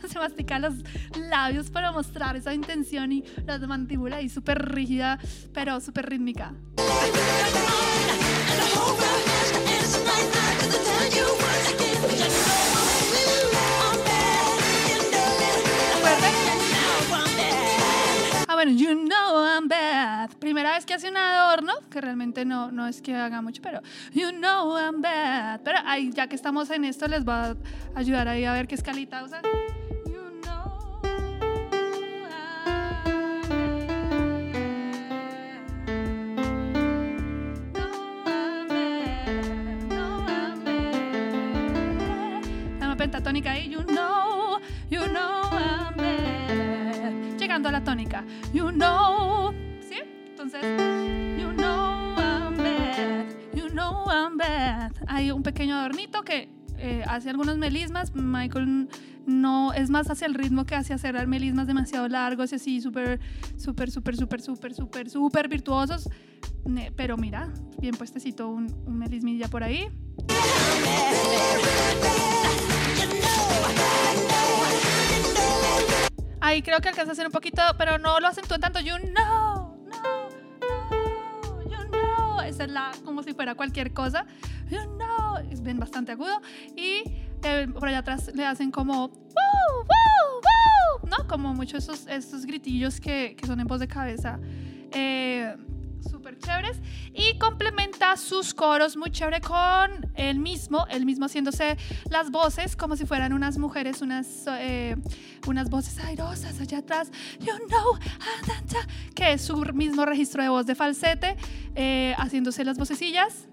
se 0.07 0.19
mastica 0.19 0.59
los 0.59 0.75
labios 1.15 1.71
para 1.71 1.91
mostrar 1.91 2.35
esa 2.35 2.53
intención 2.53 3.11
y 3.11 3.23
la 3.47 3.57
mandíbula 3.57 4.17
ahí 4.17 4.29
súper 4.29 4.59
rígida, 4.59 5.17
pero 5.53 5.81
súper 5.81 6.07
rítmica. 6.07 6.53
bueno, 18.63 18.77
You 18.77 18.93
Know 18.93 19.43
I'm 19.43 19.67
Bad. 19.67 20.37
Primera 20.37 20.73
vez 20.73 20.85
que 20.85 20.93
hace 20.93 21.09
un 21.09 21.17
adorno, 21.17 21.73
que 21.89 21.99
realmente 21.99 22.45
no, 22.45 22.71
no 22.71 22.85
es 22.85 23.01
que 23.01 23.15
haga 23.15 23.41
mucho, 23.41 23.59
pero 23.59 23.81
You 24.13 24.29
Know 24.29 24.77
I'm 24.77 25.01
Bad. 25.01 25.61
Pero 25.63 25.79
ahí, 25.83 26.11
ya 26.13 26.27
que 26.27 26.35
estamos 26.35 26.69
en 26.69 26.85
esto, 26.85 27.07
les 27.07 27.27
va 27.27 27.47
a 27.47 27.55
ayudar 27.95 28.27
ahí 28.27 28.45
a 28.45 28.53
ver 28.53 28.67
qué 28.67 28.75
escalita 28.75 29.23
usan. 29.23 29.41
pentatónica 42.95 43.53
ahí, 43.53 43.67
you 43.67 43.81
know, 43.85 44.59
you 44.91 45.07
know 45.07 45.40
bad. 47.71 47.77
Llegando 47.77 47.77
a 47.77 47.79
la 47.79 47.83
tónica, 47.83 48.25
you 48.53 48.69
know, 48.71 49.53
¿sí? 49.81 49.97
Entonces, 50.27 50.61
you 51.39 51.51
know 51.53 52.15
I'm 52.17 52.57
bad, 52.57 53.25
you 53.53 53.69
know 53.69 54.05
I'm 54.09 54.37
bad. 54.37 54.91
Hay 55.07 55.31
un 55.31 55.43
pequeño 55.43 55.75
adornito 55.75 56.23
que 56.23 56.49
eh, 56.77 57.03
hace 57.07 57.29
algunos 57.29 57.57
melismas. 57.57 58.13
Michael 58.15 58.89
no 59.25 59.73
es 59.73 59.89
más 59.89 60.09
hacia 60.09 60.27
el 60.27 60.33
ritmo 60.33 60.65
que 60.65 60.75
hacia 60.75 60.95
hacer 60.95 61.27
melismas 61.27 61.67
demasiado 61.67 62.07
largos 62.07 62.51
y 62.51 62.55
así 62.55 62.81
súper, 62.81 63.19
súper, 63.57 63.91
súper, 63.91 64.15
súper, 64.15 64.41
súper, 64.41 64.73
súper, 64.73 65.09
súper 65.09 65.47
virtuosos. 65.47 66.09
Pero 66.95 67.17
mira, 67.17 67.49
bien 67.79 67.95
puestecito 67.95 68.49
un, 68.49 68.73
un 68.85 68.97
melismilla 68.97 69.47
por 69.47 69.63
ahí. 69.63 69.87
Ahí 76.41 76.61
creo 76.61 76.79
que 76.81 76.89
alcanza 76.89 77.11
a 77.11 77.13
hacer 77.13 77.25
un 77.27 77.31
poquito, 77.31 77.61
pero 77.77 77.97
no 77.97 78.19
lo 78.19 78.27
acentúen 78.27 78.59
tanto. 78.59 78.79
You 78.79 78.97
know, 78.97 79.77
no, 79.85 80.29
no, 80.59 81.61
you 81.63 81.89
know. 81.89 82.41
Esa 82.41 82.63
es 82.63 82.71
la, 82.71 82.91
como 83.05 83.23
si 83.23 83.33
fuera 83.33 83.55
cualquier 83.55 83.93
cosa. 83.93 84.25
You 84.69 84.79
know. 84.97 85.37
Es 85.51 85.61
bien 85.61 85.79
bastante 85.79 86.13
agudo. 86.13 86.41
Y 86.75 87.03
eh, 87.43 87.67
por 87.73 87.87
allá 87.87 87.99
atrás 87.99 88.31
le 88.33 88.45
hacen 88.45 88.71
como, 88.71 89.07
"Woo, 89.07 89.11
woo, 89.11 90.41
woo", 91.03 91.09
¿no? 91.09 91.27
Como 91.27 91.53
muchos 91.53 91.83
esos, 91.83 92.07
esos 92.07 92.45
gritillos 92.45 92.99
que, 92.99 93.35
que 93.35 93.45
son 93.47 93.59
en 93.59 93.67
voz 93.67 93.79
de 93.79 93.87
cabeza. 93.87 94.39
Eh, 94.91 95.55
súper 96.09 96.37
chéveres 96.39 96.77
y 97.13 97.37
complementa 97.37 98.17
sus 98.17 98.53
coros 98.53 98.97
muy 98.97 99.11
chévere 99.11 99.41
con 99.41 100.11
el 100.15 100.39
mismo, 100.39 100.85
el 100.89 101.05
mismo 101.05 101.25
haciéndose 101.25 101.77
las 102.09 102.31
voces 102.31 102.75
como 102.75 102.95
si 102.95 103.05
fueran 103.05 103.33
unas 103.33 103.57
mujeres, 103.57 104.01
unas, 104.01 104.45
eh, 104.47 104.95
unas 105.47 105.69
voces 105.69 105.99
airosas 105.99 106.59
allá 106.59 106.79
atrás, 106.79 107.11
you 107.39 107.53
know, 107.67 107.97
ah, 108.19 108.87
que 109.15 109.33
es 109.33 109.41
su 109.41 109.57
mismo 109.73 110.05
registro 110.05 110.43
de 110.43 110.49
voz 110.49 110.65
de 110.65 110.75
falsete, 110.75 111.37
eh, 111.75 112.15
haciéndose 112.17 112.63
las 112.63 112.77
vocecillas. 112.77 113.47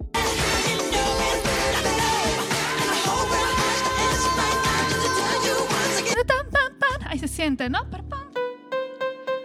Ahí 7.09 7.19
se 7.19 7.29
siente, 7.29 7.70
¿no? 7.70 7.87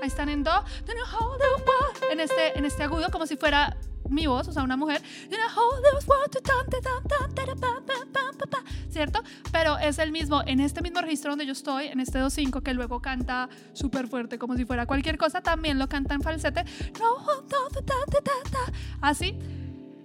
Ahí 0.02 0.08
están 0.08 0.28
en 0.28 0.44
do. 0.44 0.52
En 2.14 2.20
este, 2.20 2.58
en 2.58 2.64
este 2.66 2.84
agudo, 2.84 3.10
como 3.10 3.26
si 3.26 3.36
fuera 3.38 3.76
mi 4.08 4.28
voz, 4.28 4.48
o 4.48 4.54
sea, 4.54 4.62
una 4.62 4.78
mujer. 4.78 5.02
¿Cierto? 8.90 9.24
Pero 9.52 9.80
es 9.80 9.98
el 9.98 10.12
mismo, 10.12 10.44
en 10.46 10.60
este 10.60 10.82
mismo 10.84 11.02
registro 11.02 11.32
donde 11.32 11.48
yo 11.48 11.54
estoy, 11.54 11.88
en 11.88 12.00
este 12.00 12.20
2-5, 12.20 12.62
que 12.62 12.76
luego 12.76 13.02
canta 13.02 13.50
súper 13.74 14.08
fuerte, 14.08 14.38
como 14.38 14.56
si 14.56 14.66
fuera 14.66 14.86
cualquier 14.86 15.18
cosa, 15.18 15.42
también 15.42 15.80
lo 15.80 15.90
canta 15.90 16.14
en 16.14 16.22
falsete. 16.22 16.64
Así, 19.02 19.36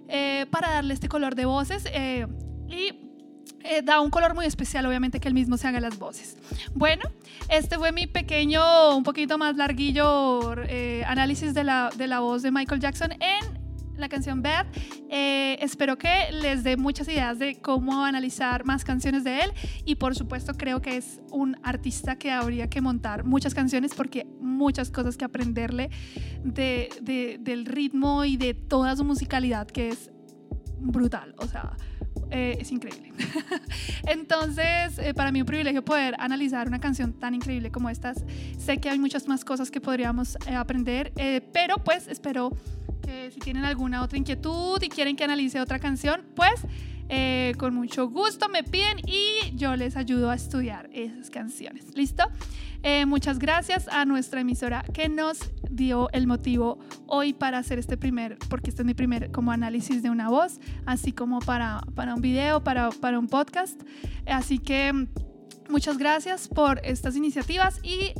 eh, 0.07 0.47
para 0.49 0.71
darle 0.71 0.95
este 0.95 1.07
color 1.09 1.35
de 1.35 1.45
voces. 1.45 1.85
eh, 1.91 2.25
y 2.67 3.08
eh, 3.63 3.81
da 3.83 3.99
un 4.01 4.09
color 4.09 4.33
muy 4.35 4.45
especial, 4.45 4.85
obviamente, 4.85 5.19
que 5.19 5.27
él 5.27 5.33
mismo 5.33 5.57
se 5.57 5.67
haga 5.67 5.79
las 5.79 5.97
voces. 5.99 6.37
Bueno, 6.73 7.03
este 7.49 7.77
fue 7.77 7.91
mi 7.91 8.07
pequeño, 8.07 8.95
un 8.95 9.03
poquito 9.03 9.37
más 9.37 9.55
larguillo 9.57 10.53
eh, 10.63 11.03
análisis 11.05 11.53
de 11.53 11.63
la, 11.63 11.89
de 11.95 12.07
la 12.07 12.19
voz 12.19 12.41
de 12.41 12.51
Michael 12.51 12.79
Jackson 12.81 13.11
en 13.13 13.59
la 13.97 14.07
canción 14.07 14.41
Bad. 14.41 14.65
Eh, 15.09 15.57
espero 15.61 15.97
que 15.97 16.31
les 16.31 16.63
dé 16.63 16.77
muchas 16.77 17.07
ideas 17.09 17.37
de 17.37 17.59
cómo 17.59 18.05
analizar 18.05 18.63
más 18.63 18.85
canciones 18.85 19.25
de 19.25 19.41
él 19.41 19.51
y 19.83 19.95
por 19.95 20.15
supuesto 20.15 20.53
creo 20.53 20.81
que 20.81 20.95
es 20.95 21.19
un 21.31 21.57
artista 21.63 22.15
que 22.17 22.31
habría 22.31 22.69
que 22.69 22.79
montar 22.79 23.25
muchas 23.25 23.53
canciones 23.53 23.93
porque 23.93 24.25
muchas 24.39 24.89
cosas 24.89 25.17
que 25.17 25.25
aprenderle 25.25 25.89
de, 26.45 26.87
de- 27.01 27.39
del 27.41 27.65
ritmo 27.65 28.23
y 28.23 28.37
de 28.37 28.53
toda 28.53 28.95
su 28.95 29.03
musicalidad 29.03 29.67
que 29.67 29.89
es 29.89 30.09
brutal, 30.79 31.35
o 31.37 31.45
sea, 31.47 31.75
eh, 32.31 32.57
es 32.59 32.71
increíble. 32.71 33.11
Entonces, 34.07 34.99
eh, 34.99 35.13
para 35.13 35.31
mí 35.31 35.41
un 35.41 35.47
privilegio 35.47 35.83
poder 35.83 36.15
analizar 36.19 36.67
una 36.67 36.79
canción 36.79 37.13
tan 37.13 37.33
increíble 37.33 37.71
como 37.71 37.89
estas. 37.89 38.23
Sé 38.57 38.77
que 38.77 38.89
hay 38.89 38.99
muchas 38.99 39.27
más 39.27 39.43
cosas 39.43 39.71
que 39.71 39.81
podríamos 39.81 40.37
eh, 40.47 40.55
aprender, 40.55 41.11
pero 41.51 41.77
pues 41.77 42.07
espero 42.07 42.51
que 43.01 43.31
si 43.31 43.39
tienen 43.39 43.65
alguna 43.65 44.03
otra 44.03 44.17
inquietud 44.17 44.81
y 44.81 44.89
quieren 44.89 45.15
que 45.15 45.23
analice 45.23 45.59
otra 45.59 45.79
canción, 45.79 46.23
pues 46.35 46.61
con 47.57 47.73
mucho 47.73 48.07
gusto 48.07 48.49
me 48.49 48.63
piden 48.63 48.99
y 49.07 49.55
yo 49.55 49.75
les 49.75 49.95
ayudo 49.95 50.29
a 50.29 50.35
estudiar 50.35 50.89
esas 50.93 51.31
canciones. 51.31 51.95
¿Listo? 51.95 52.23
Eh, 52.81 53.05
muchas 53.05 53.39
gracias 53.39 53.87
a 53.89 54.05
nuestra 54.05 54.41
emisora 54.41 54.83
que 54.93 55.09
nos 55.09 55.51
dio 55.69 56.09
el 56.11 56.27
motivo 56.27 56.79
hoy 57.07 57.33
para 57.33 57.57
hacer 57.57 57.77
este 57.77 57.97
primer, 57.97 58.37
porque 58.49 58.69
este 58.69 58.83
es 58.83 58.85
mi 58.85 58.93
primer 58.93 59.31
como 59.31 59.51
análisis 59.51 60.01
de 60.01 60.09
una 60.09 60.29
voz, 60.29 60.59
así 60.85 61.11
como 61.11 61.39
para, 61.39 61.81
para 61.95 62.15
un 62.15 62.21
video, 62.21 62.63
para, 62.63 62.89
para 62.89 63.19
un 63.19 63.27
podcast. 63.27 63.81
Así 64.25 64.59
que 64.59 64.93
mm, 64.93 65.07
muchas 65.69 65.97
gracias 65.97 66.47
por 66.47 66.79
estas 66.85 67.17
iniciativas 67.17 67.79
y 67.83 68.13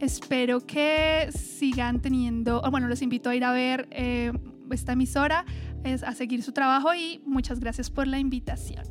espero 0.00 0.66
que 0.66 1.30
sigan 1.32 2.00
teniendo, 2.00 2.62
bueno, 2.70 2.88
los 2.88 3.02
invito 3.02 3.30
a 3.30 3.36
ir 3.36 3.44
a 3.44 3.52
ver 3.52 3.86
eh, 3.92 4.32
esta 4.72 4.92
emisora, 4.92 5.44
es, 5.84 6.02
a 6.02 6.14
seguir 6.14 6.42
su 6.42 6.52
trabajo 6.52 6.94
y 6.94 7.22
muchas 7.26 7.60
gracias 7.60 7.90
por 7.90 8.08
la 8.08 8.18
invitación. 8.18 8.84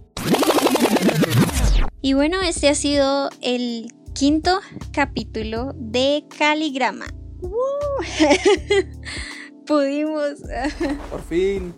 Y 2.01 2.13
bueno, 2.13 2.41
este 2.41 2.69
ha 2.69 2.75
sido 2.75 3.29
el 3.41 3.93
quinto 4.13 4.59
capítulo 4.91 5.73
de 5.75 6.25
Caligrama. 6.37 7.05
¡Woo! 7.39 7.53
Pudimos. 9.65 10.39
Por 11.11 11.21
fin, 11.23 11.73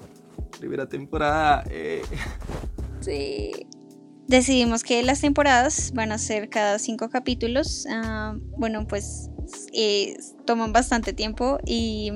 primera 0.59 0.87
temporada. 0.87 1.63
eh. 1.69 2.01
Sí. 3.01 3.51
Decidimos 4.27 4.83
que 4.83 5.03
las 5.03 5.19
temporadas 5.19 5.91
van 5.93 6.13
a 6.13 6.17
ser 6.17 6.47
cada 6.47 6.79
cinco 6.79 7.09
capítulos. 7.09 7.85
Ah, 7.89 8.33
bueno, 8.57 8.87
pues 8.87 9.29
eh, 9.73 10.15
toman 10.45 10.71
bastante 10.71 11.11
tiempo 11.11 11.59
y 11.65 12.13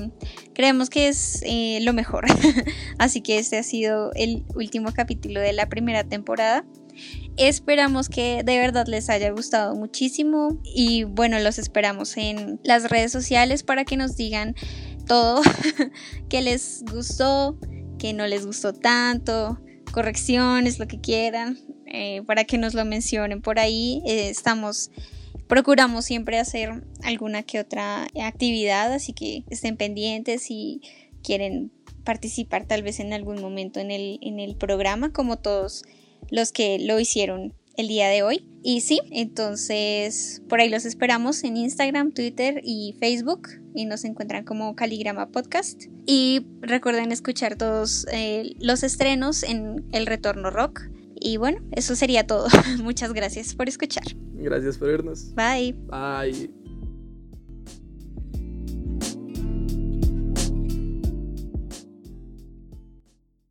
creemos 0.54 0.90
que 0.90 1.10
es 1.10 1.42
eh, 1.44 1.80
lo 1.82 1.92
mejor. 1.92 2.24
Así 3.00 3.20
que 3.20 3.38
este 3.38 3.58
ha 3.58 3.64
sido 3.64 4.14
el 4.14 4.46
último 4.56 4.94
capítulo 4.94 5.42
de 5.42 5.52
la 5.52 5.68
primera 5.68 6.06
temporada. 6.06 6.64
Esperamos 7.38 8.10
que 8.10 8.44
de 8.44 8.60
verdad 8.60 8.88
les 8.88 9.10
haya 9.10 9.30
gustado 9.32 9.76
muchísimo 9.76 10.60
y 10.64 11.04
bueno, 11.04 11.40
los 11.40 11.60
esperamos 11.60 12.16
en 12.18 12.60
las 12.64 12.90
redes 12.90 13.12
sociales 13.12 13.64
para 13.64 13.84
que 13.84 13.98
nos 13.98 14.16
digan 14.16 14.56
todo 15.06 15.42
que 16.30 16.42
les 16.42 16.84
gustó, 16.92 17.58
que 17.98 18.14
no 18.14 18.28
les 18.28 18.46
gustó 18.46 18.74
tanto, 18.74 19.60
correcciones, 19.92 20.80
lo 20.80 20.88
que 20.88 21.00
quieran, 21.00 21.58
eh, 21.86 22.22
para 22.26 22.44
que 22.44 22.58
nos 22.58 22.74
lo 22.74 22.86
mencionen 22.86 23.42
por 23.42 23.60
ahí. 23.60 24.02
Eh, 24.06 24.30
estamos, 24.30 24.92
procuramos 25.48 26.06
siempre 26.06 26.40
hacer 26.40 26.84
alguna 27.04 27.44
que 27.44 27.60
otra 27.60 28.08
actividad, 28.22 28.92
así 28.94 29.14
que 29.14 29.44
estén 29.50 29.78
pendientes 29.78 30.44
si 30.44 30.82
quieren 31.24 31.72
participar 32.04 32.66
tal 32.66 32.84
vez 32.84 33.00
en 33.00 33.14
algún 33.14 33.42
momento 33.42 33.80
en 33.80 33.92
el, 33.92 34.20
en 34.22 34.40
el 34.40 34.56
programa, 34.56 35.12
como 35.12 35.38
todos 35.38 35.84
los 36.30 36.52
que 36.52 36.80
lo 36.80 37.00
hicieron 37.00 37.54
el 37.78 37.88
día 37.88 38.08
de 38.10 38.24
hoy. 38.24 38.48
Y 38.64 38.82
sí, 38.82 39.00
entonces 39.12 40.42
por 40.50 40.60
ahí 40.60 40.70
los 40.70 40.86
esperamos 40.86 41.44
en 41.44 41.58
Instagram, 41.58 42.12
Twitter 42.14 42.62
y 42.64 42.96
Facebook 43.00 43.50
y 43.76 43.86
nos 43.86 44.04
encuentran 44.06 44.44
como 44.44 44.76
Caligrama 44.76 45.32
Podcast. 45.32 45.84
Y 46.06 46.48
recuerden 46.62 47.12
escuchar 47.12 47.58
todos 47.58 48.08
eh, 48.12 48.56
los 48.60 48.84
estrenos 48.84 49.44
en 49.44 49.86
El 49.92 50.06
Retorno 50.06 50.50
Rock. 50.50 50.82
Y 51.20 51.38
bueno, 51.38 51.60
eso 51.72 51.96
sería 51.96 52.26
todo. 52.26 52.48
Muchas 52.84 53.14
gracias 53.14 53.54
por 53.54 53.70
escuchar. 53.70 54.06
Gracias 54.34 54.78
por 54.78 54.88
vernos. 54.90 55.34
Bye. 55.36 55.74
Bye. 55.74 56.65